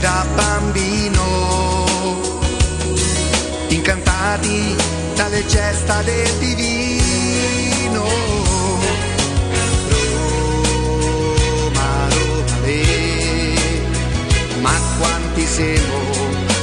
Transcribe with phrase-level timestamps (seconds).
[0.00, 1.24] da bambino,
[3.68, 4.74] incantati
[5.14, 8.08] dalle gesta del divino.
[11.18, 13.54] Roma, Roma, le,
[14.60, 15.98] ma quanti siamo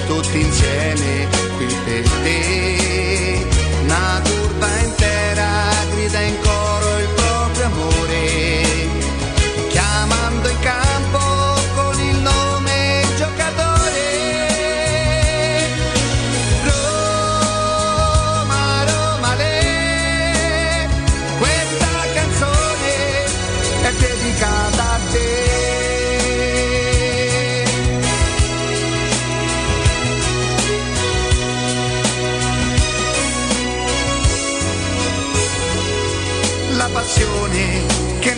[0.07, 3.36] tutti insieme qui per te,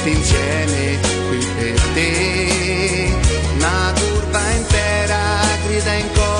[0.00, 3.12] tutti insieme qui per te.
[3.56, 5.18] Una curva intera
[5.66, 6.39] grida in coro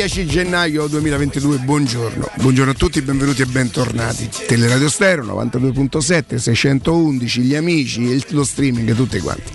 [0.00, 2.30] 10 gennaio 2022, buongiorno.
[2.36, 4.30] Buongiorno a tutti, benvenuti e bentornati.
[4.46, 9.52] Teleradio Stereo 92.7, 611, gli amici, lo streaming, tutti quanti.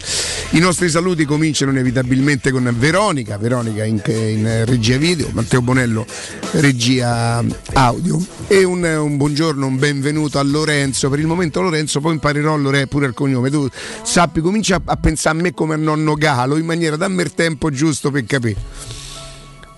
[0.52, 6.06] I nostri saluti cominciano inevitabilmente con Veronica, Veronica in, in regia video, Matteo Bonello
[6.52, 7.44] regia
[7.74, 11.10] audio e un, un buongiorno, un benvenuto a Lorenzo.
[11.10, 13.50] Per il momento Lorenzo, poi imparerò Lore pure il cognome.
[13.50, 13.68] Tu
[14.04, 17.34] sappi, comincia a, a pensare a me come a nonno Galo in maniera dammi il
[17.34, 18.94] tempo giusto per capire.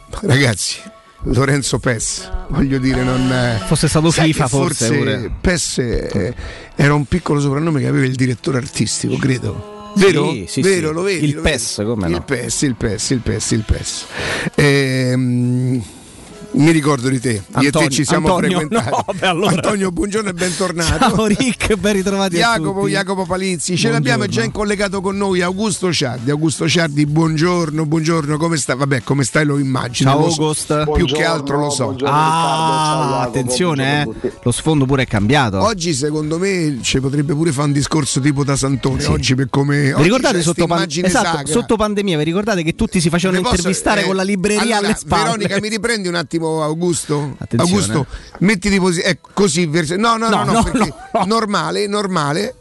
[0.21, 0.80] Ragazzi,
[1.24, 3.59] Lorenzo Pes, voglio dire, non è.
[3.65, 5.31] Fosse stato FIFA forse, pure.
[5.39, 6.33] Pes eh,
[6.75, 9.75] era un piccolo soprannome che aveva il direttore artistico, credo.
[9.95, 10.30] Vero?
[10.31, 10.94] Sì, sì, Vero, sì.
[10.94, 11.25] lo vedi?
[11.25, 11.56] Il lo vedi?
[11.56, 12.24] PES, come Il no?
[12.24, 14.06] PES, il PES, il PES, il PES.
[14.56, 15.83] Ehm,
[16.57, 18.89] mi ricordo di te, io e te Antonio- ci siamo Antonio, frequentati.
[19.07, 19.50] no, beh, allora.
[19.51, 20.98] Antonio, buongiorno e bentornato.
[20.98, 22.92] Ciao Rick, ben ritrovati a Jacopo, tutti.
[22.92, 23.94] Jacopo Palizzi, ce Buongiorno.
[23.98, 26.31] l'abbiamo già in collegato con noi Augusto Ciardi.
[26.31, 28.75] Augusto Ciardi, buongiorno, buongiorno, come stai?
[28.75, 30.09] Vabbè, come stai lo immagino.
[30.12, 30.92] Ciao lo so.
[30.94, 31.95] Più che altro lo so.
[31.95, 34.31] ciao Ah, Jacopo, attenzione, eh.
[34.44, 35.62] Lo sfondo pure è cambiato.
[35.62, 39.06] Oggi secondo me ci potrebbe pure fare un discorso tipo da Santone.
[39.06, 39.94] Oggi per come.
[39.95, 42.18] vi ricordate sotto, pan- esatto, sotto pandemia?
[42.18, 45.24] Vi ricordate che tutti si facevano intervistare eh, con la libreria allora, alle spalle?
[45.24, 47.35] Veronica, mi riprendi un attimo, Augusto?
[47.38, 47.71] Attenzione.
[47.71, 48.05] Augusto,
[48.39, 49.65] mettiti posi- eh, così.
[49.65, 51.25] vers- no, no, no, No, no, no.
[51.25, 52.55] normale, normale.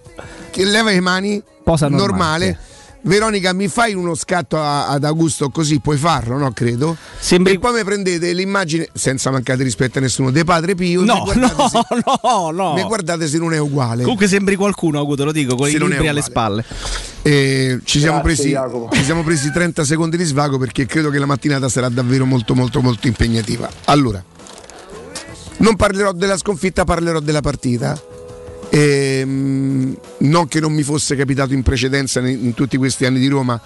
[0.51, 1.43] Che leva le mani.
[1.63, 2.07] Posa normale,
[2.47, 2.59] normale.
[3.07, 6.51] Veronica, mi fai uno scatto a- ad Augusto così puoi farlo, no?
[6.53, 6.97] Credo.
[7.19, 11.03] Sembri- E poi mi prendete l'immagine, senza mancare di rispetto a nessuno, di Padre Pio.
[11.05, 12.73] No, no, se- no, no.
[12.75, 14.03] mi guardate se non è uguale.
[14.03, 16.65] Comunque sembri qualcuno, Augusto, lo dico, con Se i non è libri alle spalle.
[17.23, 21.19] Eh, ci, siamo Grazie, presi, ci siamo presi 30 secondi di svago perché credo che
[21.19, 23.69] la mattinata sarà davvero molto molto molto impegnativa.
[23.85, 24.23] Allora,
[25.59, 28.01] non parlerò della sconfitta, parlerò della partita.
[28.71, 33.61] Ehm, non che non mi fosse capitato in precedenza in, tutti questi anni di Roma,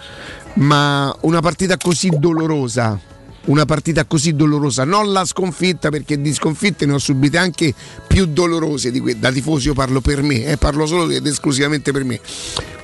[0.55, 3.09] ma una partita così dolorosa.
[3.43, 7.73] Una partita così dolorosa, non la sconfitta perché di sconfitte ne ho subite anche
[8.07, 11.91] più dolorose di que- da tifoso io parlo per me, eh, parlo solo ed esclusivamente
[11.91, 12.21] per me.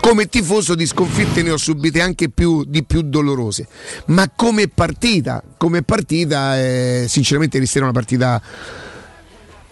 [0.01, 3.69] Come tifoso di sconfitte ne ho subite anche più, di più dolorose,
[4.07, 8.41] ma come partita, come partita eh, sinceramente è una partita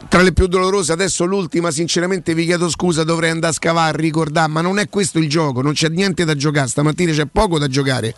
[0.09, 4.51] tra le più dolorose, adesso l'ultima, sinceramente vi chiedo scusa, dovrei andare a scavare, ricordare,
[4.51, 7.69] ma non è questo il gioco, non c'è niente da giocare, stamattina c'è poco da
[7.69, 8.15] giocare,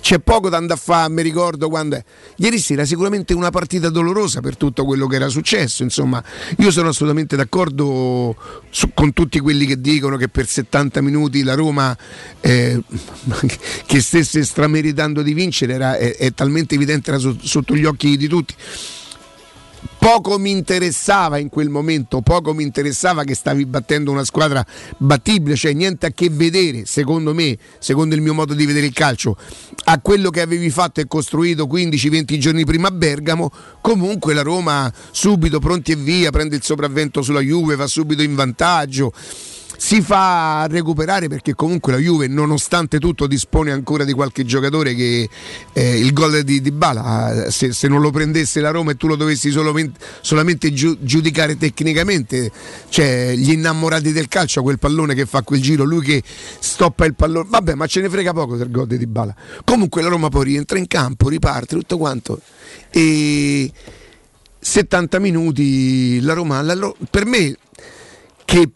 [0.00, 2.04] c'è poco da andare a fare, mi ricordo quando è.
[2.36, 6.22] Ieri sera sicuramente una partita dolorosa per tutto quello che era successo, insomma,
[6.58, 8.36] io sono assolutamente d'accordo
[8.70, 11.96] su- con tutti quelli che dicono che per 70 minuti la Roma
[12.40, 12.80] eh,
[13.86, 18.16] che stesse strameritando di vincere era, è, è talmente evidente, era so- sotto gli occhi
[18.16, 18.54] di tutti
[20.04, 24.62] poco mi interessava in quel momento, poco mi interessava che stavi battendo una squadra
[24.98, 28.92] battibile, cioè niente a che vedere, secondo me, secondo il mio modo di vedere il
[28.92, 29.34] calcio,
[29.84, 34.92] a quello che avevi fatto e costruito 15-20 giorni prima a Bergamo, comunque la Roma
[35.10, 39.10] subito pronti e via, prende il sopravvento sulla Juve, va subito in vantaggio.
[39.76, 45.28] Si fa recuperare perché comunque la Juve nonostante tutto dispone ancora di qualche giocatore che
[45.72, 49.06] eh, il gol di, di Bala se, se non lo prendesse la Roma e tu
[49.06, 52.50] lo dovessi solamente, solamente giu- giudicare tecnicamente
[52.88, 57.14] cioè gli innamorati del calcio quel pallone che fa quel giro lui che stoppa il
[57.14, 60.44] pallone vabbè ma ce ne frega poco del gol di Bala comunque la Roma poi
[60.44, 62.40] rientra in campo riparte tutto quanto
[62.90, 63.70] e
[64.60, 67.56] 70 minuti la Roma la per me
[68.44, 68.70] che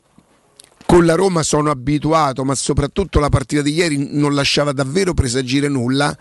[0.88, 5.68] con la Roma sono abituato, ma soprattutto la partita di ieri non lasciava davvero presagire
[5.68, 6.16] nulla,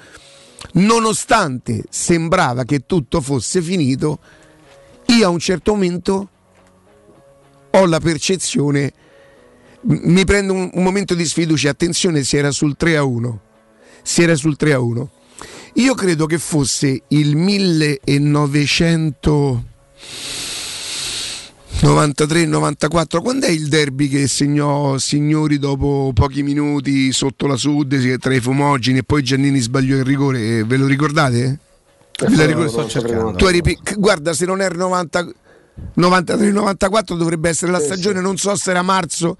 [0.73, 4.19] nonostante sembrava che tutto fosse finito,
[5.05, 6.29] io a un certo momento
[7.69, 8.91] ho la percezione,
[9.83, 13.41] mi prendo un, un momento di sfiducia, attenzione si era sul 3 a 1,
[14.03, 15.11] si era sul 3 a 1.
[15.75, 19.63] Io credo che fosse il 1900...
[21.79, 28.33] 93-94, quando è il derby che segnò Signori dopo pochi minuti sotto la Sud tra
[28.33, 30.63] i fumogeni e poi Giannini sbagliò il rigore?
[30.63, 31.59] Ve lo ricordate?
[32.27, 33.33] Ve la ricordo- Sto cercando.
[33.33, 33.61] Tu eri
[33.97, 35.27] guarda, se non era 90
[35.95, 39.37] 93-94 dovrebbe essere la stagione, non so se era marzo.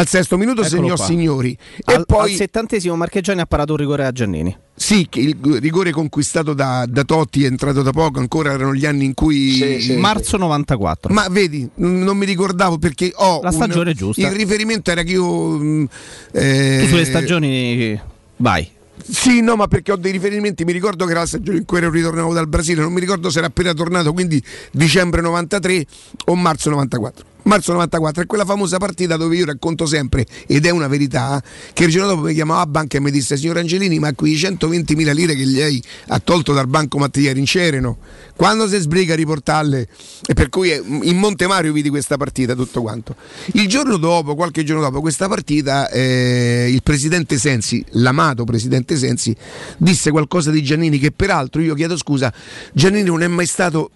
[0.00, 1.04] Al sesto minuto Eccolo segnò qua.
[1.04, 4.56] Signori e al, poi al settantesimo Marcheggiani ha parato un rigore a Giannini.
[4.74, 8.86] sì, che il rigore conquistato da, da Totti è entrato da poco, ancora erano gli
[8.86, 9.96] anni in cui Sì, sì.
[9.96, 11.12] Marzo 94.
[11.12, 13.40] Ma vedi, non mi ricordavo perché ho.
[13.42, 14.26] La un- stagione è giusta.
[14.26, 15.58] Il riferimento era che io.
[15.58, 15.88] mh,
[16.32, 18.00] eh, tu sulle stagioni
[18.36, 18.68] vai.
[19.02, 20.64] Sì, no, ma perché ho dei riferimenti.
[20.64, 22.80] Mi ricordo che era la stagione in cui ero ritornato dal Brasile.
[22.82, 24.42] Non mi ricordo se era appena tornato, quindi
[24.72, 25.84] dicembre 93
[26.26, 27.24] o marzo 94.
[27.44, 31.42] Marzo 94 è quella famosa partita dove io racconto sempre ed è una verità
[31.72, 34.36] che il giorno dopo mi chiamava a banca e mi disse signor Angelini ma qui
[34.36, 37.98] 120 mila lire che lei ha tolto dal banco Mattia in Cereno?
[38.36, 39.88] Quando si sbriga a riportarle?
[40.26, 43.14] E per cui in Montemario vidi questa partita tutto quanto.
[43.52, 49.36] Il giorno dopo qualche giorno dopo questa partita eh, il presidente Sensi l'amato presidente Sensi
[49.76, 52.32] disse qualcosa di Giannini che peraltro io chiedo scusa
[52.72, 53.90] Giannini non è mai stato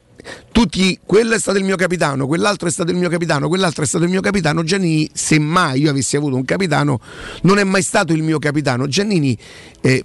[0.53, 3.87] tutti, quello è stato il mio capitano, quell'altro è stato il mio capitano, quell'altro è
[3.87, 4.63] stato il mio capitano.
[4.63, 7.01] Giannini, se mai io avessi avuto un capitano,
[7.43, 8.87] non è mai stato il mio capitano.
[8.87, 9.37] Giannini
[9.81, 10.03] eh,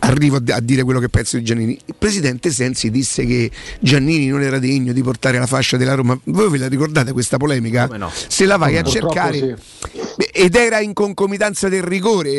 [0.00, 1.78] arrivo a, a dire quello che penso di Giannini.
[1.84, 3.50] Il presidente Sensi disse che
[3.80, 6.18] Giannini non era degno di portare la fascia della Roma.
[6.24, 7.86] Voi ve la ricordate questa polemica?
[7.86, 8.10] Come no?
[8.12, 10.29] Se la vai a Purtroppo cercare sì.
[10.42, 12.30] Ed era in concomitanza del rigore.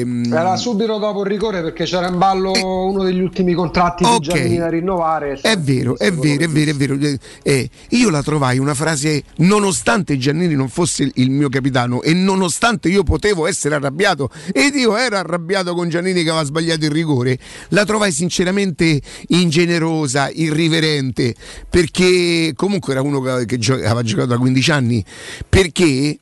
[0.00, 4.04] ehm, Era subito dopo il rigore perché c'era in ballo Eh, uno degli ultimi contratti
[4.04, 4.18] ok.
[4.18, 5.38] di Giannini da rinnovare.
[5.40, 6.94] È vero, è vero, è vero, è vero.
[6.94, 12.14] Eh, eh, io la trovai una frase, nonostante Giannini non fosse il- mio capitano e
[12.14, 16.90] nonostante io potevo essere arrabbiato ed io ero arrabbiato con Giannini che aveva sbagliato il
[16.90, 17.38] rigore,
[17.70, 21.34] la trovai sinceramente ingenerosa, irriverente,
[21.68, 25.04] perché comunque era uno che, che aveva giocato da 15 anni,
[25.48, 26.18] perché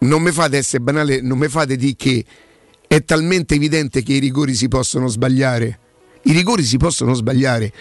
[0.00, 2.24] non mi fate essere banale, non mi fate di che
[2.86, 5.78] è talmente evidente che i rigori si possono sbagliare.
[6.22, 7.72] I rigori si possono sbagliare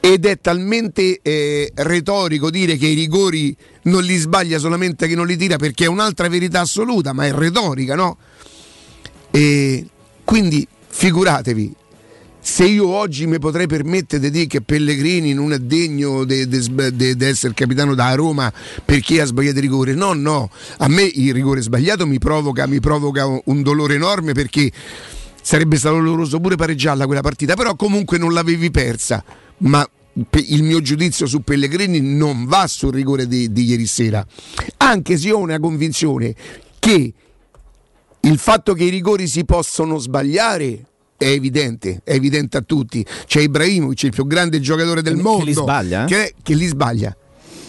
[0.00, 5.26] ed è talmente eh, retorico dire che i rigori non li sbaglia solamente che non
[5.26, 8.18] li tira perché è un'altra verità assoluta, ma è retorica, no?
[9.30, 9.86] E
[10.24, 11.74] quindi figuratevi,
[12.48, 17.52] se io oggi mi potrei permettere di dire che Pellegrini non è degno di essere
[17.54, 18.52] capitano da Roma
[18.84, 20.48] perché ha sbagliato il rigore, no, no,
[20.78, 24.70] a me il rigore sbagliato mi provoca, mi provoca un- dolore enorme perché
[25.42, 29.24] sarebbe stato doloroso pure pareggiarla quella partita, però comunque non l'avevi persa,
[29.58, 29.84] ma
[30.30, 34.24] il mio giudizio su Pellegrini non va sul rigore di, di ieri sera,
[34.76, 36.32] anche se ho una convinzione
[36.78, 37.12] che
[38.20, 40.84] il fatto che i rigori si possono sbagliare
[41.16, 43.04] è evidente, è evidente a tutti.
[43.26, 46.06] C'è Ibrahimovic, il più grande giocatore del Che- che mondo, li sbaglia, eh?
[46.06, 47.16] che, che li sbaglia.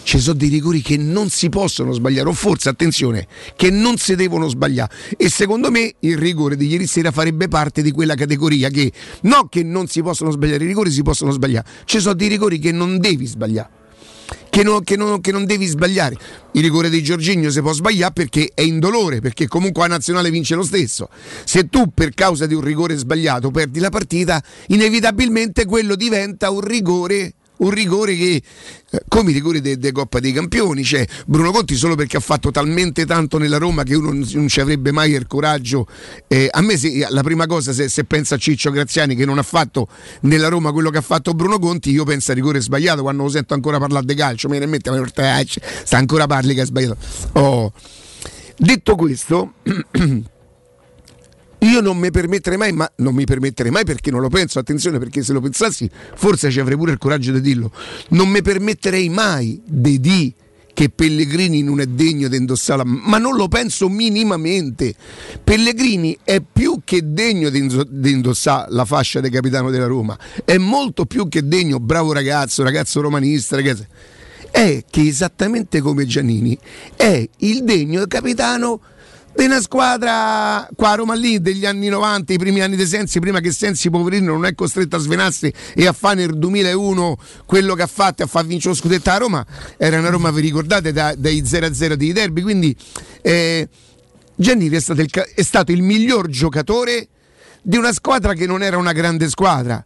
[0.02, 3.26] Ci sono dei rigori che non si possono sbagliare, o forse, attenzione,
[3.56, 4.90] che non si devono sbagliare.
[5.18, 8.90] E secondo me il rigore di ieri sera farebbe parte di quella categoria che
[9.22, 11.68] no che non si possono sbagliare, i rigori si possono sbagliare.
[11.84, 13.77] Ci sono dei rigori che non devi sbagliare
[14.50, 16.16] che non, che non- che non devi sbagliare.
[16.52, 20.54] Il rigore di Giorginio si può sbagliare perché è indolore, perché comunque la nazionale vince
[20.54, 21.08] lo stesso.
[21.44, 26.60] Se tu per causa di un rigore sbagliato perdi la partita, inevitabilmente quello diventa un
[26.60, 27.34] rigore.
[27.58, 28.42] Un rigore che,
[28.90, 32.50] eh, come i rigori de, Coppa dei Campioni, cioè Bruno Conti solo perché ha fatto
[32.50, 35.86] talmente tanto nella Roma che uno non, ci avrebbe mai il coraggio.
[36.28, 39.38] eh, a me se- la prima cosa, se, se pensa a Ciccio Graziani che non
[39.38, 39.88] ha fatto
[40.22, 43.28] nella Roma quello che ha fatto Bruno Conti, io penso a rigore sbagliato quando lo
[43.28, 45.42] sento ancora parlare di calcio, mi viene in mente, ma porta-
[45.84, 46.96] sta ancora parli che ha sbagliato.
[47.32, 47.72] Oh.
[48.56, 49.54] Detto questo,
[51.60, 54.98] io non mi permetterei mai, ma non mi permetterei mai perché non lo penso, attenzione
[54.98, 57.70] perché se lo pensassi forse ci avrei pure il coraggio di dirlo,
[58.10, 60.32] non mi permetterei mai di dire
[60.78, 64.94] che Pellegrini non è degno di indossare la ma non lo penso minimamente.
[65.42, 71.04] Pellegrini è più che degno di indossare la fascia di capitano della Roma, è molto
[71.04, 73.86] più che degno, bravo ragazzo, ragazzo romanista, ragazzo.
[74.52, 76.56] È che esattamente come Giannini
[76.94, 78.80] è il degno capitano
[79.38, 83.20] di una squadra qua a Roma lì degli anni 90, i primi anni di Sensi,
[83.20, 87.16] prima che Sensi poverino non è costretto a svenarsi e a fare nel 2001
[87.46, 90.32] quello che ha fatto e a far vincere lo scudetto a Roma, era una Roma,
[90.32, 92.76] vi ricordate, da- dai 0-0 dei derby, quindi
[93.22, 93.68] eh,
[94.34, 97.08] Giannini è stato, il, è stato il miglior giocatore
[97.62, 99.84] di una squadra che non era una grande squadra.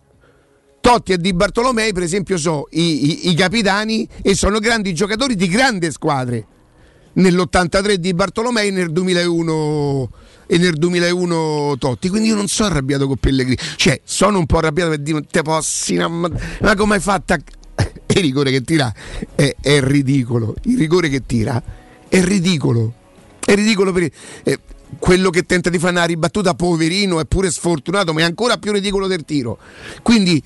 [0.80, 5.36] Totti e Di Bartolomei, per esempio, sono i, i- i capitani e sono grandi giocatori
[5.36, 6.46] di grandi squadre.
[7.14, 10.10] Nell'83 di Bartolomei nel 2001
[10.46, 12.08] e nel 2001 Totti.
[12.08, 13.56] Quindi io non sono arrabbiato con Pellegrini.
[13.76, 15.96] Cioè, sono un po' arrabbiato per dire te possi.
[15.96, 16.30] Ma,
[16.76, 17.34] come hai fatto.
[18.14, 18.92] Il rigore che tira
[19.34, 20.54] è, è ridicolo.
[20.64, 21.62] Il rigore che tira
[22.08, 22.92] è ridicolo.
[23.44, 24.10] È ridicolo per
[24.44, 24.58] eh,
[24.98, 28.72] quello che tenta di fare una ribattuta, poverino, è pure sfortunato, ma è ancora più
[28.72, 29.58] ridicolo del tiro.
[30.02, 30.42] Quindi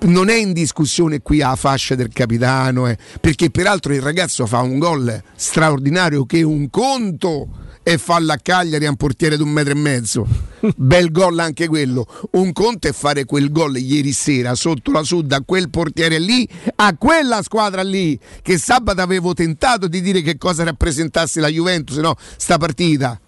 [0.00, 4.60] non è in discussione qui la fascia del capitano, eh, perché peraltro il ragazzo fa
[4.60, 7.48] un gol straordinario che un conto
[7.86, 10.26] e falla a Cagliari a un portiere di un metro e mezzo.
[10.76, 12.06] Bel gol anche quello.
[12.32, 16.48] Un conto è fare quel gol ieri sera sotto la Sud a quel portiere lì,
[16.76, 21.98] a quella squadra lì, che sabato avevo tentato di dire che cosa rappresentasse la Juventus,
[21.98, 23.20] no, sta partita.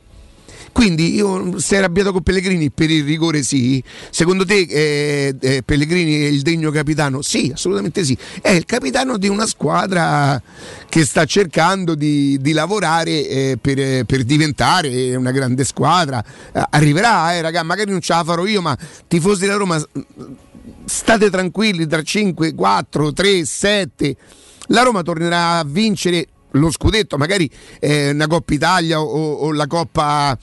[0.77, 3.83] Quindi io sei arrabbiato con Pellegrini per il rigore sì.
[4.11, 7.23] Secondo te eh, eh, Pellegrini è il degno capitano?
[7.23, 8.15] Sì, assolutamente sì.
[8.43, 10.39] È il capitano di una squadra
[10.87, 16.23] che sta cercando di, di lavorare eh, per, per diventare una grande squadra.
[16.53, 18.77] Eh, arriverà, eh, raga, magari non ce la farò io, ma
[19.09, 19.83] tifosi della Roma
[20.85, 24.17] state tranquilli tra 5, 4, 3, 7.
[24.67, 26.27] La Roma tornerà a vincere
[26.59, 30.39] lo scudetto, magari eh, una Coppa Italia o, o la Coppa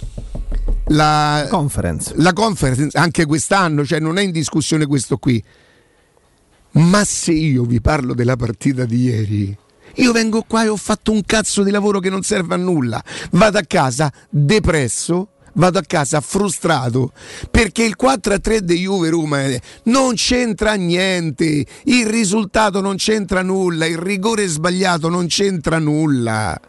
[0.88, 2.14] la Conference.
[2.18, 5.44] la conference anche quest'anno, cioè non è in discussione questo qui.
[6.72, 9.58] Ma se io vi parlo della partita di ieri,
[9.96, 13.04] io vengo qua e ho fatto un cazzo di lavoro che non serve a nulla.
[13.32, 17.12] Vado a casa depresso, vado a casa frustrato
[17.50, 23.86] perché il 4-3 di Juve Roma eh, non c'entra niente, il risultato non c'entra nulla,
[23.86, 26.60] il rigore sbagliato non c'entra nulla.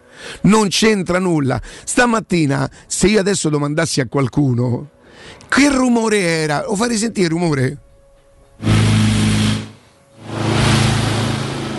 [0.42, 1.60] Non c'entra nulla.
[1.84, 4.90] Stamattina, se io adesso domandassi a qualcuno
[5.48, 7.78] che rumore era, o farei sentire il rumore.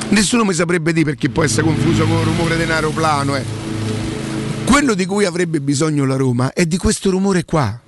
[0.09, 3.35] Nessuno mi saprebbe dire perché può essere confuso con il rumore di un aeroplano.
[3.35, 3.75] Eh.
[4.65, 7.79] Quello di cui avrebbe bisogno la Roma è di questo rumore qua.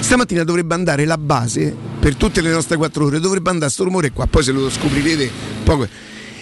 [0.00, 4.10] Stamattina dovrebbe andare la base per tutte le nostre quattro ore, dovrebbe andare questo rumore
[4.10, 5.30] qua, poi se lo scoprirete
[5.62, 5.86] poco.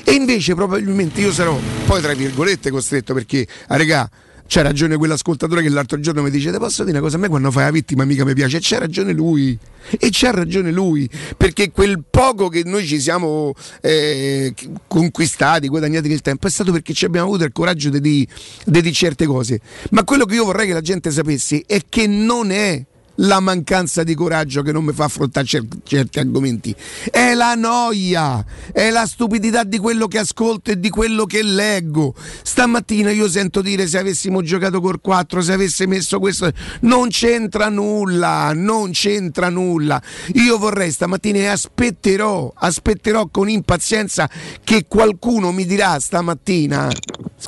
[0.02, 4.08] E invece probabilmente io sarò poi tra virgolette costretto perché, ah, regà,
[4.50, 7.16] c'ha ragione quell'ascoltatore che l'altro giorno mi dice: Te posso dire una cosa?
[7.16, 8.56] A me quando fai la vittima mica mi piace.
[8.56, 9.56] E c'ha ragione lui.
[9.92, 11.08] E c'ha ragione lui.
[11.36, 14.52] Perché quel poco che noi ci siamo eh,
[14.88, 18.28] conquistati, guadagnati nel tempo, è stato perché ci abbiamo avuto il coraggio di di-
[18.64, 19.60] di dire certe cose.
[19.90, 22.84] Ma quello che io vorrei che la gente sapesse è che non è
[23.20, 26.74] la mancanza di coraggio che non mi fa affrontare cer- certi argomenti.
[27.10, 32.14] È la noia, è la stupidità di quello che ascolto e di quello che leggo.
[32.42, 36.50] Stamattina io sento dire se avessimo giocato col 4, se avesse messo questo,
[36.80, 40.00] non c'entra nulla, non c'entra nulla.
[40.34, 44.28] Io vorrei stamattina e aspetterò, aspetterò con impazienza
[44.64, 46.90] che qualcuno mi dirà stamattina,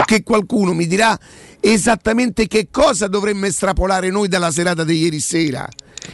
[0.05, 1.19] che qualcuno mi dirà
[1.65, 5.69] esattamente che cosa dovremmo estrapolare noi dalla serata di ieri sera,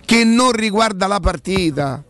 [0.05, 2.05] che non riguarda la partita,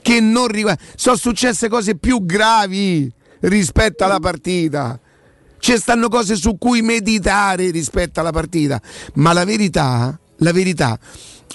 [0.00, 0.80] che non riguarda...
[0.94, 4.98] Sono successe cose più gravi rispetto alla partita.
[5.58, 8.80] Ci stanno cose su cui meditare rispetto alla partita,
[9.14, 10.96] ma la verità, la verità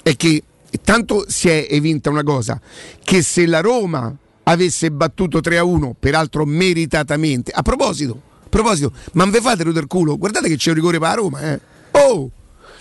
[0.02, 0.42] è che
[0.82, 2.60] tanto si è evinta una cosa,
[3.02, 9.40] che se la Roma avesse battuto 3-1, peraltro meritatamente, a proposito, proposito, ma non ve
[9.40, 11.60] fate del culo, guardate che c'è un rigore per la Roma, eh.
[11.92, 12.30] Oh,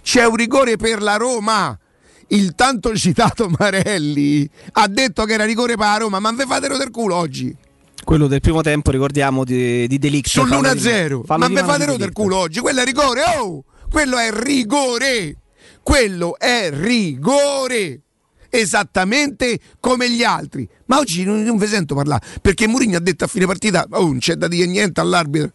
[0.01, 1.77] c'è un rigore per la Roma.
[2.31, 6.45] Il tanto citato Marelli ha detto che era rigore per la Roma, ma non ve
[6.45, 7.55] fate del culo oggi.
[8.03, 11.21] Quello del primo tempo, ricordiamo, di, di di- Sull'1-0.
[11.25, 12.13] fallo Ma me mano fate del Delict.
[12.13, 12.59] culo oggi.
[12.59, 13.21] Quello è rigore.
[13.37, 13.63] Oh!
[13.91, 15.35] Quello è rigore.
[15.83, 18.01] Quello è rigore.
[18.49, 20.67] Esattamente come gli altri.
[20.85, 22.25] Ma oggi non, non vi sento parlare.
[22.41, 25.51] Perché Mourinho ha detto a fine partita: Oh, non c'è da dire niente all'arbitro.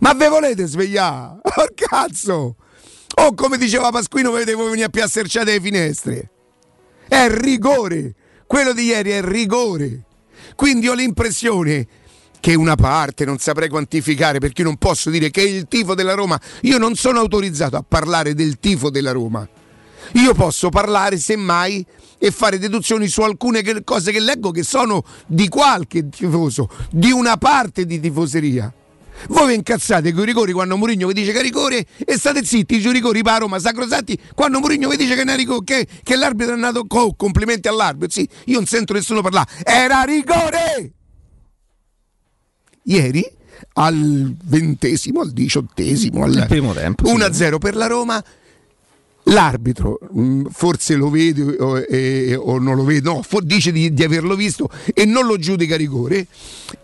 [0.00, 1.40] Ma ve volete svegliare?
[1.56, 2.56] Oh, cazzo!
[3.16, 6.30] Oh, come diceva Pasquino, vedete voi venire a piasserciate le finestre.
[7.06, 8.14] È rigore.
[8.46, 10.04] Quello di ieri è rigore.
[10.56, 11.86] Quindi ho l'impressione
[12.40, 16.12] che una parte non saprei quantificare perché io non posso dire che il tifo della
[16.12, 19.48] Roma, io non sono autorizzato a parlare del tifo della Roma.
[20.12, 21.84] Io posso parlare semmai
[22.24, 27.10] e fare deduzioni su alcune che- cose che leggo che sono di qualche tifoso, di
[27.10, 28.72] una parte di tifoseria.
[29.28, 32.42] Voi vi incazzate con i rigori quando Mourinho vi dice che è rigore e state
[32.42, 36.16] zitti sui rigori per Roma sacrosanti quando Mourinho vi dice che, è rigore, che, che
[36.16, 38.08] l'arbitro è andato co, complimenti all'arbitro.
[38.08, 39.50] Sì, io non sento nessuno parlare.
[39.62, 40.92] Era rigore!
[42.84, 43.22] Ieri
[43.74, 47.14] al ventesimo, al diciottesimo, al primo tempo, sì.
[47.14, 48.24] 1-0 per la Roma.
[49.28, 54.04] L'arbitro mh, forse lo vede o, e- o non lo vede, no, dice di, di
[54.04, 56.26] averlo visto e non lo giudica rigore.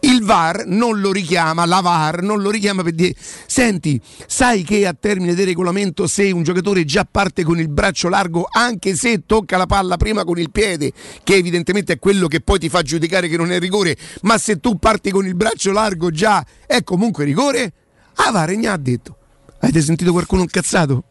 [0.01, 3.15] Il VAR non lo richiama, la VAR non lo richiama per dire:
[3.47, 8.09] Senti, sai che a termine del regolamento, se un giocatore già parte con il braccio
[8.09, 12.41] largo, anche se tocca la palla prima con il piede, che evidentemente è quello che
[12.41, 15.73] poi ti fa giudicare che non è rigore, ma se tu parti con il braccio
[15.73, 17.73] largo già è comunque rigore?
[18.15, 19.17] Ah, VAR ne ha detto.
[19.61, 21.05] Avete sentito qualcuno incazzato?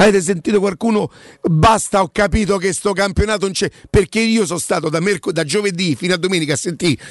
[0.00, 1.10] Avete sentito qualcuno?
[1.42, 3.68] Basta, ho capito che sto campionato non c'è.
[3.90, 7.02] Perché io sono stato da, merc- da giovedì fino a domenica a sentire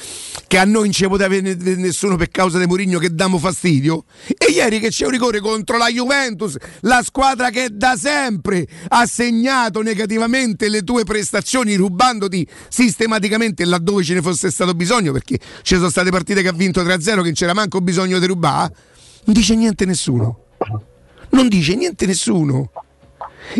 [0.47, 4.05] che a noi non ci poteva venire nessuno per causa di Mourinho che diamo fastidio.
[4.37, 9.05] E ieri che c'è un rigore contro la Juventus, la squadra che da sempre ha
[9.05, 15.75] segnato negativamente le tue prestazioni, rubandoti sistematicamente laddove ce ne fosse stato bisogno, perché ci
[15.75, 18.73] sono state partite che ha vinto 3-0 che non c'era manco bisogno di rubare.
[19.25, 20.46] Non dice niente nessuno.
[21.31, 22.71] Non dice niente nessuno.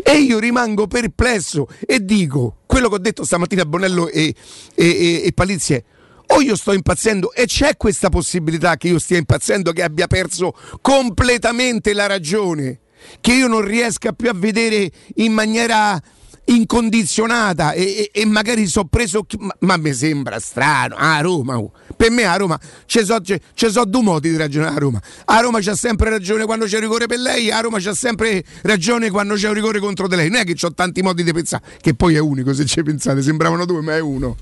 [0.03, 4.33] E io rimango perplesso e dico quello che ho detto stamattina a Bonello e,
[4.75, 5.83] e, e, e Palizzi
[6.27, 10.53] o io sto impazzendo e c'è questa possibilità che io stia impazzendo, che abbia perso
[10.81, 12.79] completamente la ragione,
[13.21, 16.01] che io non riesca più a vedere in maniera
[16.47, 20.95] incondizionata e, e, e magari so preso ma, ma mi sembra strano.
[20.97, 21.71] A Roma oh.
[21.95, 25.01] per me a Roma ci so, ci, ci so due modi di ragionare a Roma.
[25.25, 29.09] A Roma c'ha sempre ragione quando c'è rigore per lei a Roma c'ha sempre ragione
[29.09, 30.29] quando c'è un rigore contro di lei.
[30.29, 33.21] Non è che ho tanti modi di pensare che poi è unico se ci pensate
[33.21, 34.35] sembravano due ma è uno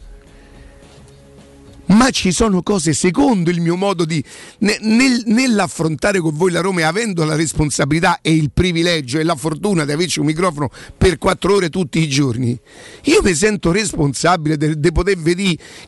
[1.88, 4.24] ma ci sono cose secondo il mio modo di
[4.60, 9.36] nel, nell'affrontare con voi la Roma e avendo la responsabilità e il privilegio e la
[9.36, 12.58] fortuna di averci un microfono per quattro ore tutti i giorni
[13.04, 15.34] io mi sento responsabile di poter vedere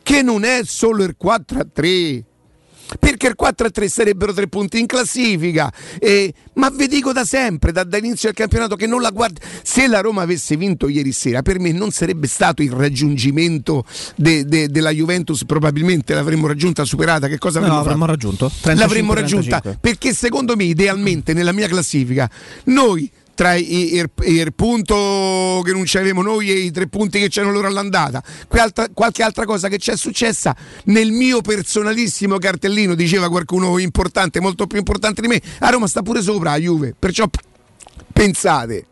[0.04, 2.26] che non è solo il 4 a 3
[3.00, 5.72] perché il 4 a 3 sarebbero tre punti in classifica.
[6.00, 9.40] Eh, ma vi dico da sempre, da, dall'inizio del campionato, che non la guarda.
[9.64, 14.46] Se la Roma avesse vinto ieri sera, per me non sarebbe stato il raggiungimento de,
[14.46, 17.28] de, della Juventus, probabilmente l'avremmo raggiunta, superata.
[17.28, 18.48] Che cosa avremmo, no, avremmo raggiunto?
[18.48, 19.78] 35, l'avremmo raggiunta 35.
[19.82, 22.30] perché secondo me, idealmente, nella mia classifica,
[22.66, 24.10] noi tra il,
[24.56, 28.24] punto che non c'avevamo noi e i tre punti che c'erano loro all'andata.
[28.48, 34.66] Qualche, qualche altra cosa che c'è successa nel mio personalissimo cartellino, diceva qualcuno importante, molto
[34.66, 37.30] più importante di me, a Roma sta pure sopra la Juve, perciò
[38.12, 38.88] pensate.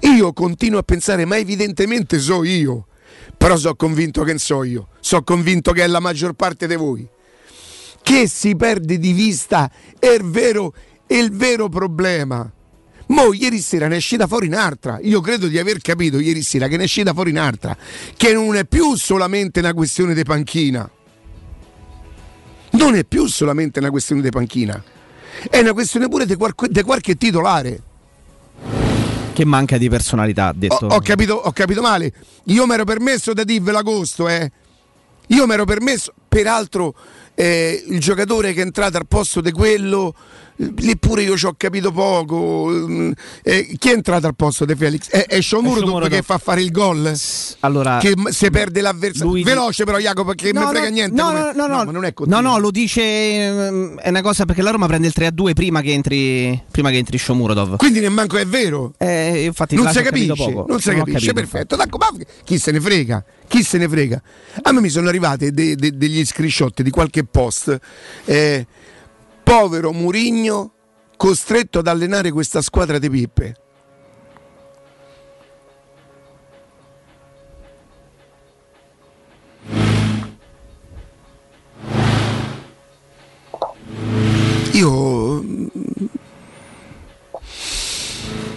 [0.00, 2.88] Io continuo a pensare, ma evidentemente so io,
[3.36, 6.74] però sono convinto che non so io, sono convinto che è la maggior parte di
[6.74, 7.06] voi,
[8.02, 9.70] che si perde di vista
[10.00, 10.74] il vero,
[11.06, 12.52] il vero problema
[13.08, 14.98] Mo ieri sera ne è uscita fuori un'altra.
[15.02, 17.76] Io credo di aver capito ieri sera che ne è uscita fuori un'altra.
[18.16, 20.88] Che non è più solamente una questione di panchina.
[22.72, 24.82] Non è più solamente una questione di panchina.
[25.48, 27.82] È una questione pure di qualche, qualche titolare.
[29.32, 30.86] Che manca di personalità, detto.
[30.86, 32.12] Ho, ho, capito, ho capito male.
[32.44, 34.50] Io mi ero permesso di dirvelo agosto, eh.
[35.28, 36.94] Io mi ero permesso, peraltro,
[37.34, 40.14] eh, il giocatore che è entrato al posto di quello
[40.58, 42.70] lì pure io ci ho capito poco.
[43.42, 45.08] Eh, chi è entrato al posto di Felix?
[45.08, 47.12] È, è Shomuro che fa fare il gol?
[47.60, 49.30] Allora, che se perde l'avversario.
[49.30, 49.42] Lui...
[49.42, 51.14] Veloce però Jacopo perché no, mi frega no, niente.
[51.14, 52.30] No, no, no, no, no, non è così.
[52.30, 55.80] No, no, lo dice mm, è una cosa perché la Roma prende il 3-2 prima
[55.80, 57.76] che entri prima che entri Shomurodov.
[57.76, 58.94] Quindi nemmeno è vero.
[58.98, 61.76] Eh, infatti non si capisce, non si capisce, perfetto.
[61.76, 62.08] D'acco, ma
[62.44, 63.24] chi se ne frega?
[63.46, 64.20] Chi se ne frega?
[64.62, 67.78] A me mi sono arrivati de, de, degli screenshot di qualche post
[68.26, 68.66] eh,
[69.48, 70.72] povero Murigno
[71.16, 73.56] costretto ad allenare questa squadra di pippe.
[84.72, 85.42] Io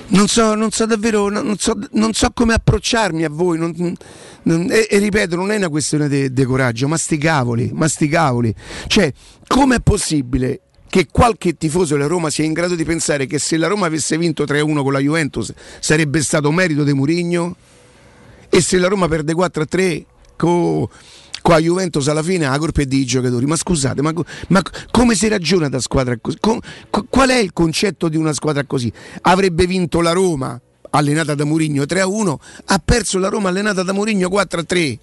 [0.07, 3.57] non so, non so davvero, non so, non so, come approcciarmi a voi.
[3.57, 3.95] Non,
[4.69, 8.53] e, e, ripeto, non è una questione di coraggio, ma sti cavoli, ma sti cavoli.
[8.87, 9.13] Cioè,
[9.47, 13.67] com'è possibile che qualche tifoso della Roma sia in grado di pensare che se la
[13.67, 17.55] Roma avesse vinto 3-1 con la Juventus sarebbe stato merito di Murigno
[18.49, 20.03] e se la Roma perde 4-3
[20.35, 20.85] con
[21.41, 23.45] qua Juventus alla fine la colpa dei giocatori.
[23.45, 24.11] Ma scusate, ma,
[24.49, 26.35] ma, come si ragiona da squadra così?
[26.41, 26.59] Com,
[27.09, 28.91] qual è il concetto di una squadra così?
[29.21, 34.27] Avrebbe vinto la Roma allenata da Mourinho 3-1, ha perso la Roma allenata da Mourinho
[34.27, 34.97] 4-3,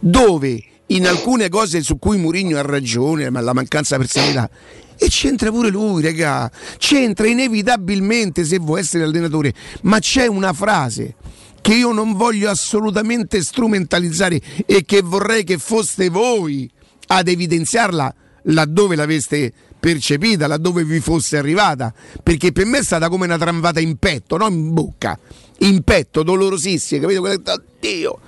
[0.00, 4.50] dove in alcune cose su cui Mourinho ha ragione, ma la mancanza di personalità
[4.98, 6.50] e c'entra pure lui, raga.
[6.78, 9.52] C'entra inevitabilmente se vuoi essere allenatore.
[9.82, 11.14] Ma c'è una frase
[11.60, 16.70] che io non voglio assolutamente strumentalizzare e che vorrei che foste voi
[17.08, 18.14] ad evidenziarla
[18.48, 23.80] laddove l'aveste percepita, laddove vi fosse arrivata, perché per me è stata come una tramvata
[23.80, 25.18] in petto, non in bocca,
[25.58, 27.52] in petto, dolorosissima, capito?
[27.52, 28.20] Oddio!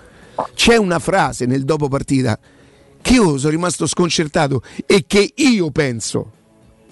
[0.55, 2.39] C'è una frase nel dopo partita
[3.01, 6.33] che io sono rimasto sconcertato e che io penso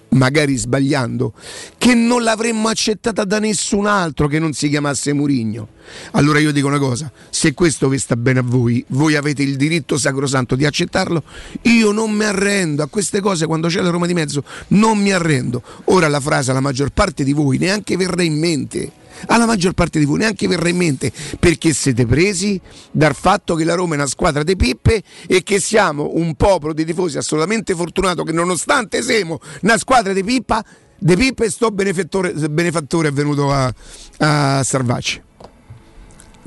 [0.09, 1.33] magari sbagliando,
[1.77, 5.67] che non l'avremmo accettata da nessun altro che non si chiamasse Murigno.
[6.11, 9.57] Allora io dico una cosa, se questo vi sta bene a voi, voi avete il
[9.57, 11.23] diritto sacrosanto di accettarlo,
[11.63, 15.11] io non mi arrendo a queste cose quando c'è la Roma di mezzo, non mi
[15.11, 15.61] arrendo.
[15.85, 18.91] Ora la frase alla maggior parte di voi neanche verrà in mente
[19.25, 22.59] alla maggior parte di voi neanche verrà in mente perché siete presi
[22.91, 26.73] dal fatto che la Roma è una squadra di pippe e che siamo un popolo
[26.73, 30.63] di tifosi assolutamente fortunato che nonostante siamo una squadra di pippa
[30.99, 33.71] di pippe sto benefattore, benefattore è venuto a,
[34.17, 35.21] a Sarvacci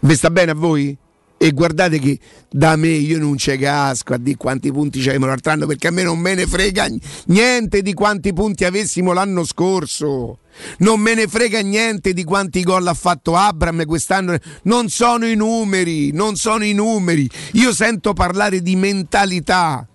[0.01, 0.97] vi sta bene a voi?
[1.43, 2.19] E guardate che
[2.51, 5.91] da me io non c'è casco a di quanti punti c'avevamo l'altro anno perché a
[5.91, 6.87] me non me ne frega
[7.29, 10.41] niente di quanti punti avessimo l'anno scorso.
[10.81, 14.37] Non me ne frega niente di quanti gol ha fatto Abram quest'anno.
[14.65, 17.27] Non sono i numeri, non sono i numeri.
[17.53, 19.89] Io sento parlare di mentalità.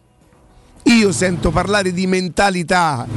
[0.86, 3.08] Io sento parlare di mentalità.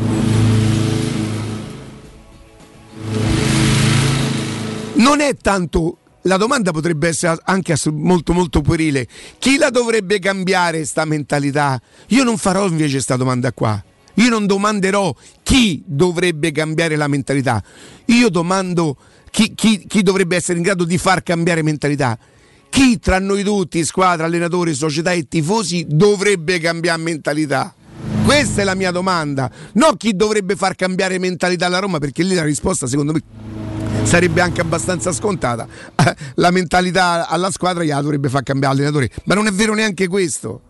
[4.97, 9.07] Non è tanto la domanda potrebbe essere anche molto molto puerile.
[9.39, 11.81] Chi la dovrebbe cambiare sta mentalità?
[12.09, 13.83] Io non farò invece questa domanda qua.
[14.15, 17.63] Io non domanderò chi dovrebbe cambiare la mentalità.
[18.07, 18.97] Io domando
[19.31, 22.19] chi, chi, chi dovrebbe essere in grado di far cambiare mentalità.
[22.69, 27.73] Chi tra noi tutti, squadra, allenatori, società e tifosi, dovrebbe cambiare mentalità?
[28.25, 29.51] Questa è la mia domanda.
[29.75, 33.58] Non chi dovrebbe far cambiare mentalità alla Roma, perché lì la risposta secondo me
[34.05, 35.67] sarebbe anche abbastanza scontata.
[36.37, 40.63] La mentalità alla squadra gliela dovrebbe far cambiare allenatore, ma non è vero neanche questo.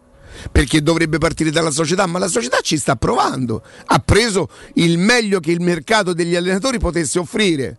[0.52, 3.62] Perché dovrebbe partire dalla società, ma la società ci sta provando.
[3.86, 7.78] Ha preso il meglio che il mercato degli allenatori potesse offrire.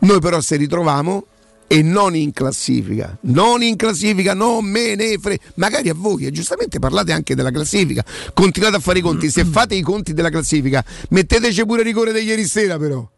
[0.00, 1.24] Noi però se ritroviamo
[1.72, 6.32] e non in classifica, non in classifica, non me ne frega, magari a voi, e
[6.32, 10.30] giustamente parlate anche della classifica, continuate a fare i conti, se fate i conti della
[10.30, 13.08] classifica, metteteci pure il rigore di ieri sera però,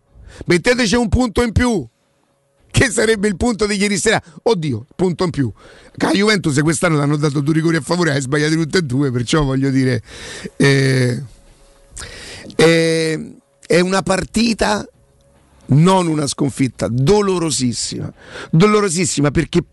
[0.46, 1.86] metteteci un punto in più,
[2.70, 4.20] che sarebbe il punto di ieri sera.
[4.42, 5.52] Oddio, punto in più.
[5.98, 9.42] A Juventus quest'anno hanno dato due rigori a favore, hai sbagliato tutti e due, perciò
[9.44, 10.02] voglio dire...
[10.56, 11.22] Eh,
[12.56, 14.86] eh, è una partita,
[15.66, 18.12] non una sconfitta, dolorosissima.
[18.50, 19.64] Dolorosissima perché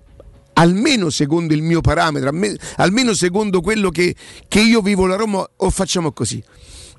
[0.54, 2.32] almeno secondo il mio parametro,
[2.76, 4.16] almeno secondo quello che,
[4.48, 6.44] che io vivo la Roma, o facciamo così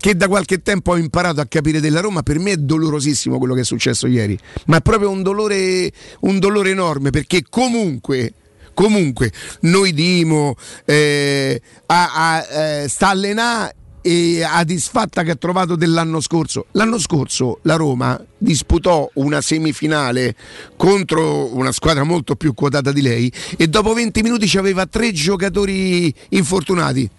[0.01, 3.55] che da qualche tempo ho imparato a capire della Roma, per me è dolorosissimo quello
[3.55, 4.37] che è successo ieri,
[4.67, 8.33] ma è proprio un dolore, un dolore enorme perché comunque
[8.73, 9.31] comunque
[9.63, 10.55] noi dimo
[10.87, 16.67] eh, a, a, eh, sta allenare e a disfatta che ha trovato dell'anno scorso.
[16.73, 20.35] L'anno scorso la Roma disputò una semifinale
[20.77, 26.13] contro una squadra molto più quotata di lei e dopo 20 minuti aveva tre giocatori
[26.31, 27.11] infortunati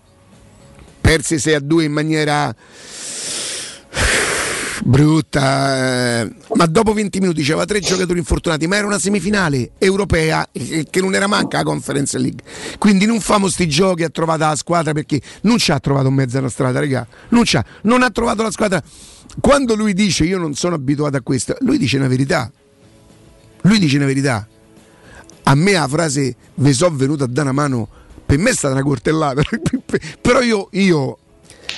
[1.12, 2.56] persi 6 a 2 in maniera
[4.86, 10.47] brutta eh, ma dopo 20 minuti c'era tre giocatori infortunati ma era una semifinale europea
[10.54, 12.41] che non era manca la Conference League.
[12.78, 16.13] Quindi non famo sti giochi ha trovato la squadra perché non ci ha trovato in
[16.13, 18.82] mezzo alla strada regà non, c'ha, non ha trovato la squadra.
[19.41, 22.50] Quando lui dice io non sono abituato a questo lui dice una verità.
[23.63, 24.47] Lui dice una verità.
[25.43, 27.89] A me la frase ve so venuto a dare una mano
[28.31, 29.41] per me è stata una cortellata,
[30.21, 31.17] però io, io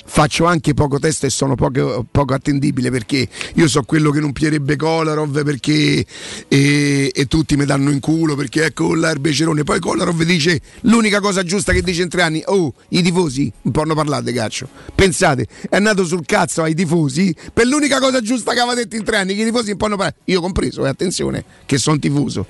[0.05, 4.33] faccio anche poco testo e sono poco, poco, attendibile perché io so quello che non
[4.33, 6.05] pierebbe Kolarov perché
[6.47, 11.41] e, e, tutti mi danno in culo perché ecco l'erbecerone poi Kolarov dice l'unica cosa
[11.41, 15.47] giusta che dice in tre anni oh i tifosi un po' non parlate caccio pensate
[15.69, 19.17] è nato sul cazzo ai tifosi per l'unica cosa giusta che aveva detto in tre
[19.17, 22.45] anni che i tifosi un po' non parlare io compreso e attenzione che sono tifoso.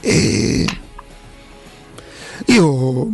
[0.00, 0.66] E
[2.48, 3.10] io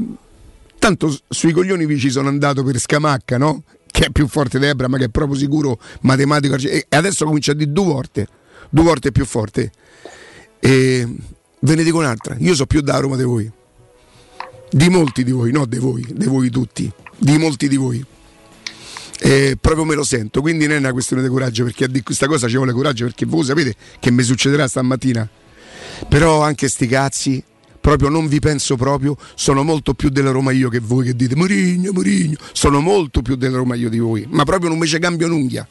[0.79, 3.63] tanto sui coglioni vi ci sono andato per Scamacca, no?
[3.87, 6.57] Che è più forte di Ebra, ma che è proprio sicuro matematico.
[6.57, 8.27] E adesso comincia a dire due volte,
[8.69, 9.73] due volte più forte.
[10.59, 11.09] E
[11.61, 13.51] ve ne dico un'altra, io so più da Roma di voi.
[14.71, 18.05] Di molti di voi, no di voi, di voi tutti, di molti di voi.
[19.21, 22.03] E proprio me lo sento, quindi non è una questione di coraggio, perché a di
[22.03, 25.27] questa cosa ci vuole coraggio, perché voi sapete che mi succederà stamattina.
[26.09, 27.43] Però anche sti cazzi,
[27.85, 31.37] proprio non vi penso proprio, sono molto più della Roma io che voi che dite
[31.37, 34.99] Murigno, Murigno, sono molto più della Roma io di voi, ma proprio non mi ci
[34.99, 35.69] cambio un'unghia.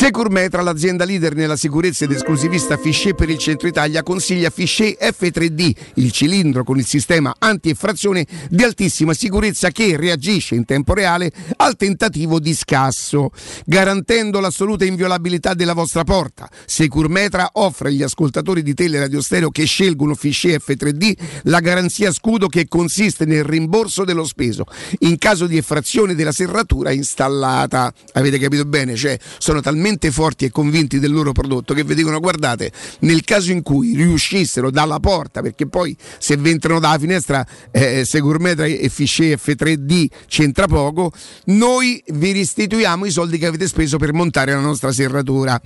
[0.00, 5.72] Securmetra, l'azienda leader nella sicurezza ed esclusivista Fichet per il centro Italia, consiglia Fichet F3D,
[5.96, 11.76] il cilindro con il sistema anti-effrazione di altissima sicurezza che reagisce in tempo reale al
[11.76, 13.30] tentativo di scasso,
[13.66, 16.48] garantendo l'assoluta inviolabilità della vostra porta.
[16.64, 22.68] Securmetra offre agli ascoltatori di Teleradio Stereo che scelgono Fichet F3D la garanzia scudo che
[22.68, 24.64] consiste nel rimborso dello speso
[25.00, 27.92] in caso di effrazione della serratura installata.
[28.14, 28.96] Avete capito bene?
[28.96, 33.24] Cioè, sono talmente talmente forti e convinti del loro prodotto che vi dicono guardate nel
[33.24, 38.66] caso in cui riuscissero dalla porta perché poi se vi entrano dalla finestra eh, Securmetra
[38.66, 41.12] e Fichet F3D c'entra poco
[41.46, 45.60] noi vi restituiamo i soldi che avete speso per montare la nostra serratura.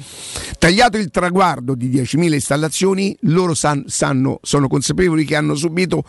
[0.59, 6.05] Tagliato il traguardo di 10.000 installazioni loro san, sanno sono consapevoli che hanno subito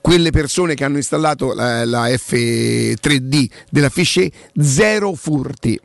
[0.00, 5.78] quelle persone che hanno installato la, la F3D della Fichet zero furti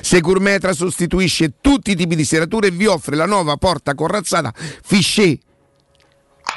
[0.00, 5.40] Securmetra sostituisce tutti i tipi di serrature e vi offre la nuova porta corazzata Fichet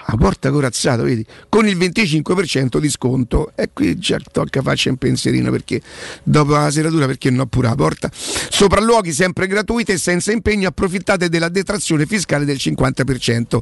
[0.07, 1.25] La porta corazzato, vedi?
[1.49, 3.51] Con il 25% di sconto.
[3.55, 5.81] E qui già tocca faccia un pensierino perché
[6.21, 8.11] dopo la seratura perché no pure la porta.
[8.13, 13.59] Sopralluoghi sempre gratuiti e senza impegno approfittate della detrazione fiscale del 50%.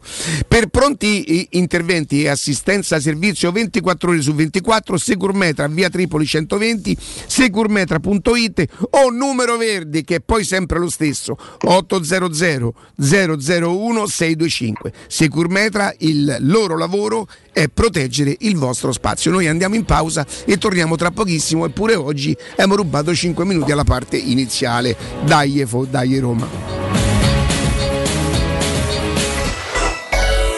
[0.47, 8.67] Per pronti interventi e assistenza servizio 24 ore su 24 Securmetra via Tripoli 120 securmetra.it
[8.91, 16.77] o numero verde che è poi sempre lo stesso 800 001 625 Securmetra il loro
[16.77, 19.31] lavoro è proteggere il vostro spazio.
[19.31, 23.83] Noi andiamo in pausa e torniamo tra pochissimo eppure oggi abbiamo rubato 5 minuti alla
[23.83, 24.95] parte iniziale.
[25.25, 26.47] Dai Efo, dai Roma.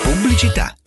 [0.01, 0.75] Pubblicità.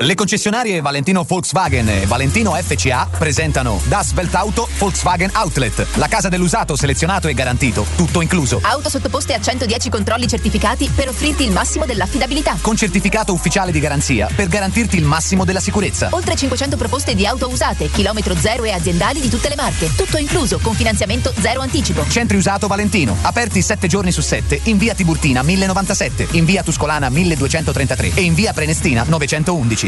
[0.00, 6.76] Le concessionarie Valentino Volkswagen e Valentino FCA presentano Das Weltauto Volkswagen Outlet, la casa dell'usato
[6.76, 8.60] selezionato e garantito, tutto incluso.
[8.62, 12.56] Auto sottoposte a 110 controlli certificati per offrirti il massimo dell'affidabilità.
[12.60, 16.10] Con certificato ufficiale di garanzia per garantirti il massimo della sicurezza.
[16.12, 19.92] Oltre 500 proposte di auto usate, chilometro zero e aziendali di tutte le marche.
[19.96, 22.08] Tutto incluso con finanziamento zero anticipo.
[22.08, 27.08] Centri usato Valentino, aperti 7 giorni su 7 in via Tiburtina 1097, in via Tuscolana
[27.08, 29.87] 1233 e in via Prenestina 911.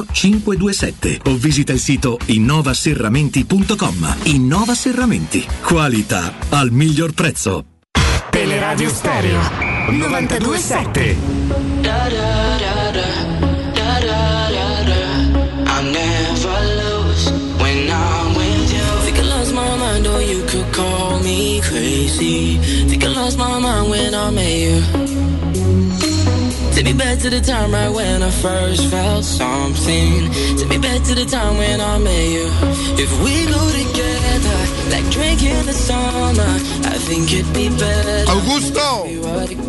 [0.09, 4.15] 527 o visita il sito innovaserramenti.com.
[4.23, 5.45] Innova Serramenti.
[5.61, 7.65] Qualità al miglior prezzo.
[8.29, 9.39] Teleradio Stereo
[9.89, 11.15] 927.
[15.73, 19.01] I never lose when I'm with you.
[19.03, 22.57] Think I lost my mind, or you could call me crazy.
[22.87, 25.00] Think I lost my mind when I met you.
[26.81, 30.31] Take me back to the time right when I first felt something.
[30.57, 32.47] Take me back to the time when I met you.
[32.97, 34.57] If we go together,
[34.89, 36.41] like drinking the summer,
[36.89, 38.27] I think it'd be better.
[38.31, 39.05] Augusto!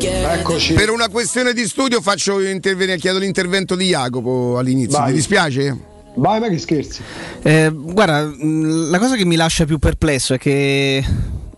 [0.00, 0.72] Eccoci.
[0.72, 4.96] Per una questione di studio faccio intervenire, chiedo l'intervento di Jacopo all'inizio.
[4.96, 5.08] Vai.
[5.08, 5.78] Ti dispiace?
[6.14, 7.02] Vai, ma che scherzi.
[7.42, 11.04] Eh, guarda, mh, la cosa che mi lascia più perplesso è che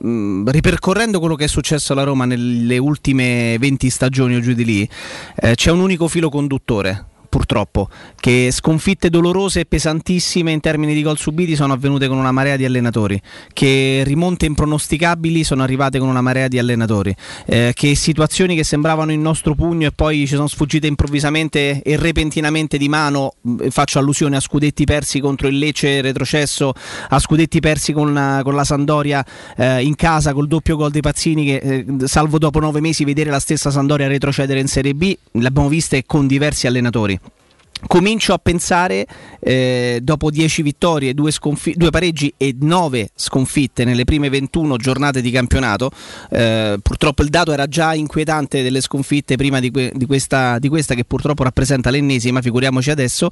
[0.04, 4.64] mh, ripercorrendo quello che è successo alla Roma nelle ultime 20 stagioni o giù di
[4.64, 4.88] lì,
[5.36, 7.12] eh, c'è un unico filo conduttore.
[7.34, 7.88] Purtroppo,
[8.20, 12.54] che sconfitte dolorose e pesantissime in termini di gol subiti sono avvenute con una marea
[12.54, 13.20] di allenatori,
[13.52, 17.12] che rimonte impronosticabili sono arrivate con una marea di allenatori,
[17.46, 21.96] eh, che situazioni che sembravano il nostro pugno e poi ci sono sfuggite improvvisamente e
[21.96, 23.34] repentinamente di mano,
[23.68, 26.72] faccio allusione a scudetti persi contro il Lecce retrocesso,
[27.08, 29.26] a scudetti persi con con la Sandoria
[29.56, 33.30] eh, in casa col doppio gol dei Pazzini che eh, salvo dopo nove mesi vedere
[33.30, 37.22] la stessa Sandoria retrocedere in Serie B, l'abbiamo viste con diversi allenatori.
[37.86, 39.06] Comincio a pensare,
[39.40, 41.30] eh, dopo 10 vittorie, 2
[41.90, 45.90] pareggi e 9 sconfitte nelle prime 21 giornate di campionato,
[46.30, 50.68] eh, purtroppo il dato era già inquietante delle sconfitte prima di, que- di, questa, di
[50.68, 53.30] questa, che purtroppo rappresenta l'ennesima, figuriamoci adesso,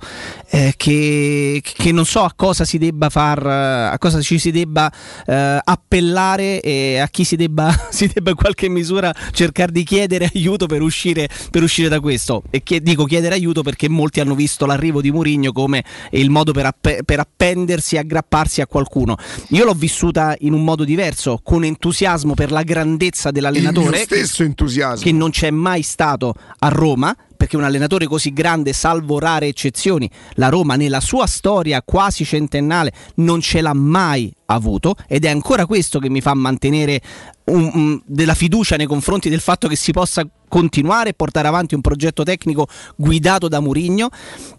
[0.50, 4.92] eh, che, che, non so a cosa si debba far, a cosa ci si debba
[5.26, 10.30] eh, appellare e a chi si debba, si debba in qualche misura cercare di chiedere
[10.34, 12.42] aiuto per uscire, per uscire da questo.
[12.50, 16.52] E che dico chiedere aiuto perché molti hanno visto l'arrivo di Mourinho come il modo
[16.52, 19.16] per, app- per, appendersi e aggrapparsi a qualcuno.
[19.48, 23.98] Io l'ho vissuta in un modo diverso, con entusiasmo per la grandezza dell'allenatore.
[23.98, 25.02] Il stesso entusiasmo.
[25.02, 27.14] Che non c'è mai stato a Roma.
[27.42, 32.92] Perché un allenatore così grande, salvo rare eccezioni, la Roma nella sua storia quasi centennale
[33.16, 37.00] non ce l'ha mai avuto ed è ancora questo che mi fa mantenere
[37.46, 41.74] un, un, della fiducia nei confronti del fatto che si possa continuare e portare avanti
[41.74, 44.10] un progetto tecnico guidato da Murigno,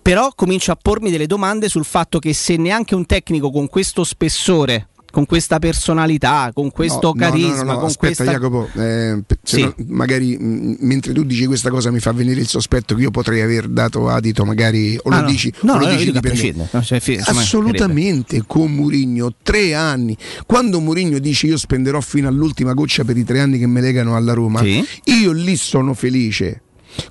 [0.01, 4.03] però comincio a pormi delle domande sul fatto che se neanche un tecnico con questo
[4.03, 7.61] spessore con questa personalità, con questo no, carisma.
[7.61, 8.31] No, no, con aspetta, questa...
[8.31, 9.71] Jacopo, eh, Sì.
[9.89, 13.41] magari mh, mentre tu dici questa cosa mi fa venire il sospetto che io potrei
[13.41, 15.29] aver dato adito, magari o Ah, lo no.
[15.29, 16.29] dici, No, o lo dici dico a dipende.
[16.29, 16.69] prescindere.
[16.71, 20.17] No, cioè, fi- Assolutamente con Murigno, tre anni.
[20.47, 24.15] Quando Murigno dice io spenderò fino all'ultima goccia per i tre anni che mi legano
[24.15, 26.61] alla Roma, io lì sono felice.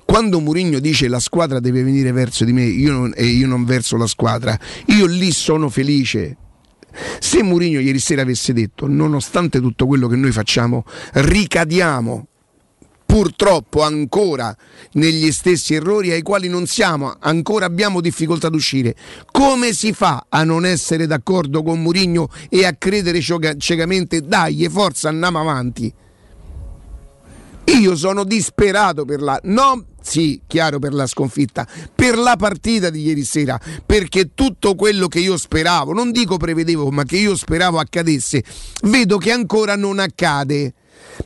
[0.03, 3.63] Quando Murigno dice la squadra deve venire verso di me io non- e io non
[3.63, 6.35] verso la squadra, io lì sono felice.
[7.19, 12.27] Se Mourinho ieri sera avesse detto, nonostante tutto quello che noi facciamo, ricadiamo
[13.13, 14.57] purtroppo ancora
[14.93, 18.95] negli stessi errori ai quali non siamo, ancora abbiamo difficoltà ad uscire.
[19.31, 25.09] Come si fa a non essere d'accordo con Mourinho e a credere ciecamente, dai, forza,
[25.09, 25.93] andiamo avanti?
[27.65, 29.39] Io sono disperato per la.
[29.43, 35.07] No, sì, chiaro per la sconfitta, per la partita di ieri sera, perché tutto quello
[35.07, 38.43] che io speravo, non dico prevedevo, ma che io speravo accadesse,
[38.83, 40.73] vedo che ancora non accade.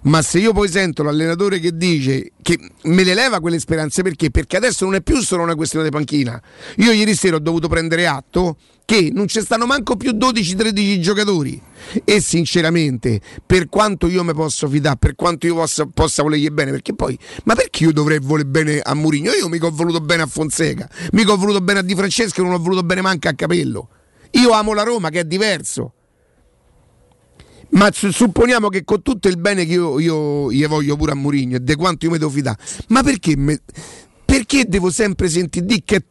[0.04, 4.32] Ma se io poi sento l'allenatore che dice che me le leva quelle speranze perché?
[4.32, 6.42] Perché adesso non è più solo una questione di panchina.
[6.78, 8.58] Io ieri sera ho dovuto prendere atto
[8.88, 11.62] che non ci stanno manco più 12-13 giocatori.
[12.06, 16.72] E sinceramente, per quanto io mi posso fidare, per quanto io possa, possa volergli bene,
[16.72, 19.32] perché poi, ma perché io dovrei voler bene a Mourinho?
[19.32, 22.54] Io mica ho voluto bene a Fonseca, mica ho voluto bene a Di Francesco non
[22.54, 23.90] ho voluto bene manca a Capello.
[24.32, 25.94] Io amo la Roma, che è diverso.
[27.72, 31.16] Ma su- supponiamo che con tutto il bene che io, io gli voglio pure a
[31.16, 32.58] Mourinho e di quanto io mi devo fidare,
[32.88, 33.60] ma perché, me-
[34.24, 36.06] perché devo sempre sentire di che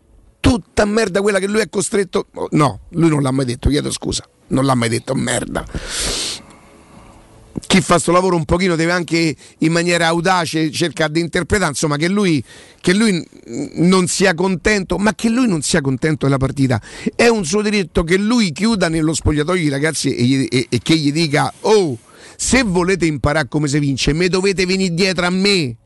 [0.46, 2.26] tutta merda quella che lui è costretto?
[2.50, 5.64] No, lui non l'ha mai detto, chiedo scusa, non l'ha mai detto merda.
[7.66, 11.96] Chi fa sto lavoro un pochino deve anche in maniera audace cercare di interpretare, insomma,
[11.96, 12.42] che lui,
[12.80, 13.26] che lui
[13.76, 16.80] non sia contento, ma che lui non sia contento della partita.
[17.16, 20.96] È un suo diritto che lui chiuda nello spogliatoio i ragazzi e, e- e che
[20.96, 21.98] gli dica, oh,
[22.36, 25.76] se volete imparare come si vince, me dovete venire dietro a me.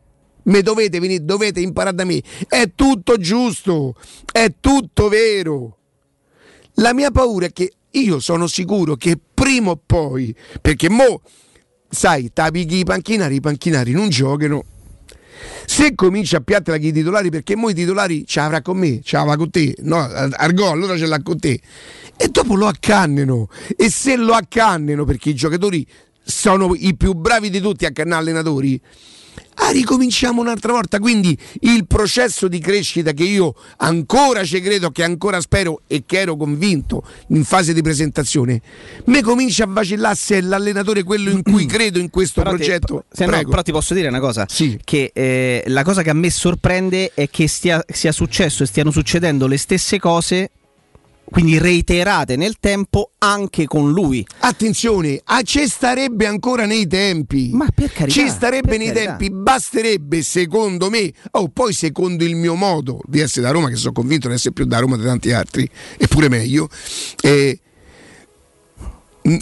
[0.44, 2.22] Me dovete venire, dovete imparare da me.
[2.48, 3.94] È tutto giusto,
[4.30, 5.76] è tutto vero.
[6.74, 11.22] La mia paura è che io sono sicuro che prima o poi, perché mo,
[11.88, 14.64] sai, tapighi i panchinari, i panchinari non giocano.
[15.64, 19.16] Se comincia a piattare i titolari, perché mo i titolari ce l'avrà con me, ce
[19.16, 21.60] l'avrà con te, no, Argo, allora ce l'ha con te.
[22.16, 23.48] E dopo lo accannano.
[23.76, 25.86] E se lo accannano, perché i giocatori
[26.22, 28.80] sono i più bravi di tutti a cannare allenatori,
[29.62, 30.98] Ah, ricominciamo un'altra volta.
[30.98, 36.20] Quindi il processo di crescita che io ancora ci credo, che ancora spero e che
[36.20, 38.60] ero convinto in fase di presentazione,
[39.06, 42.62] mi comincia a vacillare se è l'allenatore quello in cui credo in questo Però ti-
[42.62, 43.04] progetto.
[43.10, 44.46] se no, però ti posso dire una cosa:
[44.84, 48.90] che eh, la cosa che a me sorprende è che stia, sia successo e stiano
[48.90, 50.50] succedendo le stesse cose
[51.30, 54.26] quindi reiterate nel tempo anche con lui.
[54.40, 57.50] Attenzione, ah, ci starebbe ancora nei tempi.
[57.52, 59.16] Ma per carità, Ci starebbe nei carità.
[59.16, 63.76] tempi, basterebbe secondo me, o poi secondo il mio modo di essere da Roma, che
[63.76, 66.68] sono convinto di essere più da Roma di tanti altri, eppure meglio,
[67.22, 67.58] eh,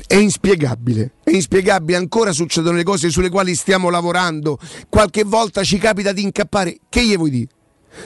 [0.07, 4.59] è inspiegabile, è inspiegabile, ancora succedono le cose sulle quali stiamo lavorando,
[4.89, 7.49] qualche volta ci capita di incappare, che gli vuoi dire?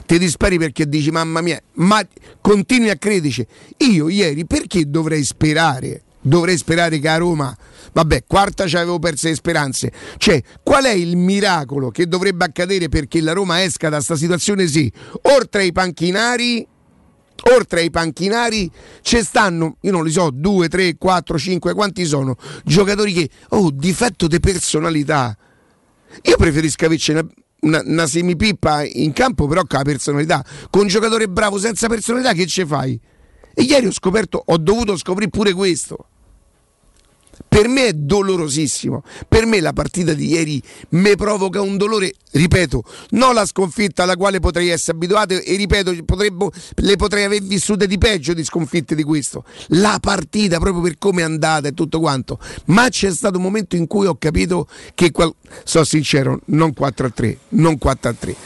[0.07, 2.07] Ti disperi perché dici mamma mia, ma
[2.41, 3.47] continui a crederci.
[3.79, 6.03] Io ieri perché dovrei sperare?
[6.25, 7.57] Dovrei sperare che a Roma,
[7.93, 9.93] vabbè, quarta ci avevo perse le speranze.
[10.19, 14.69] Cioè, qual è il miracolo che dovrebbe accadere perché la Roma esca da questa situazione?
[14.69, 14.91] Sì,
[15.23, 16.65] oltre ai panchinari,
[17.55, 18.71] oltre ai panchinari
[19.01, 22.37] ci stanno, io non li so, 2, 3, 4, 5, quanti sono?
[22.65, 25.37] Giocatori che, oh, difetto di personalità.
[26.23, 27.13] Io preferisco averci
[27.63, 30.45] una, una, semipippa in campo, però con la personalità.
[30.71, 32.99] Con un giocatore bravo senza personalità, che ce fai?
[33.55, 36.07] E ieri ho scoperto, ho dovuto scoprire pure questo.
[37.49, 39.03] Per me è dolorosissimo.
[39.29, 44.17] Per me la partita di ieri mi provoca un dolore, ripeto, non la sconfitta alla
[44.17, 48.95] quale potrei essere abituato e ripeto, potrebbe- le potrei aver vissute di peggio di sconfitte
[48.95, 49.45] di questo.
[49.69, 52.39] La partita proprio per come è andata e tutto quanto.
[52.67, 55.35] Ma c'è stato un momento in cui ho capito che, qual-
[55.65, 58.37] sono sincero, non 4 a 3, non 4 a 3.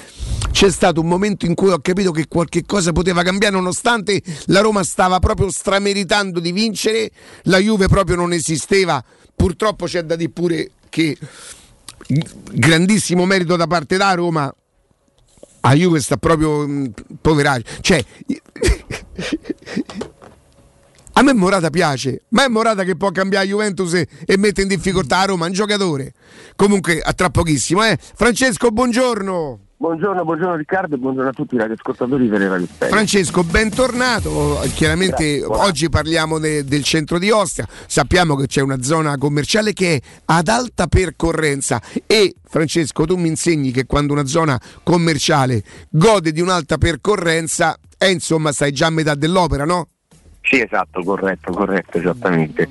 [0.50, 4.60] C'è stato un momento in cui ho capito che qualche cosa poteva cambiare nonostante la
[4.60, 7.10] Roma stava proprio strameritando di vincere,
[7.42, 9.04] la Juve proprio non esisteva.
[9.34, 11.16] Purtroppo c'è da dire pure che
[12.52, 14.50] grandissimo merito da parte da Roma.
[15.60, 17.80] A Juve sta proprio mh, poveraccio.
[17.82, 18.02] Cioè
[21.12, 24.68] a me Morata piace, ma è Morata che può cambiare Juventus e, e mette in
[24.68, 26.14] difficoltà a Roma, un giocatore.
[26.56, 27.98] Comunque, a tra pochissimo, eh.
[28.00, 29.65] Francesco, buongiorno.
[29.78, 32.94] Buongiorno, buongiorno Riccardo e buongiorno a tutti i radioascoltatori per Radio Stereo.
[32.94, 34.58] Francesco, bentornato.
[34.74, 37.66] Chiaramente Grazie, oggi parliamo de- del centro di Ostia.
[37.86, 43.28] Sappiamo che c'è una zona commerciale che è ad alta percorrenza e Francesco, tu mi
[43.28, 48.90] insegni che quando una zona commerciale gode di un'alta percorrenza, eh, insomma, stai già a
[48.90, 49.88] metà dell'opera, no?
[50.40, 52.66] Sì, esatto, corretto, corretto, esattamente.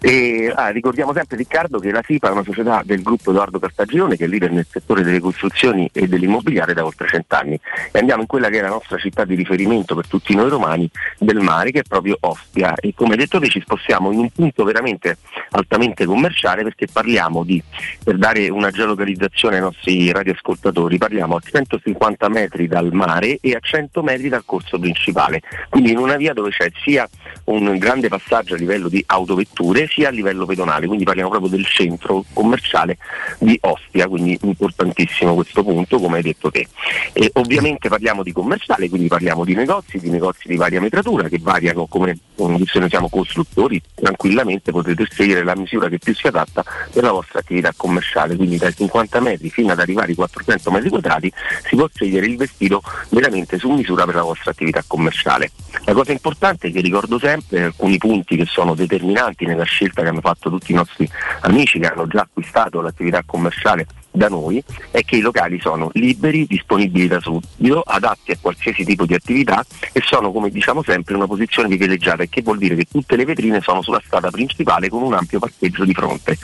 [0.00, 4.16] E ah, ricordiamo sempre Riccardo che la SIPA è una società del gruppo Edoardo Cartagirone
[4.16, 7.58] che è leader nel settore delle costruzioni e dell'immobiliare da oltre cent'anni.
[7.90, 10.88] E andiamo in quella che è la nostra città di riferimento per tutti noi romani
[11.18, 12.74] del mare che è proprio Ostia.
[12.76, 15.18] E come detto te ci spostiamo in un punto veramente
[15.50, 17.60] altamente commerciale perché parliamo di,
[18.02, 23.58] per dare una geolocalizzazione ai nostri radioascoltatori, parliamo a 150 metri dal mare e a
[23.60, 27.08] 100 metri dal corso principale, quindi in una via dove c'è sia
[27.44, 31.66] un grande passaggio a livello di autovetture sia a livello pedonale, quindi parliamo proprio del
[31.66, 32.98] centro commerciale
[33.38, 36.66] di Ostia, quindi importantissimo questo punto come hai detto te.
[37.12, 41.38] E ovviamente parliamo di commerciale, quindi parliamo di negozi, di negozi di varia metratura che
[41.40, 42.18] variano come
[42.66, 47.12] se noi siamo costruttori, tranquillamente potete scegliere la misura che più si adatta per la
[47.12, 51.32] vostra attività commerciale, quindi dai 50 metri fino ad arrivare ai 400 metri quadrati
[51.66, 55.50] si può scegliere il vestito veramente su misura per la vostra attività commerciale.
[55.84, 60.20] La cosa importante che ricordo sempre alcuni punti che sono determinanti nella scelta che hanno
[60.20, 61.08] fatto tutti i nostri
[61.40, 66.46] amici che hanno già acquistato l'attività commerciale da noi è che i locali sono liberi,
[66.46, 71.20] disponibili da subito, adatti a qualsiasi tipo di attività e sono come diciamo sempre in
[71.20, 74.88] una posizione privilegiata, il che vuol dire che tutte le vetrine sono sulla strada principale
[74.88, 76.36] con un ampio parcheggio di fronte.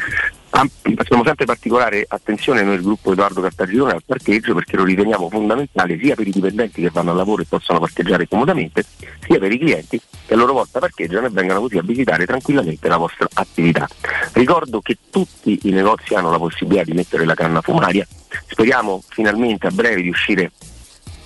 [0.56, 5.28] Am- Facciamo sempre particolare attenzione noi del gruppo Edoardo Cartagirone al parcheggio perché lo riteniamo
[5.28, 8.84] fondamentale sia per i dipendenti che vanno al lavoro e possono parcheggiare comodamente,
[9.26, 12.86] sia per i clienti che a loro volta parcheggiano e vengano così a visitare tranquillamente
[12.86, 13.88] la vostra attività.
[14.32, 18.06] Ricordo che tutti i negozi hanno la possibilità di mettere la canna fumaria,
[18.46, 20.52] speriamo finalmente a breve di uscire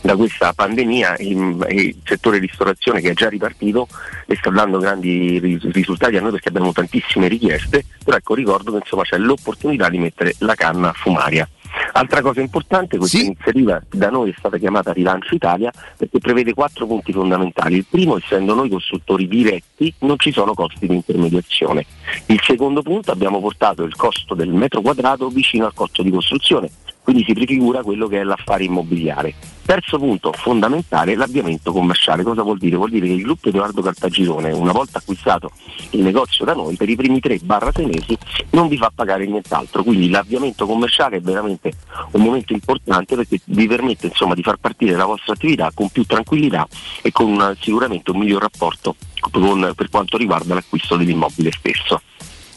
[0.00, 3.88] da questa pandemia il, il settore ristorazione che è già ripartito
[4.26, 8.72] e sta dando grandi ris- risultati a noi perché abbiamo tantissime richieste, però ecco ricordo
[8.72, 11.48] che insomma c'è l'opportunità di mettere la canna fumaria.
[11.92, 16.86] Altra cosa importante, questa iniziativa da noi è stata chiamata Rilancio Italia perché prevede quattro
[16.86, 17.76] punti fondamentali.
[17.76, 21.84] Il primo, essendo noi costruttori diretti, non ci sono costi di intermediazione.
[22.26, 26.70] Il secondo punto, abbiamo portato il costo del metro quadrato vicino al costo di costruzione,
[27.08, 29.32] quindi si prefigura quello che è l'affare immobiliare.
[29.64, 32.22] Terzo punto fondamentale, l'avviamento commerciale.
[32.22, 32.76] Cosa vuol dire?
[32.76, 35.50] Vuol dire che il gruppo Edoardo Cartagirone, una volta acquistato
[35.92, 38.18] il negozio da noi, per i primi 3-6 mesi
[38.50, 39.82] non vi fa pagare nient'altro.
[39.84, 41.72] Quindi l'avviamento commerciale è veramente
[42.10, 46.04] un momento importante perché vi permette insomma, di far partire la vostra attività con più
[46.04, 46.68] tranquillità
[47.00, 48.96] e con una- sicuramente un miglior rapporto
[49.30, 52.02] con- per quanto riguarda l'acquisto dell'immobile stesso.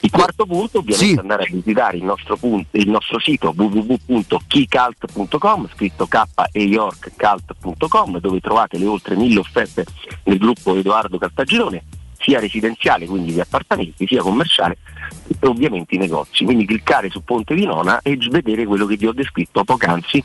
[0.04, 5.70] Il quarto punto ovviamente è andare a visitare il nostro, punto- il nostro sito www.keycult.com
[5.74, 9.86] scritto k e york cult.com dove trovate le oltre mille offerte
[10.24, 11.84] del gruppo Edoardo Cartagirone
[12.18, 14.78] sia residenziale, quindi di appartamenti, sia commerciale
[15.28, 16.46] e ovviamente i negozi.
[16.46, 20.24] Quindi cliccare su Ponte di Nona e vedere quello che vi ho descritto poc'anzi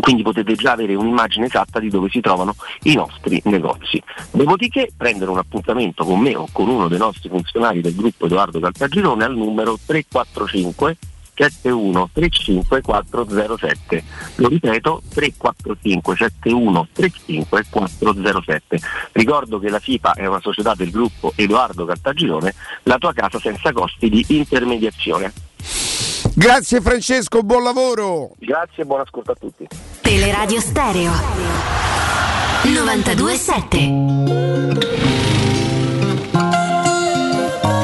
[0.00, 4.02] quindi potete già avere un'immagine esatta di dove si trovano i nostri negozi.
[4.30, 8.60] Dopodiché prendere un appuntamento con me o con uno dei nostri funzionari del gruppo Edoardo
[8.60, 10.96] Caltagirone al numero 345
[11.36, 14.04] 7135 407.
[14.36, 18.80] Lo ripeto 345 7135 407.
[19.12, 23.72] Ricordo che la FIPA è una società del gruppo Edoardo Caltagirone, la tua casa senza
[23.72, 25.32] costi di intermediazione.
[26.38, 28.32] Grazie Francesco, buon lavoro.
[28.38, 29.66] Grazie e buon ascolto a tutti.
[30.02, 31.10] Teleradio Stereo
[32.62, 34.84] 927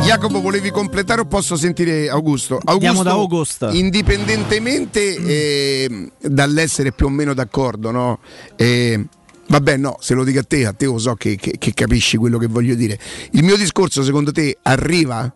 [0.04, 2.56] Jacopo, volevi completare o posso sentire Augusto?
[2.62, 3.70] Augusto Andiamo da Augusto.
[3.70, 8.18] Indipendentemente eh, dall'essere più o meno d'accordo, no?
[8.56, 9.02] Eh,
[9.48, 12.16] Vabbè, no, se lo dico a te, a te lo so che, che- che capisci
[12.18, 12.98] quello che voglio dire.
[13.32, 15.30] Il mio discorso, secondo te, arriva?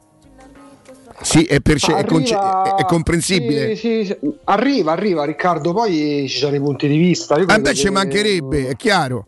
[1.20, 3.74] Sì, è, perce- è conce- Arriva- è- comprensibile?
[3.74, 4.16] Sì, sì, sì.
[4.44, 7.36] Arriva, arriva Riccardo, poi ci sono i punti di vista.
[7.36, 9.26] Io A credo me ci che- mancherebbe, è chiaro.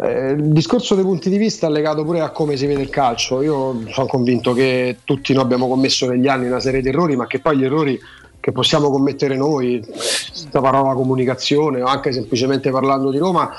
[0.00, 2.88] Eh, il discorso dei punti di vista è legato pure a come si vede il
[2.88, 3.42] calcio.
[3.42, 7.26] Io sono convinto che tutti noi abbiamo commesso negli anni una serie di errori, ma
[7.26, 7.98] che poi gli errori
[8.40, 13.50] che possiamo commettere noi, questa parola comunicazione o anche semplicemente parlando di Roma,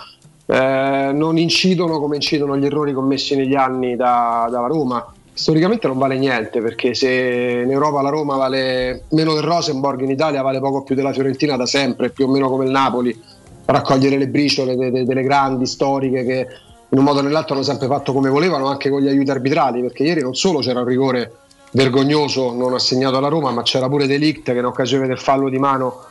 [0.46, 5.14] eh, non incidono come incidono gli errori commessi negli anni da- dalla Roma.
[5.40, 10.10] Storicamente non vale niente perché se in Europa la Roma vale meno del Rosenborg, in
[10.10, 13.18] Italia vale poco più della Fiorentina da sempre, più o meno come il Napoli.
[13.64, 16.48] Raccogliere le briciole de- de- delle grandi storiche che
[16.90, 19.80] in un modo o nell'altro hanno sempre fatto come volevano anche con gli aiuti arbitrali
[19.80, 21.32] perché ieri non solo c'era un rigore
[21.72, 25.58] vergognoso non assegnato alla Roma ma c'era pure Delict che in occasione del fallo di
[25.58, 26.04] mano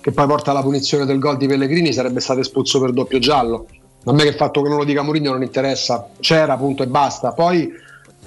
[0.00, 3.66] che poi porta alla punizione del gol di Pellegrini sarebbe stato espulso per doppio giallo.
[4.04, 6.86] A me che il fatto che non lo dica Mourinho non interessa c'era punto e
[6.86, 7.32] basta.
[7.32, 7.84] Poi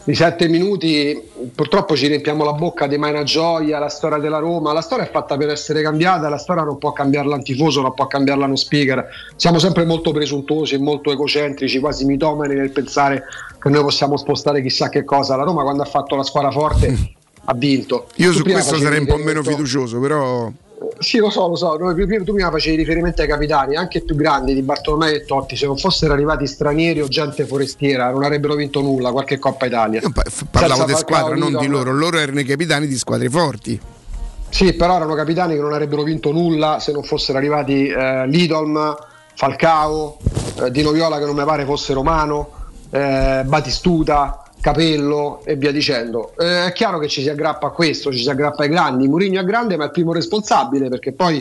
[0.09, 1.21] i sette minuti
[1.53, 5.09] purtroppo ci riempiamo la bocca di Maina Gioia, la storia della Roma, la storia è
[5.11, 8.55] fatta per essere cambiata, la storia non può cambiarla un tifoso, non può cambiarla uno
[8.55, 13.25] speaker, siamo sempre molto presuntuosi e molto egocentrici, quasi mitomani nel pensare
[13.61, 17.13] che noi possiamo spostare chissà che cosa, la Roma quando ha fatto la squadra forte
[17.45, 18.07] ha vinto.
[18.15, 20.51] Io Tu su questo sarei un po' meno fiducioso, però...
[20.99, 21.77] sì, lo so, lo so.
[21.77, 25.55] Tu prima facevi riferimento ai capitani, anche più grandi di Bartolomei e Totti.
[25.55, 30.01] Se non fossero arrivati stranieri o gente forestiera, non avrebbero vinto nulla, qualche Coppa Italia.
[30.51, 31.91] Parlavo Senza di squadra, non di loro.
[31.91, 33.79] Loro erano i capitani di squadre forti.
[34.49, 38.95] Sì, però erano capitani che non avrebbero vinto nulla se non fossero arrivati eh, Lidolm,
[39.35, 40.17] Falcao,
[40.61, 42.49] eh, Dino Viola che non mi pare fosse romano,
[42.89, 46.33] eh, Batistuta, Capello e via dicendo.
[46.37, 49.07] Eh, è chiaro che ci si aggrappa a questo, ci si aggrappa ai grandi.
[49.07, 51.37] Mourinho è grande, ma è il primo responsabile perché poi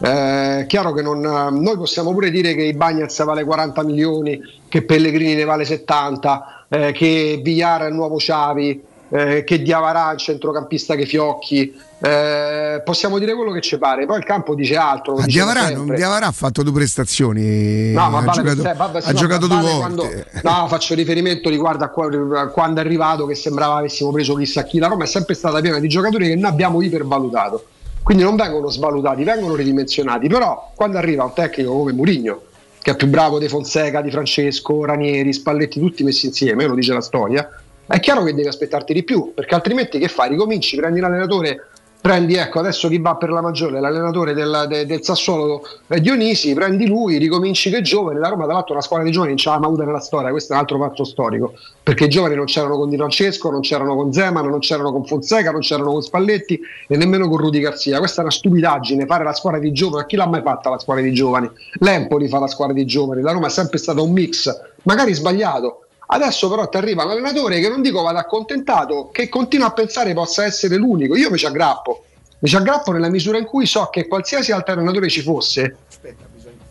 [0.00, 4.40] eh, è chiaro che non, noi possiamo pure dire che i Bagnets vale 40 milioni,
[4.68, 10.12] che Pellegrini ne vale 70, eh, che Villara è il nuovo Xavi, eh, che Diavarà
[10.12, 11.74] il centrocampista che fiocchi.
[11.98, 15.14] Eh, possiamo dire quello che ci pare, poi il campo dice altro.
[15.14, 15.94] Ma Diavarà, non-.
[15.94, 17.92] Diavarà ha fatto due prestazioni.
[17.92, 20.26] No, ma ha vale giocato, sé, vabbè, ha no, giocato due vale volte.
[20.42, 24.34] quando- no, faccio riferimento riguardo a, qua- a quando è arrivato che sembrava avessimo preso
[24.34, 24.78] chissà chi.
[24.78, 27.64] La Roma è sempre stata piena di giocatori che noi abbiamo ipervalutato.
[28.02, 30.28] Quindi non vengono svalutati, vengono ridimensionati.
[30.28, 32.42] Però quando arriva un tecnico come Mourinho,
[32.80, 36.92] che è più bravo di Fonseca, di Francesco, Ranieri, Spalletti, tutti messi insieme, lo dice
[36.92, 37.48] la storia,
[37.86, 40.30] è chiaro che devi aspettarti di più, perché altrimenti che fai?
[40.30, 41.68] Ricominci, prendi l'allenatore,
[42.06, 46.54] prendi ecco adesso chi va per la maggiore, l'allenatore del, de- del Sassuolo eh, Dionisi,
[46.54, 49.40] prendi lui, ricominci che è giovane, la Roma tra l'altro una squadra di giovani non
[49.40, 52.36] ce l'ha mai avuta nella storia, questo è un altro fatto storico, perché i giovani
[52.36, 55.90] non c'erano con Di Francesco, non c'erano con Zeman, non c'erano con Fonseca, non c'erano
[55.90, 59.72] con Spalletti e nemmeno con Rudy Garzia, questa è una stupidaggine, fare la squadra di
[59.72, 61.50] giovani, a chi l'ha mai fatta la squadra di giovani?
[61.80, 64.48] L'Empoli fa la squadra di giovani, la Roma è sempre stata un mix,
[64.82, 69.66] magari sbagliato, Adesso però ti arriva un allenatore che non dico vada accontentato, che continua
[69.66, 71.16] a pensare possa essere l'unico.
[71.16, 72.04] Io mi ci aggrappo,
[72.38, 75.76] mi ci aggrappo nella misura in cui so che qualsiasi altro allenatore ci fosse,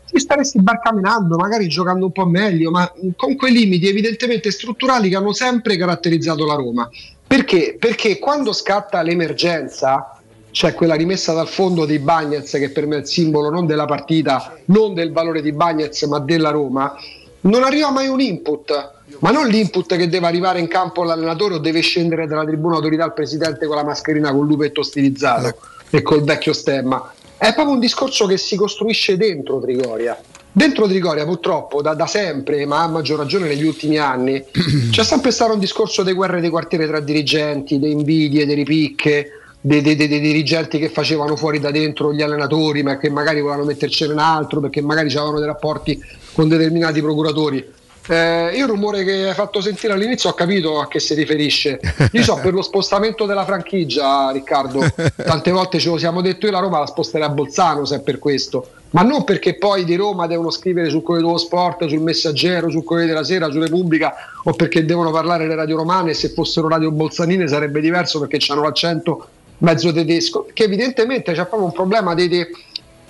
[0.08, 5.18] ti staresti barcamenando, magari giocando un po' meglio, ma con quei limiti evidentemente strutturali che
[5.18, 6.90] hanno sempre caratterizzato la Roma.
[7.28, 7.76] Perché?
[7.78, 10.18] Perché quando scatta l'emergenza,
[10.52, 13.86] cioè quella rimessa dal fondo dei Bagnets, che per me è il simbolo non della
[13.86, 16.96] partita, non del valore di Bagnets, ma della Roma,
[17.42, 21.58] non arriva mai un input, ma non l'input che deve arrivare in campo l'allenatore o
[21.60, 25.56] deve scendere dalla tribuna autorità il presidente con la mascherina con il lupetto stilizzato
[25.90, 27.14] e col vecchio stemma.
[27.38, 30.18] È proprio un discorso che si costruisce dentro Trigoria.
[30.52, 34.42] Dentro Trigoria purtroppo da, da sempre, ma a maggior ragione negli ultimi anni,
[34.90, 39.32] c'è sempre stato un discorso di guerre di quartiere tra dirigenti, di invidie, di ripicche,
[39.60, 43.42] dei, dei- dei- dei dirigenti che facevano fuori da dentro gli allenatori ma che magari
[43.42, 46.00] volevano mettercene un altro perché magari avevano dei rapporti
[46.34, 47.66] con determinati procuratori.
[48.08, 51.80] Eh, io il rumore che hai fatto sentire all'inizio ho capito a che si riferisce.
[52.12, 54.82] Io so per lo spostamento della franchigia, Riccardo.
[55.16, 58.00] Tante volte ce lo siamo detto io la Roma la sposterà a Bolzano se è
[58.02, 58.68] per questo.
[58.92, 62.84] Ma non perché poi di Roma devono scrivere sul Corriere dello Sport, sul Messaggero, sul
[62.84, 66.92] Corriere della Sera, su Repubblica o perché devono parlare le radio romane se fossero radio
[66.92, 69.28] bolzanine sarebbe diverso perché hanno l'accento
[69.60, 70.48] mezzo tedesco.
[70.54, 72.48] Che evidentemente c'è proprio un problema dei, dei-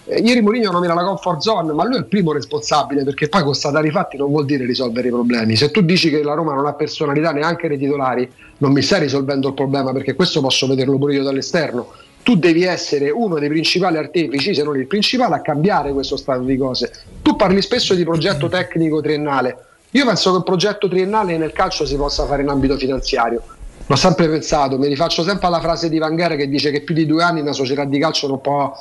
[0.08, 3.44] eh, ieri Mourinho nomina la comfort zone, ma lui è il primo responsabile perché poi
[3.44, 5.56] constatare i fatti non vuol dire risolvere i problemi.
[5.56, 8.30] Se tu dici che la Roma non ha personalità neanche nei titolari,
[8.60, 11.92] non mi stai risolvendo il problema perché questo posso vederlo pure io dall'esterno.
[12.22, 16.42] Tu devi essere uno dei principali artefici, se non il principale, a cambiare questo stato
[16.42, 16.92] di cose.
[17.22, 19.58] Tu parli spesso di progetto tecnico triennale.
[19.92, 23.42] Io penso che un progetto triennale nel calcio si possa fare in ambito finanziario.
[23.88, 26.96] L'ho sempre pensato, mi rifaccio sempre alla frase di Van Gaal che dice che più
[26.96, 28.74] di due anni una società di calcio non può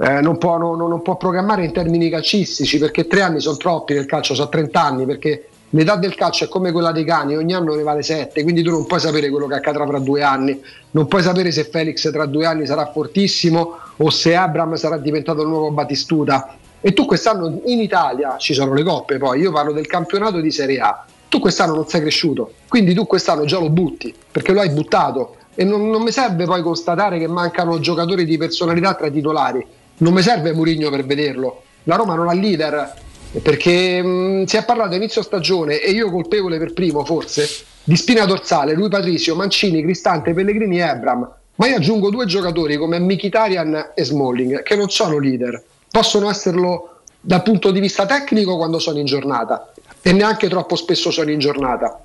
[0.00, 3.92] eh, non, può, non- non può programmare in termini calcistici perché tre anni sono troppi
[3.92, 7.52] nel calcio, sono 30 anni perché l'età del calcio è come quella dei cani, ogni
[7.52, 10.58] anno ne vale 7, quindi tu non puoi sapere quello che accadrà fra due anni,
[10.92, 15.42] non puoi sapere se Felix tra due anni sarà fortissimo o se Abram sarà diventato
[15.42, 16.56] il nuovo Batistuta.
[16.80, 20.50] E tu quest'anno in Italia ci sono le coppe, poi io parlo del campionato di
[20.50, 21.04] Serie A.
[21.28, 25.36] Tu quest'anno non sei cresciuto, quindi tu quest'anno già lo butti perché lo hai buttato
[25.54, 29.64] e non, non mi serve poi constatare che mancano giocatori di personalità tra i titolari.
[30.00, 31.62] Non mi serve Murigno per vederlo.
[31.84, 32.94] La Roma non ha leader
[33.42, 37.48] perché mh, si è parlato inizio stagione e io colpevole per primo forse
[37.84, 41.30] di spina dorsale, lui Patricio, Mancini, Cristante, Pellegrini e Ebram.
[41.56, 47.00] Ma io aggiungo due giocatori come Mkhitaryan e Smalling che non sono leader, possono esserlo
[47.20, 49.70] dal punto di vista tecnico quando sono in giornata
[50.00, 52.00] e neanche troppo spesso sono in giornata,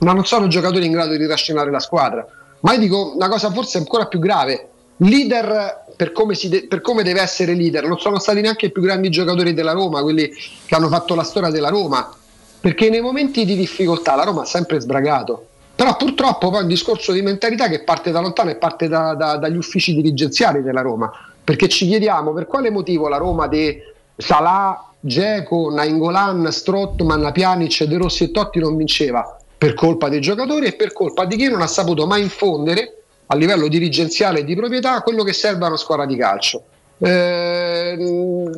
[0.00, 2.26] ma non sono giocatori in grado di trascinare la squadra.
[2.60, 4.68] Ma io dico una cosa forse ancora più grave,
[4.98, 8.80] leader per come, de- per come deve essere leader, non sono stati neanche i più
[8.80, 10.30] grandi giocatori della Roma, quelli
[10.64, 12.10] che hanno fatto la storia della Roma,
[12.58, 15.48] perché nei momenti di difficoltà la Roma ha sempre sbragato.
[15.74, 19.12] Però purtroppo poi è un discorso di mentalità che parte da lontano e parte da-
[19.12, 21.12] da- dagli uffici dirigenziali della Roma,
[21.44, 23.76] perché ci chiediamo per quale motivo la Roma di
[24.16, 29.36] Salah, Geco, Nainggolan, Strottman, Pjanic, De Rossi e Totti non vinceva?
[29.58, 32.99] Per colpa dei giocatori e per colpa di chi non ha saputo mai infondere
[33.32, 36.64] a livello dirigenziale e di proprietà quello che serve a una squadra di calcio.
[36.98, 38.50] Ehm,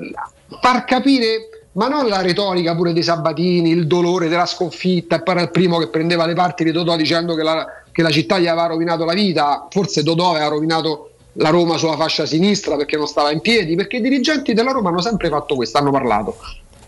[0.61, 5.35] far capire, ma non la retorica pure dei Sabatini, il dolore della sconfitta, e poi
[5.35, 8.39] era il primo che prendeva le parti di Dodò dicendo che la, che la città
[8.39, 12.97] gli aveva rovinato la vita, forse Dodò aveva rovinato la Roma sulla fascia sinistra perché
[12.97, 16.37] non stava in piedi, perché i dirigenti della Roma hanno sempre fatto questo, hanno parlato.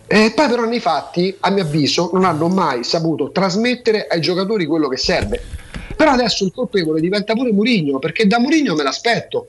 [0.07, 4.65] E poi però nei fatti, a mio avviso, non hanno mai saputo trasmettere ai giocatori
[4.65, 5.43] quello che serve.
[5.97, 9.49] Però adesso il colpevole diventa pure Murigno, perché da Murigno me l'aspetto.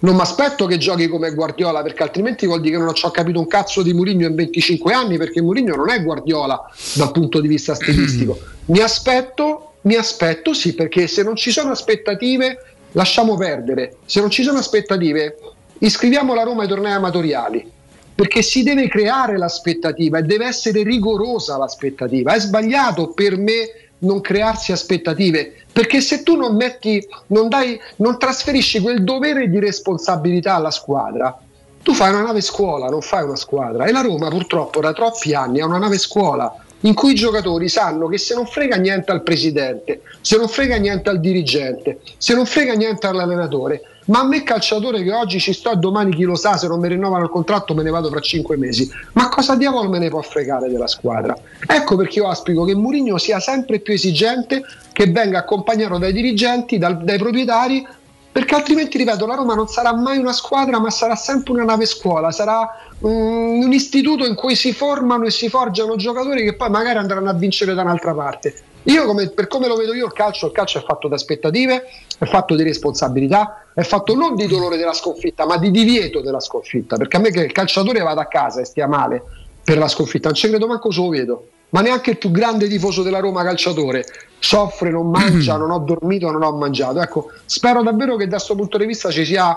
[0.00, 3.10] Non mi aspetto che giochi come Guardiola, perché altrimenti vuol dire che non ci ho
[3.10, 6.62] capito un cazzo di Murigno in 25 anni, perché Murigno non è Guardiola
[6.94, 8.38] dal punto di vista stilistico.
[8.66, 12.58] mi aspetto, mi aspetto sì, perché se non ci sono aspettative,
[12.92, 13.96] lasciamo perdere.
[14.04, 15.38] Se non ci sono aspettative,
[15.78, 17.72] iscriviamo la Roma ai tornei amatoriali
[18.14, 22.34] perché si deve creare l'aspettativa e deve essere rigorosa l'aspettativa.
[22.34, 28.16] È sbagliato per me non crearsi aspettative, perché se tu non metti, non dai, non
[28.16, 31.36] trasferisci quel dovere di responsabilità alla squadra,
[31.82, 33.84] tu fai una nave scuola, non fai una squadra.
[33.84, 37.68] E la Roma purtroppo da troppi anni ha una nave scuola in cui i giocatori
[37.68, 42.34] sanno che se non frega niente al presidente, se non frega niente al dirigente, se
[42.34, 46.24] non frega niente all'allenatore, ma a me calciatore che oggi ci sto e domani chi
[46.24, 49.28] lo sa, se non mi rinnovano il contratto me ne vado fra cinque mesi, ma
[49.30, 51.34] cosa diavolo me ne può fregare della squadra?
[51.66, 54.62] Ecco perché io auspico che Mourinho sia sempre più esigente,
[54.92, 57.86] che venga accompagnato dai dirigenti, dal- dai proprietari,
[58.34, 61.86] perché altrimenti, ripeto, la Roma non sarà mai una squadra, ma sarà sempre una nave
[61.86, 62.68] scuola, sarà
[63.06, 67.30] mm, un istituto in cui si formano e si forgiano giocatori che poi magari andranno
[67.30, 68.52] a vincere da un'altra parte.
[68.82, 71.84] Io, come- per come lo vedo io, il calcio, il calcio è fatto di aspettative,
[72.18, 76.40] è fatto di responsabilità, è fatto non di dolore della sconfitta, ma di divieto della
[76.40, 76.96] sconfitta.
[76.96, 79.22] Perché a me che il calciatore vada a casa e stia male
[79.62, 81.46] per la sconfitta, non ci credo manco se lo vedo.
[81.74, 84.04] Ma neanche il più grande tifoso della Roma calciatore
[84.38, 87.00] soffre, non mangia, non ho dormito, non ho mangiato.
[87.00, 89.56] Ecco, spero davvero che da questo punto di vista ci sia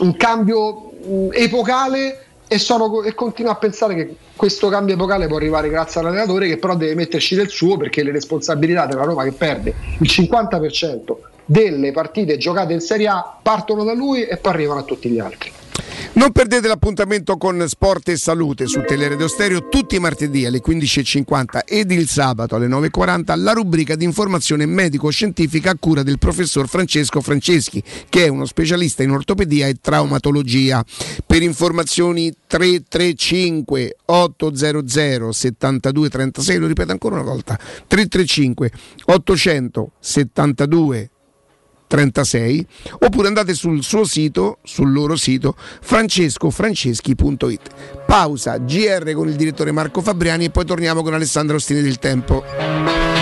[0.00, 5.36] un cambio mh, epocale e, sono- e continuo a pensare che questo cambio epocale può
[5.36, 9.32] arrivare grazie all'allenatore che però deve metterci del suo perché le responsabilità della Roma che
[9.32, 14.80] perde il 50% delle partite giocate in Serie A partono da lui e poi arrivano
[14.80, 15.52] a tutti gli altri.
[16.14, 21.60] Non perdete l'appuntamento con Sport e Salute su Teleradio Stereo tutti i martedì alle 15.50
[21.64, 27.22] ed il sabato alle 9.40 la rubrica di informazione medico-scientifica a cura del professor Francesco
[27.22, 30.84] Franceschi che è uno specialista in ortopedia e traumatologia.
[31.26, 38.70] Per informazioni 335 800 7236, lo ripeto ancora una volta, 335
[39.06, 41.10] 800 72
[41.92, 42.66] 36
[43.00, 47.60] oppure andate sul suo sito, sul loro sito francescofranceschi.it.
[48.06, 53.21] Pausa, GR con il direttore Marco Fabriani e poi torniamo con Alessandro Ostini del Tempo.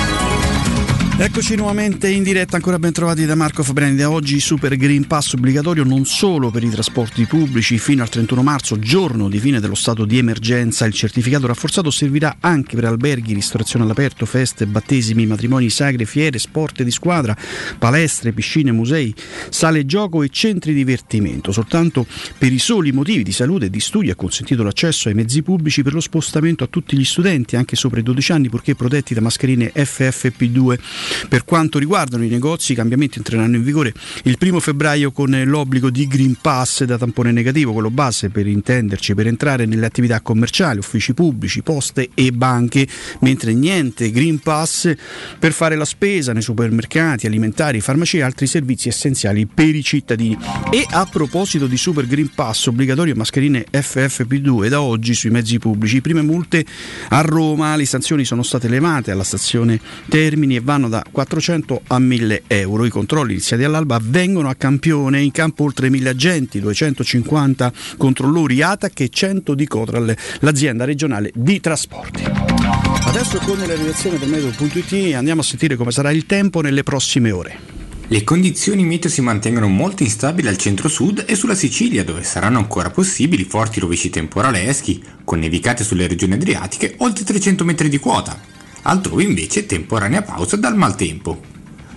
[1.23, 4.01] Eccoci nuovamente in diretta, ancora ben trovati da Marco Fabreni.
[4.01, 8.79] Oggi Super Green Pass obbligatorio non solo per i trasporti pubblici fino al 31 marzo,
[8.79, 10.85] giorno di fine dello stato di emergenza.
[10.85, 16.81] Il certificato rafforzato servirà anche per alberghi, ristorazione all'aperto, feste, battesimi, matrimoni sagre, fiere, sport
[16.81, 17.37] di squadra,
[17.77, 19.13] palestre, piscine, musei,
[19.49, 21.51] sale gioco e centri divertimento.
[21.51, 25.43] Soltanto per i soli motivi di salute e di studio è consentito l'accesso ai mezzi
[25.43, 29.13] pubblici per lo spostamento a tutti gli studenti, anche sopra i 12 anni, purché protetti
[29.13, 30.79] da mascherine FFP2.
[31.27, 33.93] Per quanto riguardano i negozi, i cambiamenti entreranno in vigore
[34.23, 39.13] il primo febbraio con l'obbligo di Green Pass da tampone negativo, quello base per intenderci,
[39.15, 42.87] per entrare nelle attività commerciali, uffici pubblici, poste e banche,
[43.19, 44.93] mentre niente Green Pass
[45.39, 50.37] per fare la spesa nei supermercati, alimentari, farmacie e altri servizi essenziali per i cittadini.
[50.69, 56.01] E a proposito di Super Green Pass, obbligatorio mascherine FFP2 da oggi sui mezzi pubblici,
[56.01, 56.65] prime multe
[57.09, 61.97] a Roma, le sanzioni sono state elevate alla stazione Termini e vanno da 400 a
[61.97, 62.85] 1000 euro.
[62.85, 68.99] I controlli iniziati all'alba avvengono a campione, in campo oltre 1000 agenti, 250 controllori ATAC
[68.99, 72.23] e 100 di Cotral, l'azienda regionale di trasporti.
[72.23, 77.31] Adesso con la redazione del meteo.it andiamo a sentire come sarà il tempo nelle prossime
[77.31, 77.79] ore.
[78.07, 82.89] Le condizioni meteo si mantengono molto instabili al centro-sud e sulla Sicilia, dove saranno ancora
[82.89, 88.50] possibili forti rovesci temporaleschi, con nevicate sulle regioni adriatiche oltre 300 metri di quota.
[88.83, 91.41] Altrove invece temporanea pausa dal maltempo.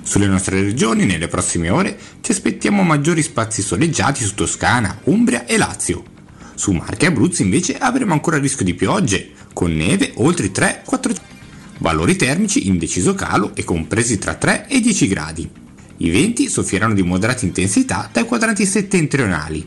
[0.02, 5.56] Sulle nostre regioni, nelle prossime ore, ci aspettiamo maggiori spazi soleggiati su Toscana, Umbria e
[5.56, 6.04] Lazio.
[6.54, 11.14] Su Marche e Abruzzo invece avremo ancora rischio di piogge, con neve oltre 3-4
[11.78, 15.50] valori termici in deciso calo e compresi tra 3 e 10 gradi.
[15.96, 19.66] I venti soffieranno di moderata intensità dai quadranti settentrionali.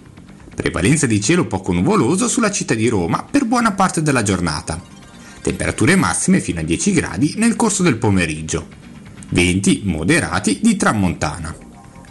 [0.54, 4.97] Prevalenza di cielo poco nuvoloso sulla città di Roma per buona parte della giornata.
[5.48, 8.68] Temperature massime fino a 10 gradi nel corso del pomeriggio.
[9.30, 11.56] Venti moderati di tramontana.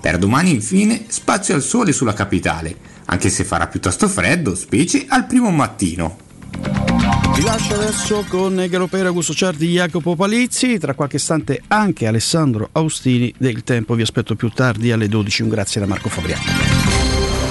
[0.00, 2.74] Per domani infine spazio al sole sulla capitale,
[3.04, 6.16] anche se farà piuttosto freddo, specie al primo mattino.
[7.34, 13.34] Vi lascio adesso con Galopera Augusto Ciardi Jacopo Palizzi, tra qualche istante anche Alessandro Austini
[13.36, 13.94] del Tempo.
[13.94, 15.42] Vi aspetto più tardi alle 12.
[15.42, 16.95] Un grazie da Marco Fabriano.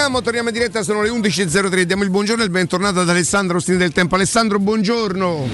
[0.00, 1.82] Torniamo, torniamo in diretta, sono le 11.03.
[1.82, 4.14] Diamo il buongiorno e il bentornato ad Alessandro Ostini del Tempo.
[4.14, 5.46] Alessandro, buongiorno.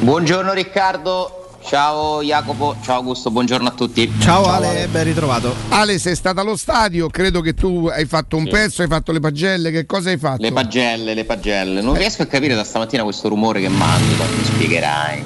[0.00, 4.12] Buongiorno Riccardo, ciao Jacopo, ciao Augusto, buongiorno a tutti.
[4.20, 5.54] Ciao, Ale, ben ritrovato.
[5.70, 8.50] Ale, sei stato allo stadio, credo che tu hai fatto un Sì.
[8.50, 10.42] pezzo, hai fatto le pagelle, che cosa hai fatto?
[10.42, 11.80] Le pagelle, le pagelle.
[11.80, 14.04] Non riesco a capire da stamattina questo rumore che mandi,
[14.36, 15.24] mi spiegherai.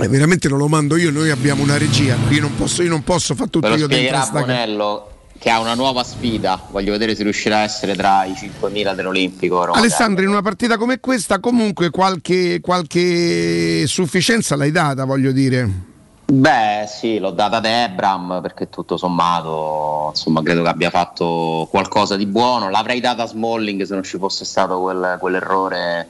[0.00, 3.04] Eh, veramente non lo mando io, noi abbiamo una regia, io non posso, io non
[3.04, 5.09] posso fare tutto Ve lo io dentro Bonello
[5.40, 6.60] che ha una nuova sfida.
[6.70, 9.64] Voglio vedere se riuscirà a essere tra i 5.000 dell'Olimpico.
[9.64, 9.78] Roma.
[9.78, 15.88] Alessandro, in una partita come questa comunque qualche, qualche sufficienza l'hai data, voglio dire.
[16.26, 22.16] Beh, sì, l'ho data ad Ebram perché tutto sommato, insomma, credo che abbia fatto qualcosa
[22.16, 22.68] di buono.
[22.68, 26.08] L'avrei data a Smalling se non ci fosse stato quel- quell'errore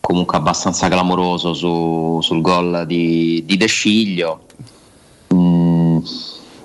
[0.00, 4.42] comunque abbastanza clamoroso su- sul gol di, di De Sciglio.
[5.32, 5.98] Mm,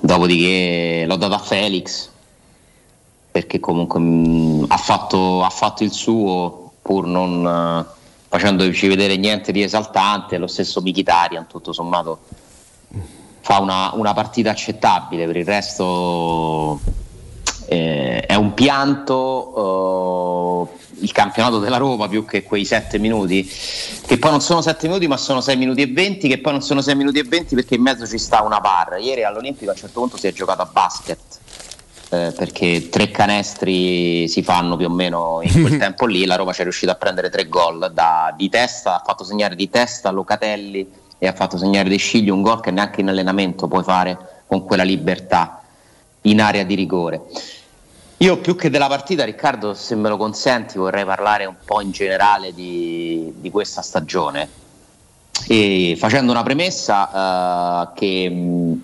[0.03, 2.09] dopodiché l'ho data a Felix
[3.31, 7.85] perché comunque mm, ha, fatto, ha fatto il suo pur non eh,
[8.27, 12.19] facendoci vedere niente di esaltante, lo stesso Mkhitaryan tutto sommato
[13.39, 16.79] fa una, una partita accettabile, per il resto
[17.67, 19.49] eh, è un pianto
[20.69, 23.49] eh, il campionato della Roma più che quei 7 minuti,
[24.05, 26.61] che poi non sono 7 minuti ma sono 6 minuti e 20, che poi non
[26.61, 28.97] sono 6 minuti e 20 perché in mezzo ci sta una bar.
[28.99, 31.19] Ieri all'Olimpico a un certo punto si è giocato a basket.
[32.09, 36.53] eh, perché tre canestri si fanno più o meno in quel tempo lì, la Roma
[36.53, 40.11] ci è riuscita a prendere tre gol da- di testa, ha fatto segnare di testa
[40.11, 40.87] Locatelli
[41.17, 44.63] e ha fatto segnare De Sciglio un gol che neanche in allenamento puoi fare con
[44.63, 45.62] quella libertà
[46.23, 47.21] in area di rigore.
[48.17, 51.91] Io più che della partita, Riccardo, se me lo consenti, vorrei parlare un po' in
[51.91, 54.61] generale di, di questa stagione.
[55.47, 58.81] E facendo una premessa eh, che mh,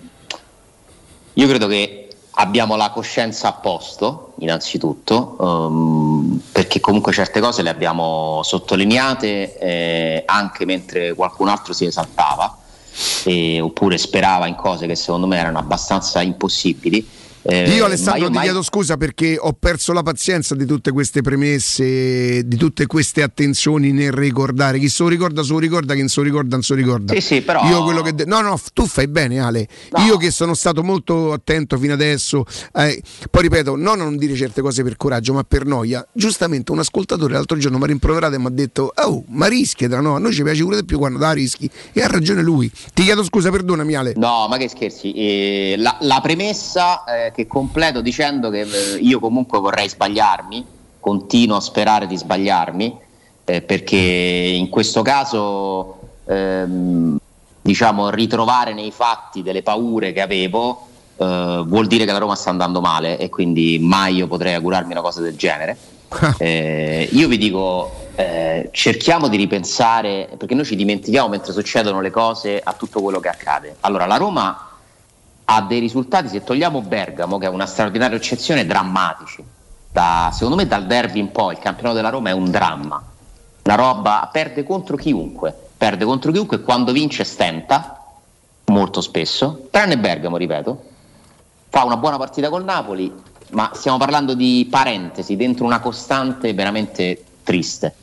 [1.34, 7.70] io credo che abbiamo la coscienza a posto, innanzitutto, ehm, perché comunque certe cose le
[7.70, 12.58] abbiamo sottolineate eh, anche mentre qualcun altro si esaltava
[13.24, 17.06] eh, oppure sperava in cose che secondo me erano abbastanza impossibili.
[17.42, 21.22] Eh, Io Alessandro ti mai- chiedo scusa perché ho perso la pazienza di tutte queste
[21.22, 24.78] premesse, di tutte queste attenzioni nel ricordare.
[24.78, 26.80] Chi se lo ricorda, se lo ricorda, chi non se lo ricorda, non se lo
[26.80, 27.14] ricorda.
[27.14, 29.66] Sì, sì, però- Io quello che de- No, no, tu fai bene Ale.
[30.06, 34.60] Io che sono stato molto attento fino adesso, eh, poi ripeto, no, non dire certe
[34.60, 36.06] cose per coraggio, ma per noia.
[36.12, 39.88] Giustamente un ascoltatore l'altro giorno mi ha rimproverato e mi ha detto "Oh, ma rischia,
[40.00, 41.68] no, a noi ci piace pure di più quando dà rischi".
[41.92, 42.70] E ha ragione lui.
[42.92, 44.12] Ti chiedo scusa, perdonami Ale.
[44.16, 45.12] No, ma che scherzi.
[45.14, 50.64] eh, la, la premessa eh, che completo dicendo che eh, io comunque vorrei sbagliarmi,
[51.00, 52.98] continuo a sperare di sbagliarmi,
[53.44, 57.18] eh, perché in questo caso ehm,
[57.62, 60.88] diciamo ritrovare nei fatti delle paure che avevo
[61.20, 64.92] eh, vuol dire che la Roma sta andando male e quindi mai io potrei augurarmi
[64.92, 65.76] una cosa del genere.
[66.38, 72.10] Eh, io vi dico, eh, cerchiamo di ripensare, perché noi ci dimentichiamo mentre succedono le
[72.10, 73.76] cose a tutto quello che accade.
[73.80, 74.69] Allora, la Roma
[75.52, 79.42] ha dei risultati, se togliamo Bergamo, che è una straordinaria eccezione, drammatici.
[79.90, 83.02] Da- secondo me dal derby in poi il campionato della Roma è un dramma.
[83.64, 88.00] Una roba, perde contro chiunque, perde contro chiunque quando vince stenta,
[88.66, 90.84] molto spesso, tranne Bergamo, ripeto,
[91.68, 93.12] fa una buona partita col Napoli,
[93.50, 97.94] ma stiamo parlando di parentesi dentro una costante veramente triste.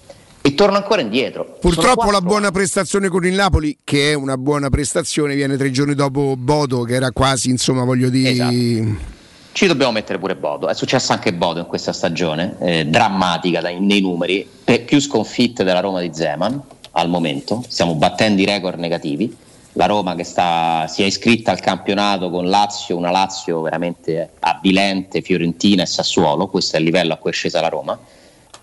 [0.48, 1.58] E torno ancora indietro.
[1.60, 5.94] Purtroppo la buona prestazione con il Napoli, che è una buona prestazione, viene tre giorni
[5.94, 8.30] dopo Bodo, che era quasi, insomma, voglio dire.
[8.30, 9.16] Esatto.
[9.52, 10.70] Ci dobbiamo mettere pure Bodo.
[10.70, 15.66] È successo anche Bodo in questa stagione, eh, drammatica dai- nei numeri, per più sconfitte
[15.66, 17.66] della Roma di Zeman al momento.
[17.68, 19.36] Stiamo battendo i record negativi.
[19.74, 25.22] La Roma che sta, si è iscritta al campionato con Lazio, una Lazio veramente avvilente,
[25.22, 26.48] Fiorentina e Sassuolo.
[26.48, 28.00] Questo è il livello a cui è scesa la Roma.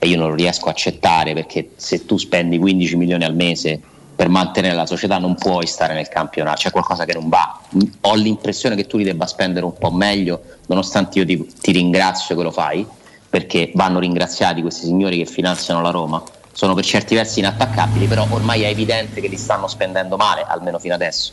[0.05, 3.80] E io non lo riesco a accettare perché se tu spendi 15 milioni al mese
[4.14, 7.59] per mantenere la società non puoi stare nel campionato, c'è qualcosa che non va.
[8.02, 12.36] Ho l'impressione che tu li debba spendere un po' meglio, nonostante io ti, ti ringrazio
[12.36, 12.86] che lo fai,
[13.30, 16.22] perché vanno ringraziati questi signori che finanziano la Roma.
[16.52, 20.78] Sono per certi versi inattaccabili, però ormai è evidente che li stanno spendendo male, almeno
[20.78, 21.32] fino adesso.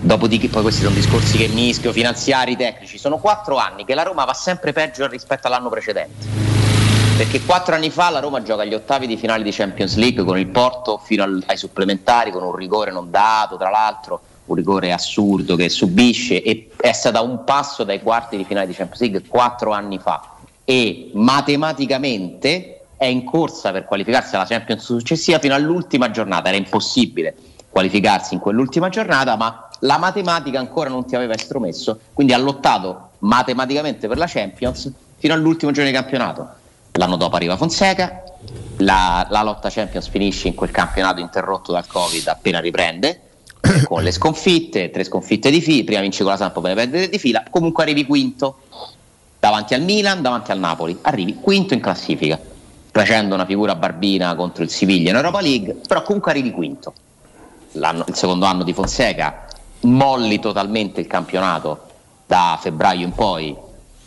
[0.00, 2.96] Dopodiché, poi questi sono discorsi che mischio, finanziari, tecnici.
[2.96, 6.71] Sono quattro anni che la Roma va sempre peggio rispetto all'anno precedente.
[7.16, 10.38] Perché quattro anni fa la Roma gioca agli ottavi di finale di Champions League con
[10.38, 15.54] il Porto fino ai supplementari, con un rigore non dato, tra l'altro, un rigore assurdo
[15.54, 19.72] che subisce e è stata un passo dai quarti di finale di Champions League quattro
[19.72, 20.36] anni fa.
[20.64, 26.48] E matematicamente è in corsa per qualificarsi alla Champions successiva fino all'ultima giornata.
[26.48, 27.34] Era impossibile
[27.68, 33.10] qualificarsi in quell'ultima giornata, ma la matematica ancora non ti aveva estromesso, quindi ha lottato
[33.18, 36.60] matematicamente per la Champions fino all'ultimo giorno di campionato.
[36.92, 38.22] L'anno dopo arriva Fonseca,
[38.78, 43.20] la, la lotta Champions finisce in quel campionato interrotto dal Covid appena riprende,
[43.84, 47.08] con le sconfitte, tre sconfitte di fila, prima vinci con la Sampo, poi ne perde
[47.08, 48.58] di fila, comunque arrivi quinto,
[49.38, 52.38] davanti al Milan, davanti al Napoli, arrivi quinto in classifica,
[52.90, 56.92] facendo una figura barbina contro il Siviglia in Europa League, però comunque arrivi quinto.
[57.72, 59.46] L'anno- il secondo anno di Fonseca
[59.80, 61.86] molli totalmente il campionato
[62.26, 63.56] da febbraio in poi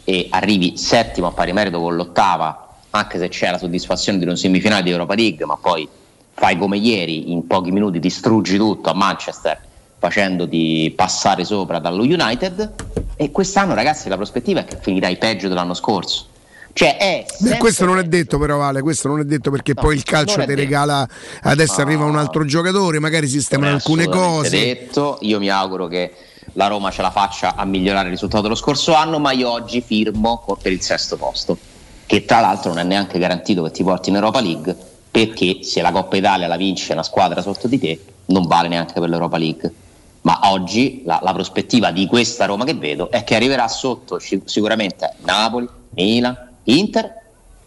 [0.03, 2.64] e arrivi settimo a pari merito con l'ottava,
[2.95, 5.87] anche se c'è la soddisfazione di un semifinale di Europa League, ma poi
[6.33, 9.59] fai come ieri, in pochi minuti distruggi tutto a Manchester
[9.97, 12.73] facendoti passare sopra dallo United
[13.15, 16.27] e quest'anno ragazzi la prospettiva è che finirai peggio dell'anno scorso.
[16.73, 19.95] Cioè è Beh, questo non è detto però Vale, questo non è detto perché poi
[19.95, 21.07] il calcio ti regala
[21.43, 24.49] adesso arriva un altro giocatore, magari sistemano alcune cose.
[24.49, 25.17] detto.
[25.21, 26.11] Io mi auguro che
[26.53, 29.81] la Roma ce la faccia a migliorare il risultato dello scorso anno, ma io oggi
[29.81, 31.57] firmo per il sesto posto,
[32.05, 34.75] che tra l'altro non è neanche garantito che ti porti in Europa League,
[35.09, 38.99] perché se la Coppa Italia la vince una squadra sotto di te non vale neanche
[38.99, 39.73] per l'Europa League.
[40.21, 45.13] Ma oggi la, la prospettiva di questa Roma che vedo è che arriverà sotto sicuramente
[45.19, 47.21] Napoli, Milan, Inter,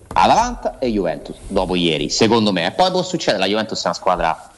[0.09, 2.67] Atalanta e Juventus dopo ieri, secondo me.
[2.67, 4.51] E poi può succedere, la Juventus è una squadra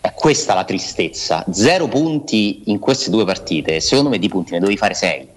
[0.00, 1.44] è questa la tristezza.
[1.50, 5.28] Zero punti in queste due partite, secondo me di punti ne dovevi fare sei.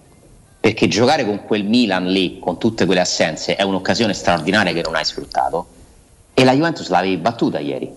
[0.62, 4.94] Perché giocare con quel Milan lì, con tutte quelle assenze, è un'occasione straordinaria che non
[4.94, 5.66] hai sfruttato.
[6.36, 7.92] E la Juventus l'avevi battuta ieri.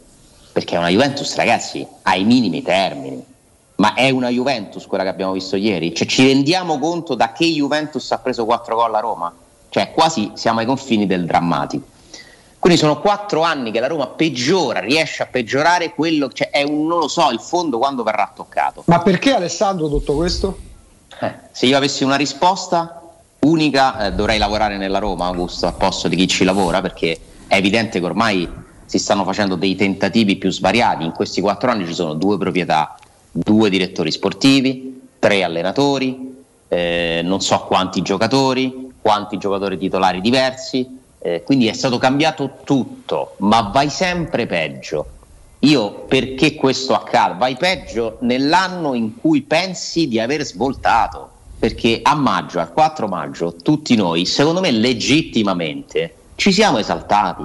[0.51, 3.23] Perché è una Juventus, ragazzi, ai minimi termini.
[3.77, 5.95] Ma è una Juventus quella che abbiamo visto ieri?
[5.95, 9.35] Cioè, ci rendiamo conto da che Juventus ha preso 4 gol a Roma?
[9.69, 11.85] Cioè, quasi siamo ai confini del drammatico.
[12.59, 16.87] Quindi sono quattro anni che la Roma peggiora, riesce a peggiorare quello, cioè è un,
[16.87, 18.85] non lo so, il fondo quando verrà toccato.
[18.87, 20.73] Ma perché Alessandro tutto questo?
[21.25, 23.01] Eh, se io avessi una risposta
[23.41, 27.57] unica, eh, dovrei lavorare nella Roma, Augusto, al posto di chi ci lavora, perché è
[27.57, 28.49] evidente che ormai
[28.85, 31.05] si stanno facendo dei tentativi più svariati.
[31.05, 32.97] In questi quattro anni ci sono due proprietà,
[33.31, 41.03] due direttori sportivi, tre allenatori, eh, non so quanti giocatori, quanti giocatori titolari diversi.
[41.27, 45.07] eh, quindi è stato cambiato tutto, ma vai sempre peggio.
[45.65, 47.39] Io perché questo accade?
[47.39, 51.31] Vai peggio nell'anno in cui pensi di aver svoltato.
[51.59, 57.45] Perché a maggio, al 4 maggio, tutti noi, secondo me legittimamente, ci siamo esaltati.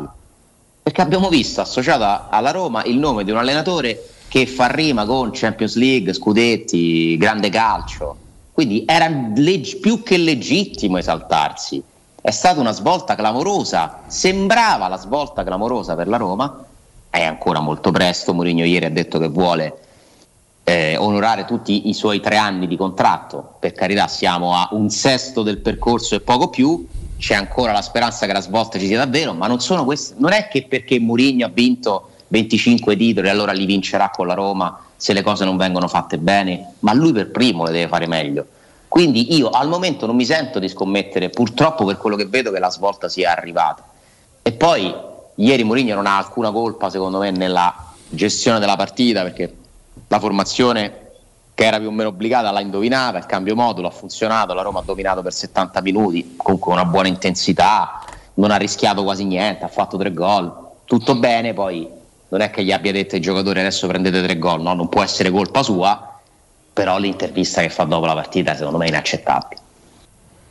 [0.84, 5.30] Perché abbiamo visto associato alla Roma il nome di un allenatore che fa rima con
[5.32, 8.18] Champions League, scudetti, grande calcio.
[8.52, 11.82] Quindi era leg- più che legittimo esaltarsi.
[12.20, 16.66] È stata una svolta clamorosa, sembrava la svolta clamorosa per la Roma,
[17.10, 19.78] è ancora molto presto, Mourinho ieri ha detto che vuole
[20.64, 25.42] eh, onorare tutti i suoi tre anni di contratto, per carità siamo a un sesto
[25.42, 26.88] del percorso e poco più,
[27.18, 30.32] c'è ancora la speranza che la svolta ci sia davvero, ma non, sono queste, non
[30.32, 35.14] è che perché Mourinho ha vinto 25 titoli allora li vincerà con la Roma se
[35.14, 38.46] le cose non vengono fatte bene, ma lui per primo le deve fare meglio.
[38.88, 42.60] Quindi io al momento non mi sento di scommettere, purtroppo per quello che vedo, che
[42.60, 43.88] la svolta sia arrivata.
[44.42, 44.94] E poi
[45.40, 47.74] ieri Mourinho non ha alcuna colpa, secondo me, nella
[48.10, 49.56] gestione della partita, perché
[50.08, 51.08] la formazione
[51.54, 54.80] che era più o meno obbligata l'ha indovinata, il cambio modulo ha funzionato, la Roma
[54.80, 58.04] ha dominato per 70 minuti, comunque una buona intensità,
[58.36, 60.54] non ha rischiato quasi niente, ha fatto tre gol,
[60.86, 61.88] tutto bene, poi
[62.30, 65.04] non è che gli abbia detto ai giocatori adesso prendete tre gol, no, non può
[65.04, 66.20] essere colpa sua,
[66.72, 69.62] però l'intervista che fa dopo la partita secondo me è inaccettabile.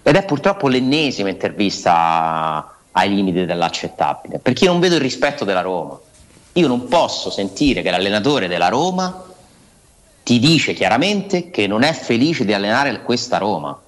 [0.03, 5.61] Ed è purtroppo l'ennesima intervista ai limiti dell'accettabile, perché io non vedo il rispetto della
[5.61, 5.99] Roma.
[6.55, 9.25] Io non posso sentire che l'allenatore della Roma
[10.25, 13.79] ti dice chiaramente che non è felice di allenare questa Roma.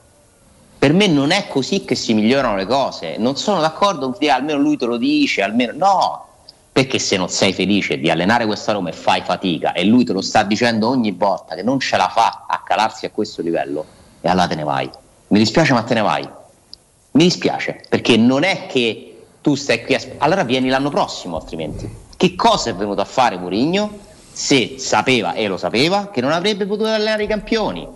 [0.78, 3.16] Per me non è così che si migliorano le cose.
[3.19, 6.27] Non sono d'accordo almeno lui te lo dice, almeno no.
[6.73, 10.12] Perché se non sei felice di allenare questa Roma e fai fatica e lui te
[10.12, 13.85] lo sta dicendo ogni volta che non ce la fa a calarsi a questo livello,
[14.20, 14.89] e allora te ne vai.
[15.28, 16.28] Mi dispiace ma te ne vai.
[17.12, 20.01] Mi dispiace, perché non è che tu stai qui a...
[20.19, 21.89] Allora vieni l'anno prossimo altrimenti.
[22.16, 26.66] Che cosa è venuto a fare Mourinho se sapeva, e lo sapeva, che non avrebbe
[26.66, 27.87] potuto allenare i campioni?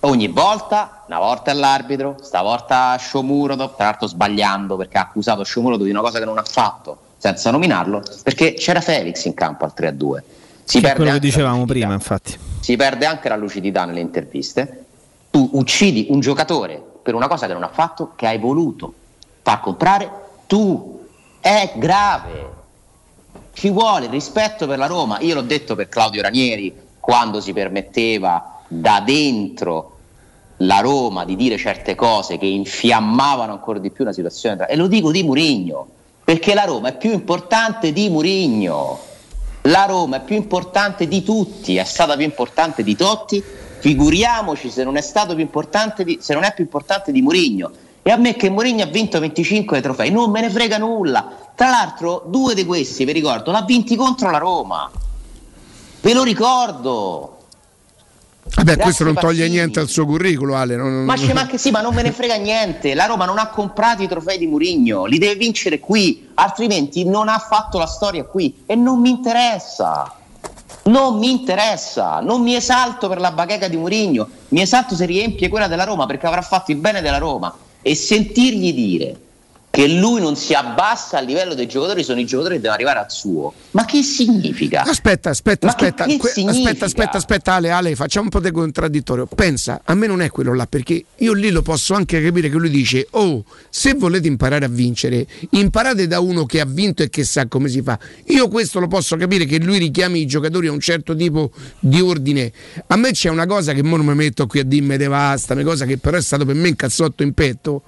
[0.00, 5.84] Ogni volta, una volta all'arbitro, stavolta a Shomurodov, tra l'altro sbagliando perché ha accusato Shomurodov
[5.84, 9.72] di una cosa che non ha fatto, senza nominarlo, perché c'era Felix in campo al
[9.76, 10.18] 3-2.
[10.64, 12.38] Si Che è quello che dicevamo prima, infatti.
[12.60, 14.84] si perde anche la lucidità nelle interviste.
[15.30, 18.94] Tu uccidi un giocatore per una cosa che non ha fatto, che hai voluto
[19.42, 20.10] far comprare
[20.46, 21.06] tu.
[21.38, 22.52] È grave.
[23.52, 25.20] Ci vuole rispetto per la Roma.
[25.20, 29.90] Io l'ho detto per Claudio Ranieri quando si permetteva da dentro
[30.58, 34.66] la Roma di dire certe cose che infiammavano ancora di più la situazione.
[34.66, 35.86] E lo dico di Murigno,
[36.24, 38.98] perché la Roma è più importante di Murigno.
[39.66, 43.42] La Roma è più importante di tutti, è stata più importante di Totti,
[43.84, 47.70] figuriamoci se non è stato più importante di, se non è più importante di Murigno.
[48.00, 51.50] E a me che Mourinho ha vinto 25 trofei non me ne frega nulla.
[51.54, 54.90] Tra l'altro, due di questi, vi ricordo, l'ha vinti contro la Roma.
[56.00, 57.36] Ve lo ricordo.
[58.44, 59.54] Vabbè, Grazie, questo non toglie Pacini.
[59.56, 60.76] niente al suo curriculum, Ale.
[60.76, 62.94] non- Ma, ci manca sì, ma non me ne frega niente.
[62.94, 67.28] La Roma non ha comprato i trofei di Murigno, li deve vincere qui, altrimenti non
[67.28, 70.20] ha fatto la storia qui e non mi interessa.
[70.84, 75.48] Non mi interessa, non mi esalto per la bacheca di Murigno, mi esalto se riempie
[75.48, 77.54] quella della Roma perché avrà fatto il bene della Roma.
[77.80, 79.23] E sentirgli dire
[79.74, 83.00] che lui non si abbassa al livello dei giocatori, sono i giocatori che devono arrivare
[83.00, 83.52] al suo.
[83.72, 84.82] Ma che significa?
[84.82, 86.68] Aspetta, aspetta, Ma che- aspetta, che que- significa?
[86.68, 89.26] aspetta, aspetta, aspetta, Ale, Ale, facciamo un po' di contraddittorio.
[89.26, 92.56] Pensa, a me non è quello là, perché io lì lo posso anche capire che
[92.56, 97.10] lui dice: Oh, se volete imparare a vincere, imparate da uno che ha vinto e
[97.10, 97.98] che sa come si fa.
[98.26, 102.00] Io questo lo posso capire che lui richiami i giocatori a un certo tipo di
[102.00, 102.52] ordine.
[102.86, 105.64] A me c'è una cosa che mo non mi metto qui a dirmi devasta, una
[105.64, 107.82] cosa che però è stato per me un cazzotto in petto.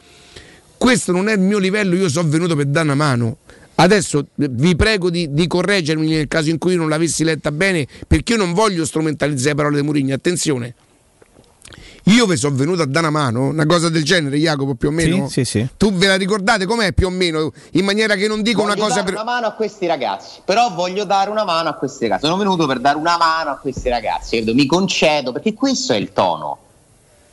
[0.79, 3.37] Questo non è il mio livello, io sono venuto per dare una mano.
[3.79, 7.53] Adesso eh, vi prego di, di correggermi nel caso in cui io non l'avessi letta
[7.53, 10.15] bene, perché io non voglio strumentalizzare le parole di Mourinho.
[10.15, 10.75] Attenzione,
[12.05, 14.91] io vi sono venuto a dare una mano, una cosa del genere, Jacopo, più o
[14.93, 15.29] meno.
[15.29, 15.69] Sì, sì, sì.
[15.77, 17.53] Tu ve la ricordate com'è più o meno?
[17.73, 19.15] In maniera che non dico Voglio una cosa dare per.
[19.15, 22.27] una mano a questi ragazzi, però voglio dare una mano a questi ragazzi.
[22.27, 26.13] Sono venuto per dare una mano a questi ragazzi, mi concedo, perché questo è il
[26.13, 26.59] tono.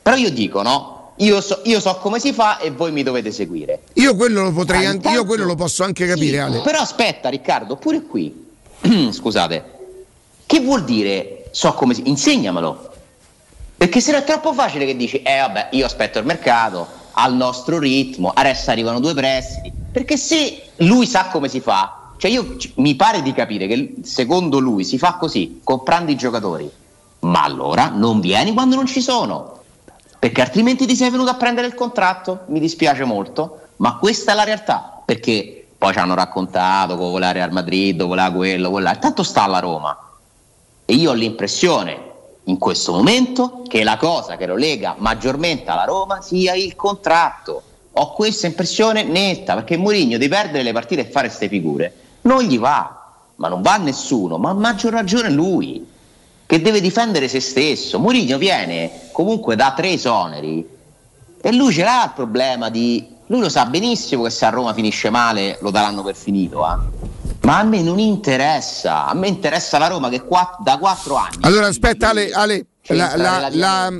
[0.02, 1.03] Però io dico, no?
[1.18, 3.84] Io so, io so come si fa e voi mi dovete seguire.
[3.94, 6.60] Io quello lo potrei Ah, anche, io intanto- quello lo posso anche capire, Sì, Ale.
[6.62, 8.52] Però aspetta, Riccardo, pure qui.
[9.12, 9.72] Scusate.
[10.46, 12.92] Che vuol dire so come si insegnamelo?
[13.78, 17.36] Perché se no è troppo facile che dici "Eh vabbè, io aspetto il mercato al
[17.36, 19.72] nostro ritmo, adesso arrivano due prestiti".
[19.92, 24.60] Perché se lui sa come si fa, cioè io mi pare di capire che secondo
[24.60, 26.70] lui si fa così, comprando i giocatori.
[27.20, 29.62] Ma allora non vieni quando non ci sono
[30.24, 34.36] perché altrimenti ti sei venuto a prendere il contratto, mi dispiace molto, ma questa è
[34.36, 39.22] la realtà, perché poi ci hanno raccontato che voleva Real Madrid, voleva quello, voleva, tanto
[39.22, 40.12] sta alla Roma.
[40.86, 42.12] E io ho l'impressione
[42.46, 47.62] in questo momento che la cosa che lo lega maggiormente alla Roma sia il contratto.
[47.92, 52.44] Ho questa impressione netta, perché Mourinho di perdere le partite e fare queste figure non
[52.44, 55.86] gli va, ma non va a nessuno, ma a maggior ragione lui
[56.54, 57.98] che deve difendere se stesso.
[57.98, 60.64] Mourinho viene comunque da tre esoneri
[61.42, 63.08] e lui ce l'ha il problema di...
[63.26, 66.78] Lui lo sa benissimo che se a Roma finisce male lo daranno per finito, eh.
[67.42, 71.38] ma a me non interessa, a me interessa la Roma che qua- da quattro anni...
[71.42, 73.92] Allora aspetta Ale, Ale la, la- la-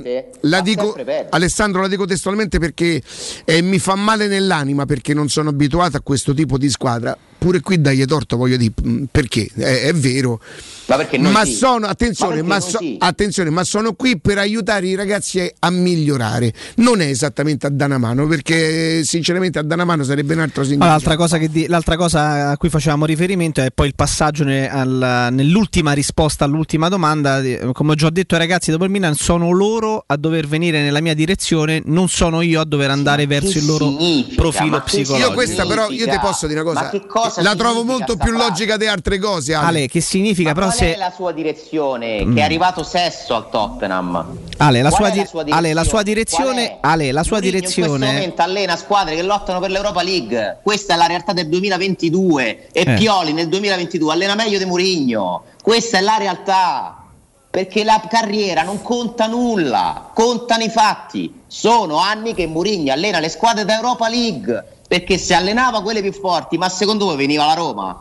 [0.42, 0.94] la dico.
[1.30, 3.02] Alessandro la dico testualmente perché
[3.44, 7.16] eh, mi fa male nell'anima perché non sono abituato a questo tipo di squadra.
[7.36, 8.72] Pure qui dagli torto voglio dire
[9.10, 10.38] perché è, è vero.
[10.86, 11.54] Ma perché noi ma sì.
[11.54, 12.96] sono, attenzione, Ma ma, so- sì.
[12.98, 16.52] attenzione, ma sono qui per aiutare i ragazzi a, migliorare.
[16.76, 20.34] Non è esattamente a dare una mano, perché eh, sinceramente a dare una mano sarebbe
[20.34, 20.90] un altro significato.
[20.90, 24.70] l'altra, cosa che di- l'altra cosa a cui facevamo riferimento è poi il passaggio ne-
[24.70, 27.40] al- nell'ultima risposta all'ultima domanda.
[27.40, 30.82] di- Come ho già detto ai ragazzi dopo il Milan, sono loro a dover venire
[30.82, 33.96] nella mia direzione, non sono io a dover andare verso il loro
[34.36, 35.16] profilo psicologico.
[35.28, 38.32] Io questa però io ti posso dire una cosa, Ma cosa la trovo molto più
[38.32, 39.54] logica di altre cose.
[39.54, 42.24] Ale, Ale, che significa però Qual se è la sua direzione?
[42.24, 42.34] Mm.
[42.34, 44.38] Che è arrivato sesto al Tottenham.
[44.58, 46.78] Ale, la sua, di- la sua Ale, la sua direzione?
[46.80, 50.58] Ale, la sua Mourinho In questo direzione momento allena squadre che lottano per l'Europa League.
[50.62, 52.94] Questa è la realtà del 2022 e Eh.
[52.94, 55.44] Pioli nel 2022 allena meglio di Mourinho.
[55.62, 56.98] Questa è la realtà.
[57.50, 61.42] Perché la carriera non conta nulla, contano i fatti.
[61.46, 64.64] Sono anni che Mourinho allena le squadre d'Europa League.
[64.88, 67.96] Perché se allenava quelle più forti, ma secondo voi veniva la Roma?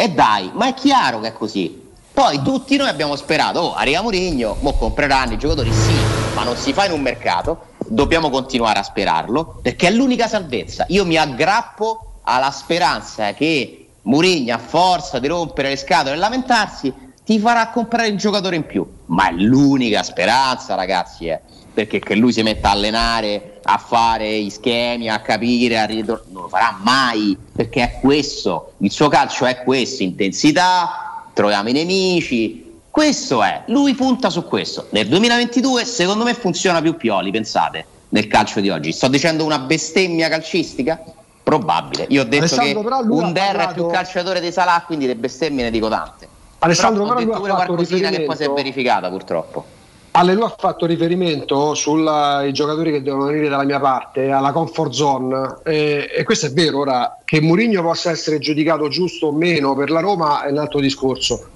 [0.00, 1.90] E dai, ma è chiaro che è così.
[2.12, 5.92] Poi tutti noi abbiamo sperato, oh, arriva Mourinho, mo compreranno i giocatori, sì,
[6.36, 10.84] ma non si fa in un mercato, dobbiamo continuare a sperarlo, perché è l'unica salvezza.
[10.90, 16.94] Io mi aggrappo alla speranza che Mourinho, a forza di rompere le scatole e lamentarsi,
[17.24, 18.86] ti farà comprare il giocatore in più.
[19.06, 21.40] Ma è l'unica speranza, ragazzi, eh.
[21.78, 26.24] Perché che lui si metta a allenare, a fare gli schemi, a capire, a ritor-
[26.30, 31.72] non lo farà mai, perché è questo, il suo calcio è questo, intensità, troviamo i
[31.72, 34.88] nemici, questo è, lui punta su questo.
[34.90, 38.90] Nel 2022 secondo me funziona più Pioli, pensate, nel calcio di oggi.
[38.90, 41.00] Sto dicendo una bestemmia calcistica?
[41.44, 42.06] Probabile.
[42.08, 44.82] Io ho detto Alessandro, che lui ha un Der è parlato- più calciatore di Salah,
[44.84, 46.26] quindi le bestemmie ne dico tante.
[46.58, 49.76] Alessandro, però ho però lui detto pure fatto qualcosina che poi si è verificata purtroppo.
[50.18, 52.02] Ale, lui ha fatto riferimento sui
[52.52, 56.80] giocatori che devono venire dalla mia parte, alla comfort zone, e, e questo è vero.
[56.80, 60.80] Ora, che Mourinho possa essere giudicato giusto o meno per la Roma è un altro
[60.80, 61.46] discorso.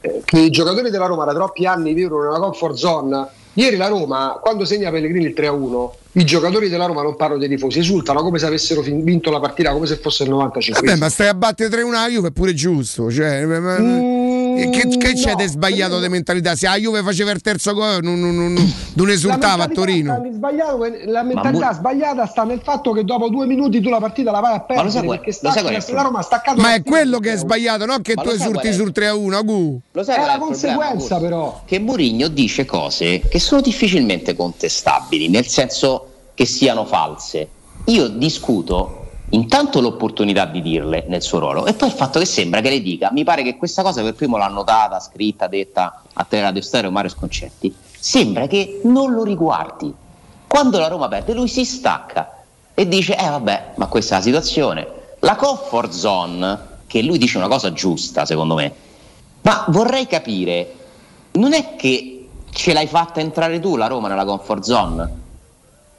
[0.00, 3.26] Eh, che i giocatori della Roma da troppi anni vivono nella comfort zone.
[3.54, 7.48] Ieri la Roma, quando segna Pellegrini il 3-1, i giocatori della Roma, non parlo dei
[7.48, 10.86] tifosi, esultano come se avessero vinto la partita, come se fosse il 95.
[10.86, 13.10] Vabbè, ma stai a battere 3-1 alla Juve è pure giusto.
[13.10, 14.23] Cioè, Mm,
[14.54, 16.54] che, che c'è di sbagliato di mentalità?
[16.54, 20.22] Se la Juve faceva il terzo gol, non, non, non- non esultava a Torino.
[20.32, 24.30] Sbagliato, la mentalità Mur- sbagliata sta nel fatto che dopo due minuti tu la partita
[24.30, 26.02] la vai a perdere lo sai perché lo sai qual è la?
[26.02, 28.92] Roma ha staccato Ma è quello che è sbagliato, non che Ma tu esulti sul
[28.94, 29.44] 3-1.
[29.44, 29.80] Gu.
[29.92, 31.62] Lo sai È la conseguenza, però.
[31.64, 37.48] Che Mourinho dice cose che sono difficilmente contestabili, nel senso che siano false.
[37.86, 39.03] Io discuto
[39.34, 42.80] intanto l'opportunità di dirle nel suo ruolo e poi il fatto che sembra che le
[42.80, 46.90] dica, mi pare che questa cosa per primo l'ha notata, scritta, detta a Teleradio Stereo
[46.90, 49.92] Mario Sconcetti, sembra che non lo riguardi.
[50.46, 52.42] Quando la Roma perde lui si stacca
[52.74, 54.86] e dice, eh vabbè, ma questa è la situazione.
[55.20, 58.72] La comfort zone, che lui dice una cosa giusta secondo me,
[59.42, 60.74] ma vorrei capire,
[61.32, 65.22] non è che ce l'hai fatta entrare tu la Roma nella comfort zone?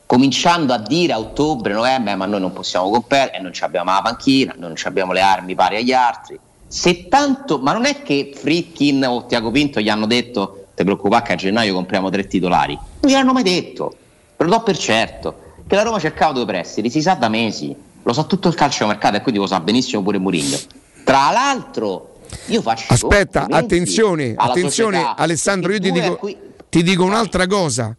[0.06, 3.92] Cominciando a dire a ottobre, novembre, ma noi non possiamo comprare e non ci abbiamo
[3.92, 6.40] la panchina, non ci abbiamo le armi pari agli altri.
[6.68, 11.24] Se tanto, ma non è che Frickin o Tiago Pinto gli hanno detto, ti preoccupare
[11.24, 12.78] che a gennaio compriamo tre titolari.
[13.00, 13.96] Non gliel'hanno mai detto,
[14.38, 17.76] ve lo do per certo, che la Roma cercava due prestiti, si sa da mesi,
[18.04, 20.58] lo sa tutto il calciomercato e quindi lo sa benissimo pure Mourinho.
[21.04, 26.38] Tra l'altro, io faccio Aspetta, attenzione, attenzione società, Alessandro, io ti dico, qui-
[26.70, 27.96] ti dico un'altra cosa.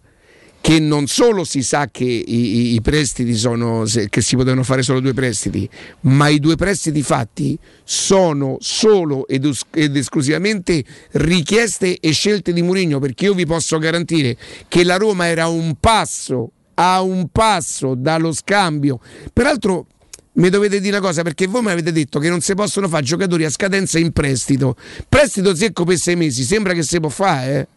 [0.66, 4.98] Che non solo si sa che i, i- prestiti sono che si potevano fare solo
[4.98, 5.70] due prestiti,
[6.00, 12.98] ma i due prestiti fatti sono solo ed, ed esclusivamente richieste e scelte di Mourinho.
[12.98, 14.36] Perché io vi posso garantire
[14.66, 18.98] che la Roma era un passo, a un passo dallo scambio.
[19.32, 19.86] Peraltro,
[20.32, 23.04] mi dovete dire una cosa perché voi mi avete detto che non si possono fare
[23.04, 24.74] giocatori a scadenza in prestito.
[25.08, 27.68] Prestito secco per sei mesi, sembra che si può fare, eh?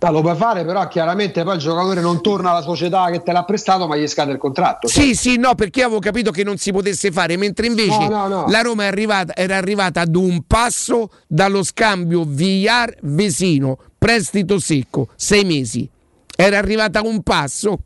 [0.00, 3.32] Ah, lo puoi fare, però chiaramente poi il giocatore non torna alla società che te
[3.32, 4.86] l'ha prestato, ma gli scade il contratto.
[4.86, 8.28] Sì, sì, no, perché avevo capito che non si potesse fare, mentre invece No, no,
[8.28, 8.44] no.
[8.48, 15.44] la Roma è arrivata, era arrivata ad un passo dallo scambio Villar-Vesino, prestito secco, sei
[15.44, 15.88] mesi.
[16.36, 17.80] Era arrivata a un passo.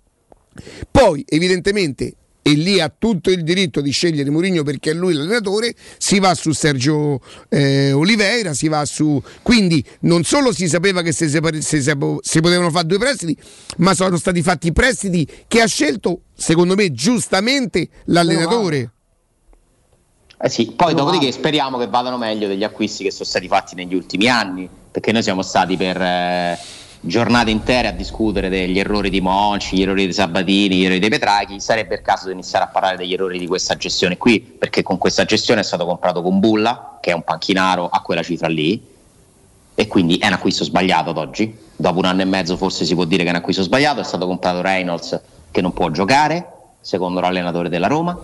[0.90, 5.74] Poi, evidentemente, e lì ha tutto il diritto di scegliere Mourinho perché è lui l'allenatore,
[5.96, 9.22] si va su Sergio eh, Oliveira, si va su...
[9.42, 13.36] Quindi non solo si sapeva che si, separ- si sap- si potevano fare due prestiti,
[13.78, 18.90] ma sono stati fatti prestiti che ha scelto, secondo me, giustamente l'allenatore.
[20.44, 23.94] Eh sì, poi dopodiché speriamo che vadano meglio degli acquisti che sono stati fatti negli
[23.94, 26.58] ultimi anni, perché noi siamo stati per eh,
[27.04, 31.08] giornate intere a discutere degli errori di Monci, gli errori di Sabatini, gli errori dei
[31.08, 34.84] Petraghi, sarebbe il caso di iniziare a parlare degli errori di questa gestione qui, perché
[34.84, 38.46] con questa gestione è stato comprato con Bulla, che è un panchinaro a quella cifra
[38.46, 38.80] lì,
[39.74, 41.58] e quindi è un acquisto sbagliato ad oggi.
[41.74, 44.04] Dopo un anno e mezzo forse si può dire che è un acquisto sbagliato, è
[44.04, 45.20] stato comprato Reynolds
[45.50, 46.46] che non può giocare,
[46.80, 48.16] secondo l'allenatore della Roma,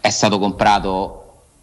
[0.00, 1.20] è stato comprato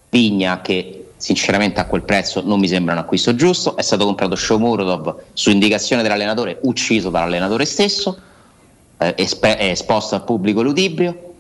[0.10, 4.36] Pigna che sinceramente a quel prezzo non mi sembra un acquisto giusto, è stato comprato
[4.36, 8.20] Shomurodov su indicazione dell'allenatore, ucciso dall'allenatore stesso,
[8.98, 11.34] eh, espe- è esposto al pubblico ludibrio,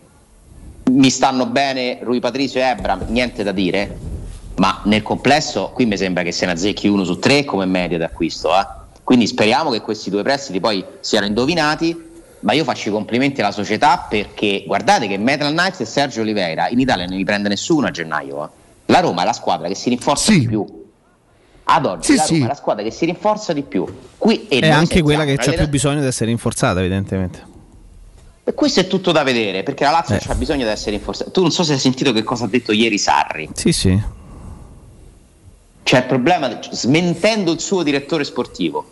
[0.91, 3.97] mi stanno bene Rui Patricio e Ebram, niente da dire,
[4.57, 7.97] ma nel complesso qui mi sembra che se ne azzecchi uno su tre come media
[7.97, 8.67] d'acquisto, eh.
[9.03, 12.09] quindi speriamo che questi due prestiti poi siano indovinati
[12.41, 16.69] ma io faccio i complimenti alla società perché guardate che Metal Knights e Sergio Oliveira
[16.69, 18.43] in Italia non li prende nessuno a gennaio.
[18.43, 18.60] eh.
[18.91, 20.65] La Roma è la squadra che si rinforza di più.
[21.63, 22.43] Ad oggi Sì, la Roma sì.
[22.43, 23.85] è la squadra che si rinforza di più.
[24.17, 27.47] Qui, e È anche quella che c'ha più bisogno di essere rinforzata, evidentemente.
[28.43, 30.21] E questo è tutto da vedere perché la Lazio Eh.
[30.27, 31.31] ha bisogno di essere rinforzata.
[31.31, 33.49] Tu non so se hai sentito che cosa ha detto ieri Sarri.
[33.53, 34.01] Sì, sì.
[35.83, 38.85] C'è il problema, smentendo il suo direttore sportivo,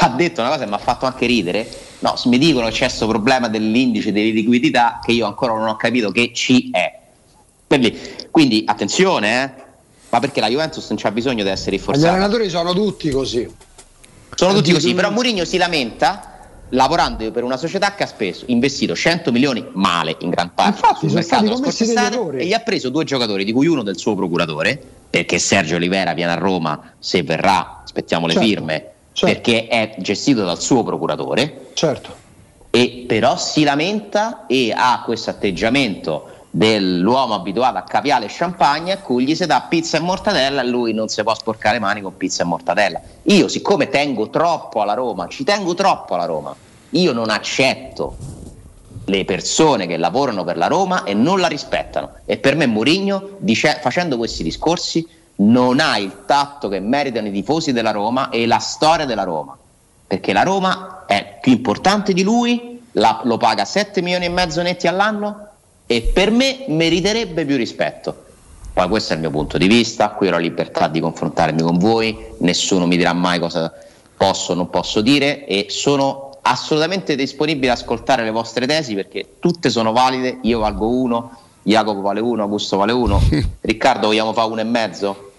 [0.00, 1.68] ha detto una cosa che mi ha fatto anche ridere.
[2.00, 5.76] No, mi dicono che c'è questo problema dell'indice di liquidità che io ancora non ho
[5.76, 7.00] capito che ci è.
[7.66, 7.98] Quindi,
[8.30, 9.62] quindi, attenzione, eh?
[10.10, 12.12] ma perché la Juventus non c'ha bisogno di essere Gli rinforzata.
[12.12, 13.48] allenatori sono tutti così.
[14.34, 16.30] Sono tutti così, però Mourinho si lamenta
[16.70, 21.08] lavorando per una società che ha speso, investito 100 milioni male in gran parte Infatti,
[21.08, 23.66] sul sono mercato stati la scorsa estate e gli ha preso due giocatori di cui
[23.68, 28.48] uno del suo procuratore perché Sergio Olivera viene a Roma se verrà, aspettiamo le Certo,
[28.48, 29.26] firme certo.
[29.26, 32.14] perché è gestito dal suo procuratore certo
[32.70, 38.98] e però si lamenta e ha questo atteggiamento dell'uomo abituato a caviale e champagne a
[38.98, 42.16] cui gli si dà pizza e mortadella e lui non si può sporcare mani con
[42.16, 42.98] pizza e mortadella.
[43.24, 46.56] Io siccome tengo troppo alla Roma, ci tengo troppo alla Roma,
[46.90, 48.16] io non accetto
[49.04, 52.12] le persone che lavorano per la Roma e non la rispettano.
[52.24, 55.06] E per me Mourinho, dice- facendo questi discorsi,
[55.36, 59.54] non ha il tatto che meritano i tifosi della Roma e la storia della Roma.
[60.06, 64.62] Perché la Roma è più importante di lui, la- lo paga 7 milioni e mezzo
[64.62, 65.45] netti all'anno
[65.86, 68.24] e per me meriterebbe più rispetto.
[68.72, 71.78] Poi questo è il mio punto di vista, qui ho la libertà di confrontarmi con
[71.78, 73.72] voi, nessuno mi dirà mai cosa
[74.16, 79.36] posso o non posso dire e sono assolutamente disponibile ad ascoltare le vostre tesi perché
[79.40, 83.20] tutte sono valide, io valgo uno, Jacopo vale uno, Augusto vale uno,
[83.60, 85.32] Riccardo vogliamo fare uno e mezzo?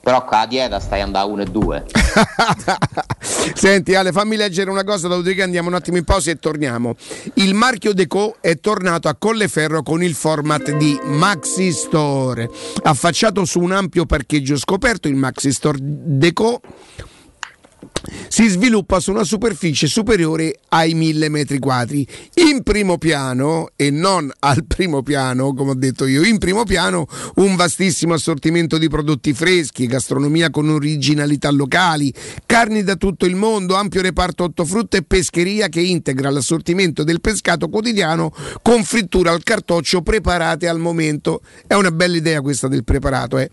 [0.00, 1.84] Però con la dieta stai andando a uno e due.
[3.54, 6.96] Senti Ale, fammi leggere una cosa, dopodiché andiamo un attimo in pausa e torniamo.
[7.34, 12.48] Il marchio Deco è tornato a Colleferro con il format di Maxi Store.
[12.82, 16.60] Affacciato su un ampio parcheggio scoperto, il Maxi Store Deco
[18.28, 22.06] si sviluppa su una superficie superiore ai 1000 metri quadri.
[22.34, 27.06] In primo piano, e non al primo piano, come ho detto io, in primo piano
[27.36, 32.12] un vastissimo assortimento di prodotti freschi, gastronomia con originalità locali,
[32.46, 37.68] carni da tutto il mondo, ampio reparto ortofrutta e pescheria che integra l'assortimento del pescato
[37.68, 41.42] quotidiano con frittura al cartoccio preparate al momento.
[41.66, 43.38] È una bella idea questa del preparato.
[43.38, 43.50] Eh.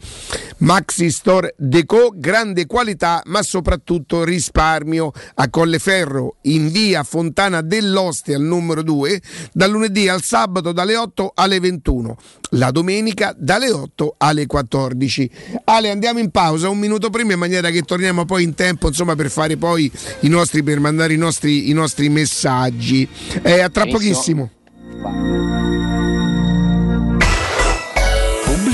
[0.58, 8.42] Maxi Store Deco, grande qualità ma soprattutto risparmio a Colleferro in via Fontana dell'Oste al
[8.42, 9.22] numero 2
[9.52, 12.18] dal lunedì al sabato dalle 8 alle 21
[12.52, 15.32] la domenica dalle 8 alle 14
[15.66, 19.16] Ale andiamo in pausa un minuto prima in maniera che torniamo poi in tempo insomma
[19.16, 19.92] per fare poi
[20.22, 23.08] i nostri per mandare i nostri, i nostri messaggi.
[23.42, 24.52] Eh, a tra pochissimo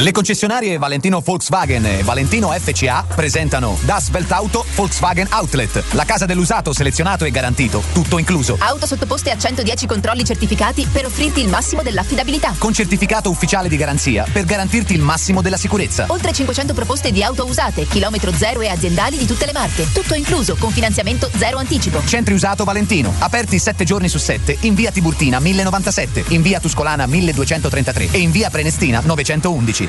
[0.00, 6.72] Le concessionarie Valentino Volkswagen e Valentino FCA presentano Das Weltauto Volkswagen Outlet, la casa dell'usato
[6.72, 8.56] selezionato e garantito, tutto incluso.
[8.60, 12.54] Auto sottoposte a 110 controlli certificati per offrirti il massimo dell'affidabilità.
[12.56, 16.06] Con certificato ufficiale di garanzia per garantirti il massimo della sicurezza.
[16.08, 19.86] Oltre 500 proposte di auto usate, chilometro zero e aziendali di tutte le marche.
[19.92, 22.02] Tutto incluso, con finanziamento zero anticipo.
[22.06, 27.04] Centri usato Valentino, aperti 7 giorni su 7 in via Tiburtina 1097, in via Tuscolana
[27.04, 29.88] 1233 e in via Prenestina 911.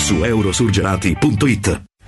[0.01, 1.90] su eurosurgelati.it.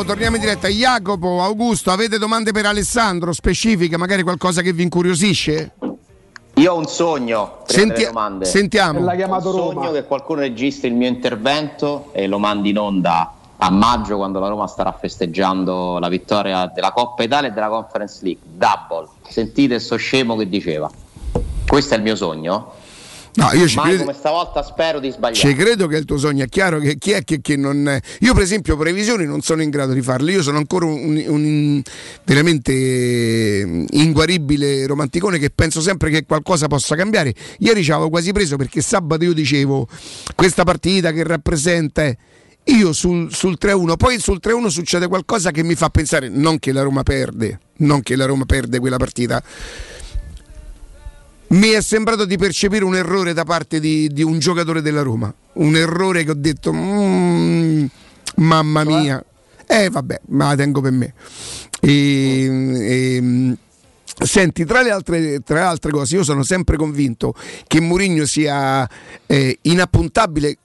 [0.00, 0.68] Torniamo, torniamo in diretta.
[0.68, 5.72] Jacopo, Augusto, avete domande per Alessandro specifiche, magari qualcosa che vi incuriosisce?
[6.54, 7.58] Io ho un sogno.
[7.66, 8.44] Senti- domande.
[8.46, 9.00] sentiamo.
[9.00, 9.82] L'ha Ho chiamato Roma.
[9.82, 14.38] sogno che qualcuno registri il mio intervento e lo mandi in onda a maggio quando
[14.40, 18.42] la Roma starà festeggiando la vittoria della Coppa Italia e della Conference League.
[18.44, 19.06] Double.
[19.28, 20.90] Sentite sto scemo che diceva.
[21.66, 22.72] Questo è il mio sogno.
[23.34, 24.02] No, io ci Mai credo.
[24.04, 25.34] come stavolta spero di sbagliare.
[25.34, 28.00] Ci credo che il tuo sogno, è chiaro che chi è che, che non.
[28.20, 30.32] Io, per esempio, previsioni non sono in grado di farle.
[30.32, 31.82] Io sono ancora un, un-
[32.24, 32.72] veramente
[33.90, 37.34] inguaribile romanticone che penso sempre che qualcosa possa cambiare.
[37.58, 39.86] Ieri ci avevo quasi preso perché sabato io dicevo
[40.34, 42.12] questa partita che rappresenta.
[42.64, 46.72] Io sul, sul 3-1, poi sul 3-1 succede qualcosa che mi fa pensare non che
[46.72, 49.42] la Roma perde, non che la Roma perde quella partita,
[51.50, 55.32] mi è sembrato di percepire un errore da parte di, di un giocatore della Roma.
[55.54, 57.84] Un errore che ho detto, "Mm,
[58.36, 59.24] mamma mia.
[59.66, 61.14] Eh vabbè, ma la tengo per me.
[61.80, 62.44] E,
[62.80, 63.56] e,
[64.22, 67.34] Senti, tra le, altre, tra le altre cose, io sono sempre convinto
[67.66, 68.86] che Mourinho sia
[69.24, 70.58] eh, inappuntabile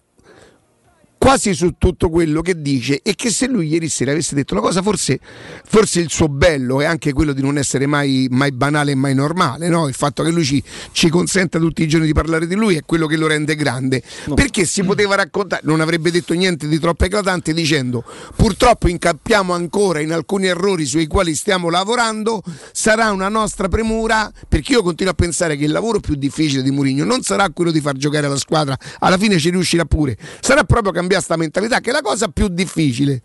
[1.26, 4.62] quasi su tutto quello che dice e che se lui ieri sera avesse detto una
[4.62, 5.20] cosa forse,
[5.66, 9.16] forse il suo bello è anche quello di non essere mai, mai banale e mai
[9.16, 9.88] normale no?
[9.88, 12.84] il fatto che lui ci, ci consenta tutti i giorni di parlare di lui è
[12.86, 14.04] quello che lo rende grande
[14.36, 18.04] perché si poteva raccontare non avrebbe detto niente di troppo eclatante dicendo
[18.36, 24.74] purtroppo incappiamo ancora in alcuni errori sui quali stiamo lavorando sarà una nostra premura perché
[24.74, 27.82] io continuo a pensare che il lavoro più difficile di Mourinho non sarà quello di
[27.82, 31.90] far giocare la squadra alla fine ci riuscirà pure sarà proprio cambiare sta mentalità che
[31.90, 33.22] è la cosa più difficile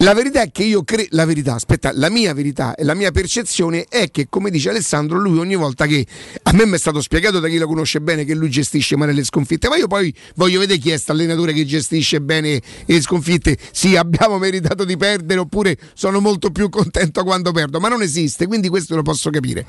[0.00, 3.10] la verità è che io credo, la verità, aspetta, la mia verità e la mia
[3.12, 6.06] percezione è che, come dice Alessandro, lui ogni volta che
[6.42, 9.14] a me mi è stato spiegato da chi lo conosce bene che lui gestisce male
[9.14, 13.00] le sconfitte, ma io poi voglio vedere chi è sta allenatore che gestisce bene le
[13.00, 13.56] sconfitte.
[13.72, 18.46] Sì, abbiamo meritato di perdere oppure sono molto più contento quando perdo, ma non esiste,
[18.46, 19.64] quindi questo lo posso capire.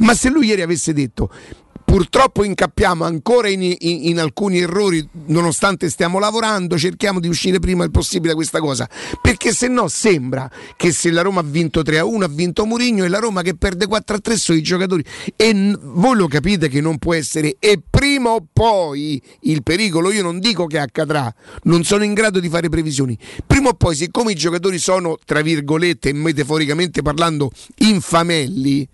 [0.00, 1.30] Ma se lui ieri avesse detto
[1.84, 3.76] Purtroppo incappiamo ancora in, in-
[4.08, 8.88] in alcuni errori, nonostante stiamo lavorando, cerchiamo di uscire prima il possibile da questa cosa.
[9.22, 13.08] Perché se no sembra che se la Roma ha vinto 3-1 ha vinto Mourinho e
[13.08, 15.04] la Roma che perde 4-3 sono i giocatori.
[15.36, 17.56] E n- voi lo capite che non può essere.
[17.60, 21.32] E prima o poi il pericolo, io non dico che accadrà,
[21.64, 23.16] non sono in grado di fare previsioni.
[23.46, 28.88] Prima o poi, siccome i giocatori sono, tra virgolette, metaforicamente parlando, infamelli.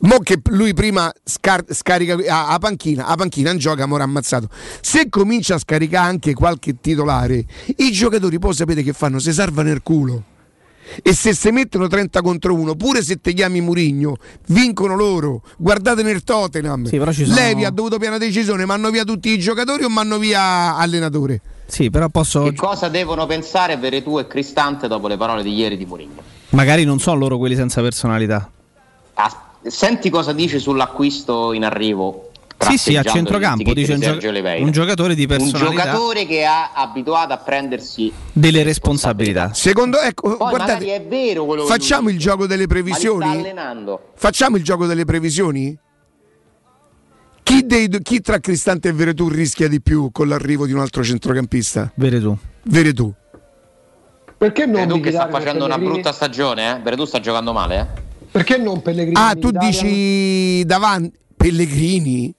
[0.00, 4.48] Mo che lui prima scar- scarica a, a panchina, a panchina non gioca, ora ammazzato.
[4.80, 7.44] Se comincia a scaricare anche qualche titolare,
[7.76, 9.18] i giocatori poi sapete che fanno?
[9.18, 10.22] Si salvano il culo.
[11.02, 14.16] E se si mettono 30 contro 1, pure se ti chiami Murigno,
[14.48, 15.42] vincono loro.
[15.56, 16.84] Guardate nel Tottenham.
[16.84, 19.88] Sì, però ci sono- Levi ha dovuto piena decisione, manno via tutti i giocatori o
[19.88, 21.40] manno via allenatore?
[21.66, 22.42] Sì, però posso.
[22.42, 26.22] Che cosa devono pensare Veretù e Cristante dopo le parole di ieri di Mourinho?
[26.50, 28.50] Magari non sono loro quelli senza personalità.
[29.14, 32.30] Ah, senti cosa dice sull'acquisto in arrivo.
[32.56, 34.18] Sì, sì, a centrocampo dice un, gio-
[34.58, 39.52] un giocatore di Un personalità, giocatore che ha abituato a prendersi delle responsabilità.
[39.52, 42.80] Secondo ecco, Poi guardate, è vero quello che facciamo il dice, gioco delle ma li
[42.80, 43.24] sta previsioni.
[43.26, 44.12] allenando.
[44.14, 45.76] Facciamo il gioco delle previsioni?
[47.42, 51.04] Chi, dei chi tra Cristante e Veretù rischia di più con l'arrivo di un altro
[51.04, 51.92] centrocampista?
[51.96, 52.34] Veretù.
[52.62, 53.12] Veretù.
[54.38, 56.80] Perché non Veretù che sta facendo una brutta stagione, eh?
[56.80, 58.03] Veretù sta giocando male, eh?
[58.34, 59.14] Perché non Pellegrini?
[59.16, 59.68] Ah, tu Italia?
[59.70, 62.34] dici davanti Pellegrini?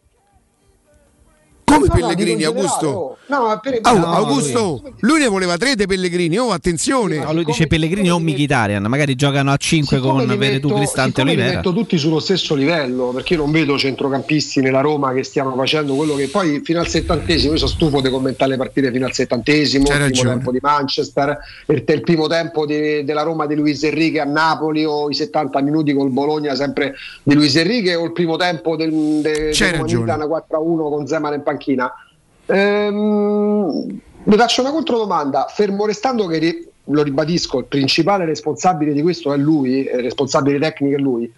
[1.75, 2.87] Come No, no, Pellegrini, in generale, Augusto?
[2.89, 3.17] oh.
[3.27, 5.19] No, per- Ah, no, Augusto, lui...
[5.19, 7.17] ne voleva tre dei Pellegrini, oh attenzione.
[7.17, 11.23] No, lui dice Pellegrini o Mkhitaryan, magari giocano a 5 Siccome con Veretù, Cristante e
[11.23, 11.55] siccome li Olivera.
[11.57, 15.95] metto tutti sullo stesso livello perché io non vedo centrocampisti nella Roma che stiano facendo
[15.95, 19.13] quello che poi fino al settantesimo io sono stufo di commentare le partite fino al
[19.13, 21.37] settantesimo il primo tempo di Manchester
[21.67, 25.61] il, il primo tempo di- della Roma di Luis Enrique a Napoli o i 70
[25.61, 28.91] minuti col Bologna sempre di Luis Enrique o il primo tempo del,
[29.21, 30.03] del ragione.
[30.03, 30.49] Milan 4-1
[30.89, 31.63] con Zeman in panchina
[32.47, 39.33] Ehm, vi faccio una controdomanda fermo restando che lo ribadisco il principale responsabile di questo
[39.33, 41.31] è lui il responsabile tecnico è lui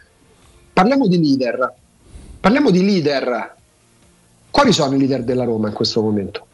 [0.73, 1.73] parliamo di leader
[2.41, 3.55] parliamo di leader
[4.57, 6.45] quali sono i leader della Roma in questo momento?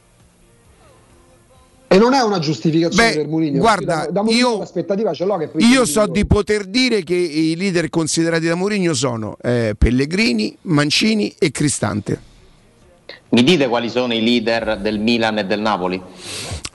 [1.88, 3.60] E non è una giustificazione Beh, per Mourinho.
[3.60, 7.16] guarda, da, da Mourinho io- l'aspettativa ce l'ho che Io so di poter dire che
[7.16, 12.32] i leader considerati da Mourinho sono eh, Pellegrini, Mancini e Cristante.
[13.34, 16.00] Mi dite quali sono i leader del Milan e del Napoli?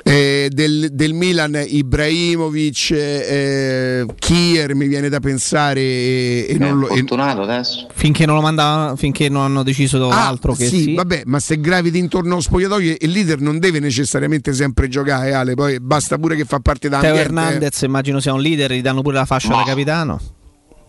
[0.02, 6.88] Eh, del, del Milan Ibrahimovic, eh, Kier mi viene da pensare e, e non lo...
[6.88, 7.86] e- Fortunato adesso.
[7.94, 10.94] Finché non lo manda, finché non hanno deciso Ah, altro che sì, sì.
[10.94, 15.54] vabbè, ma se graviti intorno allo spogliatoio il leader non deve necessariamente sempre giocare, Ale,
[15.54, 17.36] poi basta pure che fa parte da Teo ambiente, eh.
[17.44, 20.18] Hernandez immagino sia un leader, gli danno pure la fascia da capitano.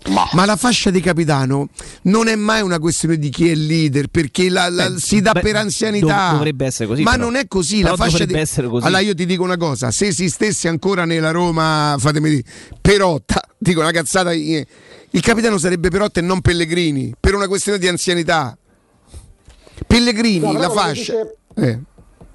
[0.08, 1.68] Ma la fascia di capitano
[2.04, 5.22] non è mai una questione di chi è il leader, perché la- la- Beh, si
[5.22, 6.06] dà beh, per anzianità.
[6.30, 7.24] dov- dovrebbe essere così, Ma però.
[7.26, 7.78] non è così.
[7.82, 8.40] Però la fascia dovrebbe di...
[8.40, 8.86] essere così.
[8.86, 12.44] Allora io ti dico una cosa: se esistesse ancora nella Roma, fatemi dire,
[12.82, 14.32] Perotta, dico una cazzata.
[14.34, 18.58] Il capitano sarebbe Perotta e non Pellegrini, per una questione di anzianità.
[19.86, 20.94] Pellegrini, No, la fascia.
[20.94, 21.80] dice- Eh.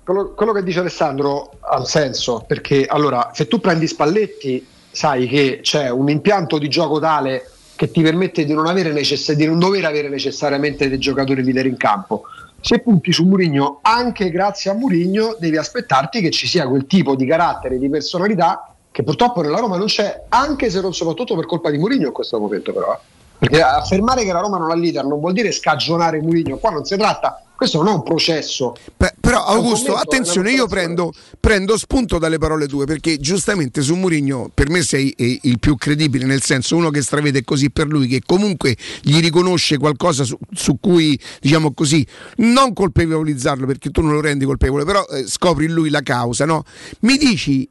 [0.04, 5.26] quello, quello che dice Alessandro ha un senso perché allora se tu prendi Spalletti sai
[5.28, 9.46] che c'è un impianto di gioco tale che ti permette di non, avere necess- di
[9.46, 12.24] non dover avere necessariamente dei giocatori leader in campo.
[12.60, 17.14] Se punti su Murigno anche grazie a Murigno devi aspettarti che ci sia quel tipo
[17.14, 21.46] di carattere di personalità che purtroppo nella Roma non c'è anche se non soprattutto per
[21.46, 22.98] colpa di Murigno in questo momento però eh.
[23.38, 23.60] perché?
[23.60, 26.96] Affermare che la Roma non ha leader non vuol dire scagionare Murigno qua non si
[26.96, 32.18] tratta questo non è un processo Beh, però Augusto, commento, attenzione, io prendo, prendo spunto
[32.18, 36.42] dalle parole tue perché giustamente su Murigno per me sei eh, il più credibile, nel
[36.42, 41.18] senso uno che stravede così per lui, che comunque gli riconosce qualcosa su, su cui,
[41.40, 42.06] diciamo così,
[42.36, 46.44] non colpevolizzarlo perché tu non lo rendi colpevole, però eh, scopri in lui la causa,
[46.44, 46.64] no?
[47.00, 47.68] Mi dici,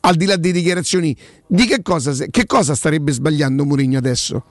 [0.00, 1.16] al di là delle dichiarazioni,
[1.46, 4.42] di che cosa, che cosa starebbe sbagliando Murigno adesso?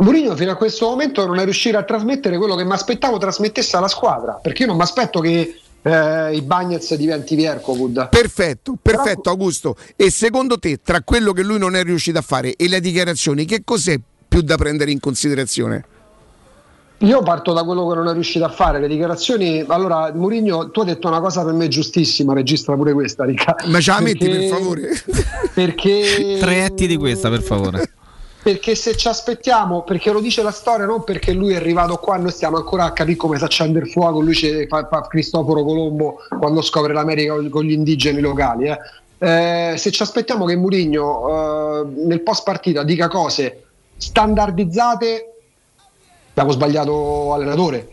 [0.00, 3.76] Mourinho fino a questo momento non è riuscito a trasmettere quello che mi aspettavo trasmettesse
[3.76, 9.30] alla squadra perché io non mi aspetto che eh, i Bagnets diventi Viercovud Perfetto, perfetto
[9.30, 9.76] Augusto.
[9.96, 13.44] E secondo te, tra quello che lui non è riuscito a fare e le dichiarazioni,
[13.44, 13.98] che cos'è
[14.28, 15.84] più da prendere in considerazione?
[17.02, 20.80] io parto da quello che non è riuscito a fare le dichiarazioni allora Mourinho tu
[20.80, 24.28] hai detto una cosa per me giustissima registra pure questa Ricca Ma ce la metti
[24.28, 25.02] Perché- per favore?
[25.52, 27.90] perché Tre etti di questa, per favore.
[28.42, 32.16] Perché se ci aspettiamo, perché lo dice la storia, non perché lui è arrivato qua,
[32.16, 35.62] noi stiamo ancora a capire come si accende il fuoco, lui ci fa, fa Cristoforo
[35.62, 38.68] Colombo quando scopre l'America con- gli indigeni locali.
[38.68, 38.78] eh.
[39.18, 43.62] Eh, se ci aspettiamo che Murigno nel post partita dica cose
[43.96, 45.34] standardizzate,
[46.30, 47.88] abbiamo sbagliato allenatore.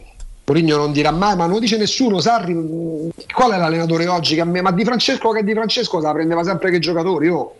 [0.45, 2.19] Mourinho non dirà mai, ma non lo dice nessuno.
[2.19, 4.33] Sarri, mh, qual è l'allenatore oggi?
[4.33, 7.29] Che a me- ma Di Francesco che Di Francesco se la prendeva sempre che giocatori.
[7.29, 7.53] Oh.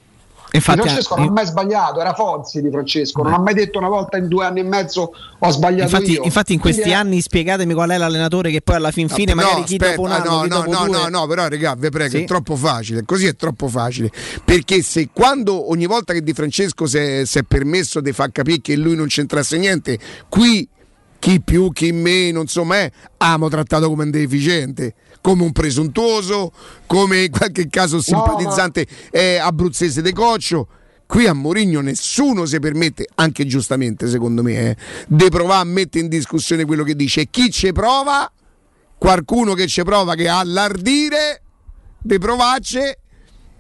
[0.52, 3.78] Infatti, di Francesco non ha mai sbagliato, era Fonzi di Francesco, non ha mai detto
[3.78, 6.24] una volta in due anni e mezzo ho sbagliato Infatti, io.
[6.24, 9.34] infatti in questi Quindi è- anni spiegatemi qual è l'allenatore che poi alla fin fine
[9.34, 11.28] No, magari chi aspetta, dopo un anno, no, chi no, dopo no, due- no, no,
[11.28, 12.24] però regà, vi prego, Sì.
[12.24, 14.12] è troppo facile, così è troppo facile.
[14.44, 18.32] Perché se quando ogni volta che Di Francesco si è, si è permesso di far
[18.32, 19.98] capire che lui non c'entrasse niente,
[20.30, 20.68] qui
[21.20, 26.52] chi più, chi meno, insomma, è, abbiamo trattato come un deficiente, come un presuntuoso,
[26.88, 30.68] come in qualche caso simpatizzante eh, abruzzese de Coccio.
[31.06, 34.78] Qui a Mourinho nessuno si permette, anche giustamente secondo me, eh,
[35.08, 37.28] di provare a mettere in discussione quello che dice.
[37.30, 38.32] Chi ci prova,
[38.98, 41.42] qualcuno che ci prova che ha l'ardire
[42.00, 42.80] di provarci,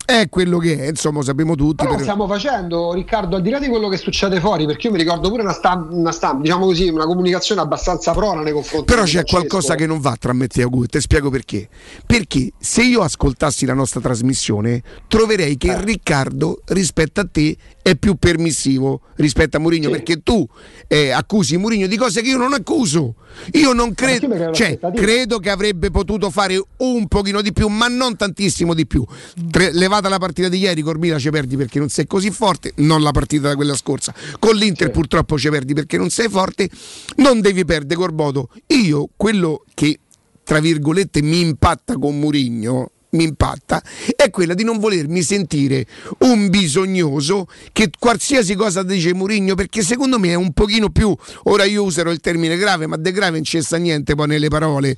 [0.10, 1.76] è quello che è, insomma, sappiamo tutti.
[1.84, 4.94] Però per- stiamo facendo, Riccardo, al di là di quello che succede fuori, perché io
[4.94, 8.86] mi ricordo pure una stampa, una stampa, diciamo così, una comunicazione abbastanza prona nei confronti
[8.86, 9.38] Però c'è Francesco.
[9.38, 11.70] qualcosa che non va tra me e te, Augusto, e spiego perché.
[12.06, 15.84] Perché se io ascoltassi la nostra trasmissione, troverei che Eh.
[15.84, 20.48] Riccardo rispetto a te è più permissivo rispetto a Mourinho, perché tu
[20.88, 23.16] eh, accusi Mourinho di cose che io non accuso.
[23.54, 28.16] Io non credo, cioè, credo che avrebbe potuto fare un pochino di più, ma non
[28.16, 29.06] tantissimo di più.
[29.52, 33.02] Tre- levata la partita di ieri, Cormila ci perdi perché non sei così forte, non
[33.02, 34.14] la partita da quella scorsa.
[34.40, 36.70] Con l'Inter purtroppo ci perdi perché non sei forte,
[37.18, 38.50] non devi perdere Corbodo.
[38.68, 40.00] Io quello che
[40.44, 43.82] tra virgolette mi impatta con Murigno mi impatta
[44.16, 45.86] è quella di non volermi sentire
[46.20, 51.16] un bisognoso che qualsiasi cosa dice Murigno perché secondo me è un pochino più
[51.46, 54.48] ora io userò il termine grave ma de grave non c'è sta niente poi nelle
[54.48, 54.96] parole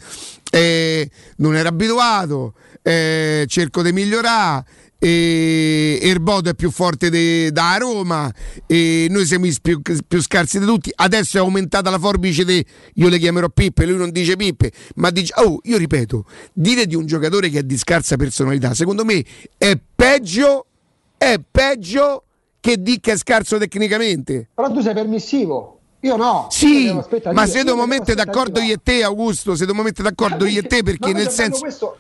[0.52, 4.66] Eh, non era abituato eh, cerco di migliorare
[5.04, 8.32] e Erbodo è più forte de- da Roma
[8.68, 12.64] e noi siamo i più, più scarsi di tutti adesso è aumentata la forbice di
[12.96, 16.94] io le chiamerò Pippe lui non dice Pippe ma dice oh io ripeto dire di
[16.94, 19.26] un giocatore che è di scarsa personalità secondo me
[19.58, 20.68] è peggio
[21.18, 22.24] è peggio
[22.60, 26.46] che di che è scarso tecnicamente Però tu sei permissivo, io no.
[26.52, 30.46] sì, Io ma se dobbiamo mettere d'accordo io e te, Augusto, se dobbiamo mettere d'accordo
[30.46, 31.60] io e te, perché nel senso.
[31.60, 31.98] questo-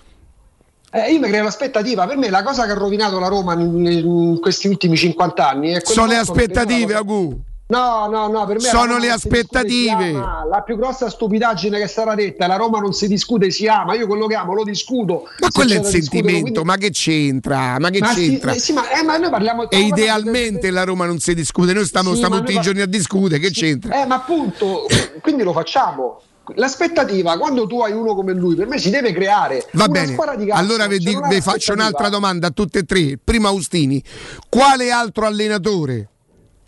[0.93, 3.85] Eh, io mi creo l'aspettativa, per me la cosa che ha rovinato la Roma in,
[3.85, 7.39] in questi ultimi 50 anni è Sono le aspettative, Agu.
[7.67, 10.09] No, no, no, per me Sono le aspettative.
[10.09, 10.43] ama.
[10.49, 13.93] La più grossa stupidaggine che sarà detta è la Roma non si discute, si ama.
[13.95, 15.29] Io quello che amo lo discuto.
[15.39, 17.79] Ma quello è il sentimento, quindi- ma che c'entra?
[17.79, 18.51] Ma che Ma sì, c'entra?
[18.51, 21.85] eh, sì, ma, eh, ma noi parliamo E idealmente la Roma non si discute, noi
[21.85, 24.01] stiamo, Sì, stiamo tutti noi i giorni a discutere, che c'entra?
[24.01, 24.85] Eh, ma appunto,
[25.21, 26.19] quindi lo facciamo.
[26.55, 29.65] L'aspettativa, quando tu hai uno come lui, per me si deve creare.
[29.73, 32.79] Va Una bene, squadra di calcio, allora vi, dico- vi faccio un'altra domanda a tutte
[32.79, 33.17] e tre.
[33.23, 34.03] Prima Austini,
[34.49, 36.09] quale altro allenatore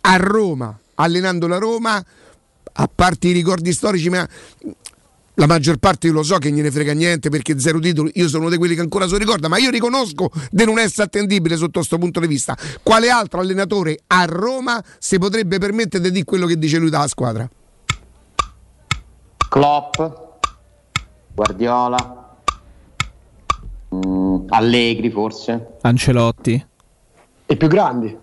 [0.01, 2.03] a Roma, allenando la Roma,
[2.75, 4.27] a parte i ricordi storici, ma
[5.35, 8.43] la maggior parte io lo so che gliene frega niente perché zero titoli, io sono
[8.43, 11.55] uno di quelli che ancora se lo ricorda, ma io riconosco di non essere attendibile
[11.55, 12.57] sotto questo punto di vista.
[12.83, 17.07] Quale altro allenatore a Roma si potrebbe permettere di dire quello che dice lui dalla
[17.07, 17.49] squadra?
[19.53, 20.01] Klopp,
[21.31, 22.35] Guardiola,
[23.93, 25.75] mm, Allegri forse.
[25.81, 26.65] Ancelotti.
[27.45, 28.17] I più grandi.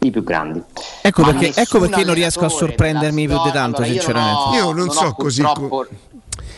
[0.00, 0.62] I più grandi.
[1.00, 4.56] Ecco perché, ecco perché non riesco a sorprendermi più di tanto, allora, sinceramente.
[4.58, 5.86] Io non so ho così purtroppo-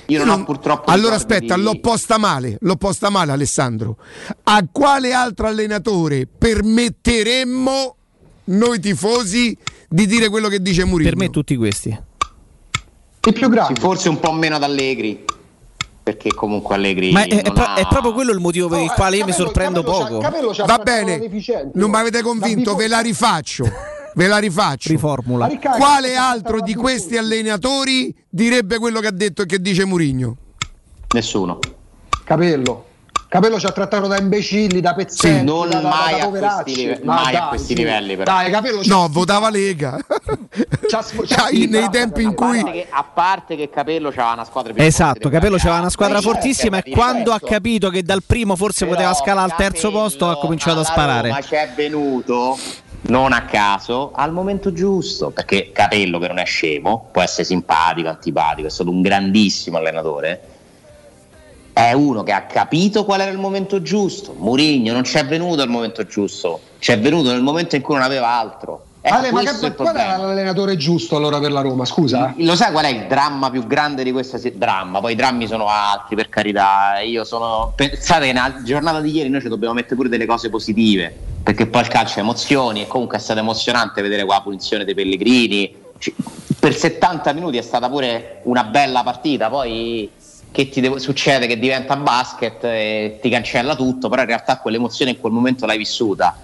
[0.06, 0.90] Io non ho purtroppo.
[0.90, 3.96] Allora aspetta, di- l'ho posta male, l'ho posta male Alessandro.
[4.42, 7.94] A quale altro allenatore permetteremmo
[8.46, 9.56] noi tifosi
[9.88, 11.10] di dire quello che dice Mourinho?
[11.10, 12.08] Per me tutti questi.
[13.26, 13.74] I più grandi.
[13.74, 15.24] Sì, forse un po' meno ad Allegri.
[16.02, 17.12] Perché comunque Allegri.
[17.12, 19.32] Ma è, è pro- ha- è proprio quello il motivo per il quale io mi
[19.32, 20.18] sorprendo poco.
[20.66, 21.30] Va bene,
[21.74, 23.64] non mi avete convinto, ve la rifaccio.
[24.12, 24.88] Ve la rifaccio.
[24.88, 25.48] Riformula.
[25.78, 30.36] Quale altro di questi allenatori direbbe quello che ha detto e che dice Mourinho?
[31.14, 31.60] Nessuno.
[32.24, 32.86] Capello.
[33.30, 36.24] Capello ci ha trattato da imbecilli, da pezzetti, Sì, non da, da- mai da a
[36.24, 36.62] poveracci.
[36.64, 37.78] questi live- Ma mai a dai, questi su.
[37.78, 38.32] livelli, però.
[38.32, 39.98] Dai, Capello No, votava Lega.
[40.88, 40.98] c'ha,
[41.28, 44.72] c'ha- Dai, nei tempi in A cui che, a parte che Capello c'aveva una squadra
[44.72, 48.84] più Esatto, Capello c'aveva una squadra fortissima e quando ha capito che dal primo forse
[48.84, 51.30] Però poteva scalare al terzo posto ha cominciato a sparare.
[51.30, 52.58] Ma c'è venuto
[53.02, 58.08] non a caso al momento giusto perché Capello che non è scemo può essere simpatico,
[58.08, 60.40] antipatico, è stato un grandissimo allenatore.
[61.80, 64.34] È uno che ha capito qual era il momento giusto.
[64.36, 68.28] Murigno non c'è venuto al momento giusto, c'è venuto nel momento in cui non aveva
[68.28, 68.84] altro.
[69.00, 71.86] Ecco, Ale, ma è che, qual era l'allenatore giusto allora per la Roma?
[71.86, 72.34] Scusa?
[72.36, 75.00] Lo sai qual è il dramma più grande di questa se- dramma?
[75.00, 76.98] Poi i drammi sono altri, per carità.
[77.00, 77.72] Io sono.
[77.74, 81.16] Pensate che nella giornata di ieri noi ci dobbiamo mettere pure delle cose positive.
[81.42, 84.84] Perché poi il calcio è emozioni e comunque è stato emozionante vedere qua la punizione
[84.84, 85.74] dei Pellegrini.
[85.96, 86.14] Ci-
[86.58, 89.48] Per 70 minuti è stata pure una bella partita.
[89.48, 90.10] Poi
[90.52, 91.46] che ti devo- succede?
[91.46, 95.78] Che diventa basket e ti cancella tutto, però in realtà quell'emozione in quel momento l'hai
[95.78, 96.36] vissuta.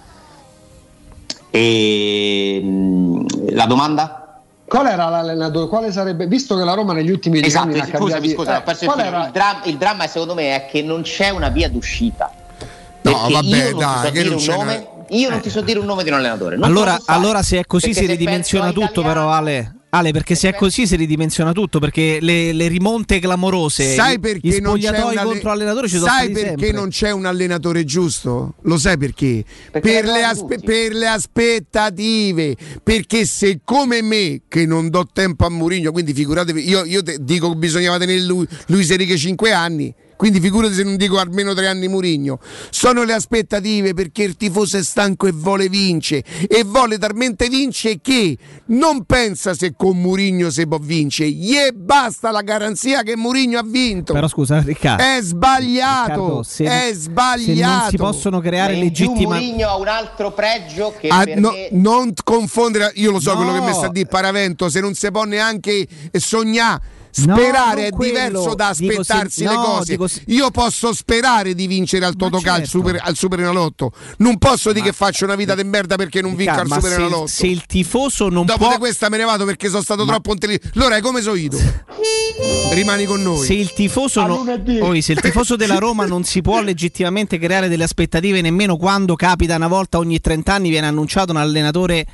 [1.49, 4.41] E mh, la domanda?
[4.65, 5.67] Qual era l'allenatore?
[5.67, 6.27] Quale sarebbe?
[6.27, 8.99] Visto che la Roma negli ultimi Esatto, anni scusami, cambiati- scusa, ho eh, perso il
[8.99, 12.31] era- Il, dram- il dramma secondo me è che non c'è una via d'uscita.
[13.01, 15.29] No, vabbè, io non dai, ti so che dire non un c'è una- nome, io
[15.29, 16.57] non ti so dire un nome di un allenatore.
[16.61, 19.75] Allora, allora se è così Perché si ridimensiona tutto italiano- però Ale.
[19.89, 24.47] Ale, perché se è così si ridimensiona tutto, perché le, le rimonte clamorose, Sai perché
[24.47, 26.71] gli non c'è spogliatoi un contro allenatori ci sono Sai perché sempre.
[26.71, 28.55] non c'è un allenatore giusto?
[28.63, 29.45] Lo sai perché?
[29.71, 32.55] Perché Per le aspe- per le aspettative.
[32.83, 37.17] Perché se come me, che non do tempo a Murigno, quindi figuratevi, io, io te-
[37.21, 39.93] dico che bisognava tenere lui, Luis Enrique 5 anni.
[40.17, 42.39] Quindi figurati se non dico almeno tre anni Murigno.
[42.71, 46.23] Sono le aspettative perché il tifoso è stanco e vuole vincere.
[46.47, 48.35] E vuole talmente vincere che
[48.67, 51.29] non pensa se con Murigno si può vincere.
[51.29, 54.13] Gli basta la garanzia che Murigno ha vinto.
[54.13, 55.03] Però scusa, Riccardo.
[55.03, 57.79] È sbagliato, Riccardo, se- è Se sbagliato.
[57.81, 61.69] non si possono creare Ma legittima Mourinho ha un altro pregio che Ah, no- me
[61.73, 63.37] non confondere, io lo so No.
[63.37, 66.95] quello che mi sta a dire Paravento, se non si può neanche sognare.
[67.25, 68.11] No, Sperare è non quello.
[68.13, 69.91] diverso da Dico se- aspettarsi le no, cose.
[69.91, 72.77] dico Io posso sperare di vincere al Totocalcio certo.
[72.77, 73.91] super, al Superenalotto.
[74.17, 76.81] Non posso dire che faccio una vita di merda perché non vinco al ma se,
[76.81, 77.27] Superenalotto.
[77.27, 80.31] se il tifoso non Dopo può di questa me ne vado perché sono stato troppo
[80.31, 80.71] intelligente.
[80.77, 81.49] Allora, come so io?
[82.71, 83.45] Rimani con noi.
[83.45, 84.43] Se il, tifoso no-
[84.79, 89.15] poi, se il tifoso della Roma non si può legittimamente creare delle aspettative nemmeno quando
[89.15, 92.05] capita una volta ogni 30 anni viene annunciato un allenatore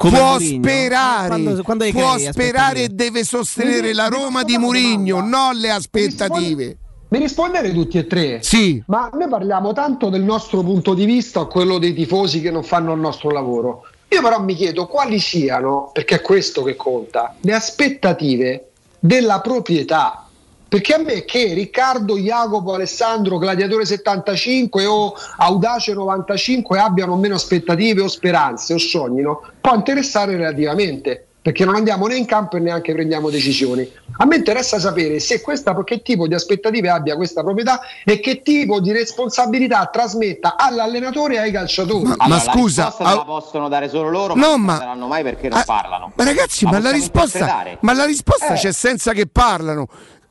[0.00, 0.62] come può Mourinho.
[0.62, 5.70] sperare, Quando- quando può sperare e deve sostenere Mi- la Roma di Murigno, non le
[5.70, 6.76] aspettative.
[7.08, 8.38] Mi rispondere tutti e tre?
[8.42, 8.82] Sì.
[8.86, 12.62] Ma noi parliamo tanto del nostro punto di vista o quello dei tifosi che non
[12.62, 13.82] fanno il nostro lavoro.
[14.08, 20.24] Io però mi chiedo quali siano, perché è questo che conta, le aspettative della proprietà.
[20.70, 28.02] Perché a me che Riccardo, Jacopo, Alessandro, Gladiatore 75 o Audace 95 abbiano meno aspettative
[28.02, 31.24] o speranze o sognino, può interessare relativamente.
[31.42, 33.90] perché non andiamo né in campo e neanche prendiamo decisioni.
[34.18, 38.42] A me interessa sapere se questa, che tipo di aspettative abbia questa proprietà e che
[38.42, 42.04] tipo di responsabilità trasmetta all'allenatore e ai calciatori.
[42.04, 44.60] Ma- Allora, ma scusa, la risposta te la possono dare solo loro, No, ma non
[44.60, 46.12] ma- la daranno mai perché non Ah, parlano.
[46.14, 48.56] Ma ragazzi, ma, la possiamo risposta, ma la risposta Eh.
[48.58, 49.88] c'è senza che parlano.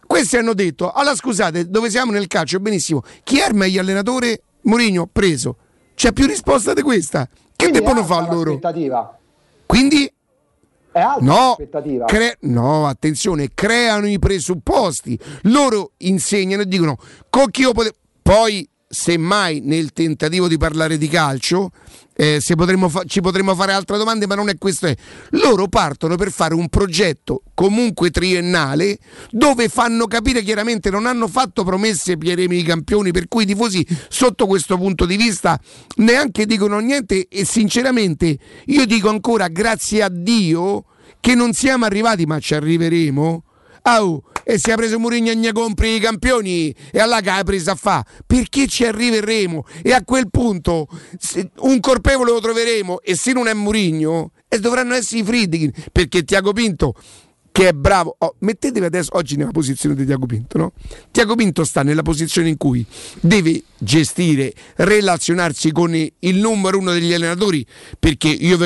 [0.09, 2.59] Questi hanno detto, allora scusate, dove siamo nel calcio?
[2.59, 3.03] Benissimo.
[3.23, 4.41] Chi è il meglio allenatore?
[4.61, 5.55] Mourinho, preso.
[5.93, 7.27] C'è più risposta di questa.
[7.27, 8.59] Che Quindi devono fare loro?
[9.67, 10.11] Quindi
[10.91, 12.05] È alta No, l'aspettativa.
[12.05, 15.17] cre- no, attenzione, creano i presupposti.
[15.43, 16.97] Loro insegnano e dicono
[17.29, 17.95] con chi io potevo.
[18.23, 21.69] Poi, semmai, nel tentativo di parlare di calcio,
[22.15, 24.87] eh, potremmo fa- ci potremmo fare altre domande, ma non è questo.
[24.87, 24.95] È.
[25.31, 28.97] Loro partono per fare un progetto comunque triennale
[29.29, 33.85] dove fanno capire chiaramente non hanno fatto promesse Pieremi i campioni, per cui i tifosi
[34.09, 35.59] sotto questo punto di vista
[35.97, 40.85] neanche dicono niente e sinceramente io dico ancora grazie a Dio
[41.19, 43.43] che non siamo arrivati ma ci arriveremo.
[43.89, 47.75] Au, e si è preso Murigno e ne compri i campioni e hai preso a
[47.75, 50.87] fa perché ci arriveremo e a quel punto
[51.61, 56.23] un colpevole lo troveremo e se non è Murigno e dovranno essere i Friedkin perché
[56.23, 56.93] Tiago Pinto
[57.51, 60.73] che è bravo oh, mettetevi adesso oggi nella posizione di Tiago Pinto no?
[61.09, 62.85] Tiago Pinto sta nella posizione in cui
[63.19, 67.65] deve gestire relazionarsi con il numero uno degli allenatori
[67.97, 68.57] perché io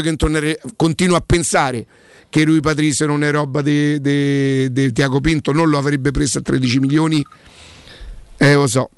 [0.76, 1.88] continuo a pensare
[2.34, 4.02] che lui Patrice non è roba di
[4.92, 7.24] Tiago Pinto, non lo avrebbe preso a 13 milioni.
[8.38, 8.90] Eh, lo so.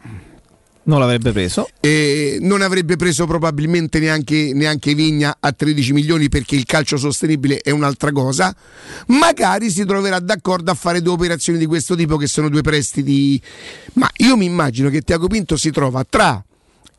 [0.83, 1.67] Non l'avrebbe preso.
[1.81, 7.57] E non avrebbe preso probabilmente neanche, neanche Vigna a 13 milioni perché il calcio sostenibile
[7.57, 8.55] è un'altra cosa.
[9.07, 13.41] Magari si troverà d'accordo a fare due operazioni di questo tipo che sono due prestiti.
[13.95, 16.41] Ma io mi immagino che Tiago Pinto si trova tra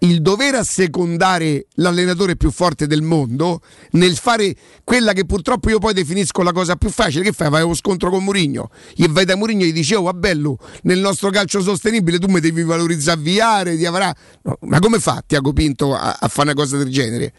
[0.01, 3.61] il dover assecondare l'allenatore più forte del mondo
[3.93, 4.55] nel fare
[4.85, 7.25] quella che purtroppo io poi definisco la cosa più facile.
[7.25, 7.49] Che fai?
[7.49, 10.99] Vai allo scontro con Murigno e vai da Murigno e gli dici oh bello nel
[10.99, 15.53] nostro calcio sostenibile tu mi devi valorizzare Viare ti avrà No, ma come fa Tiago
[15.53, 17.33] Pinto a, a fare una cosa del genere?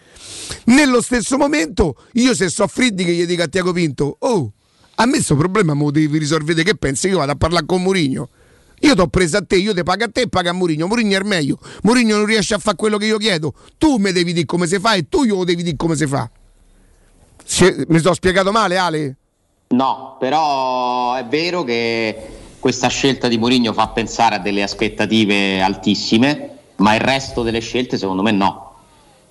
[0.66, 4.54] Nello stesso momento io se so Friddi che gli dico a Tiago Pinto oh
[4.96, 7.08] a me questo problema me devi risolvere che pensi?
[7.08, 8.30] Io vado a parlare con Murigno
[8.80, 10.88] io ti ho preso a te, io ti pago a te e pago a Murigno.
[10.88, 11.58] Murigno è il meglio.
[11.84, 13.54] Murigno non riesce a fare quello che io chiedo.
[13.78, 16.30] Tu mi devi dire come si fa e tu glielo devi dire come si fa.
[17.44, 19.16] Si- mi sono spiegato male, Ale?
[19.70, 22.16] No, però è vero che
[22.60, 27.98] questa scelta di Mourinho fa pensare a delle aspettative altissime, ma il resto delle scelte
[27.98, 28.76] secondo me no.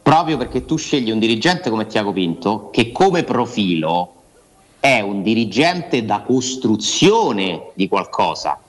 [0.02, 4.14] Proprio perché tu scegli un dirigente come Tiago Pinto, che come profilo
[4.80, 8.60] è un dirigente da costruzione di qualcosa.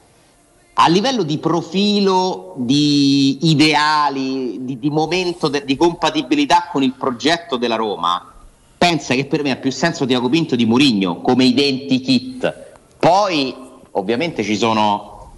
[0.79, 7.57] A livello di profilo, di ideali, di, di momento de- di compatibilità con il progetto
[7.57, 8.33] della Roma,
[8.77, 12.75] pensa che per me ha più senso Tiago Pinto di Murigno come identikit.
[12.99, 13.55] Poi
[13.91, 15.31] ovviamente ci sono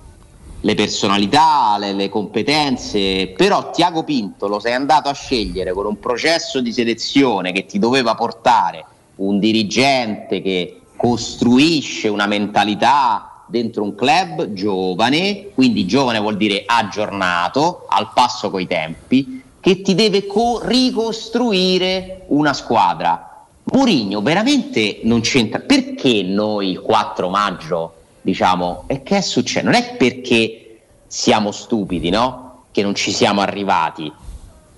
[0.60, 6.00] le personalità, le, le competenze, però Tiago Pinto lo sei andato a scegliere con un
[6.00, 8.86] processo di selezione che ti doveva portare
[9.16, 17.86] un dirigente che costruisce una mentalità dentro un club giovane, quindi giovane vuol dire aggiornato,
[17.90, 23.46] al passo coi tempi, che ti deve co- ricostruire una squadra.
[23.72, 25.60] Murigno veramente non c'entra.
[25.60, 29.66] Perché noi il 4 maggio diciamo e che è successo?
[29.66, 32.66] Non è perché siamo stupidi, no?
[32.72, 34.12] Che non ci siamo arrivati.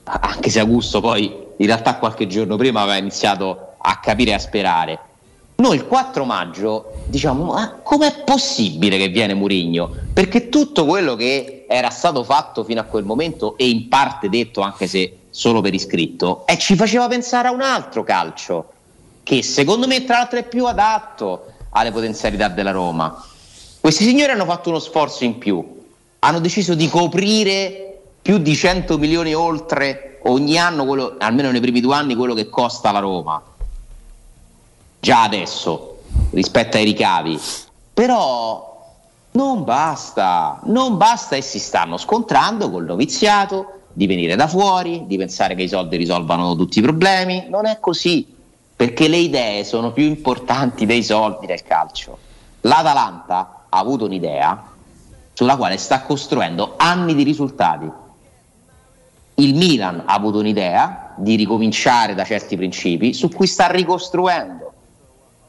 [0.03, 4.39] Anche se Augusto poi in realtà qualche giorno prima aveva iniziato a capire e a
[4.39, 4.99] sperare.
[5.61, 9.91] Noi il 4 maggio diciamo: ma com'è possibile che viene Murigno?
[10.11, 14.61] Perché tutto quello che era stato fatto fino a quel momento e in parte detto,
[14.61, 18.71] anche se solo per iscritto, e ci faceva pensare a un altro calcio
[19.21, 23.23] che secondo me tra l'altro è più adatto alle potenzialità della Roma.
[23.79, 25.63] Questi signori hanno fatto uno sforzo in più,
[26.17, 31.81] hanno deciso di coprire più di 100 milioni oltre ogni anno, quello- almeno nei primi
[31.81, 33.43] due anni, quello che costa la Roma.
[35.02, 37.40] Già adesso, rispetto ai ricavi.
[37.91, 38.86] Però
[39.32, 45.18] non basta, non basta e si stanno scontrando col noviziato di venire da fuori, di
[45.18, 47.48] pensare che i soldi risolvano tutti i problemi.
[47.49, 48.32] Non è così,
[48.76, 52.19] perché le idee sono più importanti dei soldi nel calcio.
[52.61, 54.69] L'Atalanta ha avuto un'idea
[55.34, 57.90] sulla quale sta costruendo anni di risultati.
[59.34, 64.70] Il Milan ha avuto un'idea di ricominciare da certi principi su cui sta ricostruendo.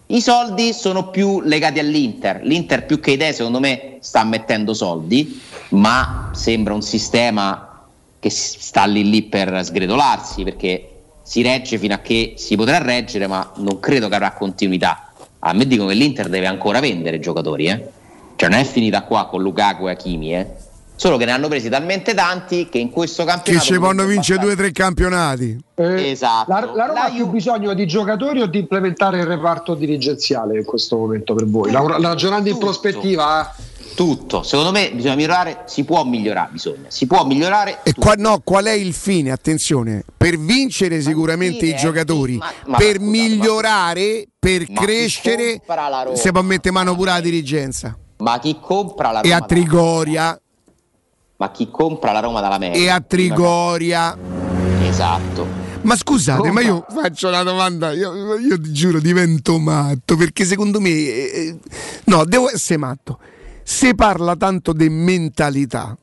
[0.06, 2.40] I soldi sono più legati all'Inter.
[2.42, 7.86] L'Inter più che idee, secondo me, sta mettendo soldi, ma sembra un sistema
[8.18, 10.88] che sta lì lì per sgretolarsi perché
[11.22, 15.12] si regge fino a che si potrà reggere, ma non credo che avrà continuità.
[15.40, 17.88] A me dicono che l'Inter deve ancora vendere giocatori, eh.
[18.36, 20.46] Cioè non è finita qua con Lukaku e Hakimi, eh.
[20.94, 24.12] Solo che ne hanno presi talmente tanti che in questo Che campionato ci possono dovrebbe
[24.12, 25.58] vincere due o tre campionati.
[25.74, 26.50] Esatto.
[26.50, 30.64] La, la Roma ha più bisogno di giocatori o di implementare il reparto dirigenziale in
[30.64, 31.72] questo momento per voi?
[31.72, 33.70] La- ragionando in prospettiva, eh.
[33.94, 38.40] Tutto, secondo me bisogna migliorare, si può migliorare, bisogna, si può migliorare E qua, no,
[38.42, 39.30] qual è il fine?
[39.30, 46.32] Attenzione, per vincere sicuramente i giocatori, ma per scusa, migliorare, per ma crescere, la si
[46.32, 47.94] può mettere mano pure alla dirigenza.
[48.16, 49.36] Ma chi compra la E Roma?
[49.36, 50.40] a Trigoria,
[51.42, 52.78] Ma chi compra la Roma dall'America?
[52.78, 54.16] e a Trigoria.
[54.82, 55.44] Esatto.
[55.80, 60.78] Ma scusate, ma io faccio una domanda, io, io ti giuro divento matto, perché secondo
[60.78, 60.90] me...
[60.90, 61.58] eh, eh,
[62.04, 63.18] no, devo essere matto.
[63.64, 65.98] Se parla tanto di mentalità,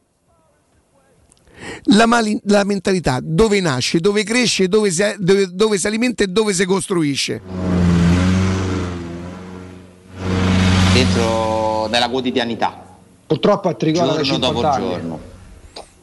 [1.83, 6.27] la, mali- la mentalità dove nasce, dove cresce, dove si, dove- dove si alimenta e
[6.27, 7.41] dove si costruisce?
[10.91, 12.87] Dentro nella quotidianità.
[13.29, 14.87] Purtroppo a Trigoria giorno 50 dopo anni.
[14.89, 15.19] giorno.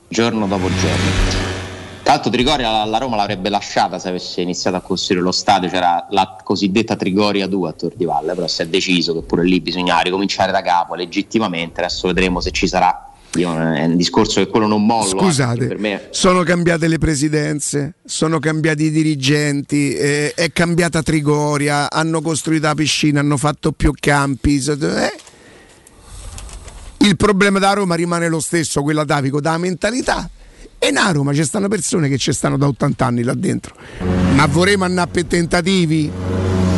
[0.07, 1.45] Giorno dopo giorno.
[2.05, 5.69] Tra l'altro Trigoria la, la Roma l'avrebbe lasciata se avesse iniziato a costruire lo stadio,
[5.69, 9.43] c'era la cosiddetta Trigoria 2 a Tor di Valle, però si è deciso che pure
[9.43, 13.11] lì bisogna ricominciare da capo legittimamente, adesso vedremo se ci sarà.
[13.35, 15.17] Io, è un discorso che quello non mollo.
[15.17, 21.03] eh, Scusate, per me sono cambiate le presidenze, sono cambiati i dirigenti, eh, è cambiata
[21.03, 24.59] Trigoria, hanno costruito la piscina, hanno fatto più campi.
[24.65, 25.13] eh.
[27.07, 30.29] Il problema da Roma rimane lo stesso, quello atavico, da mentalità.
[30.77, 33.77] E in Roma ci stanno persone che ci stanno da 80 anni là dentro.
[34.35, 36.11] Ma vorremmo andare per tentativi?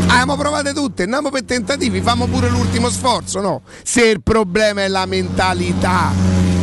[0.08, 3.62] Ah, ma provate tutte, andiamo per tentativi, famo pure l'ultimo sforzo, no?
[3.82, 6.12] Se il problema è la mentalità,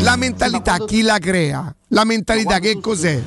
[0.02, 1.74] la mentalità chi la crea?
[1.88, 3.20] La mentalità che cos'è?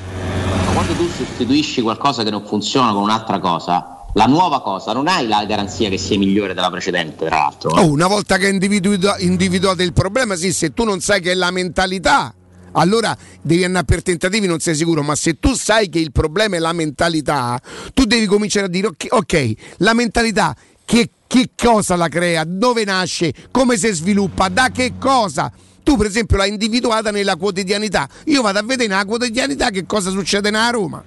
[0.67, 5.07] Ma quando tu sostituisci qualcosa che non funziona con un'altra cosa, la nuova cosa non
[5.07, 7.77] hai la garanzia che sia migliore della precedente, tra l'altro.
[7.77, 7.81] eh.
[7.81, 11.35] Oh, una volta che hai individuato, il problema, sì, se tu non sai che è
[11.35, 12.35] la mentalità,
[12.73, 16.57] allora devi andare per tentativi, non sei sicuro, ma se tu sai che il problema
[16.57, 17.61] è la mentalità,
[17.95, 20.55] tu devi cominciare a dire, ok, ok, la mentalità,
[20.85, 25.53] che, che cosa la crea, dove nasce, come si sviluppa, da che cosa?
[25.83, 30.11] Tu per esempio l'hai individuata nella quotidianità, io vado a vedere nella quotidianità che cosa
[30.11, 31.03] succede nella Roma.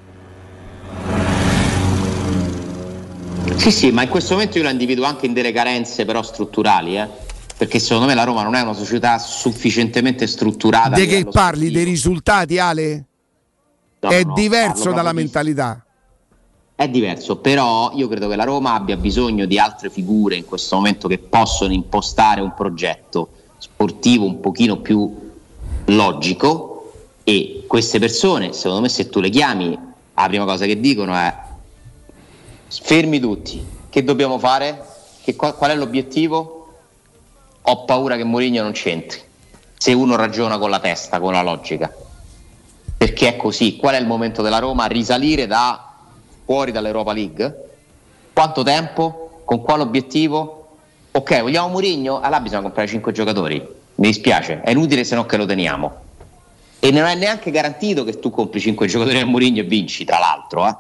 [3.56, 6.98] Sì, sì, ma in questo momento io la individuo anche in delle carenze però strutturali,
[6.98, 7.08] eh.
[7.58, 10.96] Perché secondo me la Roma non è una società sufficientemente strutturata.
[10.96, 11.70] Di che parli?
[11.70, 13.06] Dei risultati, Ale?
[14.00, 15.86] No, è no, diverso dalla mentalità.
[16.74, 20.76] È diverso, però io credo che la Roma abbia bisogno di altre figure in questo
[20.76, 23.30] momento che possono impostare un progetto
[23.60, 25.32] sportivo un pochino più
[25.86, 29.78] logico e queste persone, secondo me se tu le chiami,
[30.16, 31.36] la prima cosa che dicono è
[32.80, 34.86] fermi tutti, che dobbiamo fare?
[35.24, 36.58] Che qua- qual è l'obiettivo?
[37.64, 39.20] Ho paura che Mourinho non c'entri,
[39.78, 41.94] se uno ragiona con la testa, con la logica
[43.02, 43.78] perché è così.
[43.78, 44.86] Qual è il momento della Roma?
[44.86, 45.92] Risalire da
[46.46, 47.70] fuori dall'Europa League?
[48.32, 49.42] Quanto tempo?
[49.44, 50.78] Con quale obiettivo?
[51.10, 52.20] Ok, vogliamo Mourinho?
[52.20, 53.58] Allora bisogna comprare 5 giocatori.
[53.96, 55.94] Mi dispiace, è inutile se no che lo teniamo.
[56.78, 60.20] E non è neanche garantito che tu compri 5 giocatori a Mourinho e vinci, tra
[60.20, 60.68] l'altro.
[60.68, 60.76] eh.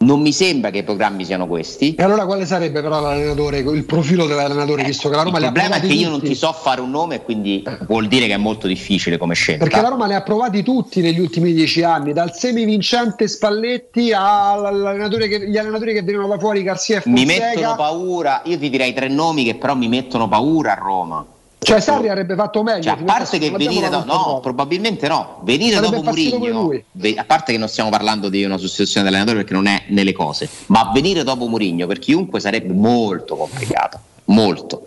[0.00, 1.96] Non mi sembra che i programmi siano questi.
[1.96, 5.48] E allora quale sarebbe però l'allenatore, il profilo dell'allenatore, visto che la Roma Il li
[5.48, 8.28] ha problema è che io non ti so fare un nome e quindi vuol dire
[8.28, 9.64] che è molto difficile come scelta.
[9.64, 15.26] Perché la Roma ne ha provati tutti negli ultimi dieci anni, dal semivincente Spalletti all'allenatore
[15.26, 17.46] che, gli allenatori che venivano da fuori, Garcia e mi Fonseca.
[17.54, 18.42] mettono paura.
[18.44, 21.26] Io ti direi tre nomi che però mi mettono paura a Roma.
[21.58, 22.82] Cioè Sarri avrebbe fatto meglio.
[22.82, 25.40] Cioè, a parte che venire avuto no, probabilmente no.
[25.42, 26.70] Venire Sarebbe dopo Murigno,
[27.16, 30.48] a parte che non stiamo parlando di una sostituzione dell'allenatore perché non è nelle cose,
[30.66, 34.86] ma venire dopo Murigno per chiunque sarebbe molto complicato, molto.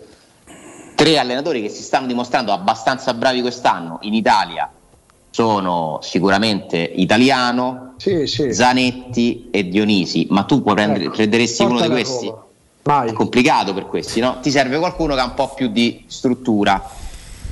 [0.94, 4.70] Tre allenatori che si stanno dimostrando abbastanza bravi quest'anno in Italia
[5.30, 7.94] sono sicuramente Italiano,
[8.50, 12.26] Zanetti e Dionisi, ma tu puoi prendere, prenderesti uno di questi?
[12.26, 12.44] Roma.
[12.82, 14.38] È complicato per questi, no?
[14.40, 16.82] Ti serve qualcuno che ha un po' più di struttura.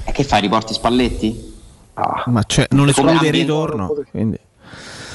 [0.05, 0.41] E che fai?
[0.41, 1.49] Riporti Spalletti?
[2.27, 3.95] Ma cioè, non esclude il ritorno.
[4.11, 4.39] Quindi.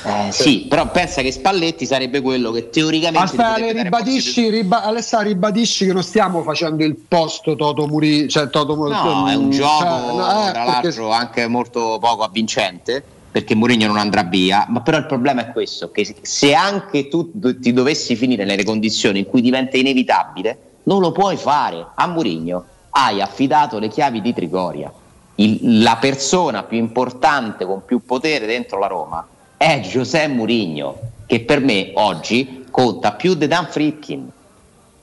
[0.05, 5.87] Eh, sì, però pensa che Spalletti sarebbe quello che teoricamente Aspetta, ribadisci, riba- Alessandro, ribadisci
[5.87, 9.61] che non stiamo facendo il post Toto Muri, cioè Toto Muri- No, è un cioè,
[9.61, 13.03] gioco no, eh, tra perché- l'altro anche molto poco avvincente
[13.35, 17.31] perché Mourinho non andrà via, ma però il problema è questo, che se anche tu
[17.59, 21.85] ti dovessi finire nelle condizioni in cui diventa inevitabile, non lo puoi fare.
[21.95, 24.89] A Mourinho hai affidato le chiavi di Trigoria.
[25.35, 31.41] Il- la persona più importante con più potere dentro la Roma è Giuseppe Mourinho, che
[31.41, 34.31] per me oggi conta più di Dan Fritkin.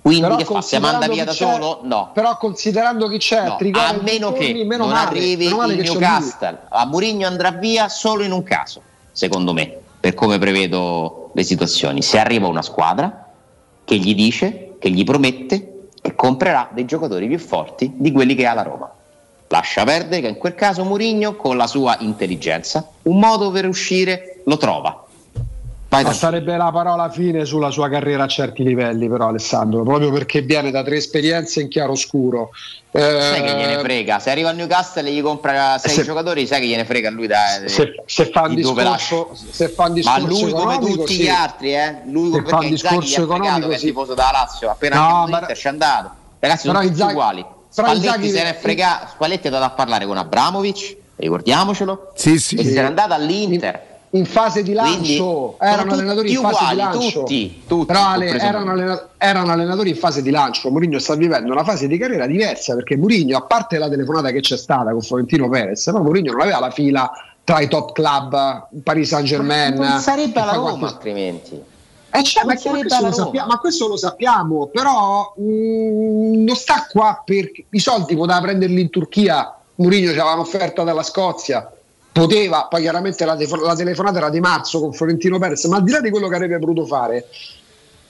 [0.03, 0.61] Quindi Però che fa?
[0.61, 1.79] Si manda via da solo?
[1.85, 2.11] No.
[2.13, 5.83] Però considerando chi c'è, No, a meno che meno non male, arrivi meno male il.
[5.83, 11.45] Newcastle, a Mourinho andrà via solo in un caso, secondo me, per come prevedo le
[11.45, 12.03] situazioni.
[12.03, 13.31] Se arriva una squadra
[13.85, 18.45] che gli dice, che gli promette che comprerà dei giocatori più forti di quelli che
[18.45, 18.93] ha la Roma.
[19.47, 24.41] Lascia perdere che in quel caso Mourinho, con la sua intelligenza, un modo per uscire
[24.47, 25.05] lo trova.
[25.93, 30.11] Vai Ma sarebbe la parola fine sulla sua carriera a certi livelli, però Alessandro, proprio
[30.11, 32.49] perché viene da tre esperienze in chiaroscuro.
[32.93, 34.19] Eh, Sai che gliene frega?
[34.19, 37.27] Se arriva a Newcastle e gli compra sei se- giocatori, sai che gliene frega lui
[37.27, 41.23] da, se, se fa un discorso, se fa un Ma discorso lui come tutti sì.
[41.25, 41.97] gli altri, eh?
[42.07, 43.85] Lui Se come fa un discorso economico, che è sì.
[43.87, 46.11] tifoso da Lazio, appena No, ma- all'Inter c'è andato.
[46.39, 47.45] Ragazzi, sono tutti Inzaghi- uguali.
[47.69, 52.13] Spalletti Inzaghi- se ne è fregato, Spalletti è andato a parlare con Abramovic, ricordiamocelo.
[52.15, 52.55] Sì, sì.
[52.57, 53.91] E se n'è andato all'Inter.
[54.15, 55.57] In fase di lancio.
[55.59, 57.21] Quindi erano allenatori in fase uguali, di lancio.
[57.21, 60.71] tutti, tutti, però Ale, erano, allena- erano allenatori in fase di lancio.
[60.71, 64.41] Mourinho sta vivendo una fase di carriera diversa perché Mourinho a parte la telefonata che
[64.41, 67.11] c'è stata con Florentino Perez però Mourinho non aveva la fila
[67.45, 71.61] tra i top club Paris Saint Germain Non sarebbe alla Roma altrimenti.
[72.11, 77.65] eh, cioè, ma, questo sappiamo, ma questo lo sappiamo, però mh, non sta qua perché
[77.71, 79.57] i soldi poteva prenderli in Turchia.
[79.77, 81.69] Mourinho ci aveva un'offerta dalla Scozia,
[82.13, 85.85] poteva, poi chiaramente la, tefo- la telefonata era di marzo con Florentino Perez, ma al
[85.85, 87.27] di là di quello che avrebbe voluto fare,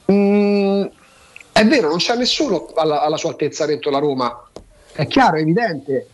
[0.06, 0.84] mh,
[1.52, 4.48] è vero, non c'è nessuno alla, alla sua altezza dentro la Roma,
[4.92, 6.06] è chiaro, è evidente,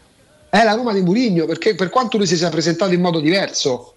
[0.51, 3.95] è la Roma di Mourinho, perché per quanto lui si sia presentato in modo diverso,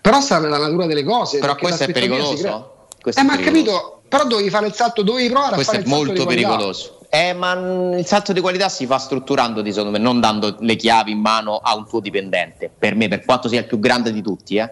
[0.00, 1.38] però sta nella natura delle cose.
[1.38, 2.36] Però questo è pericoloso?
[2.36, 2.70] crea.
[3.00, 5.78] Questo eh, è ma ha capito, però dovevi fare il salto, dovevi provare Questo a
[5.78, 6.48] è fare il salto molto di qualità.
[6.48, 6.98] pericoloso.
[7.14, 7.52] Eh, ma
[7.96, 11.58] il salto di qualità si fa strutturandoti, secondo me, non dando le chiavi in mano
[11.62, 12.68] a un tuo dipendente.
[12.76, 14.62] Per me, per quanto sia il più grande di tutti, eh.
[14.62, 14.70] A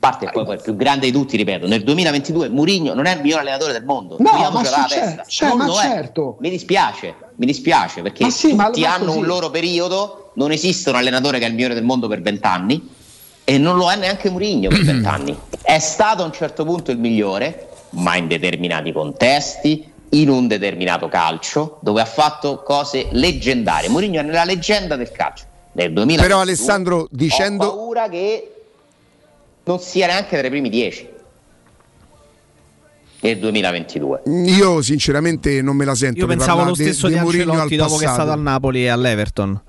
[0.00, 3.20] parte poi, poi il più grande di tutti, ripeto, nel 2022 Mourinho non è il
[3.20, 4.16] miglior allenatore del mondo.
[4.18, 5.22] No, ma c'è- testa.
[5.26, 6.36] c'è, Non ma certo.
[6.40, 9.18] Mi dispiace, mi dispiace perché Ma sì, ma- tutti ma hanno così.
[9.18, 12.94] un loro periodo, non esiste un allenatore che è il migliore del mondo per vent'anni
[13.44, 15.36] e non lo è neanche Mourinho per vent'anni.
[15.62, 21.08] È stato a un certo punto il migliore, ma in determinati contesti, in un determinato
[21.08, 23.88] calcio, dove ha fatto cose leggendarie.
[23.88, 25.44] Mourinho è nella leggenda del calcio.
[25.72, 28.52] Nel 2022 Però Alessandro dicendo ho paura che
[29.64, 31.08] non sia neanche tra i primi dieci
[33.20, 34.22] nel 2022.
[34.46, 37.96] io sinceramente non me la sento Io pensavo lo stesso di di, Mourinho Ancelotti dopo
[37.96, 38.22] che è passato.
[38.22, 39.60] stato al Napoli e all'Everton.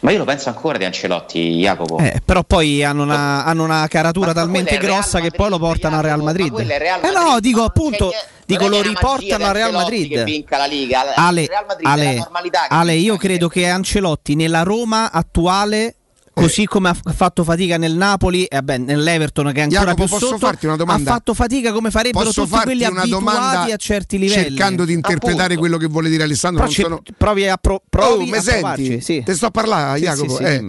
[0.00, 1.98] Ma io lo penso ancora di Ancelotti, Jacopo.
[1.98, 5.58] Eh, però poi hanno una, hanno una caratura talmente il Real grossa che poi lo
[5.58, 6.52] portano al Real Madrid.
[6.54, 8.12] Real Eh no, Madrid, dico ma non appunto,
[8.44, 10.22] dico lo riportano al Real Madrid.
[10.24, 11.14] vinca la Liga.
[11.14, 12.28] Ale, Madrid Ale,
[12.68, 15.94] Ale, io credo che Ancelotti nella Roma attuale
[16.38, 20.12] Così come ha fatto fatica nel Napoli e vabbè, nell'Everton che è ancora Jacopo, più
[20.12, 21.10] posso sotto, farti una domanda?
[21.10, 24.42] ha fatto fatica come farebbero Posso tutti quelli una abituati domanda a certi livelli.
[24.48, 25.60] cercando di interpretare Appunto.
[25.60, 26.66] quello che vuole dire Alessandro?
[26.66, 27.16] Però non sono...
[27.16, 29.00] provi a, pro- Oh, provi mi a senti?
[29.00, 29.22] sì.
[29.24, 30.36] Te sto a parlare, Sì, Jacopo.
[30.36, 30.64] sì, eh.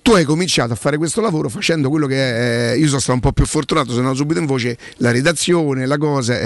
[0.00, 2.76] Tu hai cominciato a fare questo lavoro facendo quello che è.
[2.76, 5.98] Io sono stato un po' più fortunato, sono andato subito in voce, la redazione, la
[5.98, 6.38] cosa.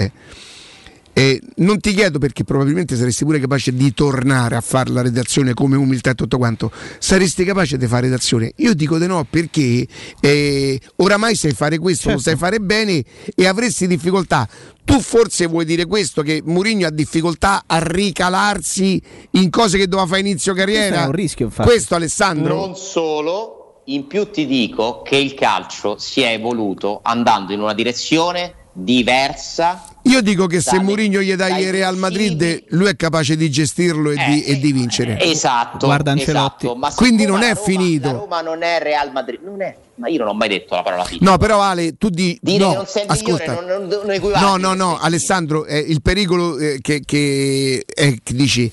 [1.17, 1.21] Eh.
[1.21, 5.53] E non ti chiedo perché probabilmente saresti pure capace di tornare a fare la redazione
[5.53, 6.71] come umiltà e tutto quanto.
[6.99, 8.53] Saresti capace di fare redazione?
[8.57, 9.87] Io dico di no perché
[10.19, 12.29] eh, oramai sai fare questo, lo Certo.
[12.29, 13.03] sai fare bene
[13.35, 14.47] e avresti difficoltà.
[14.85, 20.07] Tu forse vuoi dire questo che Mourinho ha difficoltà a ricalarsi in cose che doveva
[20.07, 20.87] fare inizio carriera?
[20.87, 21.69] Questo è un rischio, infatti.
[21.69, 22.55] Questo Alessandro?
[22.55, 27.73] Non solo, in più ti dico che il calcio si è evoluto andando in una
[27.73, 29.83] direzione diversa.
[30.07, 34.11] Io dico che se Mourinho gli dai il Real Madrid, lui è capace di gestirlo
[34.11, 35.19] e, di, e di vincere.
[35.19, 36.65] Esatto, Guarda Ancelotti.
[36.67, 38.07] esatto, Quindi non è Roma- finito.
[38.07, 39.75] La Roma non è Real Madrid, non è.
[39.95, 41.19] Ma io non ho mai detto la parola fine.
[41.27, 43.61] No, però Ale, tu di Dire no, che non sei il migliore ascolta.
[43.61, 44.45] non, non, non equivale.
[44.45, 48.71] No, no, no, Alessandro, eh, il pericolo eh, che, che, è che dici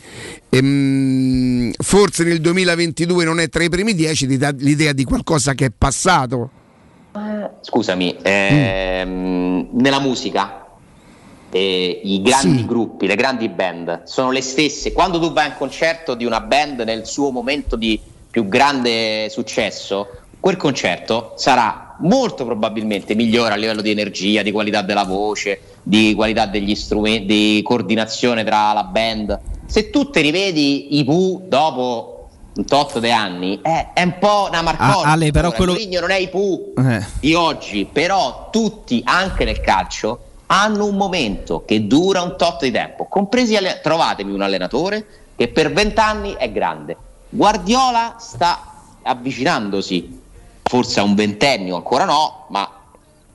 [0.50, 5.54] ehm, forse nel 2022 non è tra i primi dieci, ti dà l'idea di qualcosa
[5.54, 6.50] che è passato.
[7.62, 10.63] Scusami, ehm, nella musica
[11.56, 12.66] eh, i grandi Sì.
[12.66, 14.92] gruppi, le grandi band sono le stesse.
[14.92, 19.28] Quando tu vai a un concerto di una band nel suo momento di più grande
[19.30, 20.08] successo,
[20.40, 26.12] quel concerto sarà molto probabilmente migliore a livello di energia, di qualità della voce, di
[26.16, 29.38] qualità degli strumenti, di coordinazione tra la band.
[29.66, 34.46] Se tu te rivedi i Pooh dopo un tot di anni, eh, è un po'
[34.48, 35.02] una marcona.
[35.08, 37.04] Ah, Ale, però quello- non è i Pooh Eh.
[37.20, 40.18] di oggi, però tutti, anche nel calcio,
[40.62, 43.06] hanno un momento che dura un tot di tempo.
[43.06, 45.04] Compresi alle- trovatemi un allenatore
[45.34, 46.96] che per vent'anni è grande.
[47.28, 48.72] Guardiola sta
[49.02, 50.20] avvicinandosi,
[50.62, 52.70] forse a un ventennio, ancora no, ma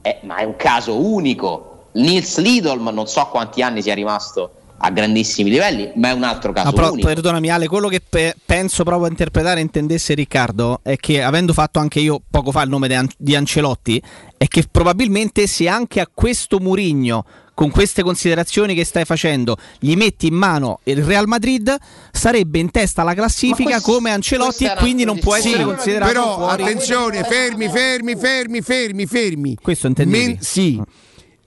[0.01, 1.87] è, ma è un caso unico.
[1.93, 4.51] Nils Lidolm, non so quanti anni sia rimasto
[4.81, 7.07] a grandissimi livelli, ma è un altro caso No, però, unico.
[7.07, 11.80] perdonami Ale, quello che pe- penso proprio a interpretare intendesse Riccardo è che avendo fatto
[11.80, 14.01] anche io poco fa il nome di, An- di Ancelotti,
[14.38, 19.93] è che probabilmente se anche a questo Murigno con queste considerazioni che stai facendo gli
[19.97, 21.76] metti in mano il Real Madrid
[22.10, 25.76] sarebbe in testa alla classifica questo- come Ancelotti e quindi non può essere posizione.
[25.76, 26.61] considerato Però fuori.
[26.64, 29.57] attenzione, fermi, fermi, fermi, fermi, fermi.
[29.61, 30.26] Questo intendevi?
[30.26, 30.81] Men- sì.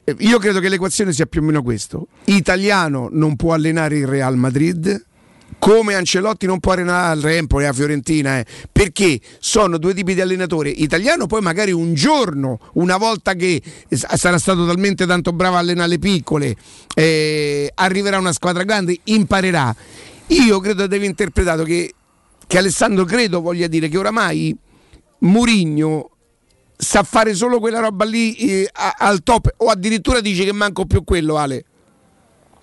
[0.04, 2.08] Eh, Io credo che l'equazione sia più o meno questo.
[2.24, 5.06] Italiano non può allenare il Real Madrid.
[5.58, 10.20] Come Ancelotti non può allenare il Empoli, la Fiorentina, eh, perché sono due tipi di
[10.20, 10.70] allenatore.
[10.70, 15.90] Italiano poi magari un giorno, una volta che sarà stato talmente tanto bravo a allenare
[15.90, 16.56] le piccole,
[16.94, 19.72] eh, arriverà una squadra grande, imparerà.
[20.28, 21.92] Io credo di aver interpretato che,
[22.46, 24.56] che Alessandro credo voglia dire che oramai
[25.18, 26.11] Murigno
[26.82, 30.84] sa fare solo quella roba lì eh, a- al top o addirittura dice che manco
[30.84, 31.64] più quello Ale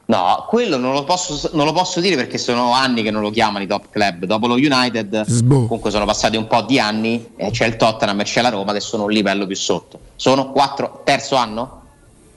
[0.09, 3.29] No, quello non lo, posso, non lo posso dire perché sono anni che non lo
[3.29, 4.25] chiamano i top club.
[4.25, 5.65] Dopo lo United, Sboh.
[5.67, 8.73] comunque sono passati un po' di anni e c'è il Tottenham e c'è la Roma
[8.73, 9.99] che sono un livello più sotto.
[10.15, 11.81] Sono quattro, terzo anno?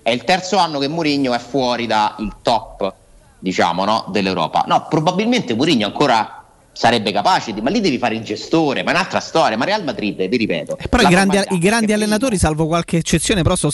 [0.03, 2.93] È il terzo anno che Mourinho è fuori dal top,
[3.39, 4.65] diciamo, no, dell'Europa.
[4.67, 6.42] No, probabilmente Mourinho ancora
[6.73, 9.57] sarebbe capace di, ma lì devi fare il gestore, ma è un'altra storia.
[9.57, 10.79] Ma Real Madrid, vi ripeto.
[10.89, 13.71] Però i grandi, i grandi allenatori, salvo qualche eccezione, però so-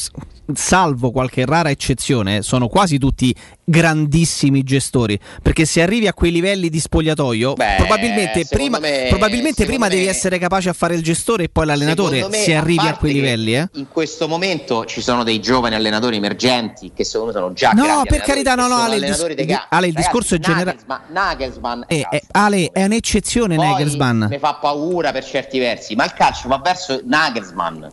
[0.52, 3.34] salvo qualche rara eccezione, sono quasi tutti
[3.64, 5.18] grandissimi gestori.
[5.42, 9.94] Perché se arrivi a quei livelli di spogliatoio, Beh, probabilmente prima, me- probabilmente prima me-
[9.94, 12.26] devi essere capace a fare il gestore e poi l'allenatore.
[12.28, 13.68] Me, Se arrivi a parte quei livelli, eh.
[13.74, 18.02] In questo momento ci sono dei giovani allenatori emergenti che secondo me sono già No,
[18.06, 21.82] per carità, no, no, Ale, il dis- Ale, il Ragazzi, discorso è genera- Nagelsmann, Nagelsmann
[21.86, 24.24] Eh, eh, Ale, è un'eccezione poi Nagelsmann.
[24.24, 27.84] mi fa paura per certi versi, ma il calcio va verso Nagelsmann.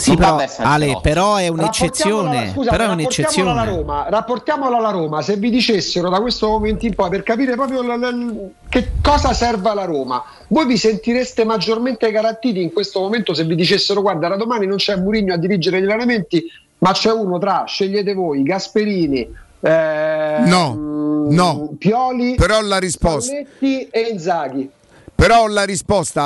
[0.00, 2.52] Sì, però, verso Ale, però è un'eccezione.
[2.54, 3.64] scusate, però è rapportiamola alla un'eccezione.
[3.66, 7.82] Roma, rapportiamola alla Roma, se vi dicessero da questo momento in poi per capire proprio
[7.82, 13.34] l- l- che cosa serve alla Roma, voi vi sentireste maggiormente garantiti in questo momento
[13.34, 16.44] se vi dicessero guarda da domani non c'è Murigno a dirigere gli allenamenti,
[16.78, 19.28] ma c'è uno tra, scegliete voi, Gasperini,
[19.60, 21.74] eh, No, no.
[21.78, 24.70] Pioli, Però la risposta- Spalletti e Inzaghi.
[25.14, 26.22] però la risposta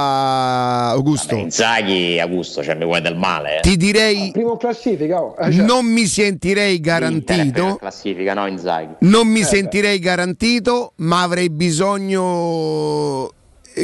[0.92, 3.56] Augusto Inzaghi, Augusto, cioè mi vuoi del male.
[3.58, 3.60] Eh?
[3.62, 5.34] ti direi Primo in classifica, oh.
[5.38, 8.94] Eh, cioè, non mi sentirei in garantito classifica, no Inzaghi.
[9.00, 13.30] non mi Eh, sentirei garantito ma avrei bisogno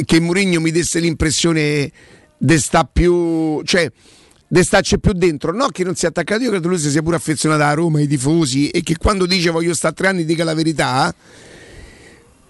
[0.05, 1.91] che Mourinho mi desse l'impressione
[2.37, 3.91] di sta più cioè
[4.51, 5.53] di starci più dentro.
[5.53, 8.07] No che non sia attaccato io credo lui si sia pure affezionato a Roma ai
[8.07, 11.13] tifosi e che quando dice voglio stare tre anni dica la verità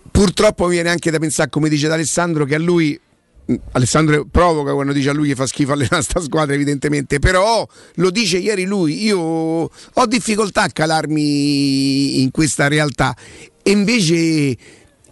[0.10, 3.00] purtroppo viene anche da pensare come dice D'Alessandro che a lui
[3.46, 7.68] mh, Alessandro provoca quando dice a lui che fa schifo allenare sta squadra evidentemente però
[7.96, 13.16] lo dice ieri lui io ho difficoltà a calarmi in questa realtà.
[13.62, 14.58] E invece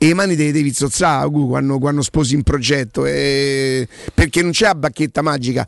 [0.02, 4.76] e mani le devi zozzare quando, quando sposi un progetto eh, perché non c'è la
[4.76, 5.68] bacchetta magica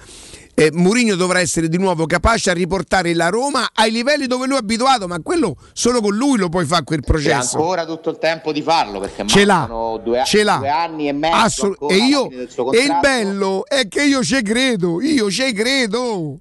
[0.54, 4.56] eh, Mourinho dovrà essere di nuovo capace a riportare la Roma ai livelli dove lui
[4.56, 8.10] è abituato ma quello solo con lui lo puoi fare quel C'è processo ancora tutto
[8.10, 9.66] il tempo di farlo perché Ce l'ha,
[10.04, 10.58] due, ce l'ha.
[10.58, 15.02] due anni e mezzo Assolut- e io e il bello è che io ci credo,
[15.02, 16.38] io ci credo.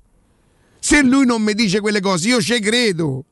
[0.79, 3.25] Se lui non mi dice quelle cose, io ci credo.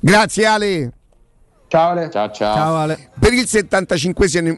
[0.00, 0.92] Grazie Ale.
[1.68, 2.10] Ciao Ale.
[2.10, 2.54] Ciao ciao.
[2.54, 3.10] Ciao Ale.
[3.18, 4.56] Per il 75esimo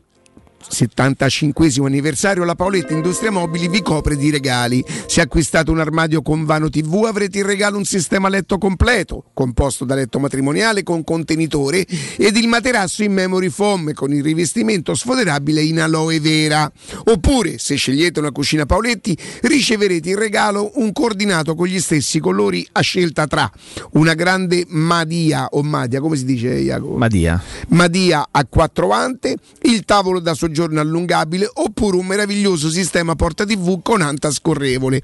[0.68, 4.84] 75 anniversario la Paoletta Industria Mobili vi copre di regali.
[5.06, 9.84] Se acquistate un armadio con vano TV avrete in regalo un sistema letto completo, composto
[9.84, 15.62] da letto matrimoniale con contenitore ed il materasso in memory foam con il rivestimento sfoderabile
[15.62, 16.70] in aloe vera.
[17.04, 22.66] Oppure, se scegliete una cucina Paoletti, riceverete in regalo un coordinato con gli stessi colori
[22.72, 23.50] a scelta tra
[23.92, 26.96] una grande Madia o Madia, come si dice Jacopo?
[26.96, 27.42] Madia.
[27.68, 33.82] Madia a quattro ante, il tavolo da soggiorno allungabile oppure un meraviglioso sistema porta TV
[33.82, 35.02] con anta scorrevole.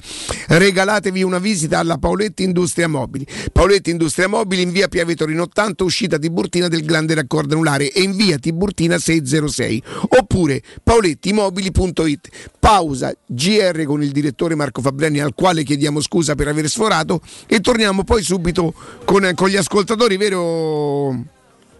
[0.48, 3.26] Regalatevi una visita alla Paoletti Industria Mobili.
[3.52, 8.00] Paoletti Industria Mobili in via Piave Torino 80, uscita Tiburtina del Grande Raccordo Anulare e
[8.00, 9.82] in via Tiburtina 606
[10.18, 12.28] oppure paolettimobili.it.
[12.58, 17.60] Pausa GR con il direttore Marco Fabriani al quale chiediamo scusa per aver sforato e
[17.60, 18.72] torniamo poi subito
[19.04, 21.24] con, con gli ascoltatori, vero?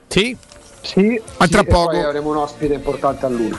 [0.08, 0.36] Sì.
[0.82, 1.90] Sì, A tra sì, e poco.
[1.90, 3.58] poi avremo un ospite importante a Luna.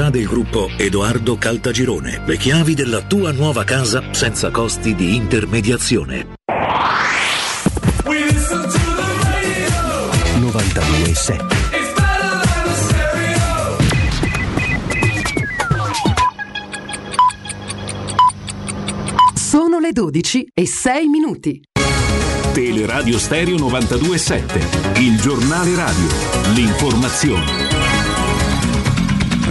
[0.09, 2.23] del gruppo Edoardo Caltagirone.
[2.25, 6.39] Le chiavi della tua nuova casa senza costi di intermediazione.
[10.39, 11.61] 92.7
[19.35, 21.61] Sono le 12 e 6 minuti.
[22.53, 26.07] Teleradio Stereo 927, il giornale radio,
[26.53, 27.70] l'informazione.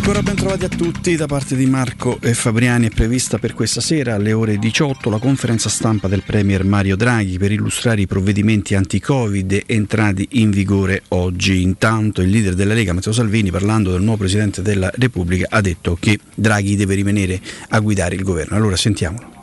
[0.01, 2.87] Ancora ben trovati a tutti da parte di Marco e Fabriani.
[2.87, 7.37] È prevista per questa sera alle ore 18 la conferenza stampa del Premier Mario Draghi
[7.37, 11.61] per illustrare i provvedimenti anti-Covid entrati in vigore oggi.
[11.61, 15.99] Intanto il leader della Lega, Matteo Salvini, parlando del nuovo Presidente della Repubblica, ha detto
[16.01, 18.57] che Draghi deve rimanere a guidare il governo.
[18.57, 19.40] Allora sentiamolo.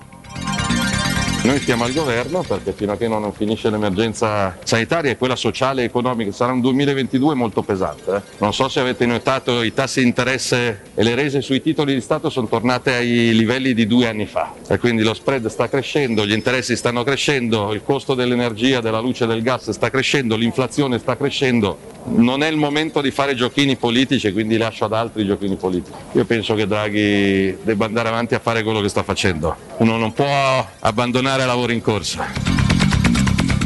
[1.43, 5.81] Noi stiamo al governo perché fino a che non finisce l'emergenza sanitaria e quella sociale
[5.83, 8.15] e economica sarà un 2022 molto pesante.
[8.15, 8.21] eh.
[8.39, 12.01] Non so se avete notato i tassi di interesse e le rese sui titoli di
[12.01, 16.25] Stato sono tornate ai livelli di due anni fa e quindi lo spread sta crescendo,
[16.25, 20.97] gli interessi stanno crescendo, il costo dell'energia, della luce e del gas sta crescendo, l'inflazione
[20.99, 21.95] sta crescendo.
[22.09, 25.95] Non è il momento di fare giochini politici, quindi lascio ad altri giochini politici.
[26.13, 29.55] Io penso che Draghi debba andare avanti a fare quello che sta facendo.
[29.77, 32.57] Uno non può abbandonare lavori in corso.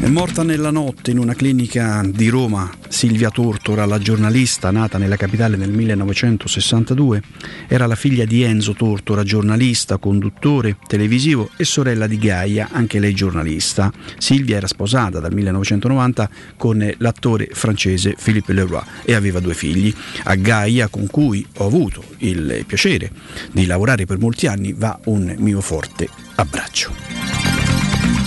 [0.02, 5.16] È morta nella notte in una clinica di Roma Silvia Tortora, la giornalista nata nella
[5.16, 7.22] capitale nel 1962.
[7.68, 13.14] Era la figlia di Enzo Tortora, giornalista, conduttore televisivo e sorella di Gaia, anche lei
[13.14, 13.94] giornalista.
[14.18, 19.94] Silvia era sposata dal 1990 con l'attore francese Philippe Leroy e aveva due figli.
[20.24, 23.12] A Gaia, con cui ho avuto il piacere
[23.52, 27.61] di lavorare per molti anni, va un mio forte abbraccio.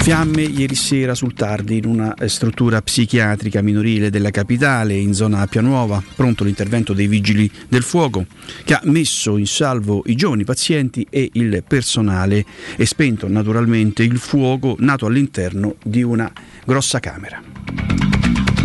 [0.05, 5.39] Fiamme ieri sera sul tardi in una eh, struttura psichiatrica minorile della capitale in zona
[5.39, 8.27] Appia Nuova, pronto l'intervento dei vigili del fuoco
[8.65, 12.45] che ha messo in salvo i giovani pazienti e il personale
[12.77, 16.31] e spento naturalmente il fuoco nato all'interno di una
[16.67, 17.43] grossa camera.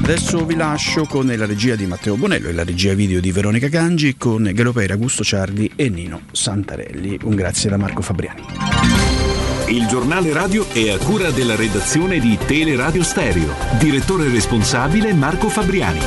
[0.03, 3.69] Adesso vi lascio con la regia di Matteo Bonello e la regia video di Veronica
[3.69, 7.17] Cangi con Galopera, Augusto Ciardi e Nino Santarelli.
[7.23, 9.28] Un grazie da Marco Fabriani.
[9.69, 13.53] Il giornale radio è a cura della redazione di Teleradio Stereo.
[13.77, 15.99] Direttore responsabile Marco Fabriani.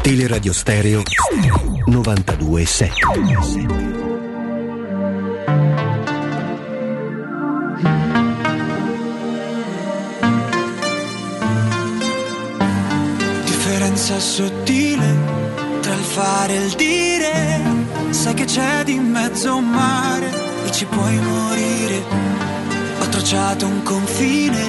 [0.00, 1.02] Teleradio Stereo
[1.86, 2.88] 92.7
[13.44, 15.16] Differenza sottile
[15.82, 17.77] tra il fare e il dire.
[18.10, 20.30] Sai che c'è di mezzo un mare
[20.64, 22.02] e ci puoi morire.
[23.00, 24.64] Ho tracciato un confine,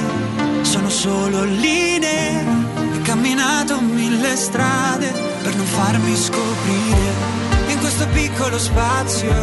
[0.61, 2.43] sono solo linee.
[2.95, 5.11] Ho camminato mille strade
[5.41, 7.37] per non farmi scoprire.
[7.67, 9.33] In questo piccolo spazio,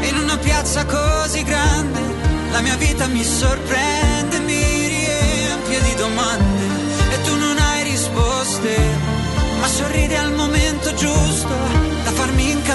[0.00, 2.00] in una piazza così grande,
[2.50, 6.64] la mia vita mi sorprende, mi riempie di domande
[7.10, 8.76] e tu non hai risposte,
[9.60, 11.35] ma sorridi al momento giusto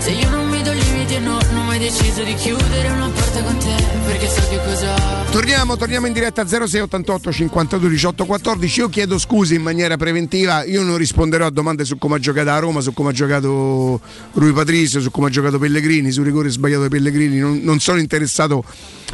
[0.00, 3.42] Se io non mi do limiti no, non ho mai deciso di chiudere una porta
[3.42, 3.74] con te,
[4.06, 4.94] perché so che cosa.
[5.30, 8.80] Torniamo, torniamo in diretta a 0688 52 18 14.
[8.80, 12.48] Io chiedo scusi in maniera preventiva, io non risponderò a domande su come ha giocato
[12.48, 14.00] a Roma, su come ha giocato
[14.32, 17.38] Rui Patrizio, su come ha giocato Pellegrini, sul rigore sbagliato dei Pellegrini.
[17.38, 18.64] Non, non sono interessato,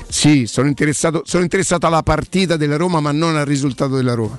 [0.09, 4.39] sì, sono interessato, sono interessato alla partita della Roma, ma non al risultato della Roma.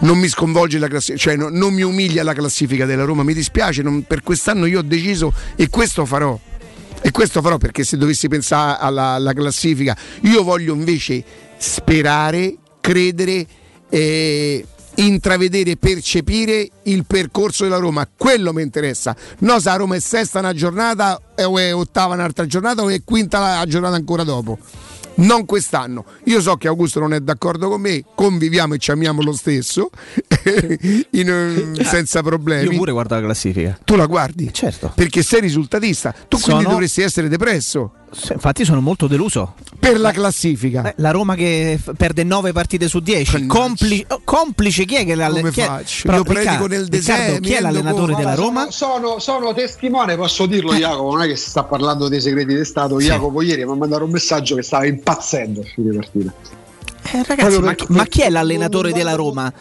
[0.00, 3.34] Non mi sconvolge la classifica, cioè no- non mi umilia la classifica della Roma, mi
[3.34, 6.38] dispiace, non- per quest'anno io ho deciso e questo farò.
[7.02, 11.24] E questo farò perché se dovessi pensare alla, alla classifica, io voglio invece
[11.56, 13.46] sperare, credere,
[13.88, 14.64] eh,
[14.96, 18.06] intravedere, percepire il percorso della Roma.
[18.14, 19.16] Quello mi interessa.
[19.38, 22.88] No, se la Roma è sesta una giornata eh, o è ottava un'altra giornata o
[22.90, 24.58] è quinta la giornata ancora dopo.
[25.20, 26.04] Non quest'anno.
[26.24, 29.90] Io so che Augusto non è d'accordo con me, conviviamo e ci amiamo lo stesso,
[31.10, 32.70] in- senza problemi.
[32.72, 33.78] Io pure guardo la classifica.
[33.84, 34.52] Tu la guardi?
[34.52, 34.92] Certo.
[34.94, 36.12] Perché sei risultatista.
[36.12, 37.92] Tu quindi Sono- dovresti essere depresso.
[38.32, 39.54] Infatti sono molto deluso.
[39.78, 40.82] Per la classifica.
[40.90, 43.46] Eh, la Roma che f- perde 9 partite su 10.
[43.46, 46.02] Compli- complice chi è che l'ha Come chi è- faccio?
[46.06, 48.70] Però, Io predico Riccardo- nel deserto, chi è l'allenatore della Roma?
[48.70, 52.54] Sono, sono- sono testimone, posso dirlo Jacopo, non è che si sta parlando dei segreti
[52.56, 52.98] di Stato.
[52.98, 56.32] Jacopo ieri mi ha mandato un messaggio che stava impazzendo a fine partita.
[57.12, 59.52] Eh, ragazzi, ma, ma chi è l'allenatore della Roma?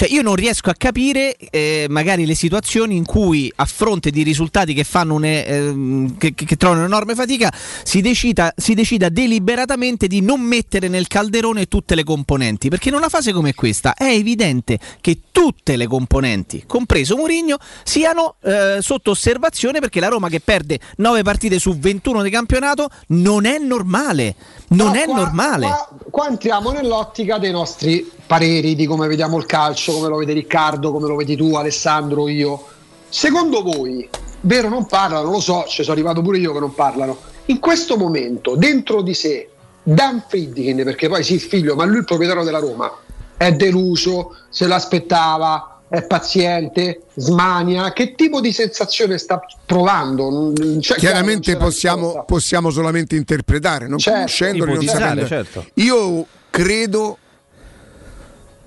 [0.00, 4.22] Cioè, io non riesco a capire eh, magari le situazioni in cui, a fronte di
[4.22, 7.52] risultati che, fanno un, ehm, che, che- che trovano un'enorme fatica,
[7.82, 12.70] si decida, si decida deliberatamente di non mettere nel calderone tutte le componenti.
[12.70, 18.34] Perché in una fase come questa è evidente che tutte le componenti, compreso Mourinho, siano
[18.42, 23.46] eh, sotto osservazione perché la Roma che perde 9 partite su 21 di campionato non
[23.46, 24.34] è normale.
[24.68, 25.64] Non No, è qua- normale.
[25.66, 30.34] Qua, qua entriamo nell'ottica dei nostri pareri di come vediamo il calcio, come lo vede
[30.34, 32.62] Riccardo, come lo vedi tu, Alessandro, io.
[33.08, 34.06] Secondo voi,
[34.42, 37.16] vero non parlano, lo so, ci sono arrivato pure io che non parlano.
[37.46, 39.48] In questo momento, dentro di sé,
[39.82, 42.92] Dan Friedkin, perché poi sì, il figlio, ma lui il proprietario della Roma,
[43.40, 47.90] è deluso, se l'aspettava, è paziente, smania.
[47.94, 50.52] Che tipo di sensazione sta provando?
[50.78, 55.26] Cioè, Chiaramente possiamo, possiamo solamente interpretare, non Certo, conoscendoli, non sapendo.
[55.26, 55.64] certo.
[55.76, 57.16] Io credo,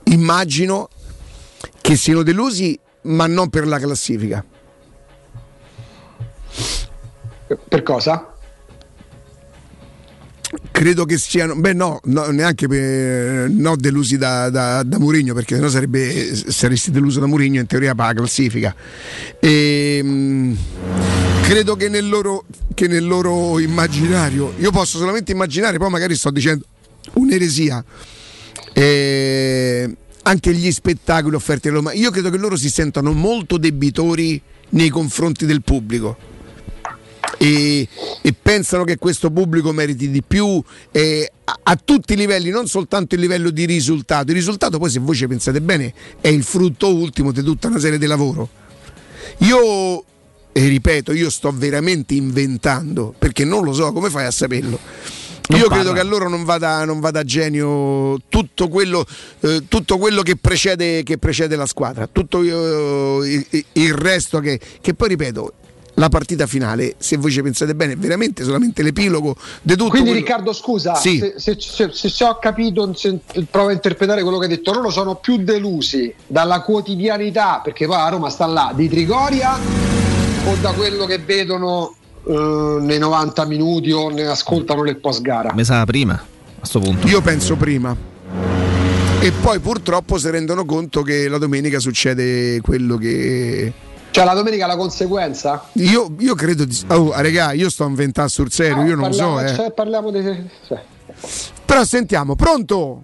[0.06, 0.90] immagino
[1.80, 4.44] che siano delusi, ma non per la classifica.
[7.68, 8.32] Per cosa?
[10.72, 15.56] Credo che siano, beh no, no, neanche per, no delusi da, da, da Mourinho perché
[15.56, 18.76] sennò sarebbe, saresti deluso da Mourinho in teoria la classifica.
[19.40, 20.58] E, mh,
[21.44, 26.32] credo che nel, loro, che nel loro immaginario, io posso solamente immaginare, poi magari sto
[26.32, 26.66] dicendo
[27.14, 27.84] un'eresia,
[28.74, 34.42] eh, anche gli spettacoli offerti a Roma, io credo che loro si sentano molto debitori
[34.70, 36.32] nei confronti del pubblico
[37.38, 37.88] e,
[38.22, 40.61] e pensano che questo pubblico meriti di più
[40.91, 44.31] eh, a, a tutti i livelli, non soltanto il livello di risultato.
[44.31, 47.80] Il risultato poi se voi ci pensate bene è il frutto ultimo di tutta una
[47.80, 48.49] serie di lavoro.
[49.39, 50.03] Io,
[50.51, 54.80] e ripeto, io sto veramente inventando, perché non lo so, come fai a saperlo?
[55.45, 55.84] Non Io parla.
[55.84, 59.05] credo che a loro non vada, non vada a genio tutto quello,
[59.41, 64.57] eh, tutto quello che, precede, che precede la squadra, tutto eh, il, il resto che,
[64.80, 65.53] che poi ripeto,
[65.95, 69.90] la partita finale, se voi ci pensate bene, è veramente solamente l'epilogo di tutto.
[69.91, 71.20] Quindi quello- Riccardo scusa, Sì.
[71.20, 74.74] se, se- se- se- se ho capito, se- provo a interpretare quello che hai detto,
[74.74, 79.56] loro sono più delusi dalla quotidianità, perché poi a Roma sta là, di Trigoria
[80.45, 81.95] o da quello che vedono
[82.26, 85.53] eh, nei 90 minuti o ne ascoltano nel post gara?
[85.53, 86.14] Mi sa prima,
[86.60, 87.06] a sto punto.
[87.07, 87.95] Io penso prima.
[89.20, 93.72] E poi purtroppo si rendono conto che la domenica succede quello che.
[94.14, 95.65] Cioè la domenica la conseguenza?
[95.73, 96.80] Io, io credo di.
[96.90, 99.44] Oh, regà, io sto inventando sul serio, io non parliamo, so.
[99.44, 99.56] Eh.
[99.56, 100.49] cioè, parliamo di...
[100.68, 100.84] cioè.
[101.65, 103.02] Però sentiamo, pronto?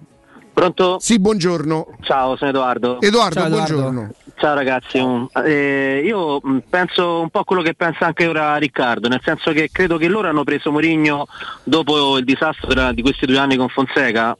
[0.52, 0.98] Pronto?
[1.00, 1.96] Sì, buongiorno.
[2.02, 3.00] Ciao, sono Edoardo.
[3.00, 4.10] Edoardo, buongiorno.
[4.36, 9.08] Ciao ragazzi, Mm, eh, io mh, penso un po' quello che pensa anche ora Riccardo,
[9.08, 11.26] nel senso che credo che loro hanno preso Mourinho
[11.64, 14.38] dopo il disastro di questi due anni con Fonseca,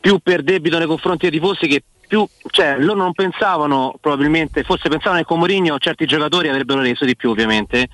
[0.00, 4.88] più per debito nei confronti dei tifosi che più, cioè loro non pensavano probabilmente, forse
[4.88, 7.88] pensavano che con Mourinho certi giocatori avrebbero reso di più ovviamente,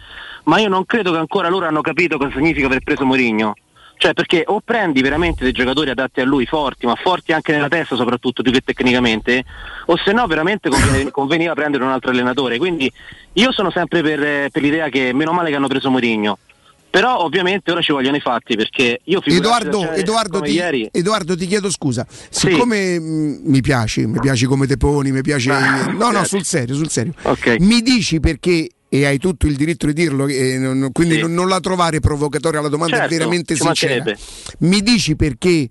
[0.45, 3.55] ma io non credo che ancora loro hanno capito cosa significa aver preso Mourinho.
[3.99, 7.69] Cioè perché o prendi veramente dei giocatori adatti a lui, forti, ma forti anche nella
[7.69, 9.45] testa soprattutto più che tecnicamente,
[9.87, 10.71] o se no veramente
[11.13, 12.57] conveniva prendere un altro allenatore.
[12.57, 12.91] Quindi
[13.35, 16.39] io sono sempre per, per l'idea che meno male che hanno preso Mourinho.
[16.97, 21.37] Però ovviamente ora ci vogliono i fatti perché io Edoardo, genere Edoardo, ti, ieri Edoardo,
[21.37, 22.07] ti chiedo scusa.
[22.31, 25.51] Siccome mh, mi piaci, mi piaci come te poni, mi piace.
[25.51, 26.27] Ah, no, no, grazie.
[26.27, 27.13] sul serio, sul serio.
[27.21, 27.57] Ok.
[27.59, 28.71] Mi dici perché.
[28.89, 31.21] E hai tutto il diritto di dirlo, e non- quindi Sì.
[31.21, 34.03] non, non la trovare provocatoria, la domanda Certo, è veramente sincera.
[34.61, 35.69] Mi dici perché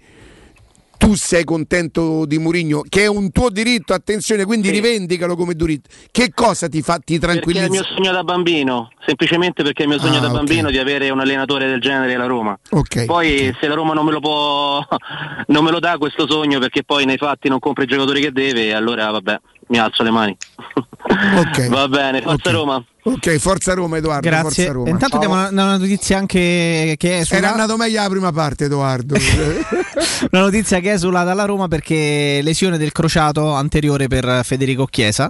[0.98, 5.90] tu sei contento di Mourinho, che è un tuo diritto, attenzione, quindi rivendicalo come diritto.
[6.12, 7.70] Che cosa ti fa, ti Perché è il tranquillizza?
[7.70, 10.34] mio sogno da bambino, semplicemente perché è il mio sogno Ah, da ok.
[10.34, 12.58] bambino di avere un allenatore del genere alla Roma.
[12.72, 13.06] Ok.
[13.06, 14.86] Poi se la Roma non me lo può
[15.48, 18.32] non me lo dà questo sogno perché poi nei fatti non compra i giocatori che
[18.32, 20.36] deve, allora vabbè, mi alzo le mani.
[21.70, 22.84] Va bene, forza Roma.
[23.08, 24.28] Ok, forza Roma, Edoardo.
[24.28, 24.64] Grazie.
[24.64, 24.90] Forza Roma.
[24.90, 27.38] Intanto diamo una, una notizia anche che è sulla...
[27.38, 29.16] Era andato meglio la prima parte, Edoardo.
[30.32, 35.30] Una notizia che è esulata alla Roma perché lesione del crociato anteriore per Federico Chiesa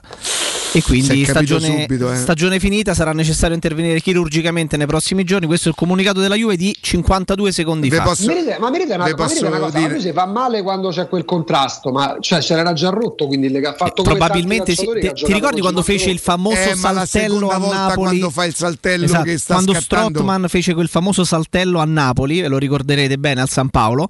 [0.72, 2.18] e quindi stagione, subito, eh.
[2.18, 5.48] stagione finita sarà necessario intervenire chirurgicamente nei prossimi giorni.
[5.48, 8.04] Questo è il comunicato della Juve di 52 secondi Ve fa.
[8.04, 8.30] posso-
[8.60, 11.24] ma mi dite una, ma una cosa, dire- lui si fa male quando c'è quel
[11.24, 14.86] contrasto, ma cioè se l'era già rotto, quindi le ha fatto come Probabilmente sì.
[14.86, 18.08] Ti, ti ricordi quando fece il famoso Eh, la saltello a volta Napoli?
[18.08, 20.10] quando fa il saltello Esatto, che sta quando scattando.
[20.20, 24.08] Strottman fece quel famoso saltello a Napoli, ve lo ricorderete bene al San Paolo.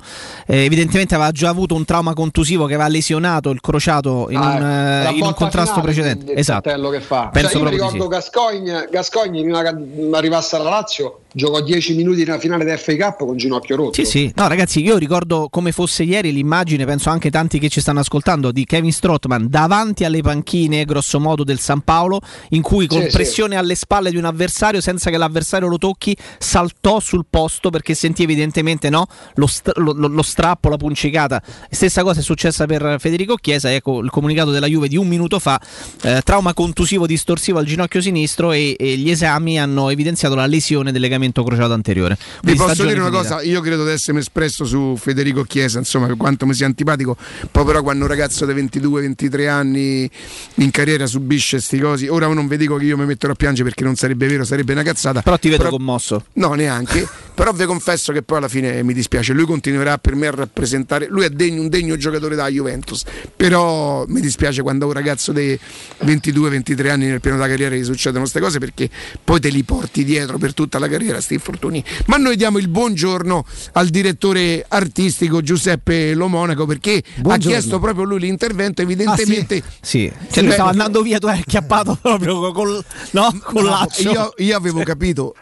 [0.48, 4.56] eh, evidentemente aveva già avuto un trauma contusivo che aveva lesionato il crociato in, Ah,
[4.56, 4.56] un,
[5.04, 6.32] ecco, eh, in un contrasto precedente.
[6.32, 6.70] il Esatto.
[6.70, 7.30] saltello che fa.
[7.32, 9.76] Penso Cioè, io ricordo Gascogne, Gascogne prima che
[10.14, 13.94] arrivasse alla Lazio giocò 10 minuti nella finale del FA Cup con ginocchio rotto.
[13.94, 14.32] Sì, sì.
[14.36, 18.54] No, ragazzi, io ricordo come fosse ieri l'immagine, penso anche tanti che ci stanno ascoltando,
[18.54, 23.10] di Kevin Strottman davanti alle panchine, grosso modo, del San Paolo, in cui con Sì,
[23.10, 23.16] sì.
[23.18, 27.96] pressione alle spalle di un avversario, senza che l'avversario lo tocchi, saltò sul posto perché
[27.96, 31.42] sentì evidentemente no, lo, st- lo- lo- lo strappo, la puncicata.
[31.70, 35.40] Stessa cosa è successa per Federico Chiesa, ecco il comunicato della Juve di un minuto
[35.40, 35.60] fa,
[36.04, 40.94] eh, trauma contusivo distorsivo al ginocchio sinistro e, e gli esami hanno evidenziato la lesione
[40.94, 42.18] del legamento crociato anteriore.
[42.42, 43.36] Vi posso dire una finita.
[43.36, 47.16] cosa, io credo di essermi espresso su Federico Chiesa, insomma, per quanto mi sia antipatico,
[47.52, 50.10] poi però quando un ragazzo di 22-23 anni
[50.56, 53.70] in carriera subisce sti cosi, ora non vi dico che io mi metterò a piangere
[53.70, 55.22] perché non sarebbe vero, sarebbe una cazzata.
[55.22, 56.26] Però ti vedo commosso.
[56.34, 57.08] No, neanche.
[57.36, 59.34] Però vi confesso che poi alla fine mi dispiace.
[59.34, 61.08] Lui continuerà per me a rappresentare.
[61.10, 63.04] Lui è degno- un degno giocatore da Juventus.
[63.36, 65.60] Però mi dispiace quando a un ragazzo dei
[66.04, 68.90] 22-23 anni nel pieno della carriera gli succedono queste cose perché
[69.24, 71.84] poi te li porti dietro per tutta la carriera, sti infortuni.
[72.08, 77.34] Ma noi diamo il buongiorno al direttore artistico Giuseppe Lomonaco perché Buongiorno.
[77.34, 78.82] ha chiesto proprio lui l'intervento.
[78.82, 79.62] Evidentemente.
[79.82, 83.40] Sì, cioè lui stava andando via, tu hai acchiappato proprio col, no?
[83.44, 84.10] con No, laccio.
[84.10, 85.36] io, io avevo capito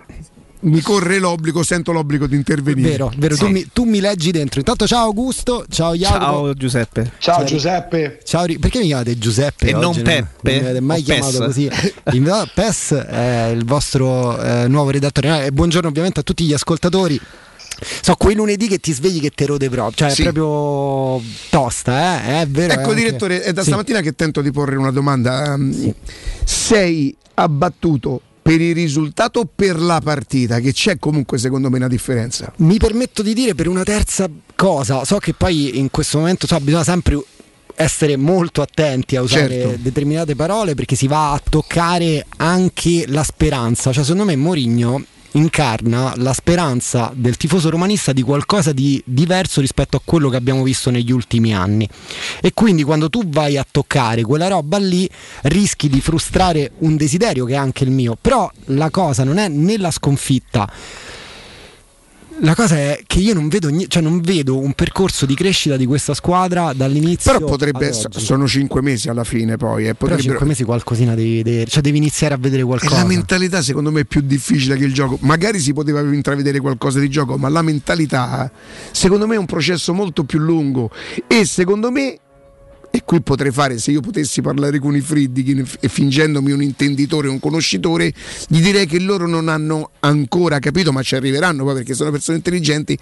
[0.63, 2.89] mi corre l'obbligo, sento l'obbligo di intervenire.
[2.91, 4.59] Vero, vero, tu, mi, tu mi leggi dentro.
[4.59, 6.19] Intanto ciao Augusto, ciao Jacopo.
[6.25, 7.11] Ciao Giuseppe.
[7.17, 8.19] Ciao Giuseppe.
[8.23, 9.67] Ciao, perché mi chiamate Giuseppe?
[9.67, 10.03] E non oggi, no?
[10.03, 10.51] Peppe?
[10.51, 11.45] Non mi avete mai O chiamato Pes?
[11.45, 11.69] così.
[12.53, 15.45] PES è il vostro eh, nuovo redattore.
[15.45, 17.19] E buongiorno ovviamente a tutti gli ascoltatori.
[18.01, 20.21] So, quei lunedì che ti svegli che te rode proprio, cioè Sì.
[20.23, 22.41] è proprio tosta, eh?
[22.41, 22.71] È vero.
[22.73, 23.67] Ecco è anche- direttore, è da Sì.
[23.67, 25.53] stamattina che tento di porre una domanda.
[25.55, 25.93] Um,
[26.45, 30.59] Sei abbattuto per il risultato o per la partita?
[30.59, 32.51] Che c'è comunque secondo me una differenza.
[32.57, 36.59] Mi permetto di dire per una terza cosa, so che poi in questo momento so,
[36.59, 37.19] bisogna sempre
[37.75, 39.77] essere molto attenti a usare Certo.
[39.81, 45.05] determinate parole perché si va a toccare anche la speranza, cioè secondo me Mourinho
[45.35, 50.61] incarna la speranza del tifoso romanista di qualcosa di diverso rispetto a quello che abbiamo
[50.61, 51.89] visto negli ultimi anni
[52.45, 55.09] e quindi quando tu vai a toccare quella roba lì
[55.43, 59.47] rischi di frustrare un desiderio che è anche il mio però la cosa non è
[59.47, 60.69] nella sconfitta
[62.39, 65.85] la cosa è che io non vedo, cioè non vedo un percorso di crescita di
[65.85, 67.31] questa squadra dall'inizio.
[67.31, 69.83] Però potrebbe sono cinque mesi alla fine poi.
[69.83, 72.95] Eh, Però potrebbero- cinque mesi qualcosina devi vedere, cioè devi iniziare a vedere E qualcosa.
[72.97, 75.17] la mentalità secondo me è più difficile che il gioco.
[75.21, 78.51] Magari si poteva intravedere qualcosa di gioco, ma la mentalità
[78.91, 80.89] secondo me è un processo molto più lungo
[81.27, 82.17] e secondo me
[82.95, 87.27] e qui potrei fare, se io potessi parlare con i Friedkin e fingendomi un intenditore,
[87.27, 88.13] un conoscitore,
[88.47, 92.37] gli direi che loro non hanno ancora capito, ma ci arriveranno poi perché sono persone
[92.37, 92.95] intelligenti,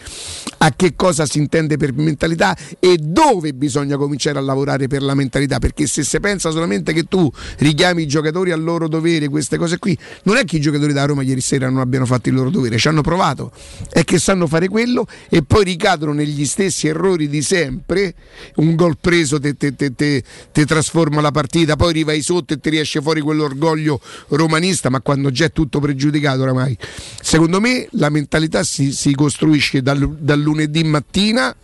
[0.60, 5.14] a che cosa si intende per mentalità e dove bisogna cominciare a lavorare per la
[5.14, 9.58] mentalità, perché se si pensa solamente che tu richiami i giocatori al loro dovere, queste
[9.58, 12.36] cose qui, non è che i giocatori da Roma ieri sera non abbiano fatto il
[12.36, 13.52] loro dovere, ci hanno provato,
[13.90, 18.14] è che sanno fare quello e poi ricadono negli stessi errori di sempre,
[18.56, 23.02] un gol preso te, te- te trasforma la partita, poi rivai sotto e ti riesce
[23.02, 26.78] fuori quell'orgoglio romanista, ma quando già è tutto pregiudicato oramai.
[27.22, 31.56] Secondo me la mentalità si, si costruisce dal, dal lunedì mattina,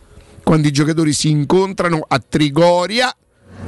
[0.44, 3.14] quando i giocatori si incontrano a Trigoria,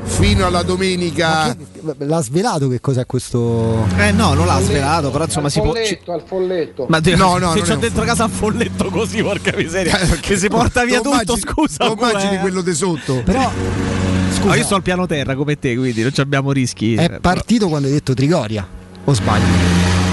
[0.04, 1.56] fino alla domenica.
[1.98, 3.86] L'ha svelato che cos'è questo?
[3.98, 5.72] Eh no, non l'ha svelato, però insomma al si può.
[5.74, 6.86] folletto, al folletto.
[6.88, 9.98] Ma No, no, se non c'ho dentro casa un folletto così, porca miseria.
[10.22, 11.86] che si porta via Tu tutto, immagini- scusa.
[11.88, 12.40] tu immagini com'è?
[12.40, 13.22] quello di sotto.
[13.24, 13.52] Però
[14.48, 16.96] Ah, io sto al piano terra come te, quindi non ci abbiamo rischi.
[16.96, 18.66] è Eh, partito quando hai detto Trigoria,
[19.04, 19.46] o sbaglio?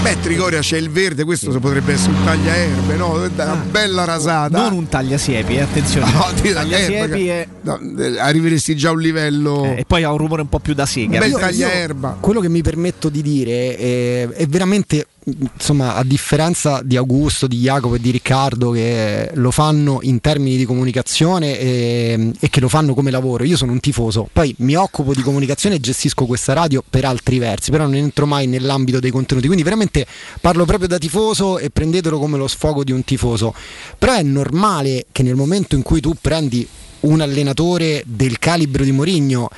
[0.03, 3.13] Beh, Trigoria c'è il verde, questo potrebbe essere un tagliaerbe, no?
[3.13, 4.57] Una bella rasata.
[4.61, 6.11] Non un tagliasiepi, eh, attenzione.
[6.11, 9.63] No, ti tagliasiepi e, no, eh, arriveresti già a un livello.
[9.75, 11.19] e poi ha un rumore un po' più da sega.
[11.19, 12.17] bel Io- tagliaerba.
[12.19, 17.59] Quello che mi permetto di dire è, è veramente, insomma, a differenza di Augusto, di
[17.59, 22.69] Jacopo e di Riccardo che lo fanno in termini di comunicazione e, e che lo
[22.69, 26.53] fanno come lavoro, io sono un tifoso, poi mi occupo di comunicazione e gestisco questa
[26.53, 30.05] radio per altri versi, però non entro mai nell'ambito dei contenuti, quindi veramente
[30.39, 33.53] parlo proprio da tifoso e prendetelo come lo sfogo di un tifoso,
[33.97, 36.65] però è normale che nel momento in cui tu prendi
[37.01, 39.49] un allenatore del calibro di Mourinho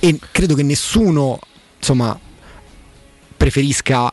[0.00, 1.38] e credo che nessuno
[1.78, 2.18] insomma
[3.36, 4.10] preferisca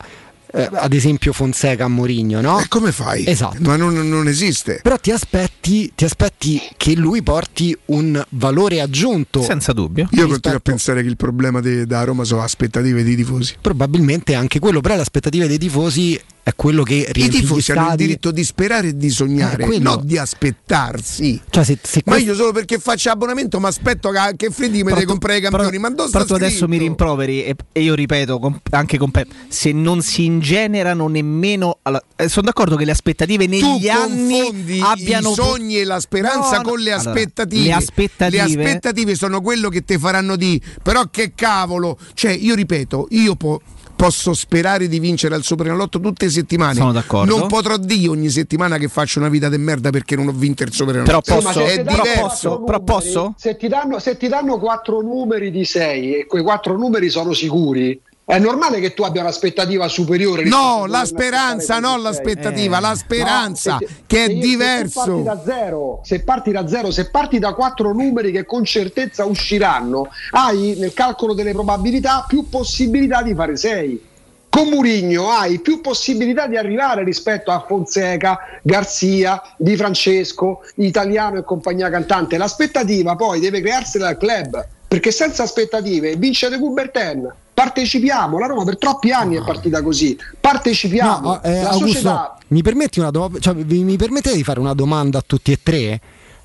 [0.53, 2.59] eh, ad esempio Fonseca a Mourinho no?
[2.59, 3.25] E come fai?
[3.27, 3.57] Esatto.
[3.61, 4.79] Ma non, non esiste.
[4.81, 10.03] però ti aspetti, ti aspetti che lui porti un valore aggiunto Senza dubbio.
[10.03, 13.55] Io continuo a rispetto- pensare che il problema de- da Roma sono aspettative dei tifosi.
[13.61, 17.89] probabilmente anche quello però le aspettative dei tifosi è quello che I riempie tifosi hanno
[17.89, 21.41] il diritto di sperare e di sognare, Eh, non di aspettarsi.
[21.49, 24.77] cioè se, se Ma questo- io solo perché faccio abbonamento mi aspetto che, che Freddy
[24.77, 25.77] mi Però deve tu- comprare i però- campioni.
[25.77, 29.27] ma dove però tu adesso mi rimproveri e, e io ripeto com- anche con Pep
[29.49, 34.79] se non si ingenerano nemmeno alla- eh, sono d'accordo che le aspettative negli tu anni
[34.79, 37.63] abbiano i sogni e la speranza No, con le Allora, aspettative.
[37.65, 41.97] le aspettative- Le aspettative sono quello che ti faranno di però che cavolo.
[42.13, 43.61] Cioè, io ripeto, io po-
[43.97, 46.75] posso sperare di vincere al Superenalotto tutte le settimane.
[46.75, 47.35] Sono d'accordo.
[47.35, 50.63] Non potrò dire ogni settimana che faccio una vita di merda perché non ho vinto
[50.63, 51.21] il Superenalotto.
[51.25, 52.21] Però Sì, posso- se è diverso.
[52.21, 52.49] posso?
[52.63, 53.33] Però numeri, posso?
[53.37, 57.33] Se ti, danno, se ti danno quattro numeri di sei e quei quattro numeri sono
[57.33, 60.43] sicuri, è normale che tu abbia un'aspettativa superiore.
[60.43, 62.81] No, la speranza, non l'aspettativa, Eh.
[62.81, 64.99] la speranza No, se- che è se io- Se diverso.
[64.99, 69.23] parti da zero, se parti da zero, se parti da quattro numeri che con certezza
[69.23, 74.03] usciranno, hai nel calcolo delle probabilità più possibilità di fare sei.
[74.49, 81.43] Con Murigno hai più possibilità di arrivare rispetto a Fonseca, Garzia, Di Francesco, Italiano e
[81.45, 82.35] compagnia cantante.
[82.37, 87.33] L'aspettativa poi deve crearsela al club, perché senza aspettative vince De Coubertin.
[87.57, 90.15] Partecipiamo, la Roma per troppi anni è partita così.
[90.39, 91.27] Partecipiamo.
[91.27, 94.75] No, eh, la Augusto, società mi permetti una do- cioè, mi permettete di fare una
[94.75, 95.99] domanda a tutti e tre?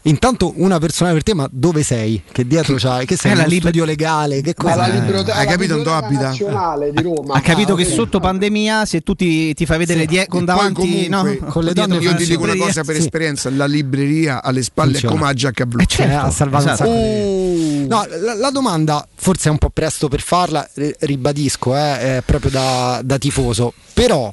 [0.07, 2.21] Intanto una persona per te, ma dove sei?
[2.33, 3.07] Che dietro c'hai?
[3.07, 3.33] Che sei?
[3.33, 4.41] È la liber- studio legale?
[4.41, 4.75] Che cosa?
[4.75, 6.23] la biblioteca, Hai la capito dove abita?
[6.23, 7.35] nazionale di Roma.
[7.35, 7.93] Ha capito Ah, che ok.
[7.93, 10.07] sotto pandemia, se tu ti, ti fai vedere Sì.
[10.07, 11.19] die- con davanti, no?
[11.23, 13.03] comunque, con le donne io ti dico una cosa per Sì.
[13.03, 15.15] esperienza, la libreria alle spalle Funziona.
[15.15, 15.81] è come a giacca blu.
[15.83, 16.11] Eh, certo.
[16.13, 16.91] Eh, ha salvato esatto.
[16.91, 20.97] un sacco di- No, la, la domanda forse è un po' presto per farla, eh,
[21.01, 24.33] ribadisco, eh, è proprio da, da tifoso, però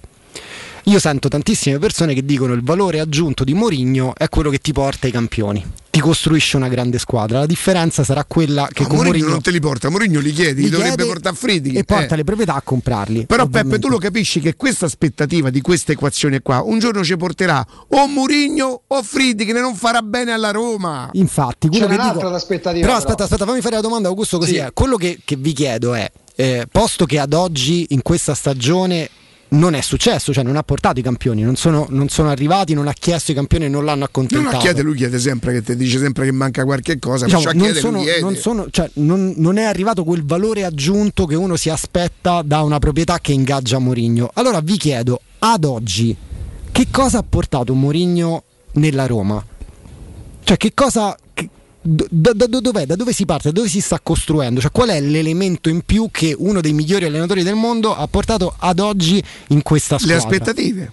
[0.90, 4.74] io sento tantissime persone che dicono il valore aggiunto di Mourinho è quello che ti
[4.74, 9.11] porta ai campioni, ti costruisce una grande squadra, la differenza sarà quella che con Mourinho
[9.11, 11.77] Mourinho non te li porta, Mourinho li chiedi, li li dovrebbe chiede portare a Friedrich.
[11.77, 12.18] e porta eh.
[12.18, 13.26] le proprietà a comprarli.
[13.27, 13.76] Però ovviamente.
[13.76, 17.64] Peppe, tu lo capisci che questa aspettativa di questa equazione qua un giorno ci porterà
[17.90, 21.09] o Mourinho o Friedrich che non farà bene alla Roma.
[21.14, 22.35] Infatti, quello C'è che un'altra dico...
[22.35, 22.98] aspettativa, Però però.
[22.98, 24.58] aspetta, aspetta, fammi fare la domanda, Augusto, così Sì.
[24.58, 24.69] è.
[24.74, 29.08] Quello che, che vi chiedo è, eh, posto che ad oggi, in questa stagione,
[29.52, 32.88] non è successo, cioè non ha portato i campioni, non sono, non sono arrivati, non
[32.88, 34.56] ha chiesto i campioni e non l'hanno accontentato.
[34.56, 37.58] lo chiede, lui chiede sempre che ti dice sempre che manca qualche cosa, Diciamo, perciò
[37.58, 41.56] non, chiede, sono- non sono- cioè, non- non è arrivato quel valore aggiunto che uno
[41.56, 44.30] si aspetta da una proprietà che ingaggia Mourinho.
[44.36, 46.16] Allora vi chiedo, ad oggi,
[46.72, 49.44] che cosa ha portato Mourinho nella Roma?
[50.44, 51.16] Cioè, che cosa.
[51.34, 51.50] che-
[51.82, 52.85] da, da- da dov'è?
[52.85, 53.49] Da dove si parte?
[53.49, 54.59] Da dove si sta costruendo?
[54.59, 58.53] Cioè, qual è l'elemento in più che uno dei migliori allenatori del mondo ha portato
[58.58, 60.17] ad oggi in questa Le squadra?
[60.17, 60.91] aspettative.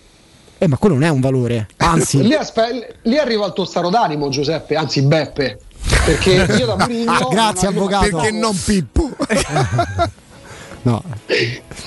[0.59, 1.69] Eh, ma quello non è un valore.
[1.79, 5.59] Anzi, Lì, aspe- lì arriva il tuo stato d'animo, Giuseppe, anzi Beppe.
[6.05, 8.09] Perché io da Mourinho Ah, grazie, avvocato.
[8.17, 9.11] Perché non Pippo?
[10.83, 11.03] no.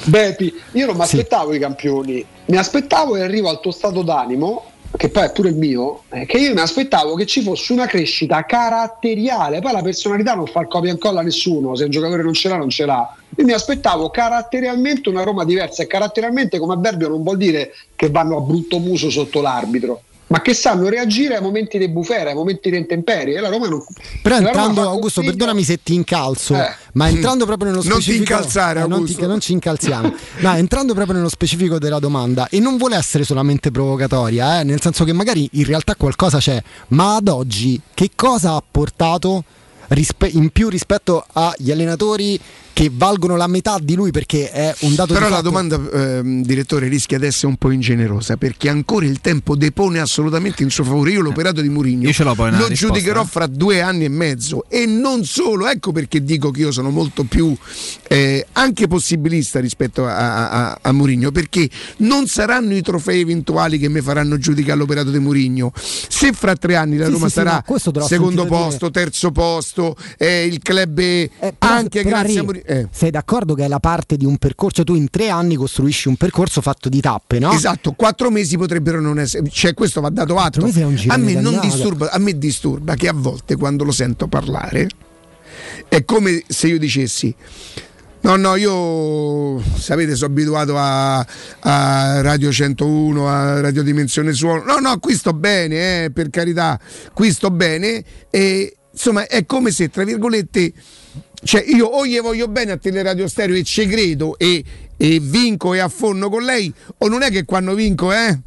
[0.05, 4.65] Beppi, io non mi aspettavo i campioni, mi aspettavo e arrivo al tuo stato d'animo,
[4.97, 7.85] che poi è pure il mio, eh, che io mi aspettavo che ci fosse una
[7.85, 11.89] crescita caratteriale, poi la personalità non fa il copia e incolla a nessuno, se un
[11.89, 13.15] giocatore non ce l'ha non ce l'ha.
[13.37, 18.09] Io mi aspettavo caratterialmente una Roma diversa e caratterialmente come avverbio non vuol dire che
[18.09, 20.01] vanno a brutto muso sotto l'arbitro.
[20.29, 23.37] Ma che sanno reagire ai momenti di bufera, ai momenti di intemperie.
[23.37, 23.83] E la Roma non.
[24.21, 26.69] Però entrando, Augusto, consiglio- perdonami se ti incalzo, Eh.
[26.93, 28.33] ma entrando proprio nello Non ti specifico.
[28.33, 29.27] incalzare, eh, non, ti- Augusto.
[29.27, 30.13] non ci incalziamo.
[30.41, 34.79] no, entrando proprio nello specifico della domanda, e non vuole essere solamente provocatoria, eh, nel
[34.81, 39.43] senso che magari in realtà qualcosa c'è, ma ad oggi che cosa ha portato
[39.89, 42.39] rispe- in più rispetto agli allenatori
[42.79, 44.09] che valgono la metà di lui?
[44.11, 47.57] Perché è un dato Però di la fatto- domanda, ehm, direttore, rischia di essere un
[47.57, 51.11] po' ingenerosa perché ancora il tempo depone assolutamente in suo favore.
[51.11, 52.07] Io l'operato di Mourinho lo
[52.67, 53.25] risposta, giudicherò eh.
[53.25, 55.67] fra due anni e mezzo e non solo.
[55.67, 57.53] Ecco perché dico che io sono molto più
[58.07, 63.89] eh, anche possibilista rispetto a, a, a Mourinho perché non saranno i trofei eventuali che
[63.89, 65.73] mi faranno giudicare l'operato di Mourinho.
[65.75, 68.47] Se fra tre anni la Sì, Roma sì, sì, sarà l'ho secondo sentito dire.
[68.47, 72.67] posto, terzo posto, eh, il club Eh, però- anche però, grazie a Ri, Mourinho.
[72.69, 72.87] Eh.
[72.91, 74.83] Sei d'accordo che è la parte di un percorso?
[74.83, 77.51] Tu in tre anni costruisci un percorso fatto di tappe, no?
[77.51, 80.63] Esatto, quattro mesi potrebbero non essere, cioè questo va dato atto.
[80.63, 84.87] un A me, non disturba, a me disturba che a volte quando lo sento parlare
[85.87, 87.35] è come se io dicessi.
[88.21, 91.25] No, no, io sapete, sono abituato a,
[91.61, 94.63] a Radio 101, a Radio Dimensione Suono.
[94.63, 96.79] No, no, qui sto bene, eh, per carità,
[97.13, 98.03] qui sto bene.
[98.29, 100.73] E insomma, è come se, tra virgolette,
[101.43, 104.63] cioè io o gli voglio bene a Teleradio Stereo e ci credo e,
[104.97, 108.39] e vinco e affonno con lei, o non è che quando vinco, eh?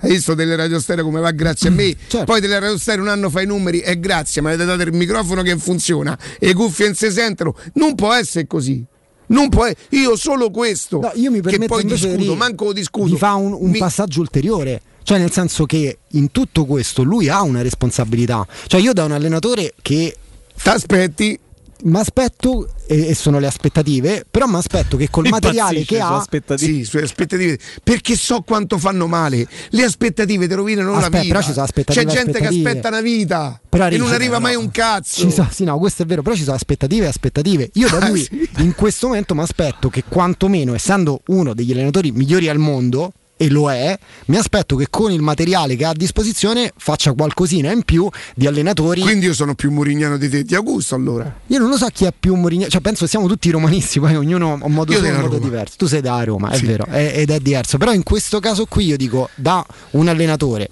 [0.00, 1.94] Hai visto Teleradio Stereo come va grazie a me?
[2.24, 5.42] Poi Teleradio Stereo un anno fa i numeri e grazie, mi avete dato il microfono
[5.42, 7.54] che funziona e cuffie non si sentono.
[7.74, 8.84] Non può essere così.
[9.26, 13.08] Non può e- io solo questo No, io mi che poi discuto, di, manco discuto.
[13.08, 14.80] di fa un, un Mi- passaggio ulteriore.
[15.02, 18.46] Cioè, nel senso che in tutto questo lui ha una responsabilità.
[18.66, 20.16] Cioè, io da un allenatore che.
[20.62, 21.38] Ti aspetti.
[21.82, 26.24] Mi aspetto, e, e sono le aspettative, però mi aspetto che col materiale che ha.
[26.56, 27.58] Sì, sulle aspettative.
[27.82, 29.46] Perché so quanto fanno male.
[29.70, 31.34] Le aspettative ti rovinano la Aspetta, vita.
[31.34, 32.62] però ci sono aspettative, C'è gente aspettative.
[32.62, 35.20] che aspetta una vita Però e non arriva mai un cazzo.
[35.22, 37.70] Ci so- sì, no, questo è vero, però ci sono aspettative e aspettative.
[37.74, 38.48] Io da Ah, lui sì.
[38.58, 43.50] in questo momento mi aspetto che quantomeno, essendo uno degli allenatori migliori al mondo, e
[43.50, 47.82] lo è, mi aspetto che con il materiale che ha a disposizione faccia qualcosina in
[47.82, 49.00] più di allenatori.
[49.00, 51.40] Quindi io sono più murignano di te, di Augusto allora.
[51.48, 54.14] Io non lo so chi è più Mourinho, cioè penso che siamo tutti romanisti, poi
[54.14, 55.74] ognuno ha un modo suo, un modo diverso.
[55.76, 56.66] Tu sei da Roma, è Sì.
[56.66, 57.76] vero, è- ed è diverso.
[57.76, 60.68] Però in questo caso qui io dico da un allenatore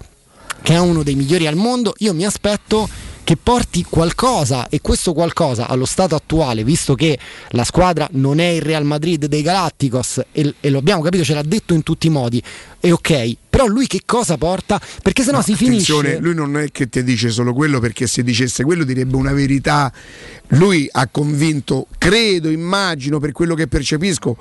[0.61, 2.87] che è uno dei migliori al mondo, io mi aspetto
[3.23, 7.17] che porti qualcosa e questo qualcosa allo stato attuale, visto che
[7.49, 11.33] la squadra non è il Real Madrid dei Galacticos e, e lo abbiamo capito, ce
[11.33, 12.41] l'ha detto in tutti i modi,
[12.79, 14.81] è ok, però lui che cosa porta?
[15.01, 16.21] Perché sennò si Attenzione, finisce...
[16.21, 19.91] lui non è che ti dice solo quello perché se dicesse quello direbbe una verità.
[20.49, 24.37] Lui ha convinto, credo, immagino, per quello che percepisco,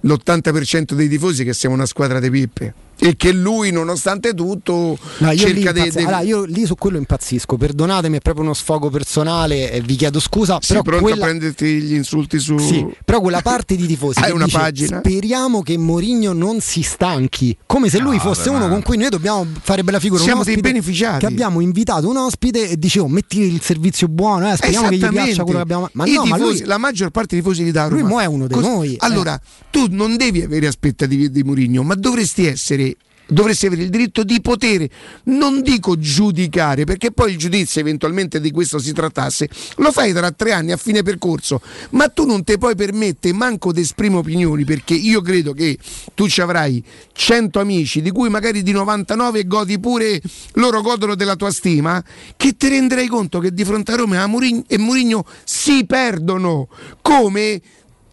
[0.00, 2.74] l'80% dei tifosi che siamo una squadra di pippe.
[3.08, 5.78] E che lui nonostante tutto No, cerca di...
[5.80, 9.96] impazz- allora, io lì su quello impazzisco, perdonatemi, è proprio uno sfogo personale e vi
[9.96, 10.58] chiedo scusa.
[10.60, 11.24] Sei però pronto quella...
[11.24, 12.56] a prenderti gli insulti su...
[12.58, 14.98] Sì, però quella parte di tifosi Hai una dice, pagina?
[14.98, 18.82] speriamo che Mourinho non si stanchi, come se lui No, fosse vabbè, uno ma- con
[18.82, 20.22] cui noi dobbiamo fare bella figura.
[20.22, 21.18] Siamo dei beneficiati.
[21.18, 25.06] Che abbiamo invitato un ospite e dicevo metti il servizio buono, eh, speriamo che gli
[25.08, 25.88] piaccia quello che abbiamo.
[25.92, 28.24] Ma no, ma tifosi- lui la maggior parte dei tifosi di Lui Roma mo è
[28.26, 28.96] uno di Cos- noi, eh.
[29.00, 29.38] Allora,
[29.70, 32.93] tu non devi avere aspettative di Mourinho, ma dovresti essere
[33.26, 34.86] dovresti avere il diritto di poter
[35.24, 40.30] non dico giudicare perché poi il giudizio eventualmente di questo si trattasse lo fai tra
[40.30, 44.64] tre anni a fine percorso ma tu non ti puoi permettere manco di esprimere opinioni
[44.64, 45.78] perché io credo che
[46.14, 50.20] tu ci avrai 100 amici di cui magari di 99 godi pure
[50.54, 52.02] loro godono della tua stima
[52.36, 54.22] che ti renderai conto che di fronte a Roma
[54.66, 56.68] e Mourinho si perdono
[57.00, 57.60] come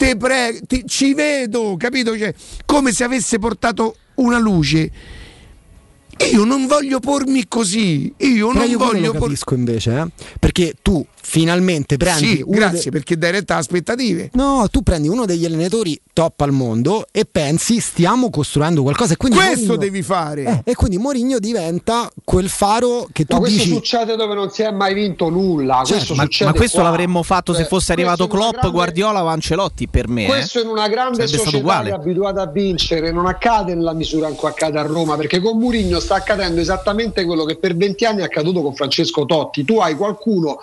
[0.02, 2.18] te prego, ti- ci vedo, capito?
[2.18, 2.34] Cioè,
[2.66, 4.92] come se avesse portato una luce.
[6.34, 8.14] Io non voglio pormi così.
[8.18, 9.28] Io Però non io voglio lo pormi.
[9.28, 10.08] capisco invece, eh?
[10.40, 14.30] perché tu finalmente prendi Sì, grazie de- perché dai retta aspettative.
[14.34, 19.18] No, tu prendi uno degli allenatori top al mondo e pensi stiamo costruendo qualcosa e
[19.18, 20.44] quindi Questo Mourinho- devi fare.
[20.44, 24.50] Eh, e quindi Mourinho diventa quel faro che tu Ma questo dici succede dove non
[24.50, 25.76] si è mai vinto nulla.
[25.86, 26.90] Certo, questo ma, succede ma questo qua.
[26.90, 30.24] l'avremmo fatto se Cioè, fosse arrivato Klopp, grande- Guardiola o Ancelotti per me.
[30.26, 30.28] eh.
[30.28, 34.36] Questo in una grande Sarebbe stato società abituata a vincere non accade nella misura in
[34.36, 38.22] cui accade a Roma perché con Murigno sta accadendo esattamente quello che per 20 anni
[38.22, 40.60] è accaduto con Francesco Totti tu hai qualcuno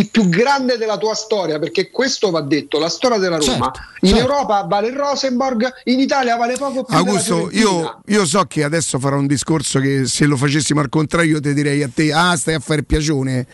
[0.00, 3.80] di più grande della tua storia perché questo va detto la storia della Roma Certo,
[4.02, 4.22] in certo.
[4.32, 8.98] Europa vale il Rosenborg in Italia vale poco più Augusto, io, io so che adesso
[8.98, 12.34] farò un discorso che se lo facessimo al contrario io ti direi a te, ah
[12.36, 13.46] stai a fare piacione,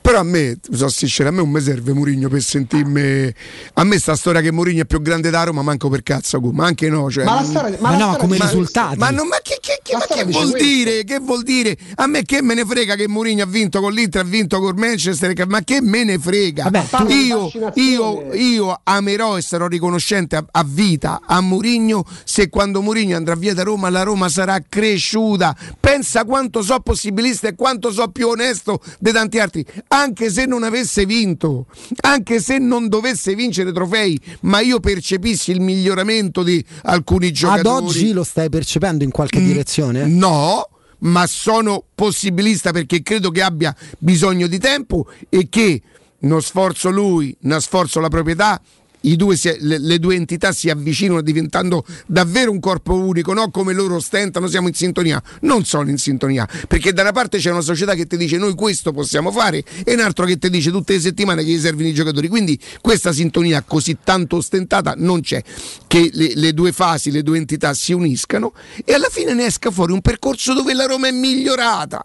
[0.00, 3.32] però a me, so sincero, a me non mi serve Murigno per sentirmi,
[3.74, 6.66] a me sta storia che Murigno è più grande da Roma manco per cazzo, ma
[6.66, 8.98] anche no, cioè, Ma la storia- ma Ma la no, ma storia come dice risultati.
[8.98, 10.68] ma, non- ma che, che- che- ma che vuol questo.
[10.68, 11.04] dire?
[11.04, 11.76] Che vuol dire?
[11.96, 14.74] A me che me ne frega che Mourinho ha vinto con l'Inter, ha vinto con
[14.76, 16.64] Manchester, che- ma che me ne frega?
[16.64, 22.48] Vabbè, tu- io, io, io amerò e sarò riconoscente a, a vita a Mourinho se
[22.48, 25.56] quando Mourinho andrà via da Roma la Roma sarà cresciuta.
[25.80, 30.62] Pensa quanto so possibilista e quanto so più onesto di tanti altri, anche se non
[30.62, 31.66] avesse vinto,
[32.02, 37.84] anche se non dovesse vincere trofei, ma io percepissi il miglioramento di alcuni ad giocatori.
[37.86, 40.06] oggi lo stai percependo in qualche Mm, direzione?
[40.06, 40.68] No,
[41.00, 45.82] ma sono possibilista perché credo che abbia bisogno di tempo e che
[46.20, 48.60] uno sforzo lui, uno sforzo la proprietà.
[49.00, 53.50] Due si- le, le due entità si avvicinano diventando davvero un corpo unico, no?
[53.50, 55.22] come loro ostentano, siamo in sintonia.
[55.42, 58.54] Non sono in sintonia, perché da una parte c'è una società che ti dice noi
[58.54, 61.88] questo possiamo fare e un altro che ti dice tutte le settimane che gli servono
[61.88, 62.28] i giocatori.
[62.28, 65.42] Quindi questa sintonia così tanto ostentata non c'è,
[65.86, 68.52] che le, le due fasi, le due entità si uniscano
[68.84, 72.02] e alla fine ne esca fuori un percorso dove la Roma è migliorata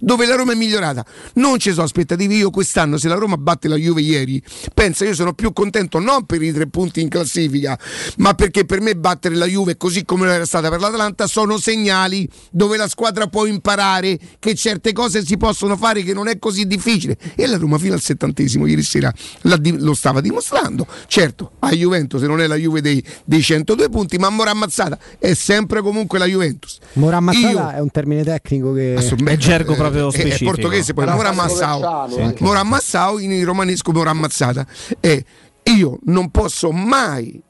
[0.00, 1.04] dove la Roma è migliorata.
[1.34, 2.34] Non ci sono aspettative.
[2.34, 4.42] Io quest'anno, se la Roma batte la Juve ieri,
[4.74, 7.78] pensa, io sono più contento non per i tre punti in classifica,
[8.18, 11.58] ma perché per me battere la Juve, così come lo era stata per l'Atalanta, sono
[11.58, 16.38] segnali dove la squadra può imparare che certe cose si possono fare, che non è
[16.38, 17.16] così difficile.
[17.36, 19.12] E la Roma fino al settantesimo ieri sera
[19.42, 20.86] lo stava dimostrando.
[21.06, 25.34] Certo, a Juventus non è la Juve dei, dei 102 punti, ma Mora ammazzata è
[25.34, 26.78] sempre comunque la Juventus.
[26.94, 28.94] Mora ammazzata Io- è un termine tecnico che.
[28.94, 30.50] È gergo Eh, proprio è- È specifico.
[30.52, 32.06] portoghese, poi Mora Massao.
[32.22, 32.42] anche.
[32.42, 34.66] Mora Massao in romanesco Mora ammazzata.
[35.00, 35.24] E
[35.64, 37.40] io non posso mai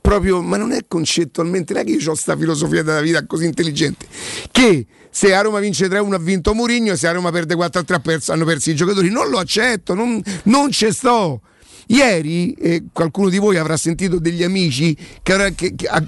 [0.00, 3.44] proprio, ma non è concettualmente, non è che io ho sta filosofia della vita così
[3.44, 4.06] intelligente,
[4.50, 8.00] che se a Roma vince 3-1 ha vinto Mourinho, se a Roma perde 4-3 ha
[8.00, 11.40] perso- hanno perso i giocatori, non lo accetto, non, non ci sto.
[11.86, 16.02] Ieri eh, qualcuno di voi avrà sentito degli amici che, avrà- che- che ha-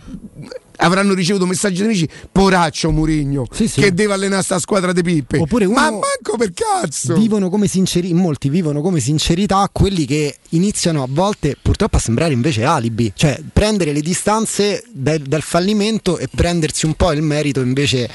[0.77, 3.81] avranno ricevuto messaggi di amici, poraccio Murigno, Sì, sì.
[3.81, 5.39] che deve allenare sta squadra di pippe.
[5.39, 7.15] Oppure uno- Ma manco per cazzo!
[7.15, 12.33] vivono come sinceri- molti vivono come sincerità quelli che iniziano a volte purtroppo a sembrare
[12.33, 17.61] invece alibi, cioè prendere le distanze dal, dal fallimento e prendersi un po' il merito
[17.61, 18.09] invece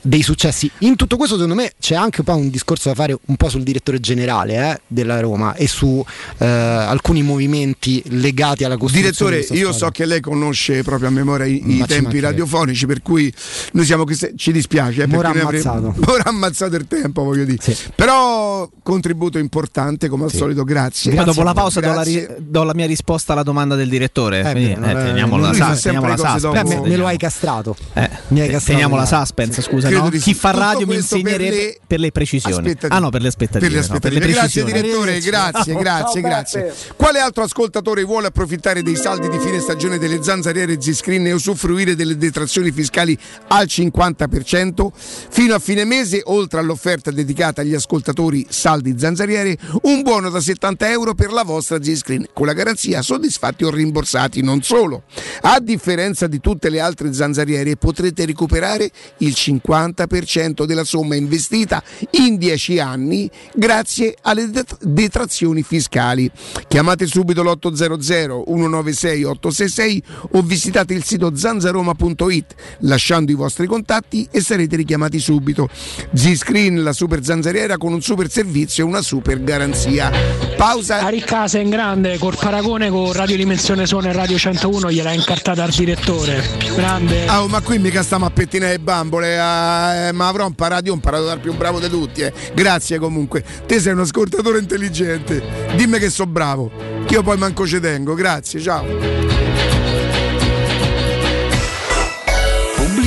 [0.00, 0.70] dei successi.
[0.78, 3.48] In tutto questo secondo me c'è anche un po' un discorso da fare un po'
[3.48, 6.04] sul direttore generale eh, della Roma e su
[6.38, 9.36] eh, alcuni movimenti legati alla costruzione.
[9.36, 9.86] Direttore, io squadra.
[9.86, 13.32] so che lei conosce proprio a memoria i, i Ma ci tempi radiofonici, per cui
[13.72, 15.02] noi siamo questi- ci dispiace.
[15.02, 15.94] eh, avremmo- ammazzato.
[16.06, 17.62] Mora ammazzato il tempo, voglio dire.
[17.62, 17.76] Sì.
[17.94, 20.36] Però contributo importante, come al Sì.
[20.38, 21.14] solito, grazie.
[21.14, 24.40] Poi dopo la pausa do la, ri- do la mia risposta alla domanda del direttore.
[24.40, 26.40] Eh, Quindi, beh, eh, teniamola, sa- teniamola suspense.
[26.40, 26.62] dopo.
[26.82, 27.76] Beh, me, lo hai castrato.
[27.94, 30.08] Eh, Mi hai te- castrato, teniamo la suspense, scusa, no?
[30.10, 32.74] Chi fa radio mi per insegnerebbe per le- precisioni.
[32.88, 33.66] Ah no, per le aspettative.
[33.66, 34.32] Per le no, per le aspettative.
[34.32, 36.74] grazie direttore, grazie, grazie, grazie.
[36.96, 41.89] Quale altro ascoltatore vuole approfittare dei saldi di fine stagione delle zanzariere Z-Screen e usufruire
[41.90, 43.16] usufruire delle detrazioni fiscali
[43.48, 44.90] al 50%.
[44.94, 50.90] Fino a fine mese, oltre all'offerta dedicata agli ascoltatori saldi zanzariere, un buono da 70
[50.90, 54.42] euro per la vostra Z-Screen, con la garanzia soddisfatti o rimborsati.
[54.42, 55.04] Non solo,
[55.42, 62.36] a differenza di tutte le altre zanzariere, potrete recuperare il 50% della somma investita in
[62.36, 66.30] 10 anni grazie alle det- detrazioni fiscali.
[66.68, 70.02] Chiamate subito l'800 196 866
[70.32, 71.36] o visitate il sito
[71.80, 75.68] zanzaroma.it lasciando i vostri contatti e sarete richiamati subito.
[76.14, 80.10] Z-Screen, la super zanzariera con un super servizio e una super garanzia.
[80.56, 81.00] Pausa.
[81.00, 85.62] A Riccasa in grande, col paragone con Radio Dimensione Sone e Radio 101 gliel'ha incartata
[85.64, 86.42] al direttore.
[86.74, 87.26] Grande.
[87.26, 90.86] Ah, oh, ma qui mica stiamo a pettinare le bambole, ah, eh, ma avrò imparato,
[90.86, 92.20] io ho imparato dal più bravo di tutti.
[92.22, 92.32] eh.
[92.54, 95.42] Grazie comunque, te sei un ascoltatore intelligente.
[95.76, 96.70] Dimmi che so bravo,
[97.06, 98.14] che io poi manco ci tengo.
[98.14, 99.09] Grazie, ciao.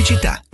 [0.04, 0.53] Pubblicità.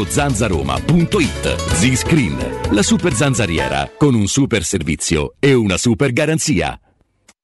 [0.00, 1.56] zanzaroma.it.
[1.74, 2.36] Z-Screen,
[2.70, 6.81] la super zanzariera, con un super servizio e una super garanzia.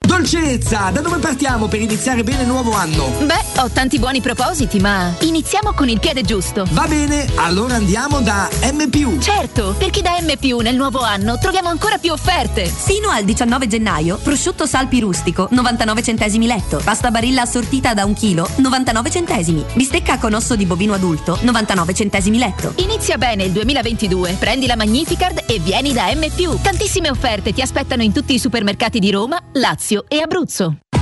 [0.08, 3.12] Dolcezza, da dove partiamo per iniziare bene il nuovo anno?
[3.26, 6.66] Beh, ho tanti buoni propositi, ma iniziamo con il piede giusto.
[6.70, 9.20] Va bene, allora andiamo da M.
[9.20, 12.64] Certo, perché da M nel nuovo anno troviamo ancora più offerte.
[12.64, 16.80] Fino al 19 gennaio, prosciutto salpi rustico, 99 centesimi letto.
[16.82, 19.62] Pasta barilla assortita da un chilo, 99 centesimi.
[19.74, 22.72] Bistecca con osso di bovino adulto, 99 centesimi letto.
[22.76, 24.36] Inizia bene il 2022.
[24.38, 26.26] Prendi la Magnificard e vieni da M.
[26.62, 30.76] Tantissime offerte ti aspettano in tutti i supermercati di Roma, Lazio e Abruzzo.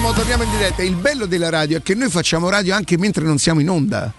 [0.00, 0.82] Torniamo, torniamo in diretta.
[0.82, 4.10] Il bello della radio è che noi facciamo radio anche mentre non siamo in onda.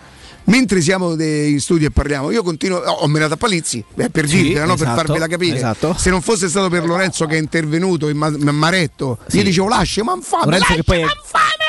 [0.45, 4.41] Mentre siamo in studio e parliamo, io continuo, ho menato a Palizzi, beh, per Sì,
[4.41, 4.75] dirvela, no?
[4.75, 5.55] per esatto, farvela capire.
[5.55, 5.95] esatto.
[5.97, 9.67] Se non fosse stato per Lorenzo che è intervenuto in ma- ma- Maretto, io dicevo
[9.67, 11.05] lascia, ma infame, Lorenzo che poi è,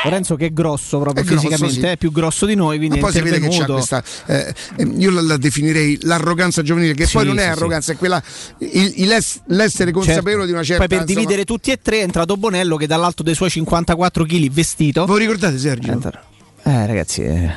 [0.05, 1.86] Lorenzo che è grosso proprio È grosso, fisicamente, sì.
[1.86, 4.02] è più grosso di noi, quindi Ma poi si vede che c'è questa.
[4.26, 7.92] eh, eh, io la, la definirei l'arroganza giovanile, che Sì, poi non è sì, arroganza,
[7.92, 8.20] è quella.
[8.59, 10.47] il- il es- l'essere consapevole Certo.
[10.47, 10.86] di una certa.
[10.86, 14.25] Poi per insomma- dividere tutti e tre è entrato Bonello che dall'alto dei suoi 54
[14.25, 15.05] kg vestito.
[15.07, 15.92] Voi ricordate Sergio?
[16.65, 17.51] Eh ragazzi, eh,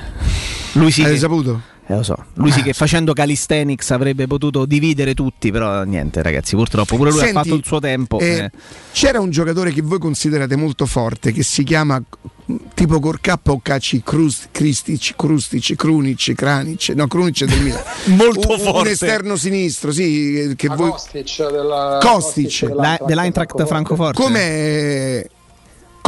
[0.75, 1.03] lui sì.
[1.03, 1.61] Hai che- saputo?
[1.87, 2.15] Eh, lo so.
[2.35, 7.19] Lui sì che facendo calisthenics avrebbe potuto dividere tutti, però niente ragazzi, purtroppo pure lui
[7.19, 8.17] Senti, ha fatto il suo tempo.
[8.19, 8.51] eh, eh.
[8.91, 12.01] C'era un giocatore che voi considerate molto forte che si chiama
[12.73, 17.81] tipo Corcappa o Kristic, Krustic, Krunic, Kranic, no Krunic è del Milan.
[18.17, 18.79] Molto un, forte.
[18.79, 22.61] Un esterno sinistro, sì, che A voi Kostic della- Kostic.
[22.73, 24.19] La- dell'Eintracht Francoforte.
[24.23, 25.25] Com'è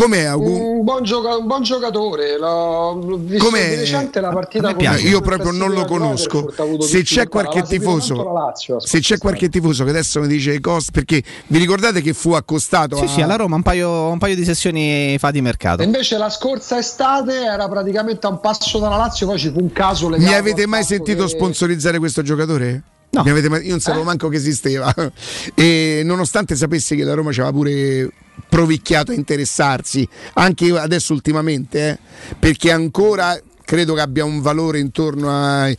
[0.02, 0.78] com'è Augu?
[0.78, 3.70] Un buon, gioca- un buon giocatore, l'ho visto Com'è?
[3.70, 6.54] di recente la partita con Io proprio non lo conosco.
[6.80, 10.92] Se c'è qualche tifoso, Lazio, la se c'è qualche tifoso che adesso mi dice Costa,
[10.92, 14.36] perché vi ricordate che fu accostato Sì, a sì, alla Roma un paio, un paio
[14.36, 15.82] di sessioni fa di mercato.
[15.82, 19.60] E invece la scorsa estate era praticamente a un passo dalla Lazio, poi ci fu
[19.60, 22.84] un caso legato Mi avete mai sentito che- sponsorizzare questo giocatore?
[23.10, 23.24] No.
[23.26, 24.94] io non sapevo manco che esisteva.
[25.56, 28.12] E nonostante sapessi che la Roma aveva pure
[28.50, 35.30] provicchiato a interessarsi, anche adesso ultimamente, eh, perché ancora credo che abbia un valore intorno
[35.30, 35.76] ai,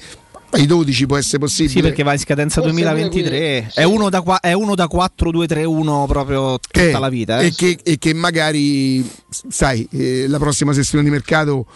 [0.51, 1.71] ai 12, può essere possibile.
[1.75, 3.23] Sì, perché va in scadenza Forse 2023.
[3.31, 7.41] pure qui, È, uno da qua- è uno da 4-2-3-1 proprio tutta Eh, la vita.
[7.41, 7.47] eh.
[7.47, 9.09] E, che, e che magari,
[9.49, 11.67] sai, eh, la prossima sessione di mercato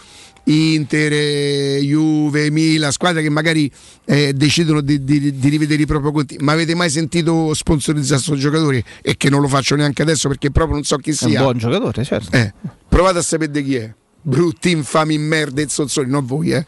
[0.45, 3.71] Inter, Juve, Milan, squadre che magari
[4.05, 6.37] eh, decidono di, di- di rivedere i propri conti.
[6.41, 8.83] Ma avete mai sentito sponsorizzare questo giocatore?
[9.03, 11.41] E che non lo faccio neanche adesso perché proprio non so chi È un sia.
[11.43, 12.37] buon giocatore, certo.
[12.37, 12.53] Eh,
[12.89, 13.95] provate a sapere di chi è.
[14.25, 16.65] Brutti, infami, merda e zozzoni, non voi, eh.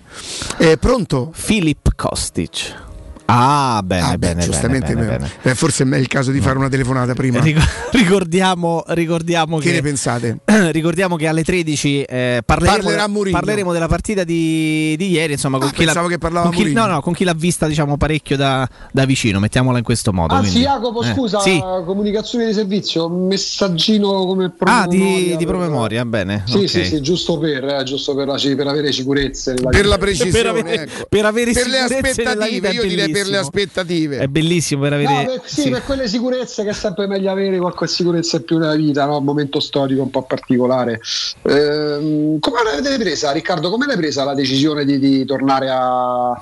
[0.59, 1.31] Eh, pronto?
[1.33, 2.83] Filip Kostic.
[3.27, 6.59] Ah, bene, Ah, beh, bene, giustamente bene, bene, beh, forse è il caso di fare
[6.59, 7.41] una telefonata prima.
[7.41, 7.59] Ric-
[7.93, 10.39] ricordiamo, ricordiamo Che che ne pensate?
[10.73, 15.33] ricordiamo che alle 13 eh, parleremo, parleremo della partita di, di ieri.
[15.33, 17.67] Insomma, con Ah, chi, pensavo che parlava con chi, no, no, con chi l'ha vista
[17.67, 20.35] diciamo, parecchio da, da vicino, mettiamola in questo modo.
[20.35, 20.69] Anzi, quindi.
[20.69, 21.59] Jacopo, Eh, scusa, sì.
[21.87, 26.43] comunicazione di servizio, un messaggino come Ah, di, promemoria di per- promemoria, bene.
[26.47, 26.69] Sì, ok.
[26.69, 29.55] sì, sì, giusto per, eh, giusto per, la- per avere sicurezze.
[29.55, 31.07] Per la precisione, Per avere- ecco.
[31.09, 34.19] per avere Per le aspettative, io direi per le aspettative.
[34.19, 35.13] È bellissimo per avere.
[35.13, 35.71] No, per, sì, sì.
[35.71, 39.19] per quelle sicurezze che è sempre meglio avere qualche sicurezza in più nella vita, no?
[39.19, 41.01] un momento storico un po' particolare.
[41.43, 43.71] Ehm, come l'avete presa, Riccardo?
[43.71, 46.41] Come l'hai presa la decisione di, di tornare a,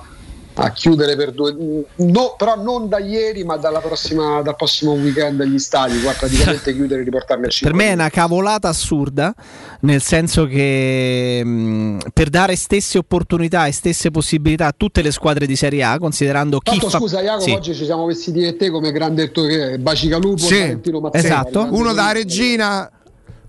[0.63, 1.55] a chiudere per due
[1.97, 6.73] no, però non da ieri, ma dalla prossima, dal prossimo weekend gli stadi, qua praticamente
[6.75, 7.71] chiudere e riportarli a 5.
[7.71, 9.35] Per me è una cavolata assurda,
[9.81, 15.47] nel senso che mh, per dare stesse opportunità e stesse possibilità a tutte le squadre
[15.47, 16.99] di Serie A, considerando chi Tanto fa...
[16.99, 17.51] scusa Jacopo, Sì.
[17.53, 21.25] oggi ci siamo vestiti e te come grande è Bacicalupo Sì, Valentino Mazzella.
[21.25, 21.69] esatto.
[21.71, 22.91] Uno da regina.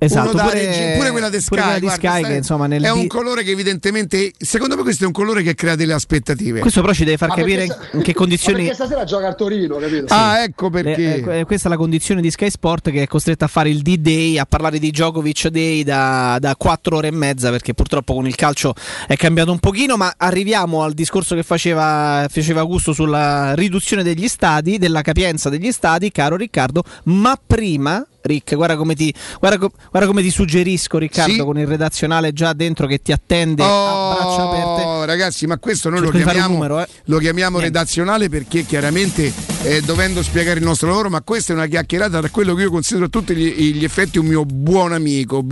[0.05, 2.83] Esatto, uno da pure- quella di Sky, quella di guarda, Sky stai- che, insomma, nel
[2.83, 6.59] è un colore che evidentemente secondo me questo è un colore che crea delle aspettative.
[6.59, 8.59] Questo però ci deve far Ma capire perché in che Ma condizioni...
[8.59, 10.13] perché stasera gioca al Torino, capito?
[10.13, 11.39] ah ecco Le- perché.
[11.39, 14.37] eh, questa è la condizione di Sky Sport che è costretta a fare il D-Day,
[14.37, 18.35] a parlare di Djokovic Day da, da 4 ore e mezza perché purtroppo con il
[18.35, 18.73] calcio
[19.07, 24.27] è cambiato un pochino, ma arriviamo al discorso che faceva, faceva Augusto sulla riduzione degli
[24.27, 28.05] stadi, della capienza degli stadi, caro Riccardo, ma prima...
[28.23, 31.39] Rick, guarda come ti, guarda co- guarda come ti suggerisco, Riccardo, Sì.
[31.39, 34.81] con il redazionale già dentro che ti attende a braccia aperte.
[34.83, 36.87] Oh, ragazzi, ma questo noi lo Cerco chiamiamo, numero, eh.
[37.05, 37.77] lo chiamiamo Niente.
[37.79, 39.31] redazionale perché chiaramente
[39.63, 42.71] eh, dovendo spiegare il nostro lavoro, ma questa è una chiacchierata da quello che io
[42.71, 45.43] considero a tutti gli, gli effetti un mio buon amico.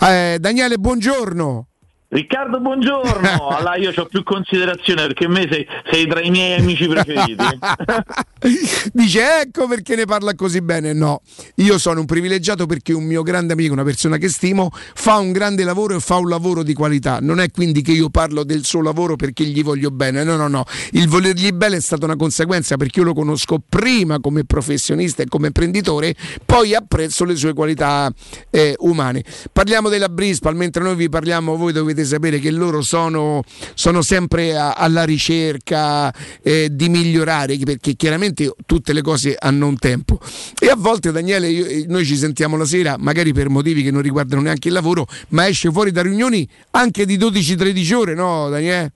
[0.00, 1.66] Eh, Daniele, buongiorno.
[2.12, 3.48] Riccardo, buongiorno.
[3.62, 7.36] Allora io ho più considerazione perché me sei, sei tra i miei amici preferiti.
[8.92, 10.92] Dice ecco perché ne parla così bene.
[10.92, 11.22] No,
[11.56, 15.32] io sono un privilegiato perché un mio grande amico, una persona che stimo, fa un
[15.32, 17.18] grande lavoro e fa un lavoro di qualità.
[17.20, 20.22] Non è quindi che io parlo del suo lavoro perché gli voglio bene.
[20.22, 20.64] No, no, no.
[20.90, 25.26] Il volergli bene è stata una conseguenza perché io lo conosco prima come professionista e
[25.26, 28.12] come imprenditore, poi apprezzo le sue qualità
[28.50, 29.24] eh, umane.
[29.50, 33.42] Parliamo della Brispal, mentre noi vi parliamo, voi dovete sapere che loro sono,
[33.74, 39.76] sono sempre a- alla ricerca eh, di migliorare, perché chiaramente tutte le cose hanno un
[39.78, 40.18] tempo.
[40.58, 43.90] E a volte, Daniele, io- eh, noi ci sentiamo la sera, magari per motivi che
[43.90, 48.48] non riguardano neanche il lavoro, ma esce fuori da riunioni anche di 12-13 ore, no,
[48.48, 48.92] Daniele?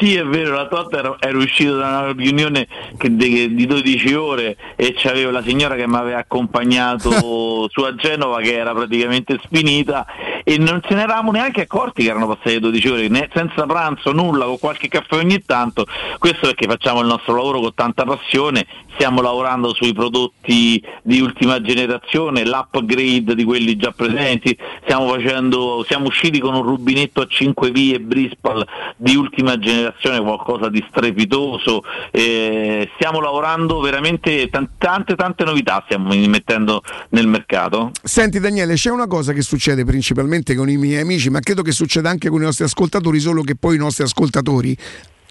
[0.00, 2.66] Sì, è vero, la volta ero, ero uscito da una riunione
[2.96, 7.10] che de- di 12 ore e c'avevo la signora che mi aveva accompagnato
[7.70, 10.06] su a Genova che era praticamente sfinita
[10.48, 14.12] e non ce ne eravamo neanche accorti che erano passate 12 ore, né- senza pranzo,
[14.12, 15.84] nulla, con qualche caffè ogni tanto.
[16.18, 21.60] Questo perché facciamo il nostro lavoro con tanta passione, stiamo lavorando sui prodotti di ultima
[21.60, 27.70] generazione, l'upgrade di quelli già presenti, stiamo, facendo, siamo usciti con un rubinetto a 5
[27.70, 35.44] vie Brispal di ultima generazione, qualcosa di strepitoso, eh, stiamo lavorando veramente tan- tante tante
[35.44, 37.90] novità stiamo mettendo nel mercato.
[38.02, 41.72] Senti Daniele, c'è una cosa che succede principalmente con i miei amici, ma credo che
[41.72, 44.76] succeda anche con i nostri ascoltatori, solo che poi i nostri ascoltatori,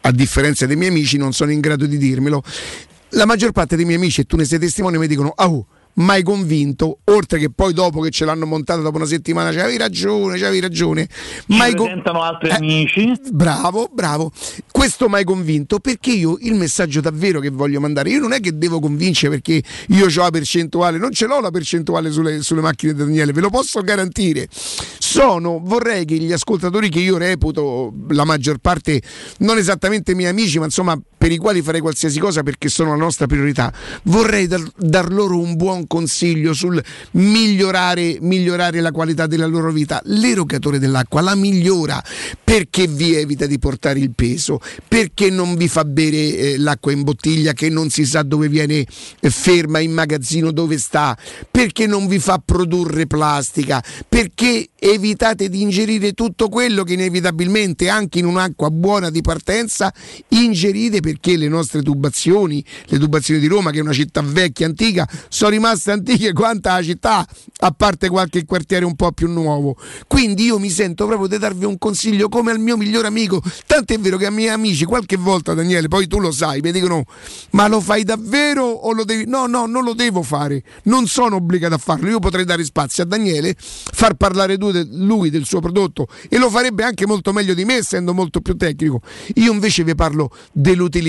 [0.02, 2.44] a differenza dei miei amici, non sono in grado di dirmelo.
[3.12, 5.50] La maggior parte dei miei amici, e tu ne sei testimone, mi dicono, ah,
[5.98, 10.38] mai convinto, oltre che poi dopo che ce l'hanno montata dopo una settimana, c'avevi ragione,
[10.38, 11.08] c'avevi ragione.
[11.48, 13.12] Mai con- presentano altri Eh, amici.
[13.32, 14.32] Bravo, bravo.
[14.72, 18.58] Questo mai convinto perché io il messaggio davvero che voglio mandare, io non è che
[18.58, 22.94] devo convincere perché io ho la percentuale, non ce l'ho la percentuale sulle, sulle macchine
[22.94, 24.48] di Daniele, ve lo posso garantire.
[24.52, 29.02] Sono, vorrei che gli ascoltatori che io reputo la maggior parte,
[29.40, 32.96] non esattamente miei amici, ma insomma per i quali farei qualsiasi cosa perché sono la
[32.96, 33.74] nostra priorità,
[34.04, 36.82] vorrei dar, dar loro un buon consiglio sul
[37.12, 40.00] migliorare, migliorare la qualità della loro vita.
[40.06, 42.02] L'erogatore dell'acqua la migliora
[42.42, 47.04] perché vi evita di portare il peso, perché non vi fa bere eh, l'acqua in
[47.04, 48.86] bottiglia che non si sa dove viene
[49.20, 51.18] eh, ferma in magazzino, dove sta,
[51.52, 58.20] perché non vi fa produrre plastica, perché evitate di ingerire tutto quello che inevitabilmente anche
[58.20, 59.94] in un'acqua buona di partenza
[60.30, 65.08] ingerite perché le nostre tubazioni, le tubazioni di Roma che è una città vecchia, antica,
[65.30, 67.28] sono rimaste antiche quanta la città,
[67.60, 69.78] a parte qualche quartiere un po' più nuovo.
[70.08, 73.94] Quindi io mi sento proprio di darvi un consiglio come al mio migliore amico, tanto
[73.94, 77.04] è vero che a miei amici qualche volta Daniele, poi tu lo sai, mi dicono
[77.52, 80.64] "Ma lo fai davvero o lo devi No, no, non lo devo fare.
[80.84, 82.10] Non sono obbligato a farlo.
[82.10, 86.84] Io potrei dare spazio a Daniele, far parlare lui del suo prodotto e lo farebbe
[86.84, 89.02] anche molto meglio di me essendo molto più tecnico.
[89.36, 91.07] Io invece vi parlo dell'utilità,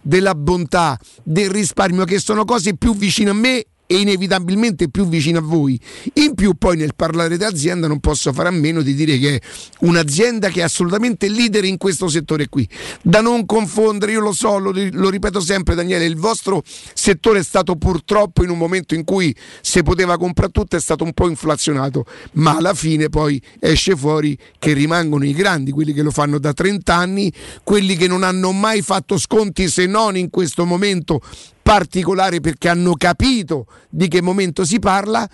[0.00, 3.64] della bontà, del risparmio che sono cose più vicine a me
[3.94, 5.78] e inevitabilmente più vicino a voi.
[6.14, 9.36] In più poi nel parlare di azienda non posso fare a meno di dire che
[9.36, 9.40] è
[9.80, 12.68] un'azienda che è assolutamente leader in questo settore qui.
[13.02, 17.44] Da non confondere, io lo so, lo, lo ripeto sempre Daniele, il vostro settore è
[17.44, 21.28] stato purtroppo in un momento in cui se poteva comprare tutto è stato un po'
[21.28, 26.38] inflazionato, ma alla fine poi esce fuori che rimangono i grandi, quelli che lo fanno
[26.38, 27.32] da 30 anni,
[27.62, 31.20] quelli che non hanno mai fatto sconti se non in questo momento
[31.64, 35.26] particolare perché hanno capito di che momento si parla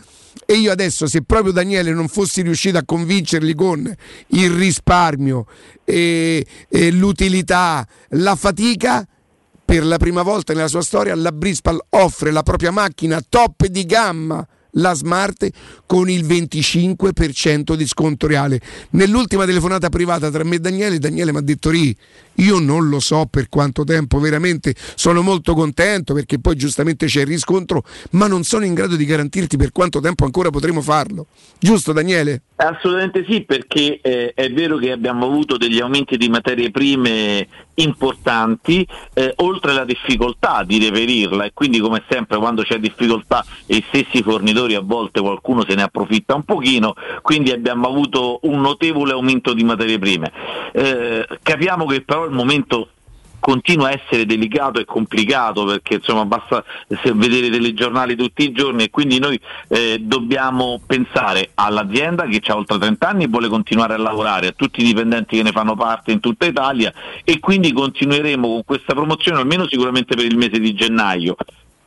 [0.47, 3.93] e io adesso se proprio Daniele non fossi riuscito a convincerli con
[4.29, 5.47] il risparmio,
[5.85, 9.07] e, e l'utilità, la fatica,
[9.65, 13.85] per la prima volta nella sua storia la Brispal offre la propria macchina top di
[13.85, 15.49] gamma la Smart
[15.87, 18.61] con il 25% di sconto reale.
[18.91, 21.97] Nell'ultima telefonata privata tra me e Daniele, Daniele mi ha detto Ri,
[22.35, 27.21] io non lo so per quanto tempo, veramente sono molto contento perché poi giustamente c'è
[27.21, 31.27] il riscontro, ma non sono in grado di garantirti per quanto tempo ancora potremo farlo.
[31.59, 32.43] Giusto Daniele?
[32.63, 38.87] Assolutamente sì, perché eh, è vero che abbiamo avuto degli aumenti di materie prime importanti,
[39.15, 43.85] eh, oltre alla difficoltà di reperirla e quindi come sempre quando c'è difficoltà e i
[43.89, 49.13] stessi fornitori a volte qualcuno se ne approfitta un pochino, quindi abbiamo avuto un notevole
[49.13, 50.31] aumento di materie prime.
[50.73, 52.91] Eh, capiamo che però il momento
[53.41, 56.63] continua a essere delicato e complicato perché insomma basta
[57.15, 62.57] vedere i telegiornali tutti i giorni e quindi noi eh, dobbiamo pensare all'azienda che ha
[62.57, 65.75] oltre 30 anni e vuole continuare a lavorare, a tutti i dipendenti che ne fanno
[65.75, 66.93] parte in tutta Italia
[67.25, 71.35] e quindi continueremo con questa promozione almeno sicuramente per il mese di gennaio.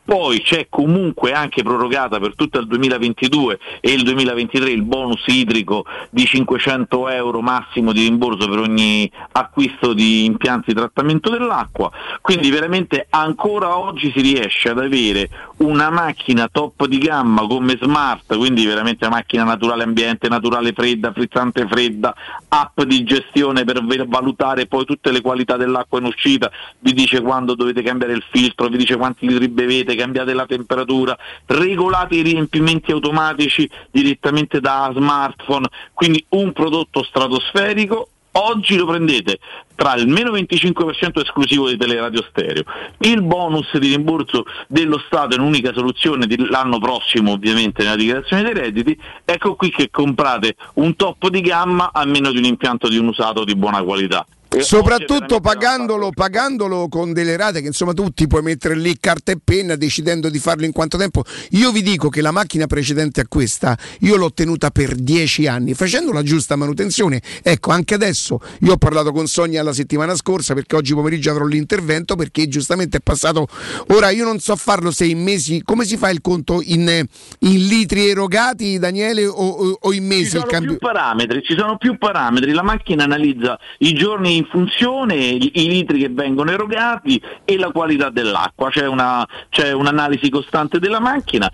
[0.06, 5.86] Poi c'è comunque anche prorogata per tutto il 2022 e il 2023 il bonus idrico
[6.10, 11.90] di 500 euro massimo di rimborso per ogni acquisto di impianti di trattamento dell'acqua.
[12.22, 18.36] Quindi veramente ancora oggi si riesce ad avere una macchina top di gamma come smart,
[18.36, 22.14] quindi veramente macchina naturale ambiente, naturale fredda, frizzante fredda,
[22.50, 27.56] app di gestione per valutare poi tutte le qualità dell'acqua in uscita, vi dice quando
[27.56, 32.92] dovete cambiare il filtro, vi dice quanti litri bevete, cambiate la temperatura, regolate i riempimenti
[32.92, 39.38] automatici direttamente da smartphone, quindi un prodotto stratosferico Oggi lo prendete
[39.76, 42.64] tra il meno 25% esclusivo di teleradio stereo,
[43.00, 48.54] il bonus di rimborso dello Stato in unica soluzione l'anno prossimo ovviamente nella dichiarazione dei
[48.54, 52.98] redditi, ecco qui che comprate un top di gamma a meno di un impianto di
[52.98, 54.26] un usato di buona qualità.
[54.56, 59.32] Eh, Soprattutto pagandolo, pagandolo con delle rate che insomma tu ti puoi mettere lì carta
[59.32, 61.24] e penna decidendo di farlo in quanto tempo.
[61.52, 65.74] Io vi dico che la macchina precedente a questa io l'ho tenuta per dieci anni
[65.74, 67.22] facendo la giusta manutenzione.
[67.42, 71.46] Ecco, anche adesso io ho parlato con Sonia la settimana scorsa perché oggi pomeriggio avrò
[71.46, 73.48] l'intervento perché giustamente è passato.
[73.88, 77.04] Ora io non so farlo se in mesi, come si fa il conto in,
[77.40, 80.70] in litri erogati Daniele o, o- o in Ci mesi il sono cambio?
[80.72, 86.00] più parametri, ci sono più parametri, la macchina analizza i giorni in funzione, i, litri
[86.00, 91.52] che vengono erogati e la qualità dell'acqua, c'è, una- c'è un'analisi costante della macchina,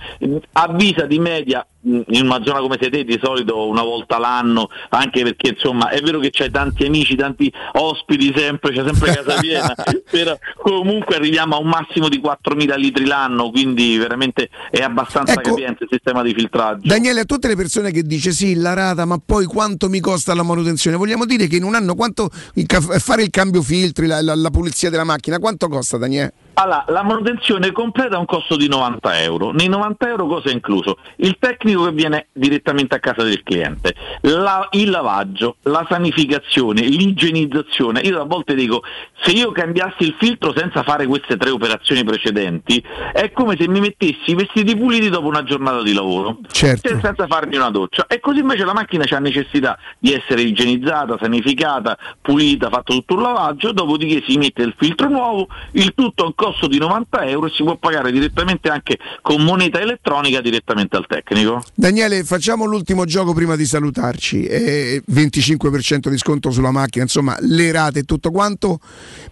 [0.53, 5.49] avvisa di media in una zona come siete di solito una volta l'anno, anche perché
[5.49, 9.73] insomma è vero che c'hai tanti amici, tanti ospiti sempre, c'è sempre casa piena,
[10.09, 15.49] però comunque arriviamo a un massimo di 4.000 litri l'anno, quindi veramente è abbastanza Ecco.
[15.49, 16.87] capiente il sistema di filtraggio.
[16.87, 20.33] Daniele, a tutte le persone che dice sì, la rata, ma poi quanto mi costa
[20.33, 20.97] la manutenzione?
[20.97, 24.49] Vogliamo dire che in un anno quanto il fare il cambio filtri, la, la- la
[24.49, 26.33] pulizia della macchina, quanto costa Daniele?
[26.61, 29.51] Allora, la manutenzione completa ha un costo di 90 euro.
[29.51, 30.97] Nei 90 euro cosa è incluso?
[31.17, 38.01] Il tecnico che viene direttamente a casa del cliente, la- il lavaggio, la sanificazione, l'igienizzazione.
[38.01, 38.83] Io a volte dico,
[39.21, 43.79] se io cambiassi il filtro senza fare queste tre operazioni precedenti, è come se mi
[43.79, 46.89] mettessi i vestiti puliti dopo una giornata di lavoro, Certo.
[46.99, 48.05] Senza farmi una doccia.
[48.07, 53.21] E così invece la macchina ha necessità di essere igienizzata, sanificata, pulita, fatto tutto un
[53.21, 57.47] lavaggio, dopodiché si mette il filtro nuovo, il tutto a un costo di 90 euro
[57.47, 61.61] e si può pagare direttamente anche con moneta elettronica direttamente al tecnico.
[61.75, 64.45] Daniele, facciamo l'ultimo gioco prima di salutarci.
[64.45, 68.79] Eh, 25% di sconto sulla macchina, insomma, le rate e tutto quanto.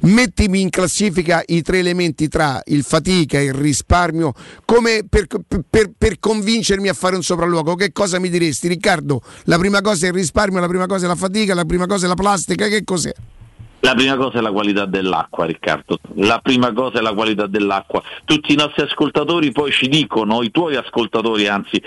[0.02, 5.26] Mettimi in classifica i tre elementi tra il fatica e il risparmio, come per,
[5.70, 7.76] per- per convincermi a fare un sopralluogo.
[7.76, 9.22] Che cosa mi diresti, Riccardo?
[9.46, 12.06] La prima cosa è il risparmio, la prima cosa è la fatica, la prima cosa
[12.06, 13.14] è la plastica, che cos'è?
[13.81, 15.99] La prima cosa è la qualità dell'acqua, Riccardo.
[16.15, 18.01] La prima cosa è la qualità dell'acqua.
[18.25, 21.81] Tutti i nostri ascoltatori poi ci dicono, i tuoi ascoltatori anzi,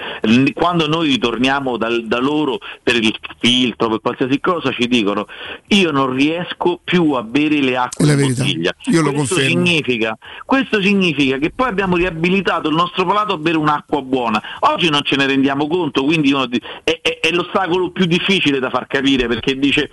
[0.55, 5.27] quando noi ritorniamo dal- da loro per il filtro, per qualsiasi cosa, ci dicono
[5.69, 8.43] io non riesco più a bere le acque verità.
[8.45, 8.75] bottiglia.
[8.85, 9.65] Io lo questo confermo.
[9.67, 14.41] Significa, questo significa che poi abbiamo riabilitato il nostro palato a bere un'acqua buona.
[14.61, 18.71] Oggi non ce ne rendiamo conto, quindi di- è, è- è l'ostacolo più difficile da
[18.71, 19.91] far capire perché dice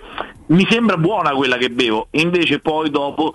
[0.50, 3.34] mi sembra buona quella che bevo, invece poi dopo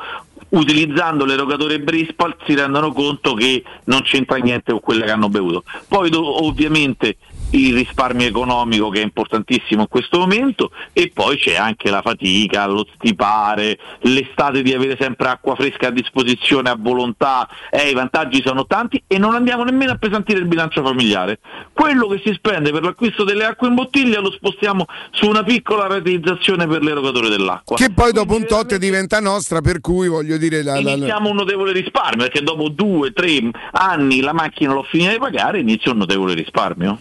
[0.50, 5.64] utilizzando l'erogatore Brispal si rendono conto che non c'entra niente con quella che hanno bevuto.
[5.88, 7.18] Poi ovviamente
[7.54, 12.66] il risparmio economico che è importantissimo in questo momento e poi c'è anche la fatica,
[12.66, 18.42] lo stipare, l'estate di avere sempre acqua fresca a disposizione a volontà, eh, i vantaggi
[18.44, 21.40] sono tanti e non andiamo nemmeno a pesantire il bilancio familiare.
[21.74, 25.88] Quello che si spende per l'acquisto delle acque in bottiglia lo spostiamo su una piccola
[25.88, 27.76] rateizzazione per l'erogatore dell'acqua.
[27.76, 30.64] Che poi dopo un tot diventa nostra, per cui voglio dire...
[30.64, 33.40] La, la- la- Iniziamo un notevole risparmio perché dopo due, tre
[33.72, 36.98] anni la macchina l'ho finita di pagare inizia un notevole risparmio.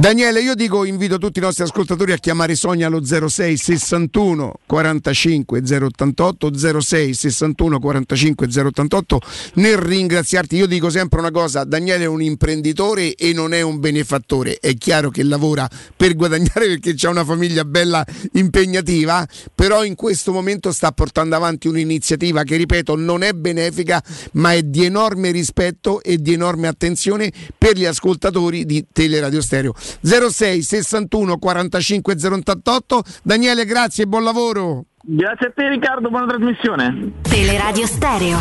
[0.00, 5.60] Daniele, io dico, invito tutti i nostri ascoltatori a chiamare Sonia allo 06 61 45
[5.60, 9.20] 088 06 61 45 088
[9.54, 10.54] nel ringraziarti.
[10.54, 14.58] Io dico sempre una cosa, Daniele è un imprenditore e non è un benefattore.
[14.60, 20.30] È chiaro che lavora per guadagnare perché c'ha una famiglia bella impegnativa, però in questo
[20.30, 24.00] momento sta portando avanti un'iniziativa che, ripeto, non è benefica,
[24.34, 29.74] ma è di enorme rispetto e di enorme attenzione per gli ascoltatori di Teleradio Stereo.
[30.02, 34.84] 06 61 45 088 Daniele, grazie e buon lavoro.
[35.02, 37.12] Grazie a te Riccardo, buona trasmissione.
[37.22, 38.38] Teleradio Stereo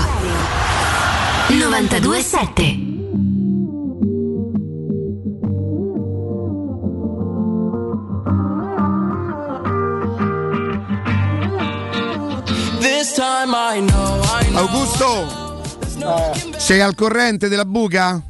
[1.50, 2.96] 927
[12.80, 14.68] This time I know, I know.
[14.68, 15.62] Augusto,
[16.58, 18.22] sei al corrente della buca?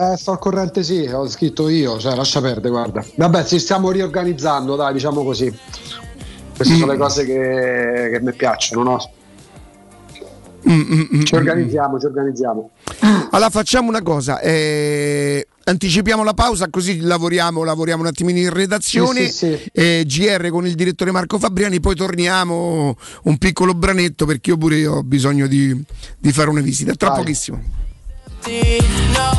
[0.00, 3.04] Eh, sto al corrente sì, ho scritto io, cioè lascia perdere, guarda.
[3.16, 5.54] Vabbè, ci stiamo riorganizzando, dai, diciamo così.
[6.56, 9.10] Queste sono le cose che, che mi piacciono, no?
[11.24, 12.70] Ci organizziamo, ci organizziamo.
[13.32, 19.26] Allora facciamo una cosa, eh, anticipiamo la pausa così lavoriamo, lavoriamo un attimino in redazione,
[19.26, 19.70] Sì, sì, sì.
[19.72, 24.86] eh, GR con il direttore Marco Fabriani, poi torniamo un piccolo branetto perché io pure
[24.86, 25.78] ho bisogno di,
[26.18, 26.94] di fare una visita.
[26.94, 27.18] Tra Vai.
[27.18, 27.79] pochissimo.
[28.48, 29.32] No,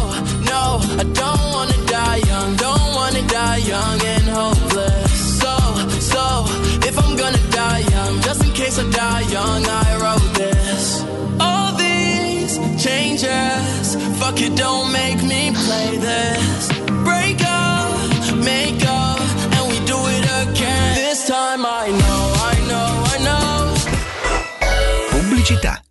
[0.46, 5.40] no, I don't wanna die young, don't wanna die young and hopeless.
[5.42, 5.56] So,
[6.00, 6.46] so,
[6.88, 11.04] if I'm gonna die young, just in case I die young, I wrote this.
[11.40, 16.70] All these changes, fuck it, don't make me play this.
[17.04, 19.20] Break up, make up,
[19.56, 20.96] and we do it again.
[20.96, 22.22] This time I know,
[22.52, 23.32] I know, I know.
[25.44, 25.91] città.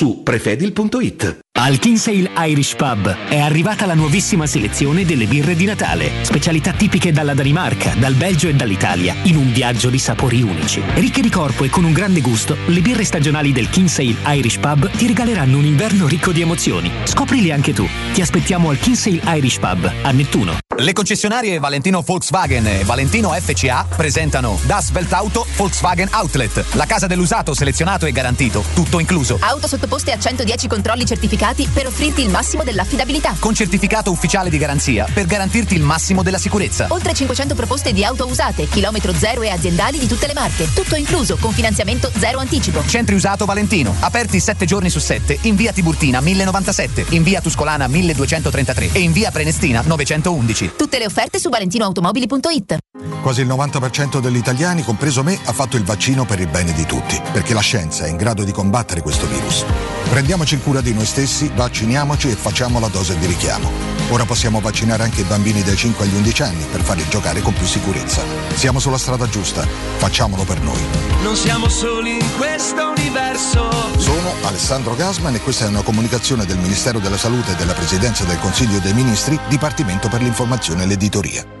[0.01, 1.50] su prefedil.it.
[1.63, 7.11] Al Kinsale Irish Pub è arrivata la nuovissima selezione delle birre di Natale, specialità tipiche
[7.11, 10.81] dalla Danimarca, dal Belgio e dall'Italia, in un viaggio di sapori unici.
[10.95, 14.89] Ricche di corpo e con un grande gusto, le birre stagionali del Kinsale Irish Pub
[14.89, 16.91] ti regaleranno un inverno ricco di emozioni.
[17.03, 17.87] Scoprili anche tu.
[18.11, 20.57] Ti aspettiamo al Kinsale Irish Pub a Nettuno.
[20.77, 27.53] Le concessionarie Valentino Volkswagen e Valentino FCA presentano Das Weltauto Volkswagen Outlet, la casa dell'usato
[27.53, 29.37] selezionato e garantito, tutto incluso.
[29.41, 33.35] Auto sottoposte a 110 controlli certificati per offrirti il massimo dell'affidabilità.
[33.37, 36.87] Con certificato ufficiale di garanzia per garantirti il massimo della sicurezza.
[36.89, 40.73] Oltre 500 proposte di auto usate, chilometro zero e aziendali di tutte le marche.
[40.73, 42.83] Tutto incluso, con finanziamento zero anticipo.
[42.87, 47.87] Centri usato Valentino, aperti 7 giorni su 7 in via Tiburtina 1097, in via Tuscolana
[47.87, 50.71] 1233 e in via Prenestina 911.
[50.77, 52.77] Tutte le offerte su valentinoautomobili.it.
[53.21, 56.85] Quasi il 90% degli italiani, compreso me, ha fatto il vaccino per il bene di
[56.85, 59.65] tutti, perché la scienza è in grado di combattere questo virus.
[60.09, 63.69] Prendiamoci cura di noi stessi, vacciniamoci e facciamo la dose di richiamo.
[64.09, 67.53] Ora possiamo vaccinare anche i bambini dai 5 agli 11 anni per farli giocare con
[67.53, 68.21] più sicurezza.
[68.55, 69.65] Siamo sulla strada giusta,
[69.97, 70.81] facciamolo per noi.
[71.23, 73.69] Non siamo soli in questo universo.
[73.97, 78.25] Sono Alessandro Gasman e questa è una comunicazione del Ministero della Salute e della Presidenza
[78.25, 81.60] del Consiglio dei Ministri, Dipartimento per l'informazione e l'editoria.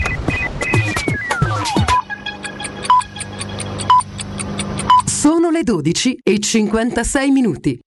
[5.21, 7.79] Sono le 12 e 56 minuti.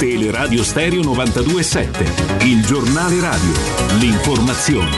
[0.00, 3.52] Teleradio Stereo 927, il giornale radio,
[4.00, 4.90] l'informazione.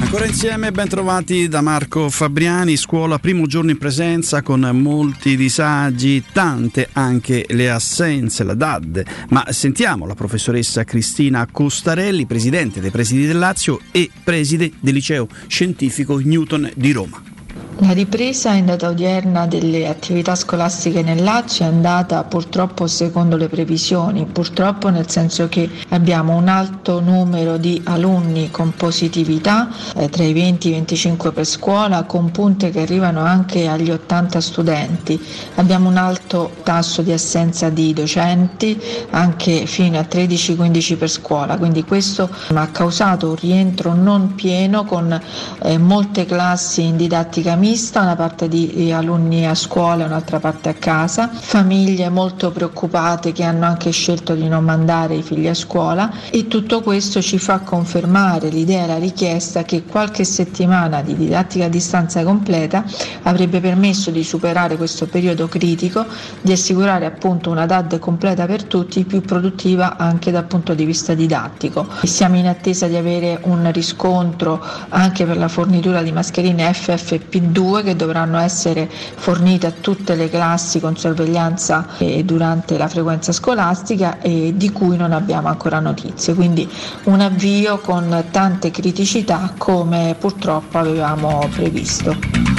[0.00, 6.24] Ancora insieme, ben trovati da Marco Fabriani, scuola primo giorno in presenza con molti disagi,
[6.32, 9.04] tante anche le assenze, la DAD.
[9.28, 15.28] Ma sentiamo la professoressa Cristina Costarelli, presidente dei presidi del Lazio e preside del liceo
[15.46, 17.36] scientifico Newton di Roma.
[17.80, 23.48] La ripresa in data odierna delle attività scolastiche nel Lazio è andata purtroppo secondo le
[23.48, 30.24] previsioni, purtroppo nel senso che abbiamo un alto numero di alunni con positività, eh, tra
[30.24, 35.24] i 20 e i 25 per scuola, con punte che arrivano anche agli 80 studenti.
[35.54, 38.76] Abbiamo un alto tasso di assenza di docenti,
[39.10, 45.18] anche fino a 13-15 per scuola, quindi questo ha causato un rientro non pieno con
[45.62, 50.06] eh, molte classi in didattica mista mista, una parte di eh, alunni a scuola e
[50.06, 55.22] un'altra parte a casa, famiglie molto preoccupate che hanno anche scelto di non mandare i
[55.22, 60.24] figli a scuola e tutto questo ci fa confermare l'idea e la richiesta che qualche
[60.24, 62.84] settimana di didattica a distanza completa
[63.24, 66.06] avrebbe permesso di superare questo periodo critico,
[66.40, 71.12] di assicurare appunto una DAD completa per tutti, più produttiva anche dal punto di vista
[71.12, 71.86] didattico.
[72.04, 77.96] Siamo in attesa di avere un riscontro anche per la fornitura di mascherine FFP2 che
[77.96, 81.86] dovranno essere fornite a tutte le classi con sorveglianza
[82.22, 86.34] durante la frequenza scolastica e di cui non abbiamo ancora notizie.
[86.34, 86.70] Quindi
[87.04, 92.57] un avvio con tante criticità come purtroppo avevamo previsto.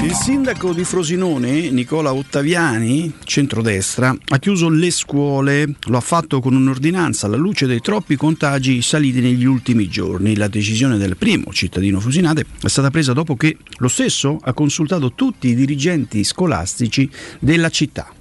[0.00, 6.54] Il sindaco di Frosinone, Nicola Ottaviani, centrodestra, ha chiuso le scuole, lo ha fatto con
[6.54, 10.36] un'ordinanza alla luce dei troppi contagi saliti negli ultimi giorni.
[10.36, 15.12] La decisione del primo cittadino frusinate è stata presa dopo che lo stesso ha consultato
[15.12, 17.10] tutti i dirigenti scolastici
[17.40, 18.12] della città.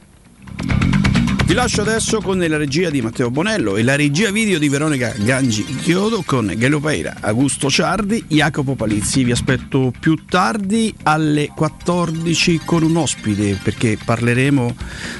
[1.48, 5.14] Vi lascio adesso con la regia di Matteo Bonello e la regia video di Veronica
[5.16, 9.24] Gangi Chiodo con Gelo Peira, Augusto Ciardi, Jacopo Palizzi.
[9.24, 14.76] Vi aspetto più tardi alle 14 con un ospite perché parleremo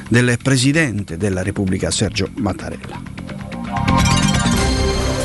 [0.10, 3.02] del Presidente della Repubblica Sergio Mattarella.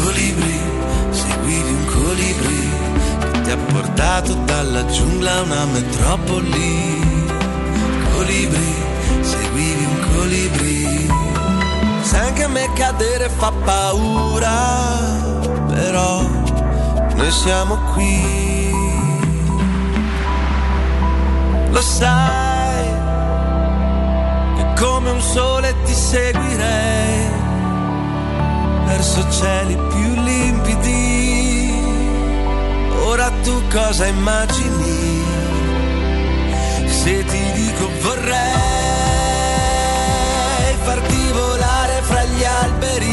[0.02, 0.60] Colibri,
[1.08, 2.68] seguivi un colibri
[3.32, 7.12] che ti ha portato dalla giungla a una metropoli.
[8.24, 8.74] Colibri,
[9.20, 11.08] seguivi un colibri.
[12.00, 14.56] Sai anche a me cadere fa paura,
[15.68, 16.22] però
[17.16, 18.72] noi siamo qui.
[21.70, 22.86] Lo sai
[24.56, 27.28] che come un sole ti seguirei
[28.86, 31.72] verso cieli più limpidi.
[33.04, 35.13] Ora tu cosa immagini?
[37.04, 38.32] Se ti dico vorrei
[40.84, 43.10] farti volare fra gli alberi,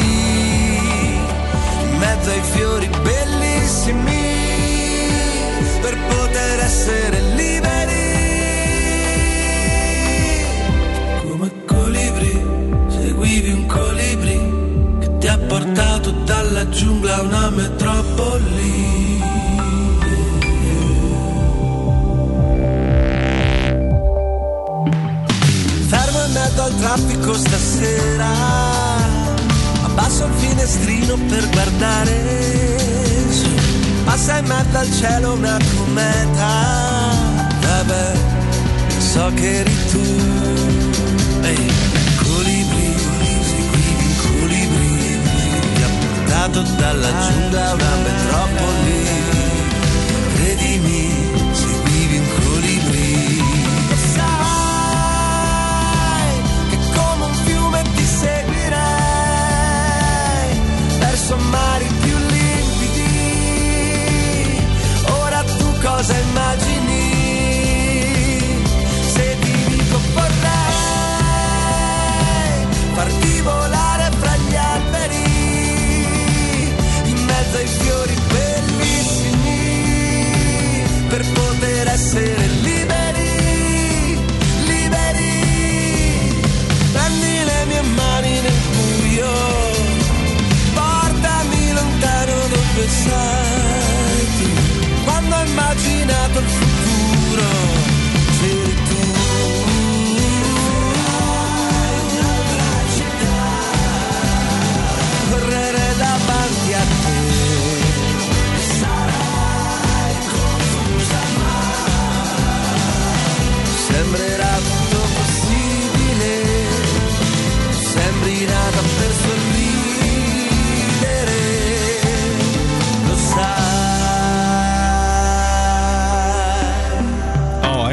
[1.90, 4.16] in mezzo ai fiori bellissimi,
[5.82, 8.00] per poter essere liberi.
[11.28, 12.46] Come colibri,
[12.88, 14.40] seguivi un colibri
[15.00, 19.41] che ti ha portato dalla giungla a una metropoli.
[26.52, 28.28] Mezzo al traffico stasera,
[29.84, 32.76] abbasso il finestrino per guardare
[33.30, 33.48] su.
[34.04, 37.14] Passa in mezzo al cielo una cometa,
[37.58, 38.12] vabbè,
[38.98, 40.02] so che eri tu.
[41.40, 41.72] Ehi,
[42.16, 42.96] colibri,
[43.48, 45.20] seguivi un colibri,
[45.74, 49.06] ti ha portato dalla giungla una metropoli.
[50.34, 51.21] Credimi,
[66.02, 66.81] cosa immagini?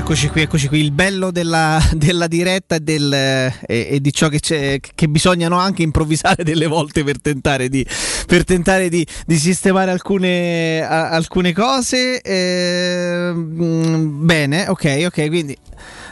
[0.10, 0.80] Eccoci qui, eccoci qui.
[0.80, 5.48] Il bello della, della diretta e, del, e- e di ciò che, c'è, che bisogna
[5.50, 7.86] no, anche improvvisare delle volte per tentare di,
[8.26, 12.22] per tentare di, di sistemare alcune, a- alcune cose.
[12.22, 15.28] Eh, bene, ok, ok.
[15.28, 15.56] Quindi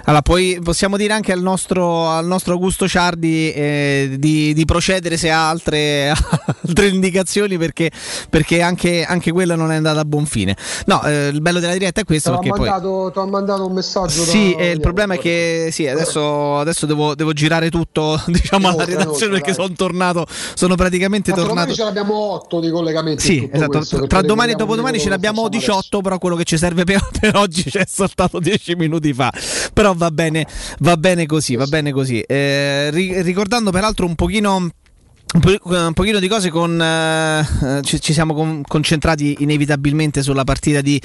[0.07, 5.17] allora, poi possiamo dire anche al nostro, al nostro Augusto Ciardi eh, di, di procedere
[5.17, 6.13] se ha altre,
[6.65, 7.91] altre indicazioni perché,
[8.29, 10.55] perché anche, anche quella non è andata a buon fine.
[10.85, 12.69] No, eh, il bello della diretta è questo Ti ho poi...
[12.69, 14.23] mandato, mandato un messaggio.
[14.23, 18.69] Sì, da- eh, il problema è che sì, adesso, adesso devo, devo girare tutto diciamo,
[18.69, 21.73] alla redazione perché sono tornato, sono praticamente Ma tornato.
[21.73, 23.23] ce l'abbiamo 8 di collegamenti.
[23.23, 23.77] Sì, esatto.
[23.79, 26.83] questo, Tra domani e dopodomani ce ne abbiamo facciamo 18, però quello che ci serve
[26.85, 29.33] per, per oggi ci è saltato 10 minuti fa.
[29.73, 30.45] Però va bene,
[30.80, 32.22] va bene così, va bene così.
[32.22, 34.69] Eh, ri- ricordando peraltro un pochino
[35.34, 40.45] un, po- un pochino di cose con eh, ci, ci siamo con- concentrati inevitabilmente sulla
[40.45, 41.00] partita di,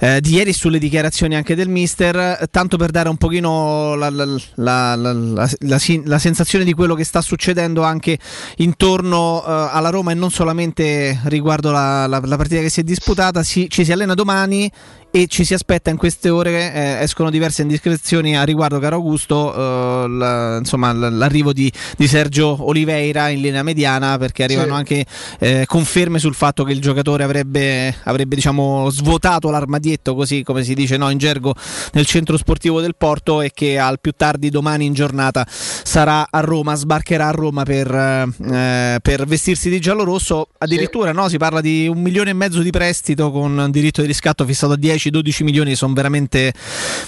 [0.00, 4.08] eh, di ieri e sulle dichiarazioni anche del mister tanto per dare un pochino la,
[4.08, 8.18] la- la- la- sensazione di quello che sta succedendo anche
[8.56, 13.68] intorno eh, alla Roma e non solamente riguardo la partita che si è disputata si-
[13.68, 14.70] ci si allena domani
[15.16, 19.54] e ci si aspetta in queste ore, eh, escono diverse indiscrezioni a riguardo, caro Augusto,
[19.54, 24.74] eh, la- insomma, l'arrivo di, di Sergio Oliveira in linea mediana perché arrivano Sì.
[24.74, 25.06] anche
[25.38, 30.74] eh, conferme sul fatto che il giocatore avrebbe, avrebbe diciamo, svuotato l'armadietto, così come si
[30.74, 31.54] dice no, in gergo,
[31.92, 36.40] nel centro sportivo del Porto e che al più tardi domani in giornata sarà a
[36.40, 40.48] Roma, sbarcherà a Roma per, eh, per vestirsi di giallo-rosso.
[40.58, 44.44] Addirittura no, si parla di un milione e mezzo di prestito con diritto di riscatto
[44.44, 44.76] fissato a
[45.10, 46.52] 10-12 milioni, sono veramente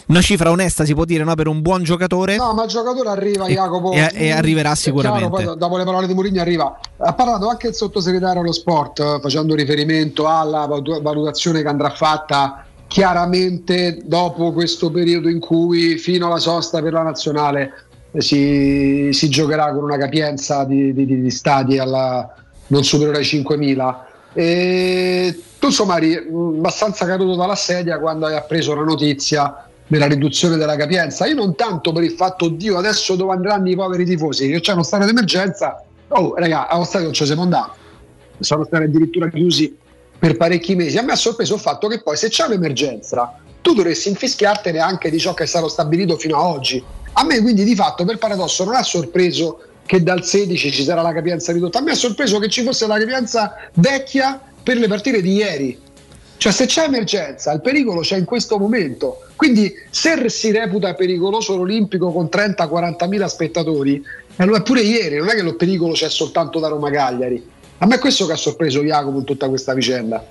[0.07, 2.37] una cifra onesta, si può dire, no, per un buon giocatore.
[2.37, 3.93] No, ma il giocatore arriva, E- Jacopo.
[3.93, 5.29] e- e arriverà sicuramente.
[5.29, 6.79] chiaro, poi dopo le parole di Mourinho arriva.
[6.99, 12.65] Ha parlato anche il sottosegretario allo sport, facendo riferimento alla valu- valutazione che andrà fatta
[12.87, 19.29] chiaramente dopo questo periodo in cui fino alla sosta per la nazionale eh, si, si
[19.29, 22.35] giocherà con una capienza di, di- di- di stadi alla-
[22.69, 24.07] non superiore ai 5.000.
[24.39, 30.57] E tu insomma eri abbastanza caduto dalla sedia quando hai appreso la notizia della riduzione
[30.57, 31.27] della capienza.
[31.27, 34.75] Io non tanto per il fatto, oddio, adesso dove andranno i poveri tifosi, che c'è
[34.75, 35.83] uno stato d'emergenza.
[36.11, 37.71] Oh, raga, allo stadio non ci siamo andati.
[38.39, 39.77] Sono stati addirittura chiusi
[40.17, 40.99] per parecchi mesi.
[40.99, 45.11] A me ha sorpreso il fatto che poi se c'è un'emergenza, tu dovresti infischiartene anche
[45.11, 46.81] di ciò che è stato stabilito fino ad oggi.
[47.15, 51.01] A me quindi di fatto per paradosso non ha sorpreso che dal 16 ci sarà
[51.01, 54.87] la capienza ridotta, a me ha sorpreso che ci fosse la capienza vecchia per le
[54.87, 55.79] partite di ieri.
[56.37, 59.23] Cioè se c'è emergenza, il pericolo c'è in questo momento.
[59.35, 64.05] Quindi se si reputa pericoloso l'Olimpico con 30-40 mila spettatori,
[64.37, 67.43] allora pure ieri non è che lo pericolo c'è soltanto da Roma Cagliari.
[67.79, 70.25] A me è questo che ha sorpreso Jacopo in tutta questa vicenda.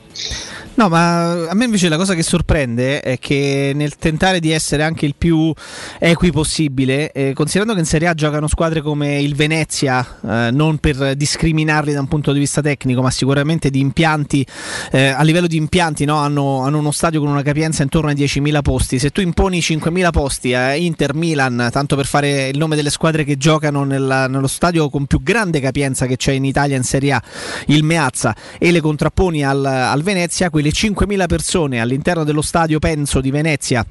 [0.77, 4.83] No, ma a me invece la cosa che sorprende è che nel tentare di essere
[4.83, 5.51] anche il più
[5.97, 10.77] equi possibile, eh, considerando che in Serie A giocano squadre come il Venezia, eh, non
[10.77, 14.45] per discriminarli da un punto di vista tecnico, ma sicuramente di impianti,
[14.91, 18.15] eh, a livello di impianti no, hanno, hanno uno stadio con una capienza intorno ai
[18.15, 18.99] 10.000 posti.
[18.99, 23.23] Se tu imponi 5.000 posti a Inter, Milan, tanto per fare il nome delle squadre
[23.23, 27.13] che giocano nella- nello stadio con più grande capienza che c'è in Italia in Serie
[27.13, 27.23] A,
[27.67, 33.21] il Meazza, e le contrapponi al, al Venezia, quelle 5.000 persone all'interno dello stadio Penso
[33.21, 33.85] di Venezia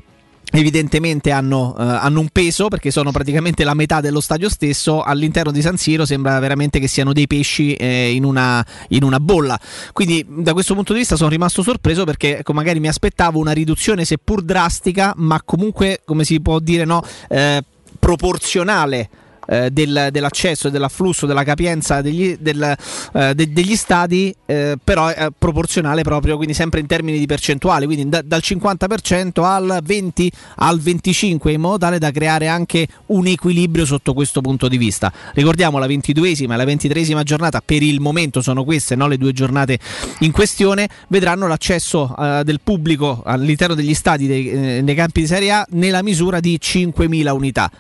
[0.52, 5.02] evidentemente hanno, eh, hanno un peso perché sono praticamente la metà dello stadio stesso.
[5.02, 9.20] All'interno di San Siro sembra veramente che siano dei pesci eh, in, una, in una
[9.20, 9.58] bolla.
[9.92, 13.52] Quindi da questo punto di vista sono rimasto sorpreso perché ecco, magari mi aspettavo una
[13.52, 17.62] riduzione seppur drastica ma comunque come si può dire no, eh,
[17.99, 19.08] proporzionale
[19.47, 22.76] eh, del- dell'accesso dell'afflusso della capienza degli, del,
[23.12, 27.86] eh, de- degli stadi, eh, però è proporzionale proprio, quindi sempre in termini di percentuali,
[27.86, 33.26] quindi da- dal 50% al 20 al 25 in modo tale da creare anche un
[33.26, 35.12] equilibrio sotto questo punto di vista.
[35.34, 39.33] Ricordiamo la 22esima e la 23esima giornata, per il momento sono queste no, le due
[39.33, 39.78] giornate
[40.20, 45.26] in questione, vedranno l'accesso eh, del pubblico all'interno degli stadi dei, eh, nei campi di
[45.26, 47.70] Serie A nella misura di 5.000 unità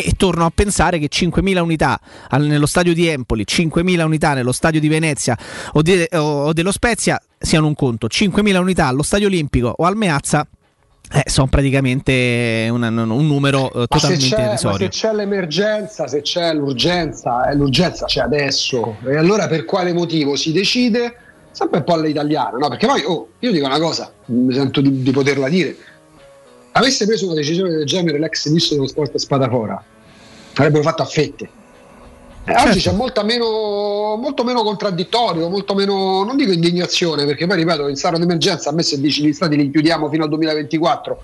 [0.00, 2.00] e torno a pensare che 5.000 unità
[2.38, 5.36] nello stadio di Empoli, 5.000 unità nello stadio di Venezia
[5.72, 9.96] o, di- o- dello Spezia siano un conto, 5.000 unità allo stadio olimpico o al
[9.96, 10.46] Meazza
[11.14, 14.78] eh, sono praticamente un, un numero eh, Ma se, totalmente c'è, ma irrisorio.
[14.78, 20.36] se c'è l'emergenza, se c'è l'urgenza, e l'urgenza c'è adesso, e allora per quale motivo
[20.36, 21.16] si decide?
[21.50, 22.68] Sempre un po' all'italiana, no?
[22.70, 25.76] Perché poi, oh, io dico una cosa, mi sento di, di poterla dire.
[26.72, 29.82] Avesse preso una decisione del genere l'ex ministro dello sport Spadafora,
[30.54, 31.48] avrebbero fatto a fette.
[32.44, 37.56] Eh, Oggi c'è molta meno, molto meno contraddittorio, molto meno, non dico indignazione, perché poi
[37.58, 41.22] ripeto, in stato d'emergenza, a me se dici gli stati li chiudiamo fino al 2024,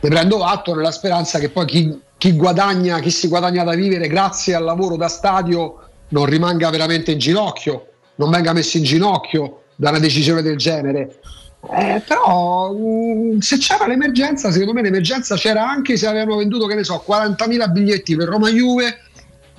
[0.00, 4.08] ne prendo atto nella speranza che poi chi, chi guadagna, chi si guadagna da vivere
[4.08, 9.60] grazie al lavoro da stadio non rimanga veramente in ginocchio, non venga messo in ginocchio
[9.76, 11.20] da una decisione del genere.
[11.72, 16.74] Eh, però mh, se c'era l'emergenza, secondo me l'emergenza c'era anche se avevano venduto, che
[16.74, 19.00] ne so, 40.000 biglietti per Roma Juve,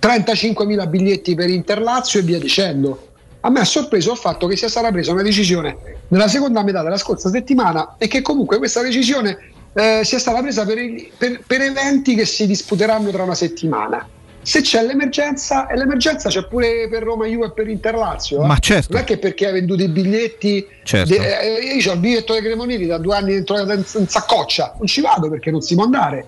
[0.02, 3.08] 35.000 biglietti per Inter Lazio e via dicendo.
[3.42, 5.78] A me ha sorpreso il fatto che sia stata presa una decisione
[6.10, 9.38] nella seconda metà della scorsa settimana e che comunque questa decisione
[9.74, 10.78] eh, sia stata presa per,
[11.18, 14.08] per- per eventi che si disputeranno tra una settimana.
[14.48, 18.42] Se c'è l'emergenza, e l'emergenza c'è pure per Roma Juve e per Inter Lazio.
[18.44, 18.46] eh.
[18.46, 18.94] Ma certo.
[18.94, 20.66] Non è che perché hai venduto i biglietti.
[20.84, 21.10] Certo.
[21.10, 24.76] de- eh, io ho il biglietto dei Cremonini da due anni dentro in, in saccoccia,
[24.78, 26.26] non ci vado perché non si può andare.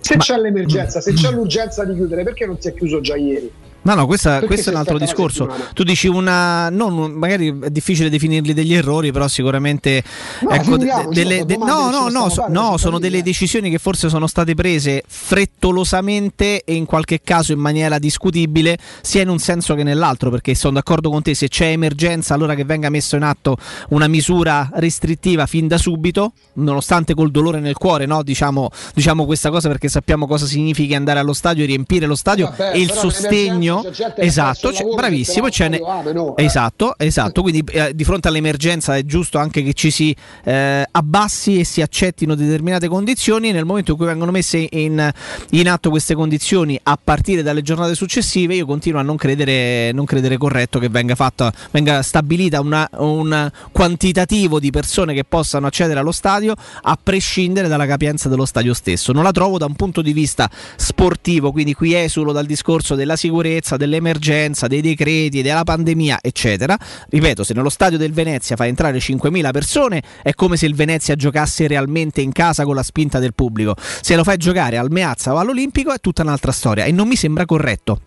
[0.00, 3.52] Se c'è l'emergenza, se c'è l'urgenza di chiudere, perché non si è chiuso già ieri?
[3.84, 5.50] No, no, questa- questo è un altro discorso.
[5.74, 6.68] Tu dici una.
[6.70, 10.02] Non, magari è difficile definirli degli errori, però sicuramente.
[10.40, 14.26] No, ecco, delle- de- no, no, no, so- no, sono delle decisioni che forse sono
[14.26, 19.82] state prese frettolosamente e in qualche caso in maniera discutibile, sia in un senso che
[19.82, 23.56] nell'altro, perché sono d'accordo con te, se c'è emergenza allora che venga messo in atto
[23.90, 28.22] una misura restrittiva fin da subito, nonostante col dolore nel cuore, no?
[28.22, 32.46] diciamo, diciamo questa cosa perché sappiamo cosa significa andare allo stadio e riempire lo stadio
[32.48, 33.72] Vabbè, e il sostegno.
[33.78, 35.46] Ha Esatto, lavoro bravissimo.
[35.46, 36.44] va ne- stadio, ah, no, eh.
[36.44, 37.42] esatto, esatto.
[37.42, 41.80] Quindi eh, di fronte all'emergenza è giusto anche che ci si eh, abbassi e si
[41.82, 43.52] accettino determinate condizioni.
[43.52, 45.10] Nel momento in cui vengono messe in,
[45.50, 50.04] in atto queste condizioni a partire dalle giornate successive, io continuo a non credere, non
[50.04, 56.00] credere corretto che venga fatta, venga stabilita una- un quantitativo di persone che possano accedere
[56.00, 59.12] allo stadio a prescindere dalla capienza dello stadio stesso.
[59.12, 63.16] Non la trovo da un punto di vista sportivo, quindi qui esulo dal discorso della
[63.16, 66.76] sicurezza, dell'emergenza, dei decreti, della pandemia, eccetera.
[67.08, 71.14] Ripeto, se nello stadio del Venezia fa entrare 5.000 persone è come se il Venezia
[71.16, 73.74] giocasse realmente in casa con la spinta del pubblico.
[73.78, 77.16] Se lo fai giocare al Meazza o all'Olimpico è tutta un'altra storia e non mi
[77.16, 78.00] sembra corretto.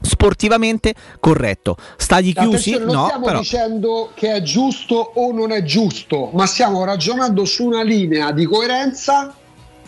[0.00, 1.76] Sportivamente corretto.
[1.96, 2.72] Stadi chiusi?
[2.74, 3.38] Attenzione, non No, stiamo però.
[3.38, 8.44] dicendo che è giusto o non è giusto, ma stiamo ragionando su una linea di
[8.44, 9.34] coerenza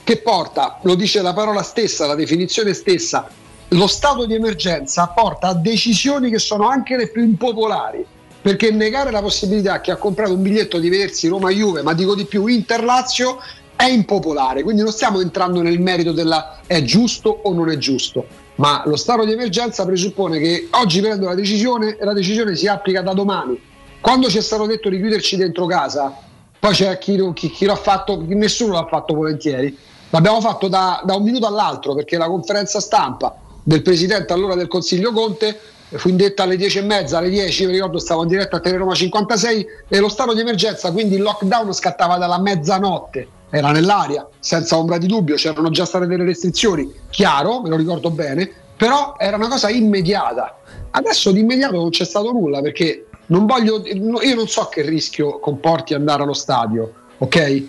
[0.02, 3.28] che porta, lo dice la parola stessa, la definizione stessa,
[3.70, 8.05] lo stato di emergenza porta a decisioni che sono anche le più impopolari.
[8.41, 12.15] Perché negare la possibilità a chi ha comprato un biglietto di vedersi Roma-Juve, ma dico
[12.15, 13.39] di più Inter-Lazio,
[13.75, 14.62] è impopolare.
[14.62, 18.25] Quindi non stiamo entrando nel merito della è giusto o non è giusto.
[18.57, 22.69] Ma lo stato di emergenza presuppone che oggi prendo la decisione e la decisione si
[22.69, 23.61] applica da domani.
[24.01, 26.17] Quando ci è stato detto di chiuderci dentro casa,
[26.61, 29.77] poi c'è chi, chi- chi l'ha fatto, nessuno l'ha fatto volentieri.
[30.11, 34.69] L'abbiamo fatto da, da un minuto all'altro perché la conferenza stampa del presidente allora del
[34.69, 38.59] Consiglio Conte fu indetta alle 10 e mezza, alle 10, mi ricordo stavo in diretta
[38.59, 43.73] a Teleroma 56 e lo stato di emergenza, quindi il lockdown scattava dalla mezzanotte, era
[43.73, 48.49] nell'aria, senza ombra di dubbio, c'erano già state delle restrizioni, chiaro, me lo ricordo bene,
[48.77, 50.61] però era una cosa immediata.
[50.93, 55.41] Adesso di immediato non c'è stato nulla perché non voglio, io non so che rischio
[55.41, 57.65] comporti andare allo stadio, ok?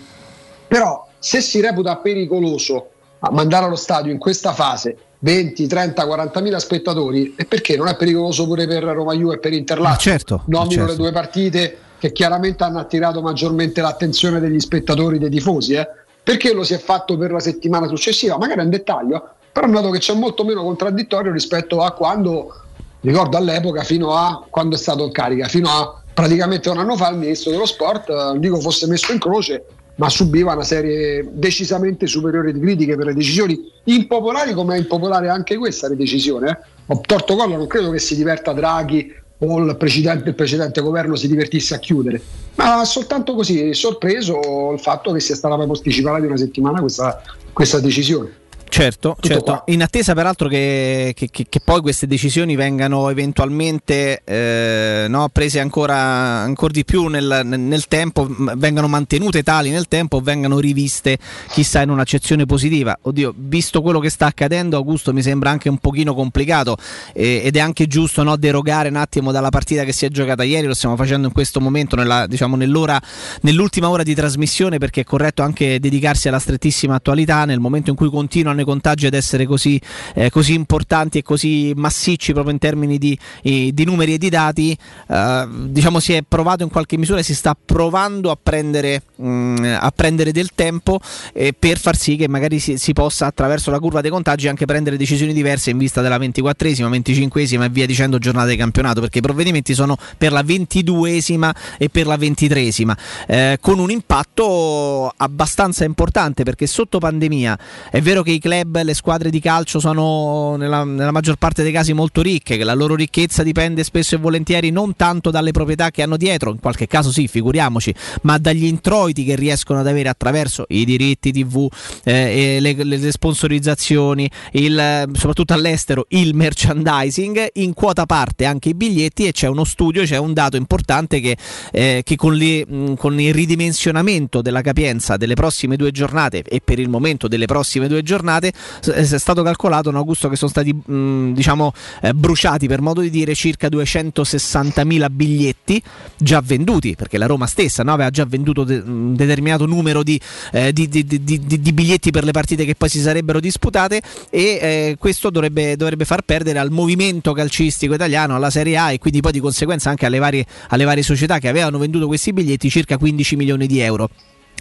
[0.68, 2.90] Però se si reputa pericoloso
[3.32, 7.96] mandare allo stadio in questa fase 20, 30, 40 mila spettatori, e perché non è
[7.96, 10.10] pericoloso pure per Roma Juve e per Inter Lazio?
[10.10, 10.90] certo, Nomino certo.
[10.90, 15.88] le due partite che chiaramente hanno attirato maggiormente l'attenzione degli spettatori, dei tifosi, eh?
[16.22, 18.38] perché lo si è fatto per la settimana successiva?
[18.38, 22.54] Magari è un dettaglio, però ho notato che c'è molto meno contraddittorio rispetto a quando,
[23.00, 27.08] ricordo all'epoca, fino a quando è stato in carica, fino a praticamente un anno fa
[27.10, 29.64] il ministro dello sport, eh, dico fosse messo in croce,
[29.98, 35.28] ma subiva una serie decisamente superiore di critiche per le decisioni impopolari, come è impopolare
[35.28, 36.50] anche questa decisione.
[36.50, 36.56] Eh.
[36.86, 41.16] Ho torto collo, non credo che si diverta Draghi o il precedente, il precedente governo
[41.16, 42.20] si divertisse a chiudere,
[42.56, 47.78] ma soltanto così, sorpreso il fatto che sia stata posticipata di una settimana questa, questa
[47.80, 48.46] decisione.
[48.70, 49.62] Certo, certo.
[49.66, 55.58] in attesa peraltro che, che- che- che poi queste decisioni vengano eventualmente eh, no, prese
[55.60, 61.18] ancora, ancora di più nel, nel tempo, vengano mantenute tali nel tempo o vengano riviste
[61.50, 62.96] chissà in un'accezione positiva.
[63.02, 66.76] Oddio, visto quello che sta accadendo Augusto mi sembra anche un pochino complicato
[67.14, 70.42] eh, ed è anche giusto no, derogare un attimo dalla partita che si è giocata
[70.44, 73.00] ieri, lo stiamo facendo in questo momento nella, diciamo, nell'ora,
[73.42, 77.96] nell'ultima ora di trasmissione perché è corretto anche dedicarsi alla strettissima attualità nel momento in
[77.96, 79.80] cui continuano i contagi ad essere così,
[80.14, 84.28] eh, così importanti e così massicci proprio in termini di, eh, di numeri e di
[84.28, 84.76] dati,
[85.08, 89.90] eh, diciamo si è provato in qualche misura, si sta provando a prendere, mh, a
[89.94, 91.00] prendere del tempo
[91.32, 94.64] eh, per far sì che magari si, si possa attraverso la curva dei contagi anche
[94.64, 99.18] prendere decisioni diverse in vista della 24esima, 25esima e via dicendo giornata di campionato, perché
[99.18, 102.96] i provvedimenti sono per la 22esima e per la 23esima,
[103.26, 107.58] eh, con un impatto abbastanza importante perché sotto pandemia
[107.90, 111.70] è vero che i club, le squadre di calcio sono nella, nella maggior parte dei
[111.70, 115.90] casi molto ricche, che la loro ricchezza dipende spesso e volentieri non tanto dalle proprietà
[115.90, 120.08] che hanno dietro, in qualche caso sì, figuriamoci, ma dagli introiti che riescono ad avere
[120.08, 121.68] attraverso i diritti TV,
[122.04, 129.26] eh, le, le- sponsorizzazioni, il- soprattutto all'estero il merchandising, in quota parte anche i biglietti
[129.26, 131.36] e c'è uno studio, c'è un dato importante che,
[131.70, 136.78] eh, che con, le- con il ridimensionamento della capienza delle prossime due giornate e per
[136.78, 138.37] il momento delle prossime due giornate
[138.80, 143.00] s- è stato calcolato in Augusto che sono stati mh, diciamo eh, bruciati per modo
[143.00, 145.82] di dire circa 260.000 biglietti
[146.16, 150.20] già venduti perché la Roma stessa no, aveva già venduto de- un determinato numero di,
[150.52, 154.00] eh, di- di- di biglietti per le partite che poi si sarebbero disputate
[154.30, 158.98] e eh, questo dovrebbe, dovrebbe far perdere al movimento calcistico italiano, alla Serie A e
[158.98, 162.70] quindi poi di conseguenza anche alle varie, alle varie società che avevano venduto questi biglietti
[162.70, 164.08] circa 15 milioni di euro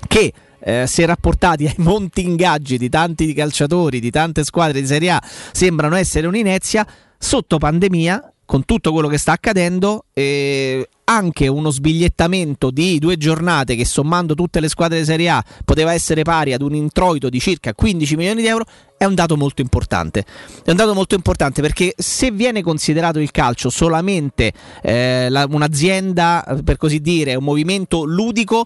[0.08, 0.32] che
[0.68, 5.24] eh, se rapportati ai monti ingaggi di tanti calciatori, di tante squadre di Serie A,
[5.54, 6.86] sembrano essere un'inezia,
[7.18, 13.78] sotto pandemia, con tutto quello che sta accadendo, eh, anche uno sbigliettamento di due giornate
[13.78, 17.40] che sommando tutte le squadre di Serie A poteva essere pari ad un introito di
[17.40, 18.66] circa 15 milioni di euro,
[18.98, 20.26] è un dato molto importante.
[20.66, 26.60] È un dato molto importante perché se viene considerato il calcio solamente eh, la- un'azienda,
[26.62, 28.66] per così dire, un movimento ludico,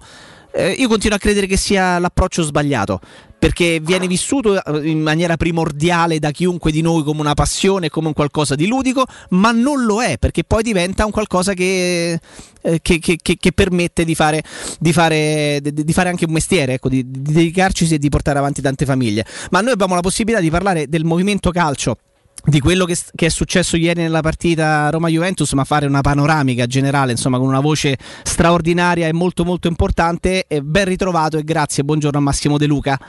[0.53, 2.99] eh, io continuo a credere che sia l'approccio sbagliato.
[3.41, 8.07] Perché viene vissuto eh, in maniera primordiale da chiunque di noi come una passione, come
[8.07, 12.19] un qualcosa di ludico, ma non lo è, perché poi diventa un qualcosa che,
[12.61, 14.43] eh, che- che- che- permette di fare,
[14.79, 18.61] di, fare, di fare anche un mestiere, ecco, di, di dedicarci e di portare avanti
[18.61, 19.25] tante famiglie.
[19.49, 21.97] Ma noi abbiamo la possibilità di parlare del movimento calcio
[22.43, 27.11] di quello che, che è successo ieri nella partita Roma-Juventus, ma fare una panoramica generale,
[27.11, 30.45] insomma, con una voce straordinaria e molto molto importante.
[30.47, 32.99] E ben ritrovato e grazie, buongiorno a Massimo De Luca.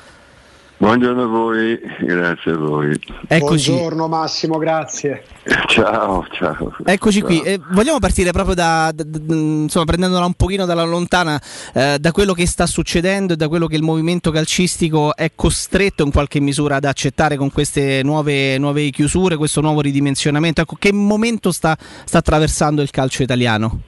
[0.83, 2.99] Buongiorno a voi, grazie a voi.
[3.29, 3.71] Eccoci.
[3.71, 5.23] Buongiorno Massimo, grazie.
[5.69, 6.75] Ciao, ciao.
[6.85, 7.29] Eccoci Ciao.
[7.29, 11.41] qui, Eh, vogliamo partire proprio da, da- da- insomma, prendendola un pochino dalla lontana,
[11.73, 16.03] eh, da quello che sta succedendo e da quello che il movimento calcistico è costretto
[16.03, 20.63] in qualche misura ad accettare con queste nuove, nuove chiusure, questo nuovo ridimensionamento.
[20.63, 23.83] Ecco, che momento sta, sta attraversando il calcio italiano?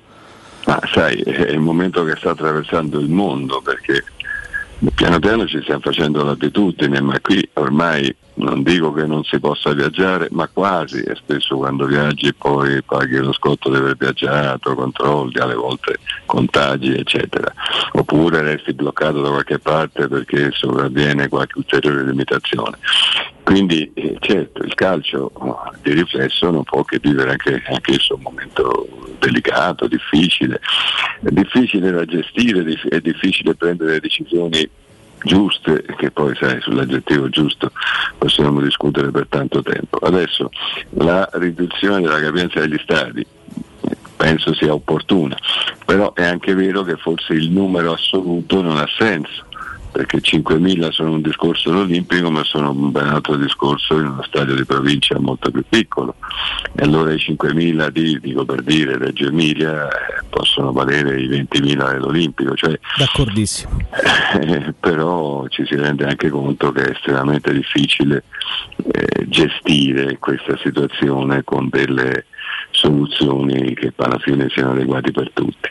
[0.66, 4.05] Ma sai, è il momento che sta attraversando il mondo perché
[4.92, 9.72] piano piano ci stiamo facendo l'abitudine, ma qui ormai non dico che non si possa
[9.72, 15.38] viaggiare, ma quasi, e spesso quando viaggi poi paghi lo scotto di aver viaggiato, controlli,
[15.38, 17.52] alle volte contagi, eccetera.
[17.92, 22.78] Oppure resti bloccato da qualche parte perché sopravviene qualche ulteriore limitazione.
[23.42, 28.14] Quindi eh, certo il calcio oh, di riflesso non può che vivere anche, anche esso
[28.14, 28.88] un momento
[29.18, 30.60] delicato, difficile,
[31.22, 34.68] è difficile da gestire, è difficile prendere decisioni
[35.23, 37.70] giuste, che poi sai sull'aggettivo giusto
[38.18, 39.99] possiamo discutere per tanto tempo.
[39.99, 40.51] Adesso
[40.99, 43.26] la riduzione della capienza degli stadi
[44.17, 45.36] penso sia opportuna,
[45.84, 49.44] però è anche vero che forse il numero assoluto non ha senso
[49.94, 54.56] perché 5.000 sono un discorso olimpico ma sono un ben altro discorso in uno stadio
[54.56, 56.16] di provincia molto più piccolo
[56.74, 61.92] e allora i 5.000 di, dico per dire Reggio Emilia eh, possono valere i 20.000
[61.92, 63.78] dell'Olimpico cioè, D'accordissimo.
[64.40, 68.24] eh, però ci si rende anche conto che è estremamente difficile
[68.90, 72.26] eh, gestire questa situazione con delle
[72.75, 75.69] soluzioni che alla fine siano adeguate per tutti.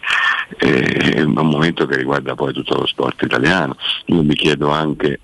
[0.58, 3.76] Eh, È un momento che riguarda poi tutto lo sport italiano.
[4.06, 5.20] Io mi chiedo anche,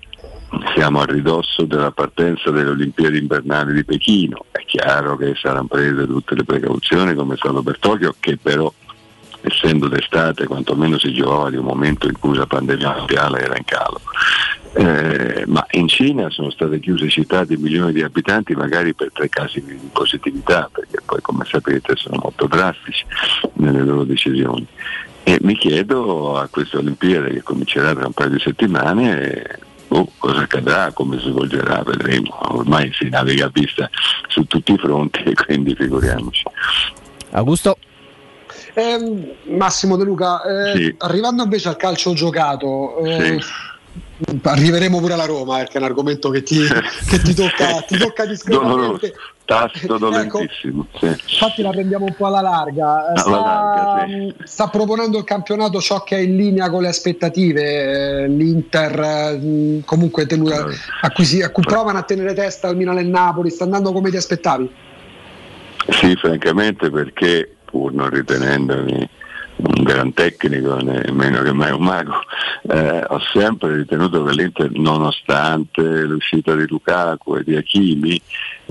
[0.74, 6.06] siamo a ridosso della partenza delle Olimpiadi invernali di Pechino, è chiaro che saranno prese
[6.06, 8.72] tutte le precauzioni come stato per Tokyo, che però
[9.42, 13.64] essendo d'estate quantomeno si giocava di un momento in cui la pandemia mondiale era in
[13.64, 14.00] calo.
[14.72, 19.28] Eh, ma in Cina sono state chiuse città di milioni di abitanti magari per tre
[19.28, 23.04] casi di positività, perché poi come sapete sono molto drastici
[23.54, 24.66] nelle loro decisioni.
[25.22, 29.58] E mi chiedo a queste Olimpiadi che comincerà tra un paio di settimane
[29.90, 32.38] boh, cosa accadrà, come si svolgerà, vedremo.
[32.52, 33.90] Ormai si naviga a vista
[34.28, 36.44] su tutti i fronti e quindi figuriamoci.
[37.30, 37.76] Augusto?
[38.74, 40.94] Ehm, Massimo De Luca, eh, Sì.
[40.98, 43.38] arrivando invece al calcio giocato, eh,
[44.42, 46.58] arriveremo pure alla Roma perché è un argomento che ti,
[47.08, 49.12] che ti tocca, ti tocca discretamente.
[49.50, 50.86] Tasto dolentissimo.
[51.00, 51.06] sì.
[51.06, 53.12] Infatti la prendiamo un po' alla larga.
[53.12, 54.34] Eh, Sta, larga, sì.
[54.44, 57.62] sta proponendo il campionato ciò che è in linea con le aspettative.
[58.22, 60.66] eh, L'Inter eh, mh, comunque tenuta,
[61.00, 63.50] a cui, si- a cui provano a tenere testa al Milan e il Napoli.
[63.50, 64.70] Sta andando come ti aspettavi?
[65.88, 69.08] Sì, francamente perché pur non ritenendomi
[69.62, 72.14] un gran tecnico, nemmeno che mai un mago,
[72.70, 78.20] eh, ho sempre ritenuto che l'Inter, nonostante l'uscita di Lukaku e di Hakimi,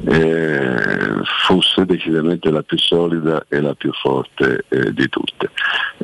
[0.08, 5.52] eh, fosse decisamente la più solida e la più forte eh, di tutte.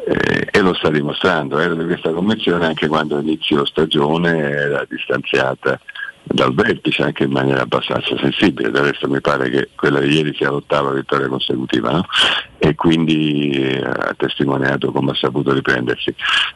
[0.06, 5.80] Eh, e lo sta dimostrando, era di questa convenzione anche quando all'inizio stagione era distanziata
[6.26, 10.34] dal vertice anche in maniera abbastanza sensibile, del resto mi pare che quella di ieri
[10.36, 12.06] sia l'ottava vittoria consecutiva no?
[12.58, 16.14] e quindi eh, ha testimoniato come ha saputo riprendersi.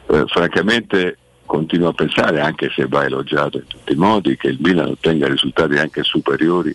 [0.08, 1.16] Eh, francamente
[1.46, 5.26] continuo a pensare, anche se va elogiato in tutti i modi, che il Milan ottenga
[5.26, 6.74] risultati anche superiori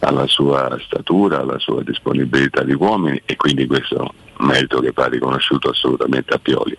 [0.00, 5.70] alla sua statura, alla sua disponibilità di uomini e quindi questo merito che va riconosciuto
[5.70, 6.76] assolutamente a Pioli.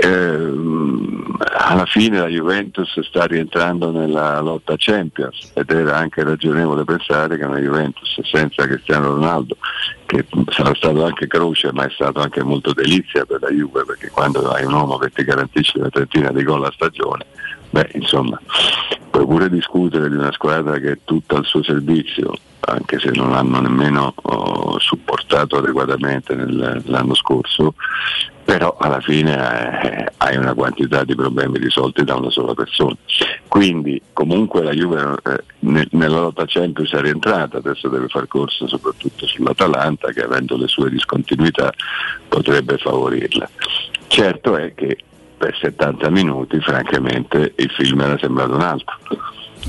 [0.00, 7.36] Ehm, alla fine la Juventus sta rientrando nella lotta Champions ed era anche ragionevole pensare
[7.36, 9.56] che una Juventus senza Cristiano Ronaldo
[10.06, 14.08] che sarà stato anche croce ma è stato anche molto delizia per la Juve perché
[14.08, 17.26] quando hai un uomo che ti garantisce una trentina di gol a stagione
[17.70, 18.40] beh insomma
[19.10, 23.30] puoi pure discutere di una squadra che è tutta al suo servizio anche se non
[23.30, 27.74] l'hanno nemmeno oh, supportato adeguatamente nel- l'anno scorso
[28.48, 29.34] però alla fine
[29.82, 32.96] eh, hai una quantità di problemi risolti da una sola persona.
[33.46, 38.66] Quindi comunque la Juve eh, ne- nella lotta Champions è rientrata, adesso deve far corsa
[38.66, 41.70] soprattutto sull'Atalanta che avendo le sue discontinuità
[42.26, 43.50] potrebbe favorirla.
[44.06, 44.96] Certo è che
[45.36, 48.96] per 70 minuti francamente il film era sembrato un altro.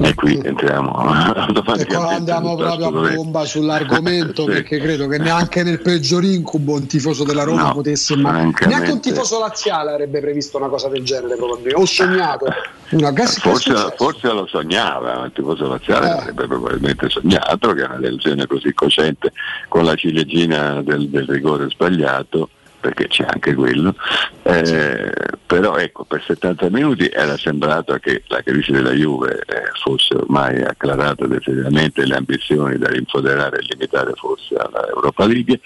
[0.02, 1.96] E qui entriamo E automaticamente.
[1.96, 4.52] qua andiamo proprio a bomba sull'argomento Sì.
[4.52, 8.68] perché credo che neanche nel peggior incubo un tifoso della Roma No, potesse ma francamente-
[8.68, 12.46] neanche un tifoso laziale avrebbe previsto una cosa del genere probabilmente o sognato
[12.92, 16.12] una è Forse, forse lo sognava, il tifoso laziale Eh.
[16.12, 19.32] avrebbe probabilmente sognato che una delusione così cosciente
[19.68, 23.94] con la ciliegina del, del rigore sbagliato, perché c'è anche quello,
[24.44, 25.12] eh,
[25.46, 30.62] però ecco, per 70 minuti era sembrato che la crisi della Juve eh, fosse ormai
[30.64, 35.60] acclarata definitivamente le ambizioni da rinfoderare e limitare forse alla Europa League,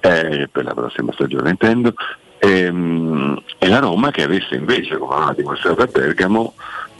[0.00, 1.94] eh, per la prossima stagione intendo,
[2.38, 6.54] Ehm, e la Roma che avesse invece, come aveva dimostrato a Bergamo,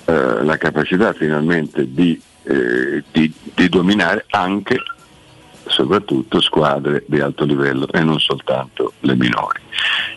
[0.07, 4.79] eh, la capacità finalmente di, eh, di- di dominare anche
[5.69, 9.61] soprattutto squadre di alto livello e non soltanto le minori.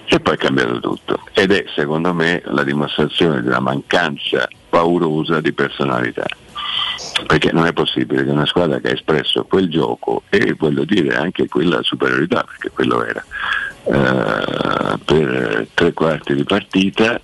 [0.05, 5.39] E poi è cambiato tutto ed è secondo me la dimostrazione di una mancanza paurosa
[5.41, 6.25] di personalità.
[7.27, 11.15] Perché non è possibile che una squadra che ha espresso quel gioco e voglio dire
[11.15, 13.23] anche quella superiorità, perché quello era,
[13.83, 17.19] eh, per tre quarti di partita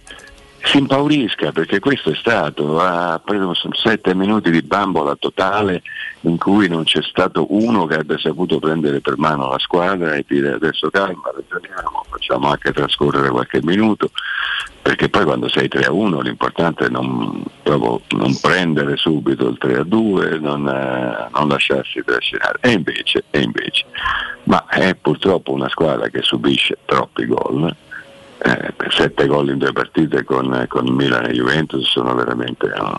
[0.66, 5.84] si impaurisca perché questo è stato, ha preso sette minuti di bambola totale
[6.22, 10.26] in cui non c'è stato uno che abbia saputo prendere per mano la squadra e
[10.28, 14.10] dire adesso calma, ragioniamo, facciamo anche trascorrere qualche minuto,
[14.82, 19.78] perché poi quando sei 3 a 1 l'importante è non, non prendere subito il 3
[19.78, 22.58] a 2, non, non lasciarsi trascinare.
[22.62, 23.86] E invece, e invece,
[24.44, 27.76] ma è purtroppo una squadra che subisce troppi gol
[28.38, 32.94] eh, sette gol in due partite con, con Milan e Juventus sono veramente un,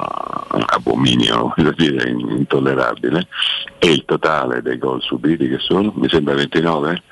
[0.53, 3.27] un abominio, voglio dire, intollerabile.
[3.79, 7.03] E il totale dei gol subiti che sono, mi sembra 29?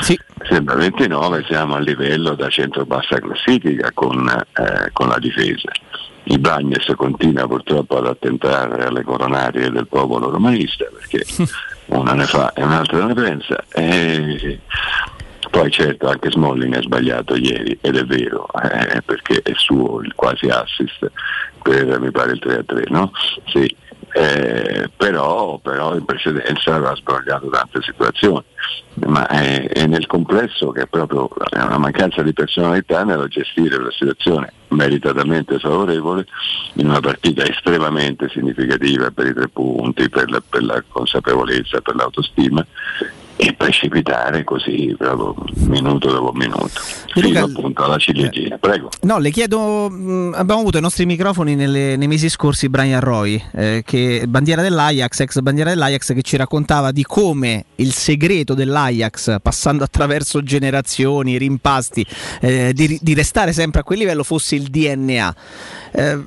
[0.00, 0.18] Sì.
[0.48, 5.70] Sembra 29, siamo a livello da centro-bassa classifica con, eh, con la difesa.
[6.24, 11.22] Il Bagnes continua purtroppo ad attentare alle coronarie del popolo romanista perché
[11.86, 13.62] una ne fa e un'altra ne pensa.
[13.68, 14.60] E
[15.54, 20.12] poi certo anche Smalling ha sbagliato ieri ed è vero, eh, perché è suo il
[20.16, 21.12] quasi assist
[21.62, 23.12] per mi pare il 3-3, no?
[23.46, 23.76] Sì.
[24.16, 28.44] Eh, però, però in precedenza aveva sbagliato tante situazioni,
[29.06, 33.90] ma è, è nel complesso che è proprio una mancanza di personalità nel gestire la
[33.90, 36.26] situazione meritatamente favorevole
[36.74, 41.94] in una partita estremamente significativa per i tre punti, per la, per la consapevolezza, per
[41.96, 42.64] l'autostima
[43.36, 45.34] e precipitare così proprio
[45.66, 46.70] minuto dopo minuto
[47.08, 48.58] fino appunto alla ciliegina.
[48.58, 48.90] Prego.
[49.02, 53.42] No, le chiedo, mh, abbiamo avuto ai nostri microfoni nelle- nei mesi scorsi Brian Roy,
[53.52, 59.36] eh, che bandiera dell'Ajax, ex bandiera dell'Ajax, che ci raccontava di come il segreto dell'Ajax,
[59.42, 62.04] passando attraverso generazioni, rimpasti,
[62.40, 65.34] eh, di, di restare sempre a quel livello fosse il DNA.
[65.92, 66.18] Eh,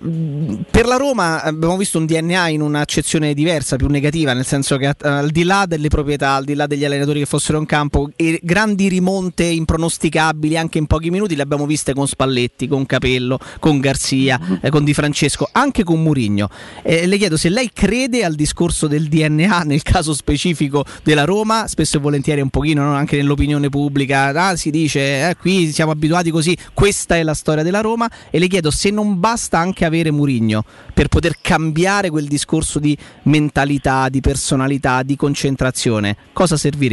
[0.69, 4.87] per la Roma abbiamo visto un DNA in un'accezione diversa, più negativa, nel senso che
[4.87, 8.09] eh, al di là delle proprietà, al di là degli allenatori che fossero in campo,
[8.16, 13.40] e grandi rimonte impronosticabili anche in pochi minuti le abbiamo viste con Spalletti, con Capello,
[13.59, 16.50] con Garzia, eh, con Di Francesco, anche con Murigno.
[16.84, 21.67] Eh, le chiedo se lei crede al discorso del DNA nel caso specifico della Roma,
[21.67, 22.93] spesso e volentieri un pochino no?
[22.93, 27.64] anche nell'opinione pubblica, ah, si dice eh, qui siamo abituati così, questa è la storia
[27.64, 32.26] della Roma e le chiedo se non basta anche avere Murigno per poter cambiare quel
[32.26, 36.86] discorso di mentalità, di personalità, di concentrazione, cosa servirebbe?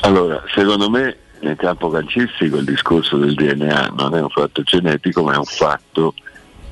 [0.00, 5.22] Allora, secondo me nel campo calcistico il discorso del DNA non è un fatto genetico,
[5.22, 6.14] ma è un fatto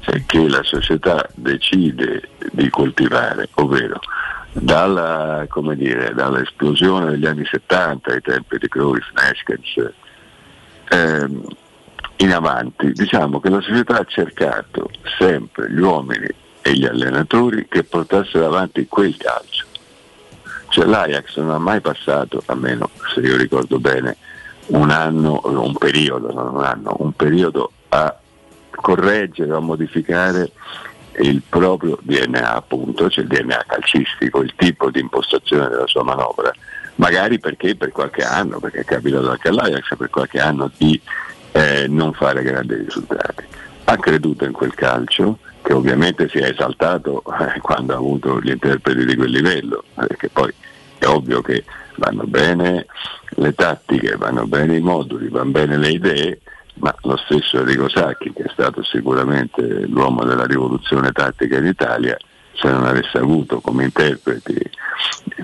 [0.07, 4.01] eh, che la società decide di coltivare, ovvero
[4.53, 9.93] dalla, dire, dall'esplosione degli anni 70, ai tempi di Cruyff, Neskens,
[10.91, 11.45] ehm,
[12.17, 16.29] in avanti, diciamo che la società ha cercato sempre gli uomini
[16.61, 19.67] e gli allenatori che portassero avanti quel calcio.
[20.73, 24.17] Cioè l'Ajax non ha mai passato, almeno se io ricordo bene,
[24.69, 28.19] un anno, un periodo, non un anno, un periodo a
[28.71, 30.51] correggere a modificare
[31.19, 36.51] il proprio DNA, appunto, cioè il DNA calcistico, il tipo di impostazione della sua manovra,
[36.95, 40.99] magari perché per qualche anno, perché è capitato anche all'Ajax per qualche anno di
[41.53, 43.45] eh, non fare grandi risultati.
[43.85, 48.51] Ha creduto in quel calcio, che ovviamente si è esaltato eh, quando ha avuto gli
[48.51, 50.53] interpreti di quel livello, perché poi
[50.99, 51.65] è ovvio che
[51.97, 52.87] vanno bene
[53.37, 56.41] le tattiche, vanno bene i moduli, vanno bene le idee,
[56.75, 62.17] ma lo stesso Enrico Sacchi, che è stato sicuramente l'uomo della rivoluzione tattica in Italia,
[62.63, 64.55] se non avesse avuto come interpreti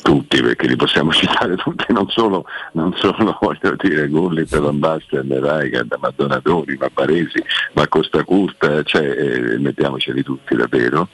[0.02, 5.26] tutti, perché li possiamo citare tutti, non solo, non solo voglio dire Gullit, Van Basten,
[5.28, 11.08] Rijkaard, ma Donadoni, ma Paresi, ma Costa Curta, cioè, eh, mettiamoceli tutti davvero,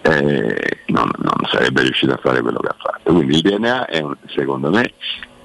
[0.00, 3.12] eh, non, non sarebbe riuscito a fare quello che ha fatto.
[3.12, 4.92] Quindi il DNA è un- secondo me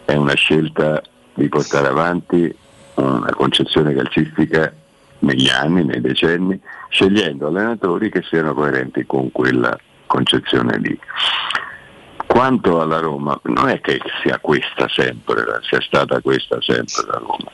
[0.06, 1.02] è una scelta
[1.34, 2.56] di portare avanti
[2.96, 4.74] una concezione calcistica
[5.20, 9.78] negli anni, nei decenni, scegliendo allenatori che siano coerenti con quella
[10.08, 11.00] concezione lì.
[12.26, 17.52] Quanto alla Roma, non è che sia questa sempre, sia stata questa sempre la Roma,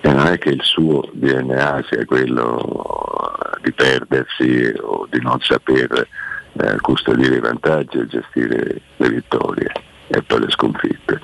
[0.00, 6.06] e non è che il suo DNA sia quello di perdersi o di non saper
[6.52, 9.72] eh, custodire i vantaggi e gestire le vittorie
[10.08, 11.20] e poi le sconfitte.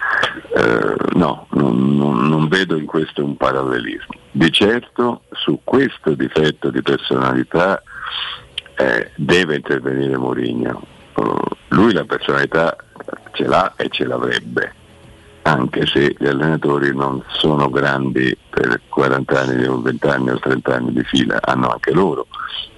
[0.54, 1.96] Eh, no, non-
[2.28, 4.14] non vedo in questo un parallelismo.
[4.30, 7.82] Di certo su questo difetto di personalità
[8.76, 10.82] eh, deve intervenire Mourinho.
[11.14, 11.32] Eh,
[11.68, 12.76] lui la personalità
[13.32, 14.72] ce l'ha e ce l'avrebbe,
[15.42, 20.74] anche se gli allenatori non sono grandi per 40 anni o 20 anni o 30
[20.74, 22.26] anni di fila, hanno anche loro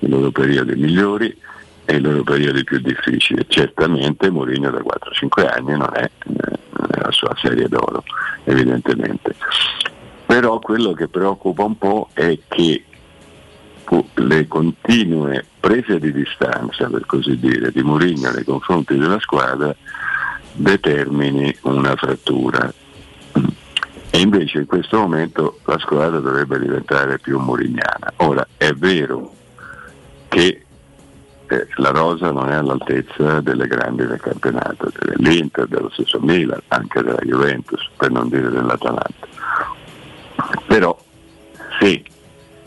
[0.00, 1.36] i loro periodi migliori
[1.84, 3.44] e i loro periodi più difficili.
[3.48, 8.04] Certamente Mourinho da 4-5 anni non è, eh, non è la sua serie d'oro,
[8.44, 9.34] evidentemente.
[10.26, 12.84] Però quello che preoccupa un po' è che
[14.14, 19.74] le continue prese di distanza, per così dire, di Mourinho nei confronti della squadra
[20.52, 22.72] determini una frattura.
[24.10, 28.12] E invece in questo momento la squadra dovrebbe diventare più murignana.
[28.16, 29.32] Ora è vero
[30.28, 30.64] che
[31.46, 37.02] eh, la rosa non è all'altezza delle grandi del campionato, dell'Inter, dello stesso Milan, anche
[37.02, 39.26] della Juventus, per non dire dell'Atalanta.
[40.66, 40.98] Però
[41.80, 42.02] se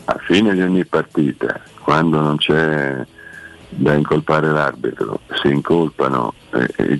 [0.04, 3.04] a fine di ogni partita, quando non c'è
[3.68, 6.98] da incolpare l'arbitro, si incolpano eh,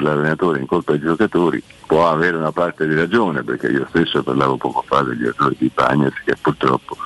[0.00, 4.82] l'allenatore incolpa i giocatori, può avere una parte di ragione, perché io stesso parlavo poco
[4.86, 6.96] fa degli errori di Bagnez che purtroppo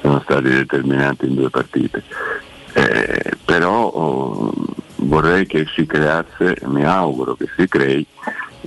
[0.00, 2.02] sono stati determinanti in due partite.
[2.74, 4.52] Eh, però oh,
[4.96, 8.06] vorrei che si creasse, mi auguro che si crei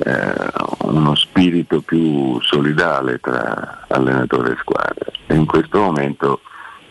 [0.04, 0.34] eh,
[0.80, 6.42] uno spirito più solidale tra allenatore e squadra e in questo momento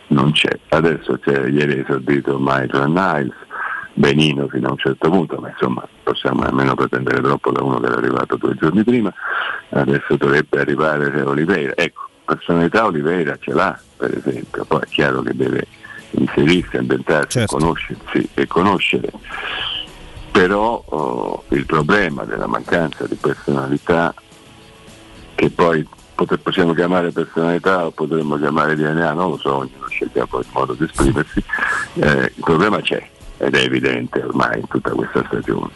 [0.08, 0.58] non c'è.
[0.68, 3.36] Adesso c'è ieri esordito Michael Niles,
[3.94, 7.86] benino fino a un certo punto, ma insomma possiamo nemmeno pretendere troppo da uno che
[7.86, 9.12] era arrivato due giorni prima,
[9.70, 11.72] adesso dovrebbe arrivare Oliveira.
[11.76, 15.66] Ecco, personalità Oliveira ce l'ha per esempio, poi è chiaro che deve
[16.10, 19.10] inserirsi, ambientarsi, conoscersi e conoscere.
[20.34, 24.12] Però oh, il problema della mancanza di personalità,
[25.36, 30.26] che poi potre- possiamo chiamare personalità o potremmo chiamare DNA, non lo so, ognuno sceglie
[30.26, 31.40] poi il modo di esprimersi,
[32.00, 35.70] eh, il problema c'è ed è evidente ormai in tutta questa stagione.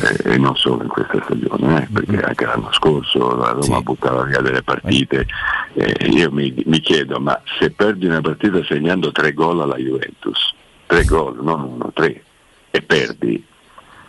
[0.00, 4.22] Eh, e non solo in questa stagione, eh, perché anche l'anno scorso la Roma buttava
[4.22, 5.26] via delle partite.
[5.74, 10.54] Eh, io mi, mi chiedo, ma se perdi una partita segnando tre gol alla Juventus,
[10.86, 12.24] tre gol, non uno, tre,
[12.70, 13.50] e perdi,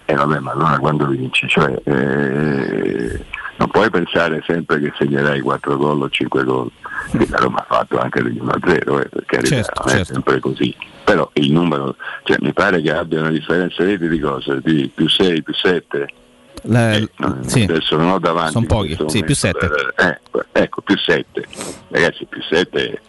[0.06, 1.48] e vabbè, ma allora quando vinci?
[1.48, 3.26] Cioè, eh,
[3.58, 6.70] non puoi pensare sempre che segnerai 4 gol o 5 gol.
[7.10, 10.14] Sì, La Roma ha fatto anche degli 1-0, eh, per carità, Certo, non è certo.
[10.14, 10.76] sempre così.
[11.04, 14.56] Però il numero, cioè, mi pare che abbia una differenza reti di cosa?
[14.56, 16.08] Di più 6, più 7.
[16.66, 16.98] La-
[17.46, 17.64] sì.
[17.64, 18.54] Adesso non ho davanti.
[18.54, 21.46] Sono pochi, sì, più momento per- eh, ecco, più 7.
[21.90, 23.02] Ragazzi, più 7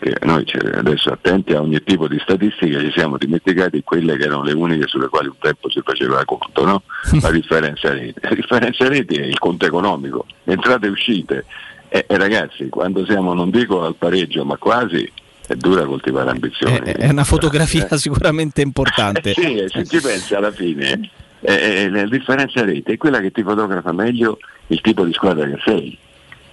[0.00, 4.42] perché noi adesso attenti a ogni tipo di statistica ci siamo dimenticati quelle che erano
[4.42, 6.82] le uniche sulle quali un tempo si faceva conto, no?
[7.20, 8.18] La differenza reti.
[8.20, 11.44] La differenza reti è il conto economico, entrate e uscite.
[11.88, 15.10] E, e ragazzi, quando siamo, non dico al pareggio, ma quasi,
[15.46, 16.78] è dura coltivare ambizioni.
[16.78, 19.34] È, è una fotografia sicuramente importante.
[19.36, 23.20] Eh sì, e se ci pensi alla fine, eh, eh, la differenza rete è quella
[23.20, 24.38] che ti fotografa meglio
[24.68, 25.98] il tipo di squadra che sei.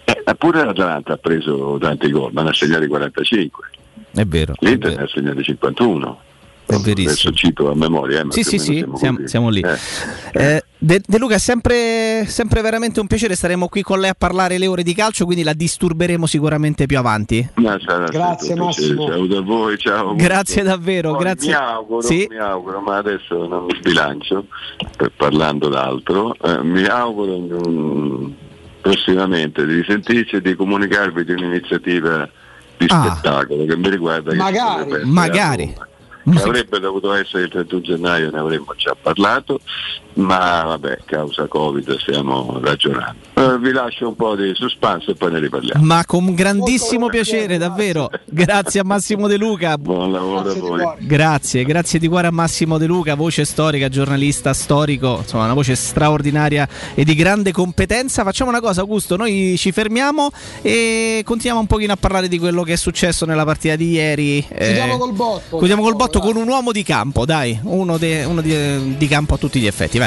[0.10, 3.69] Eh, pure l'Atalanta ha preso tanti gol, ma ne ha segnati 45.
[4.14, 4.53] È vero.
[4.60, 6.19] L'Inter ne ha segnati 51.
[6.66, 7.10] È verissimo.
[7.11, 8.19] Adesso cito a memoria.
[8.19, 9.27] eh, ma Sì, sì, sì, siamo, così.
[9.27, 9.61] siamo lì.
[9.61, 9.76] Eh.
[10.34, 13.36] Eh, De, De Luca, è sempre, sempre veramente un piacere.
[13.36, 16.98] Staremo qui con lei a parlare le ore di calcio, quindi la disturberemo sicuramente più
[16.98, 17.48] avanti.
[17.86, 18.56] Sarà Grazie.
[18.56, 19.08] Massimo.
[19.08, 20.14] Saluto a voi, ciao.
[20.16, 21.50] Grazie davvero, Poi grazie.
[21.50, 22.27] Mi auguro, Sì.
[22.30, 24.45] mi auguro, ma adesso non mi sbilancio
[25.16, 26.34] parlando d'altro.
[26.42, 28.32] eh, mi auguro mm,
[28.91, 32.30] prossimamente di risentirci e di comunicarvi di un'iniziativa
[32.77, 33.01] di Ah.
[33.11, 34.32] spettacolo che mi riguarda.
[34.32, 34.82] che Magari.
[34.91, 35.74] essere Magari.
[36.30, 39.59] Che avrebbe dovuto essere il 31 gennaio, ne avremmo già parlato,
[40.18, 43.16] ma vabbè, causa Covid stiamo ragionando.
[43.34, 45.84] Eh, vi lascio un po' di suspense e poi ne riparliamo.
[45.84, 48.10] Ma con grandissimo piacere, davvero.
[48.26, 49.78] Grazie a Massimo De Luca.
[49.78, 50.96] Buon lavoro a voi.
[51.00, 55.76] Grazie, grazie di cuore a Massimo De Luca, voce storica, giornalista storico, insomma una voce
[55.76, 58.24] straordinaria e di grande competenza.
[58.24, 60.32] Facciamo una cosa, Augusto, noi ci fermiamo
[60.62, 64.46] e continuiamo un pochino a parlare di quello che è successo nella partita di ieri.
[64.50, 65.58] Eh, Chiudiamo col botto.
[65.58, 69.36] Chiudiamo col botto con un uomo di campo, dai, uno, de- uno di, di campo
[69.36, 70.07] a tutti gli effetti, vai,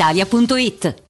[0.00, 1.09] brispalitalia.it.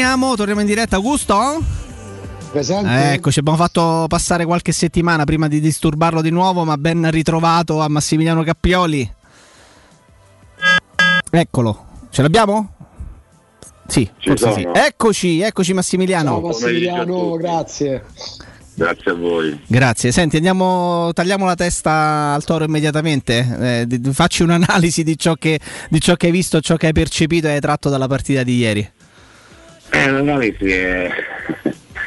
[0.00, 0.96] Torniamo, torniamo in diretta.
[0.96, 1.62] Augusto?
[2.50, 3.12] Presente?
[3.12, 7.88] Eccoci, abbiamo fatto passare qualche settimana prima di disturbarlo di nuovo, ma ben ritrovato a
[7.90, 9.14] Massimiliano Cappioli.
[11.30, 12.72] Eccolo, ce l'abbiamo?
[13.88, 14.66] Sì, forse sì.
[14.72, 16.30] Eccoci, eccoci Massimiliano.
[16.30, 18.04] Ciao Massimiliano, grazie.
[18.72, 19.60] Grazie a voi.
[19.66, 23.82] Grazie, senti, andiamo, tagliamo la testa al toro immediatamente.
[23.82, 26.92] Eh, di- facci un'analisi di ciò, che, di ciò che hai visto, ciò che hai
[26.94, 28.92] percepito e hai tratto dalla partita di ieri.
[29.92, 31.10] Eh, l'analisi è,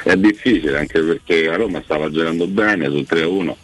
[0.04, 3.56] è difficile anche perché a Roma stava giocando bene sul 3-1,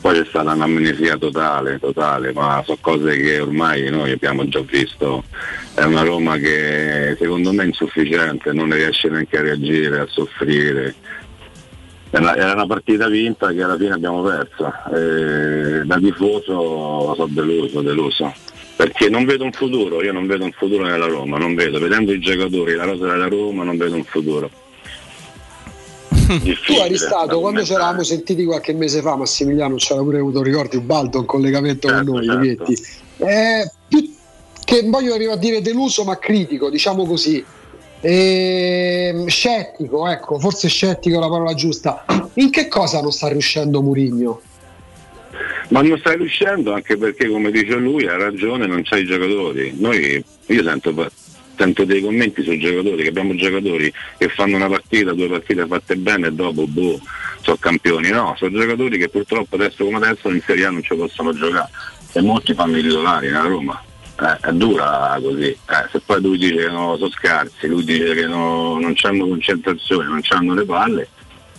[0.00, 5.24] poi c'è stata un'amnesia totale, totale, ma sono cose che ormai noi abbiamo già visto.
[5.74, 10.94] È una Roma che secondo me è insufficiente, non riesce neanche a reagire, a soffrire.
[12.10, 14.72] Era una partita vinta che alla fine abbiamo perso.
[14.94, 18.32] Eh, da tifoso sono deluso, deluso.
[18.76, 22.12] Perché non vedo un futuro, io non vedo un futuro nella Roma, non vedo, vedendo
[22.12, 24.50] i giocatori, la rosa della Roma, non vedo un futuro.
[26.26, 30.76] Tu eri stato quando ci eravamo sentiti qualche mese fa, Massimiliano, c'era pure avuto, ricordi,
[30.76, 32.76] Ubaldo, un collegamento Certo, con noi, Lighetti.
[33.18, 34.12] Eh, più
[34.64, 37.42] che voglio arrivare a dire deluso, ma critico, diciamo così.
[38.00, 42.04] Ehm, scettico, ecco, forse scettico è la parola giusta.
[42.34, 44.40] In che cosa non sta riuscendo Murigno?
[45.68, 49.74] Ma non stai riuscendo anche perché, come dice lui, ha ragione, non c'hai i giocatori.
[49.78, 51.10] Noi, io sento,
[51.56, 55.96] sento dei commenti sui giocatori, che abbiamo giocatori che fanno una partita, due partite fatte
[55.96, 57.00] bene e dopo, boh,
[57.42, 58.10] sono campioni.
[58.10, 61.70] No, sono giocatori che purtroppo adesso come adesso in Serie A non ci possono giocare.
[62.12, 63.82] E molti fanno i titolari nella Roma.
[64.18, 65.48] Eh, è dura così.
[65.48, 69.28] Eh, se poi lui dice che no, sono scarsi, lui dice che no- non hanno
[69.28, 71.08] concentrazione, non hanno le palle,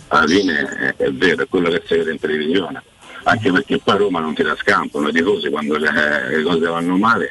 [0.08, 2.82] alla fine è, è vero, è quello che si vede in televisione.
[3.28, 5.90] Anche perché poi Roma non tira scampo, noi tifosi quando le,
[6.30, 7.30] le cose vanno male,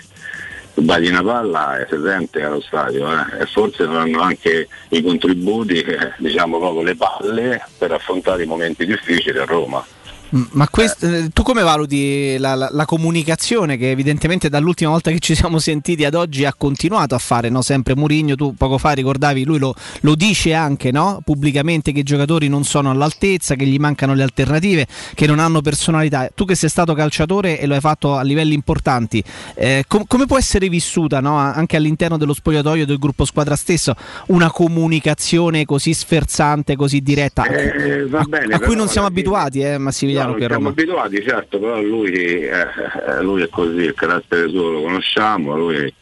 [0.76, 4.67] tu bagli una palla e si sente allo stadio eh, e forse non hanno anche
[4.90, 9.84] i contributi, eh, diciamo proprio le palle per affrontare i momenti difficili a Roma.
[10.32, 15.20] Ma quest- eh, tu come valuti la, la- la comunicazione che evidentemente dall'ultima volta che
[15.20, 17.62] ci siamo sentiti ad oggi ha continuato a fare, no?
[17.62, 21.22] sempre Murigno, tu poco fa ricordavi, lui lo, lo dice anche no?
[21.24, 25.62] pubblicamente che i giocatori non sono all'altezza, che gli mancano le alternative, che non hanno
[25.62, 26.30] personalità.
[26.36, 29.24] Tu che sei stato calciatore e lo hai fatto a livelli importanti,
[29.56, 31.38] eh, com- come può essere vissuta no?
[31.38, 33.94] anche all'interno dello spogliatoio del gruppo squadra stesso
[34.28, 39.78] una comunicazione così sferzante, così diretta, Eh, a, bene, a cui non siamo abituati, eh,
[39.78, 40.70] Massimiliano, No, qui a siamo Roma.
[40.70, 45.94] abituati, certo, però lui, eh, eh, lui è così, il carattere suo lo conosciamo, lui,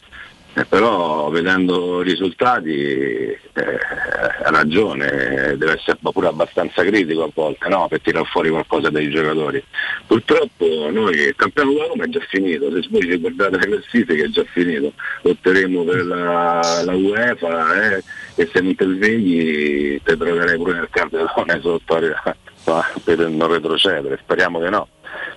[0.58, 3.38] eh, però vedendo i risultati eh,
[4.42, 7.86] ha ragione, deve essere pure abbastanza critico a volte no?
[7.88, 9.62] per tirare fuori qualcosa dai giocatori.
[10.06, 14.24] Purtroppo noi il campionato della Roma è già finito, se voi ci guardate le classifiche
[14.24, 18.04] è già finito, lotteremo per la, la UEFA eh,
[18.36, 21.96] e se non te svegli ti troverai pure nel cartellone sotto
[22.74, 24.88] a- per non retrocedere, speriamo che no.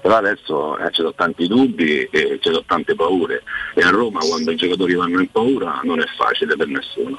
[0.01, 3.43] Però adesso eh, ci sono tanti dubbi e ci sono tante paure
[3.75, 7.17] e a Roma quando i giocatori vanno in paura non è facile per nessuno.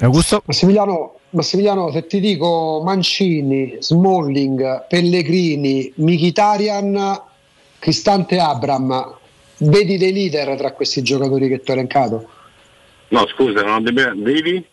[0.00, 0.42] Augusto?
[0.46, 7.20] Massimiliano, Massimiliano, se ti dico Mancini, Smalling, Pellegrini, Mkhitaryan,
[7.78, 9.16] Cristante Abram,
[9.58, 12.28] vedi dei leader tra questi giocatori che ti ho elencato?
[13.08, 14.22] No scusa, non devi...
[14.22, 14.66] devi?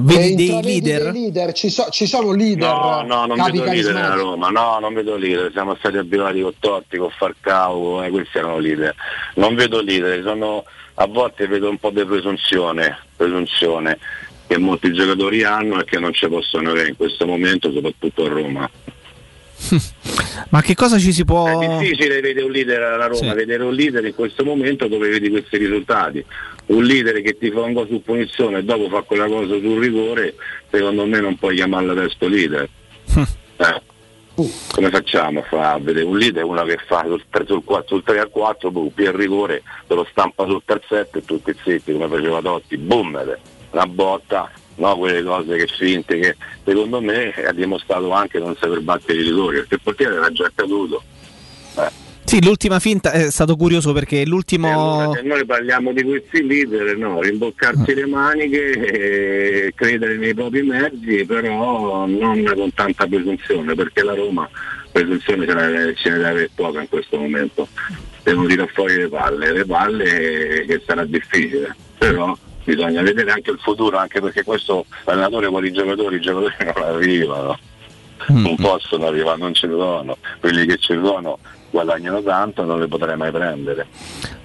[0.00, 1.10] Vedi dei leader?
[1.10, 1.52] dei leader?
[1.52, 2.68] Ci, so- ci sono leader?
[2.68, 4.14] No, no, non vedo leader nella?
[4.14, 8.58] Roma, no, non vedo leader, siamo stati abituati con Totti, con Falcao, eh, questi erano
[8.58, 8.94] leader.
[9.34, 13.98] Non vedo leader, sono, a volte vedo un po' di presunzione, presunzione
[14.46, 18.28] che molti giocatori hanno e che non ci possono avere in questo momento, soprattutto a
[18.28, 18.70] Roma.
[20.50, 21.60] Ma che cosa ci si può...
[21.60, 25.28] È difficile vedere un leader alla Roma, vedere un leader in questo momento dove vedi
[25.28, 26.24] questi risultati.
[26.68, 29.78] Un leader che ti fa un gol su punizione e dopo fa quella cosa sul
[29.78, 30.34] rigore,
[30.70, 32.68] secondo me non puoi chiamarlo adesso leader.
[33.60, 33.82] Eh.
[34.72, 36.44] Come facciamo a far vedere un leader?
[36.44, 39.64] Uno che fa sul 3, sul 4, sul 3 a 4, boom, più il rigore,
[39.88, 43.20] te lo stampa sul terzetto e tutti zitti come faceva Totti, boom,
[43.72, 48.80] una botta, no, quelle cose che finte che secondo me ha dimostrato anche non saper
[48.80, 51.02] battere i rigori, perché il portiere era già caduto.
[51.78, 52.07] Eh.
[52.28, 55.00] Sì, l'ultima finta è stato curioso perché l'ultimo...
[55.00, 61.24] Allora, se noi parliamo di questi leader, no, rimboccarsi le maniche, credere nei propri mezzi,
[61.24, 64.46] però non con tanta presunzione, perché la Roma
[64.92, 67.66] presunzione ce ne, ce ne deve avere poca in questo momento.
[68.22, 73.58] Devono tirare fuori le palle, le palle che sarà difficile, però bisogna vedere anche il
[73.58, 77.58] futuro, anche perché questo allenatore con i giocatori, i giocatori non arrivano,
[78.26, 81.38] non possono arrivare, non ce ne sono, quelli che ci sono
[81.70, 83.86] guadagnano tanto non le potrei mai prendere.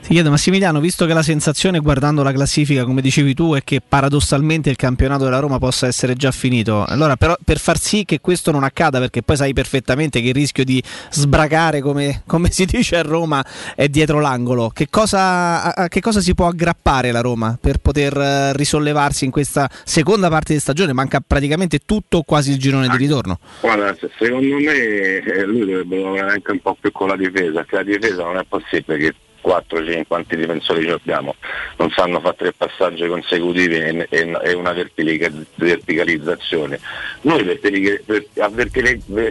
[0.03, 3.79] Ti chiedo Massimiliano, visto che la sensazione guardando la classifica, come dicevi tu, è che
[3.79, 8.19] paradossalmente il campionato della Roma possa essere già finito, allora però per far sì che
[8.19, 12.65] questo non accada, perché poi sai perfettamente che il rischio di sbracare, come, come si
[12.65, 13.43] dice a Roma,
[13.75, 17.77] è dietro l'angolo, che cosa, a, a che cosa si può aggrappare la Roma per
[17.77, 20.91] poter eh, risollevarsi in questa seconda parte di stagione?
[20.91, 23.39] Manca praticamente tutto o quasi il girone di ritorno.
[23.61, 27.63] Guarda, se- secondo me eh, lui dovrebbe lavorare anche un po' più con la difesa,
[27.63, 31.35] perché la difesa non è possibile che 4-5 quanti difensori ci abbiamo,
[31.77, 33.75] non sanno fare tre passaggi consecutivi
[34.09, 36.79] e, una verticalizzazione.
[37.21, 37.45] Noi a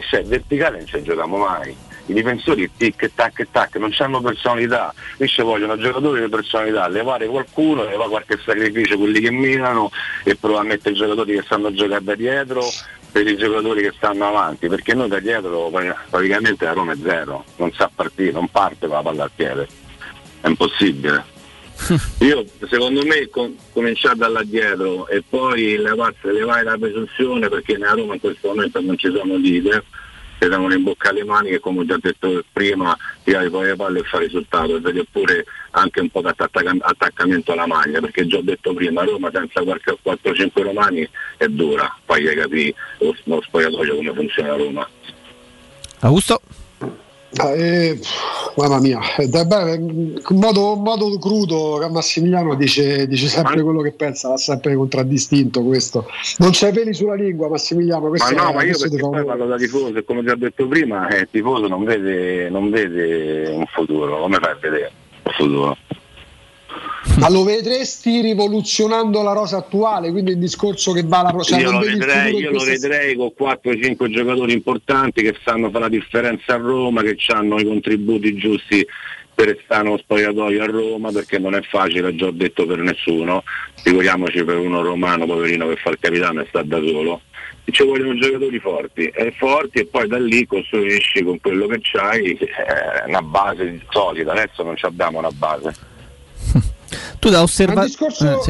[0.03, 1.77] cioè, verticale non ci giochiamo mai.
[2.07, 7.27] I difensori tic tac tac non hanno personalità, qui ci vogliono giocatori di personalità, levare
[7.27, 9.89] qualcuno, levare qualche sacrificio quelli che minano
[10.25, 12.65] e provare a mettere i giocatori che sanno giocare da dietro
[13.13, 15.71] per i giocatori che stanno avanti, perché noi da dietro
[16.09, 19.69] praticamente la Roma è zero, non sa partire, non parte con la palla al piede,
[20.43, 21.25] è impossibile.
[22.21, 27.77] Io secondo me com- cominciare da là dietro e poi levarsi, levare la presunzione perché
[27.77, 29.83] nella Roma in questo momento non ci sono leader,
[30.39, 34.01] si devono imboccare le mani e come ho già detto prima tirare fuori le palle
[34.01, 38.27] e fare risultato e vedere pure anche un po' di attacca- attaccamento alla maglia perché
[38.27, 43.17] già ho detto prima Roma senza qualche 4-5 romani è dura, poi hai capito lo,
[43.25, 44.89] lo spogliatoio come funziona Roma.
[46.01, 46.41] Augusto?
[47.35, 47.99] Eh,
[48.57, 53.93] mamma mia, eh, da- beh, in modo, modo crudo Massimiliano dice, dice sempre quello che
[53.93, 56.07] pensa, l'ha sempre contraddistinto questo.
[56.39, 59.25] Non c'è peli sulla lingua Massimiliano, Ma questo no, è- ma io perché poi onore.
[59.25, 62.69] parlo da tifoso e come ti ho detto prima, eh, il tifoso non vede, non
[62.69, 64.91] vede un futuro, come fai a vedere
[65.23, 65.77] un futuro?
[67.19, 71.61] Ma lo vedresti rivoluzionando la rosa attuale, quindi il discorso che va alla prossima.
[71.61, 76.55] io lo vedrei, io lo vedrei con 4-5 giocatori importanti che sanno fare la differenza
[76.55, 78.87] a Roma, che hanno i contributi giusti
[79.35, 83.43] per restare uno spogliatoio a Roma perché non è facile, già ho detto per nessuno,
[83.83, 87.23] figuriamoci per uno romano poverino che fa il capitano e sta da solo.
[87.65, 92.33] Ci vogliono giocatori forti, e forti e poi da lì costruisci con quello che c'hai
[92.33, 95.91] eh, una base solida, adesso non ci abbiamo una base.
[97.19, 97.87] Tu da osservare.
[97.87, 98.41] il discorso-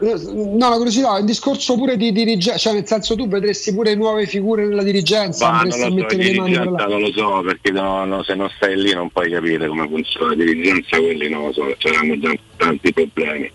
[0.00, 3.94] No, la curiosità, è un discorso pure di dirigenza, cioè nel senso tu vedresti pure
[3.94, 7.42] nuove figure nella dirigenza, Ma non lo so, mettere le mani dirigenza non lo so
[7.44, 11.28] perché no- no, se non stai lì non puoi capire come funziona la dirigenza, quelli
[11.28, 13.52] non lo so, c'erano già tanti problemi.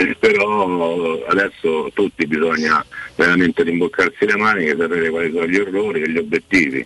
[0.00, 6.10] Eh, Però adesso tutti bisogna veramente rimboccarsi le maniche, sapere quali sono gli errori e
[6.10, 6.84] gli obiettivi,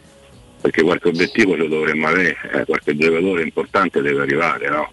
[0.60, 4.90] perché qualche obiettivo ce lo dovremmo avere, eh, qualche giocatore importante deve arrivare, no?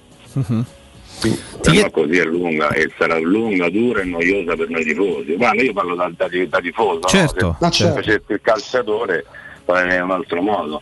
[1.20, 5.36] Se no così è lunga e sarà lunga, dura e noiosa per noi tifosi.
[5.36, 7.08] Guarda, io parlo da, da, da tifoso, no?
[7.08, 7.52] Certo.
[7.52, 7.96] se Ma certo.
[7.96, 9.26] facessi il calciatore
[9.66, 10.82] farei in un altro modo.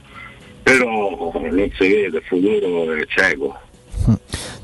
[0.61, 3.59] Però non si vede, il futuro è cieco.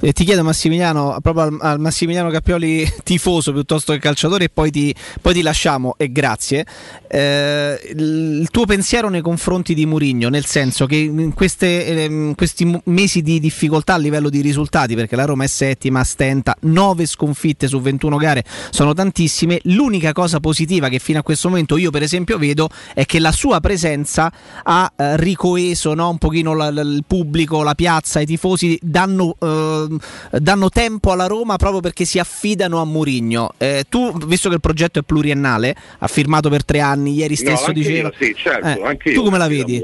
[0.06, 4.69] E ti chiedo Massimiliano, proprio al, al Massimiliano Cappioli tifoso piuttosto che calciatore e poi
[4.69, 6.65] ti, poi ti lasciamo e grazie.
[7.07, 12.82] Eh, il, tuo pensiero nei confronti di Murigno, nel senso che in queste, ehm, questi
[12.85, 17.67] mesi di difficoltà a livello di risultati, perché la Roma è settima, stenta, 9 sconfitte
[17.67, 22.03] su 21 gare, sono tantissime, l'unica cosa positiva che fino a questo momento io per
[22.03, 24.30] esempio vedo è che la sua presenza
[24.64, 29.38] ha eh, ricoeso no, un pochino la- la- il pubblico, la piazza, i tifosi danno,
[29.40, 29.91] eh,
[30.32, 33.54] danno tempo alla Roma proprio perché si affidano a Murigno.
[33.58, 37.68] Eh, tu, visto che il progetto è pluriennale, ha firmato per tre anni, ieri stesso
[37.68, 38.10] no, diceva...
[38.10, 39.84] io, sì, certo, Eh, anche io tu come la vedi?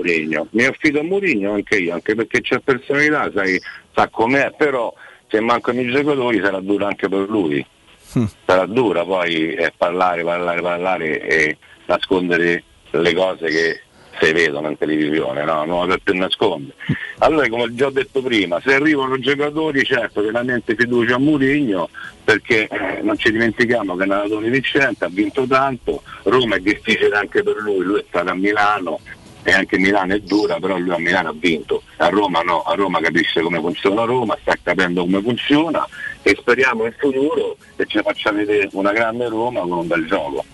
[0.51, 3.59] Mi affido a Mourinho anche io, anche perché c'è personalità, sai,
[3.93, 4.93] sa com'è, però
[5.29, 7.65] se mancano i giocatori sarà dura anche per lui.
[8.13, 8.25] Hm.
[8.45, 13.81] Sarà dura poi eh, parlare, parlare, parlare e nascondere le cose che
[14.19, 15.63] si vedono in televisione, no?
[15.65, 16.75] non lo più nascondere.
[17.19, 21.89] Allora, come già ho detto prima, se arrivano giocatori, certo, veramente fiducia a Mourinho,
[22.23, 26.59] perché eh, non ci dimentichiamo che è un allenatore vincente, ha vinto tanto, Roma è
[26.59, 28.99] difficile anche per lui, lui è stato a Milano
[29.43, 32.75] e anche Milano è dura, però lui a Milano ha vinto, a Roma no, a
[32.75, 35.87] Roma capisce come funziona Roma, sta capendo come funziona
[36.21, 40.45] e speriamo in futuro che ci faccia vedere una grande Roma con un bel gioco.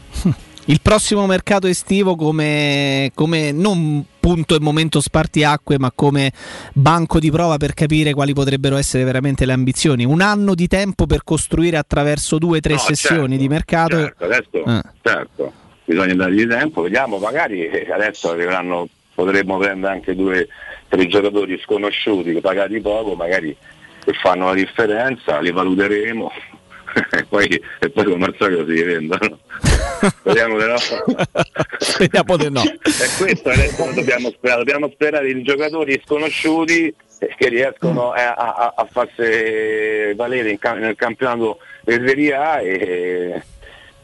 [0.67, 6.31] Il prossimo mercato estivo come, come non punto e momento spartiacque, ma come
[6.73, 10.05] banco di prova per capire quali potrebbero essere veramente le ambizioni.
[10.05, 13.97] Un anno di tempo per costruire attraverso due o tre No, sessioni certo, di mercato.
[13.97, 14.83] Certo, adesso Ah.
[15.03, 15.53] certo,
[15.85, 20.47] bisogna dargli tempo, vediamo, magari adesso arriveranno, potremmo prendere anche due,
[20.89, 23.55] tre giocatori sconosciuti pagati poco, magari
[24.03, 26.31] che fanno la differenza, li valuteremo
[27.11, 29.37] e poi, e poi come al solito si rivendono.
[30.19, 30.77] Speriamo di no.
[31.79, 32.63] Speriamo di no.
[32.63, 38.73] E questo adesso dobbiamo sperare, dobbiamo sperare in giocatori sconosciuti eh, che riescono a, a,
[38.75, 43.43] a farsi valere in cam- nel campionato di Serie A e,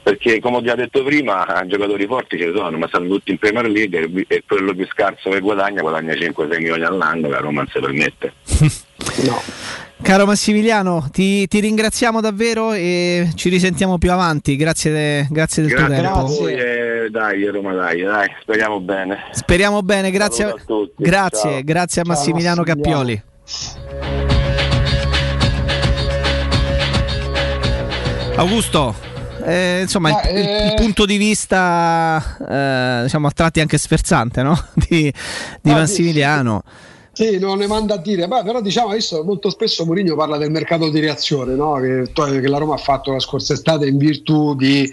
[0.03, 3.70] perché come ho già detto prima giocatori forti ci sono ma stanno tutti in Premier
[3.70, 7.70] League e, quello più scarso che guadagna guadagna 5-6 milioni all'anno che la Roma non
[7.72, 8.34] si permette
[10.02, 14.56] Caro Massimiliano, ti, ti ringraziamo davvero e ci risentiamo più avanti.
[14.58, 16.26] Grazie, grazie del tuo grazie a tempo.
[16.28, 21.04] voi e dai Roma dai, dai speriamo bene Speriamo bene, grazie, Saluto a tutti.
[21.04, 21.62] grazie, Ciao.
[21.64, 23.04] grazie a Ciao, Massimiliano Massimiliano.
[23.04, 23.24] Cappioli.
[28.36, 28.96] Augusto,
[29.46, 33.78] eh, insomma, il, Ma, il- eh, il punto di vista, eh, diciamo, a tratti anche
[33.78, 34.58] sferzante, no?
[34.74, 35.02] di,
[35.62, 36.64] di Ah, sì, Massimiliano.
[37.14, 40.49] Sì, non ne manda a dire, Beh, però diciamo adesso molto spesso Mourinho parla del
[40.49, 41.73] mercato di reazione no?
[41.73, 44.90] che, che la Roma ha fatto la scorsa estate in virtù di,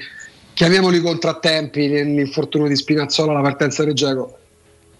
[0.58, 4.36] chiamiamoli contrattempi, l'infortunio di Spinazzola, la partenza del Geco.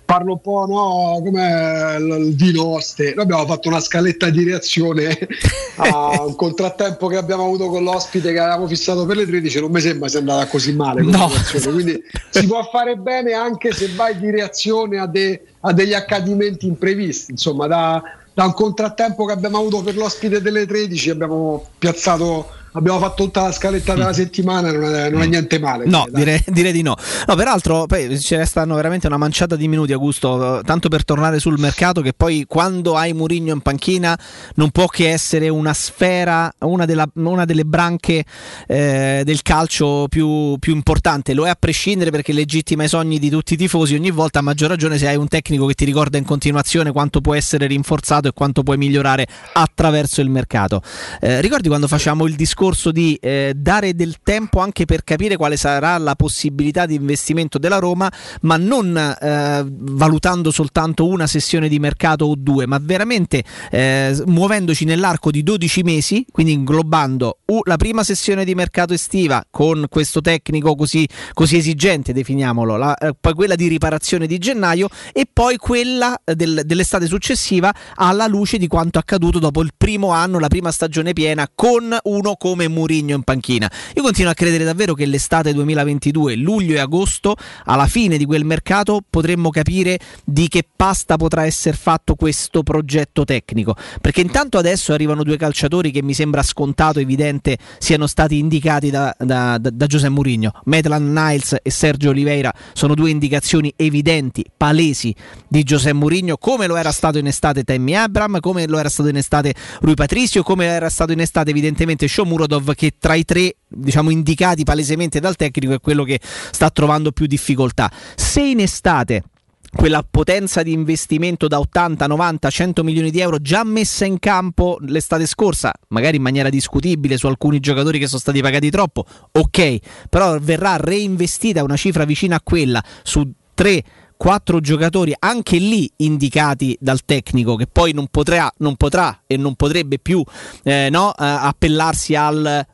[0.09, 3.13] Parlo un po' no, come il vino oste.
[3.15, 5.19] Noi abbiamo fatto una scaletta di reazione
[5.77, 9.61] a un contrattempo che abbiamo avuto con l'ospite che avevamo fissato per le 13.
[9.61, 11.03] Non mi sembra sia andata così male.
[11.03, 11.29] No.
[11.63, 16.67] Quindi si può fare bene anche se vai di reazione a, de- a degli accadimenti
[16.67, 17.33] imprevisti.
[17.33, 22.47] Insomma, da, da un contrattempo che abbiamo avuto per l'ospite delle 13 abbiamo piazzato.
[22.79, 25.85] Abbiamo fatto tutta la scaletta della settimana, non è, non è niente male.
[25.87, 26.95] No, direi, direi di no.
[27.27, 30.61] No, peraltro, poi ce ne stanno veramente una manciata di minuti, Augusto.
[30.65, 34.17] Tanto per tornare sul mercato, che poi quando hai Murigno in panchina
[34.55, 38.25] non può che essere una sfera, una, della- una delle branche
[38.69, 41.35] eh, del calcio più, più importante.
[41.35, 43.97] Lo è a prescindere perché legittima i sogni di tutti i tifosi.
[43.97, 47.21] Ogni volta, a maggior ragione, se hai un tecnico che ti ricorda in continuazione quanto
[47.21, 50.81] può essere rinforzato e quanto puoi migliorare attraverso il mercato.
[51.21, 55.37] Eh, ricordi quando facciamo il discorso discorso di eh, dare del tempo anche per capire
[55.37, 58.11] quale sarà la possibilità di investimento della Roma,
[58.43, 64.85] ma non eh, valutando soltanto una sessione di mercato o due, ma veramente eh, muovendoci
[64.85, 70.75] nell'arco di 12 mesi, quindi inglobando la prima sessione di mercato estiva con questo tecnico
[70.75, 76.21] così, così esigente, definiamolo, la- eh, poi quella di riparazione di gennaio e poi quella
[76.25, 81.13] del- dell'estate successiva alla luce di quanto accaduto dopo il primo anno, la prima stagione
[81.15, 83.71] piena con uno come Murigno in panchina.
[83.95, 88.47] Io continuo a credere davvero che l'estate 2022, luglio e agosto, alla fine di quel
[88.47, 94.95] mercato potremmo capire di che pasta potrà essere fatto questo progetto tecnico, perché intanto adesso
[94.95, 99.87] arrivano due calciatori che mi sembra scontato, evidente, siano stati indicati da, da, da, da
[99.87, 100.53] Giuseppe Mourinho.
[100.65, 105.15] Maitland Niles e Sergio Oliveira sono due indicazioni evidenti, palesi
[105.47, 109.11] di Giuseppe Mourinho, come lo era stato in estate Tammy Abram, come lo era stato
[109.11, 112.07] in estate Rui Patricio, come era stato in estate evidentemente
[112.39, 117.11] Shomurodov che tra i tre diciamo indicati palesemente dal tecnico è quello che sta trovando
[117.11, 117.91] più difficoltà.
[118.15, 119.25] Se in estate
[119.71, 124.79] quella potenza di investimento da 80, 90, 100 milioni di euro già messa in campo
[124.81, 129.79] l'estate scorsa, magari in maniera discutibile su alcuni giocatori che sono stati pagati troppo, ok,
[130.09, 133.83] però verrà reinvestita una cifra vicina a quella su tre
[134.19, 139.55] quattro giocatori anche lì indicati dal tecnico che poi non potrà, non potrà e non
[139.55, 140.23] potrebbe più
[140.65, 142.67] eh, no, eh, appellarsi al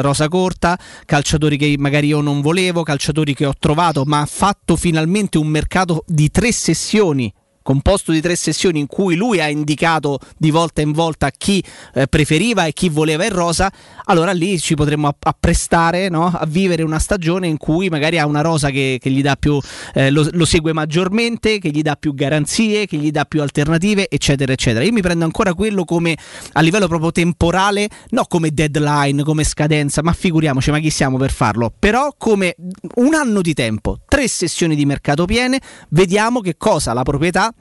[0.00, 4.76] rosa corta, calciatori che magari io non volevo, calciatori che ho trovato, ma ha fatto
[4.76, 7.32] finalmente un mercato di tre sessioni
[7.68, 12.06] composto di tre sessioni in cui lui ha indicato di volta in volta chi eh,
[12.06, 13.70] preferiva e chi voleva in rosa,
[14.06, 16.32] allora lì ci potremmo app- apprestare no?
[16.34, 19.60] a vivere una stagione in cui magari ha una rosa che, che gli dà più,
[19.92, 24.08] eh, lo, lo segue maggiormente, che gli dà più garanzie, che gli dà più alternative,
[24.08, 24.82] eccetera, eccetera.
[24.82, 26.16] Io mi prendo ancora quello come
[26.52, 31.32] a livello proprio temporale, no come deadline, come scadenza, ma figuriamoci, ma chi siamo per
[31.32, 31.70] farlo?
[31.78, 32.56] Però come
[32.94, 37.52] un anno di tempo, tre sessioni di mercato piene, vediamo che cosa la proprietà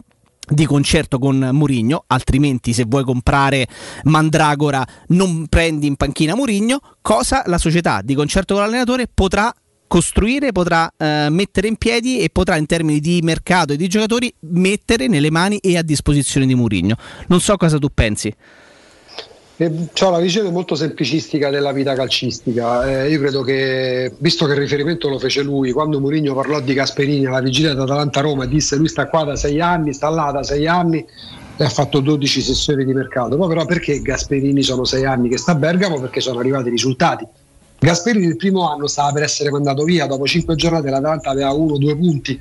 [0.48, 3.67] di concerto con Murigno, altrimenti se vuoi comprare
[4.03, 9.53] Mandragora non prendi in panchina Murigno, cosa la società di concerto con l'allenatore potrà
[9.88, 14.34] costruire, potrà eh, mettere in piedi e potrà in termini di mercato e di giocatori
[14.42, 16.98] mettere nelle mani e a disposizione di Murigno.
[17.27, 18.34] Non so cosa tu pensi.
[19.60, 22.88] Ho la visione molto semplicistica della vita calcistica.
[22.88, 26.76] Eh, io credo che, visto che il riferimento lo fece lui, quando Mourinho parlò di
[26.76, 30.44] Gasperini alla vigilia d'Atalanta-Roma e disse lui sta qua da sei anni, sta là da
[30.44, 31.03] sei anni
[31.58, 33.36] e ha fatto 12 sessioni di mercato.
[33.36, 36.00] Poi però perché Gasperini sono sei anni che sta a Bergamo?
[36.00, 37.26] Perché sono arrivati i risultati.
[37.80, 41.74] Gasperini il primo anno stava per essere mandato via, dopo cinque giornate l'Atalanta aveva uno
[41.74, 42.40] o due punti,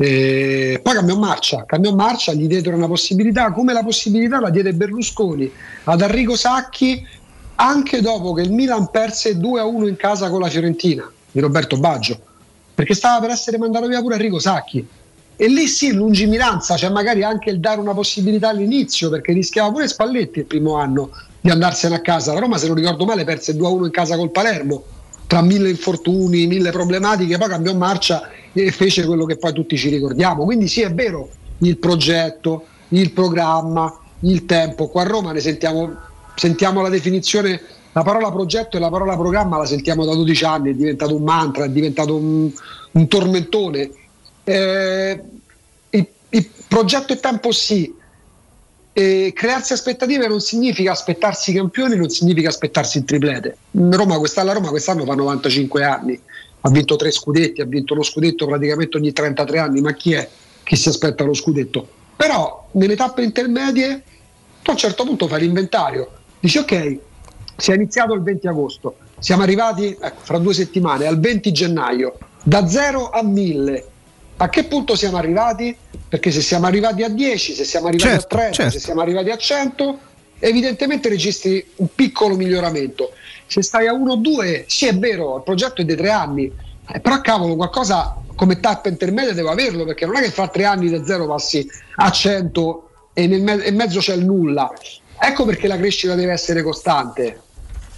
[0.00, 4.72] eh, poi cambiò marcia, cambiò marcia, gli diedero una possibilità, come la possibilità la diede
[4.72, 5.50] Berlusconi
[5.84, 7.04] ad Arrigo Sacchi
[7.56, 12.16] anche dopo che il Milan perse 2-1 in casa con la Fiorentina di Roberto Baggio,
[12.72, 14.86] perché stava per essere mandato via pure Arrigo Sacchi.
[15.40, 19.88] E lì sì, lungimiranza, cioè magari anche il dare una possibilità all'inizio, perché rischiava pure
[19.88, 21.10] Spalletti il primo anno
[21.40, 22.32] di andarsene a casa.
[22.32, 24.84] La Roma, se non ricordo male, perse 2-1 in casa col Palermo,
[25.26, 28.28] tra mille infortuni, mille problematiche, poi cambiò marcia
[28.66, 30.44] e fece quello che poi tutti ci ricordiamo.
[30.44, 31.28] Quindi sì, è vero,
[31.58, 34.88] il progetto, il programma, il tempo.
[34.88, 35.96] Qua a Roma ne sentiamo,
[36.34, 37.60] sentiamo la definizione,
[37.92, 41.22] la parola progetto e la parola programma la sentiamo da 12 anni, è diventato un
[41.22, 42.50] mantra, è diventato un,
[42.92, 43.90] un tormentone.
[44.44, 45.20] Eh,
[45.90, 47.94] il, il progetto e tempo sì,
[48.98, 53.56] e crearsi aspettative non significa aspettarsi campioni, non significa aspettarsi il triplete.
[53.70, 56.20] Roma, quest'anno, Roma quest'anno fa 95 anni,
[56.60, 60.28] ha vinto tre scudetti, ha vinto lo scudetto praticamente ogni 33 anni, ma chi è
[60.62, 61.86] che si aspetta lo scudetto?
[62.16, 64.02] Però nelle tappe intermedie
[64.62, 66.98] tu a un certo punto fai l'inventario, dici ok,
[67.56, 72.18] si è iniziato il 20 agosto, siamo arrivati ecco, fra due settimane al 20 gennaio,
[72.42, 73.88] da 0 a 1000.
[74.40, 75.76] A che punto siamo arrivati?
[76.08, 78.72] Perché se siamo arrivati a 10, se siamo arrivati Certo, a 30, certo.
[78.72, 79.98] se siamo arrivati a 100,
[80.38, 83.10] evidentemente registri un piccolo miglioramento.
[83.48, 86.52] Se stai a 1 o 2, sì è vero, il progetto è di tre anni,
[86.92, 90.64] eh, però cavolo, qualcosa come tappa intermedia devo averlo, perché non è che fra tre
[90.64, 94.70] anni da 0 passi a 100 e nel me- e mezzo c'è il nulla.
[95.18, 97.40] Ecco perché la crescita deve essere costante.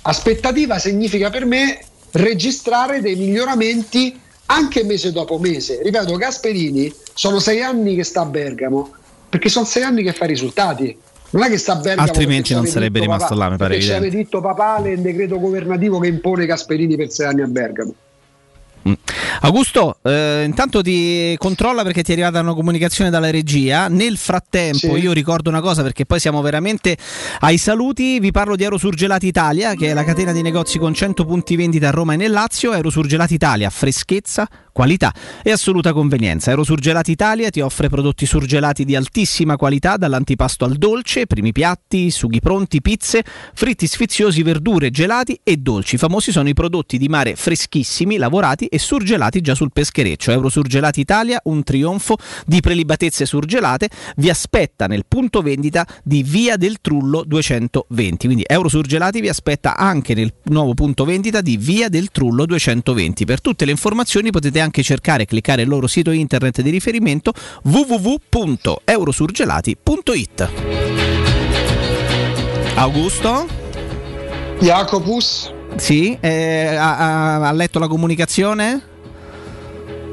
[0.02, 1.78] Aspettativa significa per me
[2.12, 5.82] registrare dei miglioramenti anche mese dopo mese.
[5.82, 8.94] Ripeto, Gasperini sono sei anni che sta a Bergamo,
[9.28, 10.96] perché sono sei anni che fa risultati.
[11.30, 14.40] Non è che sta a Bergamo Altrimenti non sarebbe rimasto là, mi pare aveva detto
[14.40, 17.94] papale il decreto governativo che impone Gasperini per sei anni a Bergamo.
[18.88, 18.92] Mm.
[19.42, 23.88] Augusto, eh, intanto ti controlla perché ti è arrivata una comunicazione dalla regia.
[23.88, 26.96] Nel frattempo, io ricordo una cosa perché poi siamo veramente
[27.40, 28.18] ai saluti.
[28.20, 31.88] Vi parlo di Eurosurgelati Italia, che è la catena di negozi con 100 punti vendita
[31.88, 32.72] a Roma e nel Lazio.
[32.72, 36.50] Eurosurgelati Italia, freschezza, qualità e assoluta convenienza.
[36.50, 42.40] Eurosurgelati Italia ti offre prodotti surgelati di altissima qualità, dall'antipasto al dolce, primi piatti, sughi
[42.40, 43.24] pronti, pizze,
[43.54, 45.96] fritti sfiziosi, verdure, gelati e dolci.
[45.96, 50.30] Famosi sono i prodotti di mare freschissimi, lavorati e surgelati già sul peschereccio.
[50.30, 52.16] Eurosurgelati Italia, un trionfo
[52.46, 58.26] di prelibatezze surgelate, vi aspetta nel punto vendita di Via del Trullo 220.
[58.26, 63.24] Quindi Eurosurgelati vi aspetta anche nel nuovo punto vendita di Via del Trullo 220.
[63.24, 67.32] Per tutte le informazioni potete anche cercare e cliccare il loro sito internet di riferimento
[67.64, 70.48] www.eurosurgelati.it.
[72.74, 73.46] Augusto?
[74.60, 75.52] Jacopus?
[75.76, 78.88] Sì, eh, ha- ha letto la comunicazione?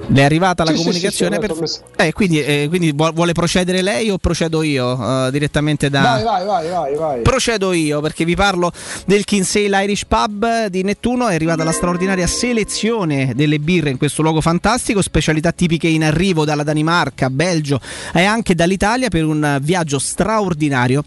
[0.10, 1.38] Le è arrivata la Sì, comunicazione?
[1.42, 5.90] sì, per- Eh, quindi, eh, quindi vuo- vuole procedere lei o procedo io eh, direttamente
[5.90, 6.02] da...
[6.02, 7.22] Vai, vai, vai, vai, vai.
[7.24, 8.72] Procedo io perché vi parlo
[9.06, 11.28] del Kinsale Irish Pub di Nettuno.
[11.28, 16.46] È arrivata la straordinaria selezione delle birre in questo luogo fantastico, specialità tipiche in arrivo
[16.46, 17.80] dalla Danimarca, Belgio
[18.14, 21.04] e anche dall'Italia per un viaggio straordinario.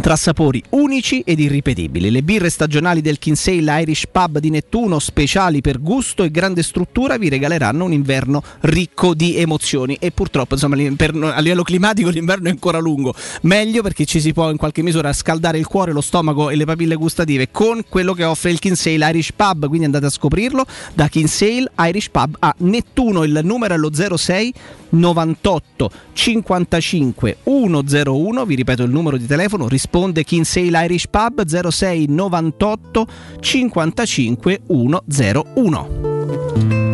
[0.00, 2.10] Tra sapori unici ed irripetibili.
[2.10, 7.16] Le birre stagionali del Kinsale Irish Pub di Nettuno, speciali per gusto e grande struttura,
[7.16, 9.96] vi regaleranno un inverno ricco di emozioni.
[9.98, 13.14] E purtroppo, insomma, per- a livello climatico l'inverno è ancora lungo.
[13.42, 16.66] Meglio perché ci si può in qualche misura scaldare il cuore, lo stomaco e le
[16.66, 19.66] papille gustative con quello che offre il Kinsale Irish Pub.
[19.66, 23.24] Quindi andate a scoprirlo da Kinsale Irish Pub a Nettuno.
[23.24, 24.54] Il numero è lo 06
[24.90, 28.44] 98 55 101.
[28.44, 29.66] Vi ripeto il numero di telefono.
[29.86, 33.06] Risponde Kinsale Irish Pub 06 98
[33.40, 36.85] 55 101.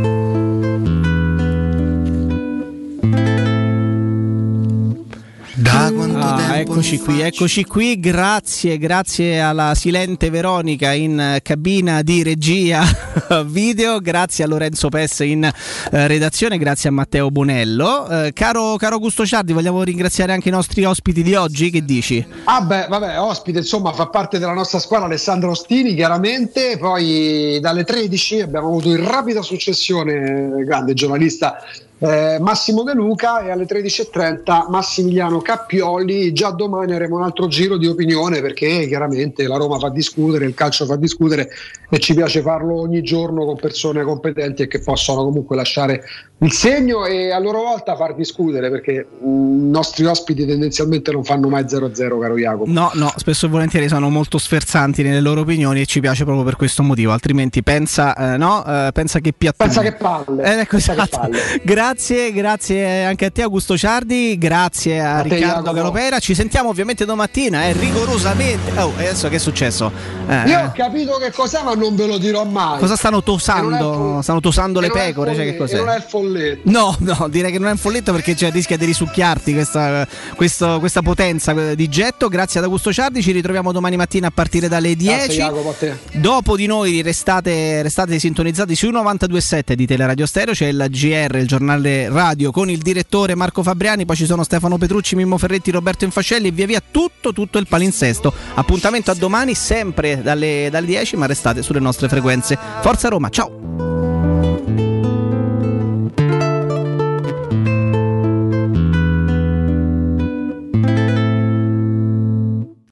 [5.82, 12.02] Da quanto Ah, eccoci qui, eccoci qui, grazie, grazie alla silente Veronica in eh, cabina
[12.02, 12.84] di regia
[13.46, 18.08] video, grazie a Lorenzo Pes in eh, redazione, grazie a Matteo Bonello.
[18.08, 22.24] Eh, caro, caro Augusto Ciardi, vogliamo ringraziare anche i nostri ospiti di oggi, che dici?
[22.44, 27.82] Ah beh, vabbè, ospite, insomma, fa parte della nostra squadra Alessandro Ostini, chiaramente, poi dalle
[27.82, 31.56] 13 abbiamo avuto in rapida successione, grande giornalista,
[32.02, 37.76] eh, Massimo De Luca e alle 13.30 Massimiliano Cappioli, già domani avremo un altro giro
[37.76, 41.50] di opinione perché chiaramente la Roma fa discutere, il calcio fa discutere
[41.88, 46.02] e ci piace farlo ogni giorno con persone competenti e che possono comunque lasciare
[46.38, 51.22] il segno e a loro volta far discutere perché mm, i nostri ospiti tendenzialmente non
[51.22, 52.64] fanno mai 0-0 caro Jacopo.
[52.66, 56.44] No, no, spesso e volentieri sono molto sferzanti nelle loro opinioni e ci piace proprio
[56.44, 59.70] per questo motivo, altrimenti pensa, eh, no, eh, pensa che piattone.
[59.70, 60.42] Pensa che palle.
[60.42, 61.18] Eh, ecco, Pensa che esatto.
[61.18, 61.38] palle.
[61.62, 61.91] Grazie,
[62.32, 65.72] grazie anche a te Augusto Ciardi, grazie a, A Riccardo.
[65.72, 66.18] Galopera.
[66.18, 68.70] Ci sentiamo ovviamente domattina, eh, rigorosamente.
[68.80, 69.92] Oh, e adesso che è successo?
[70.28, 72.78] Eh, Io ho capito che cos'è ma non ve lo dirò mai.
[72.78, 74.20] Cosa stanno tosando?
[74.22, 75.34] Stanno tosando le pecore?
[75.34, 75.76] Cioè, che cos'è?
[75.76, 76.70] non è il folletto.
[76.70, 80.78] No, no, direi che non è un folletto perché cioè, rischia di risucchiarti questa, questo-
[80.78, 82.28] questa potenza eh, di getto.
[82.28, 85.14] Grazie ad Augusto Ciardi, ci ritroviamo domani mattina a partire dalle 10.
[85.16, 85.98] Grazie Jacopo a te.
[86.14, 91.46] Dopo di noi restate, restate sintonizzati su 92.7 di Teleradio Stereo, c'è il GR, il
[91.46, 96.04] giornale radio con il direttore Marco Fabriani, poi ci sono Stefano Petrucci, Mimmo Ferretti, Roberto
[96.04, 98.32] Infascelli e via via tutto, tutto il palinsesto.
[98.54, 102.58] Appuntamento a domani sempre dalle, dalle 10, ma restate sulle nostre frequenze.
[102.80, 103.91] Forza Roma, ciao!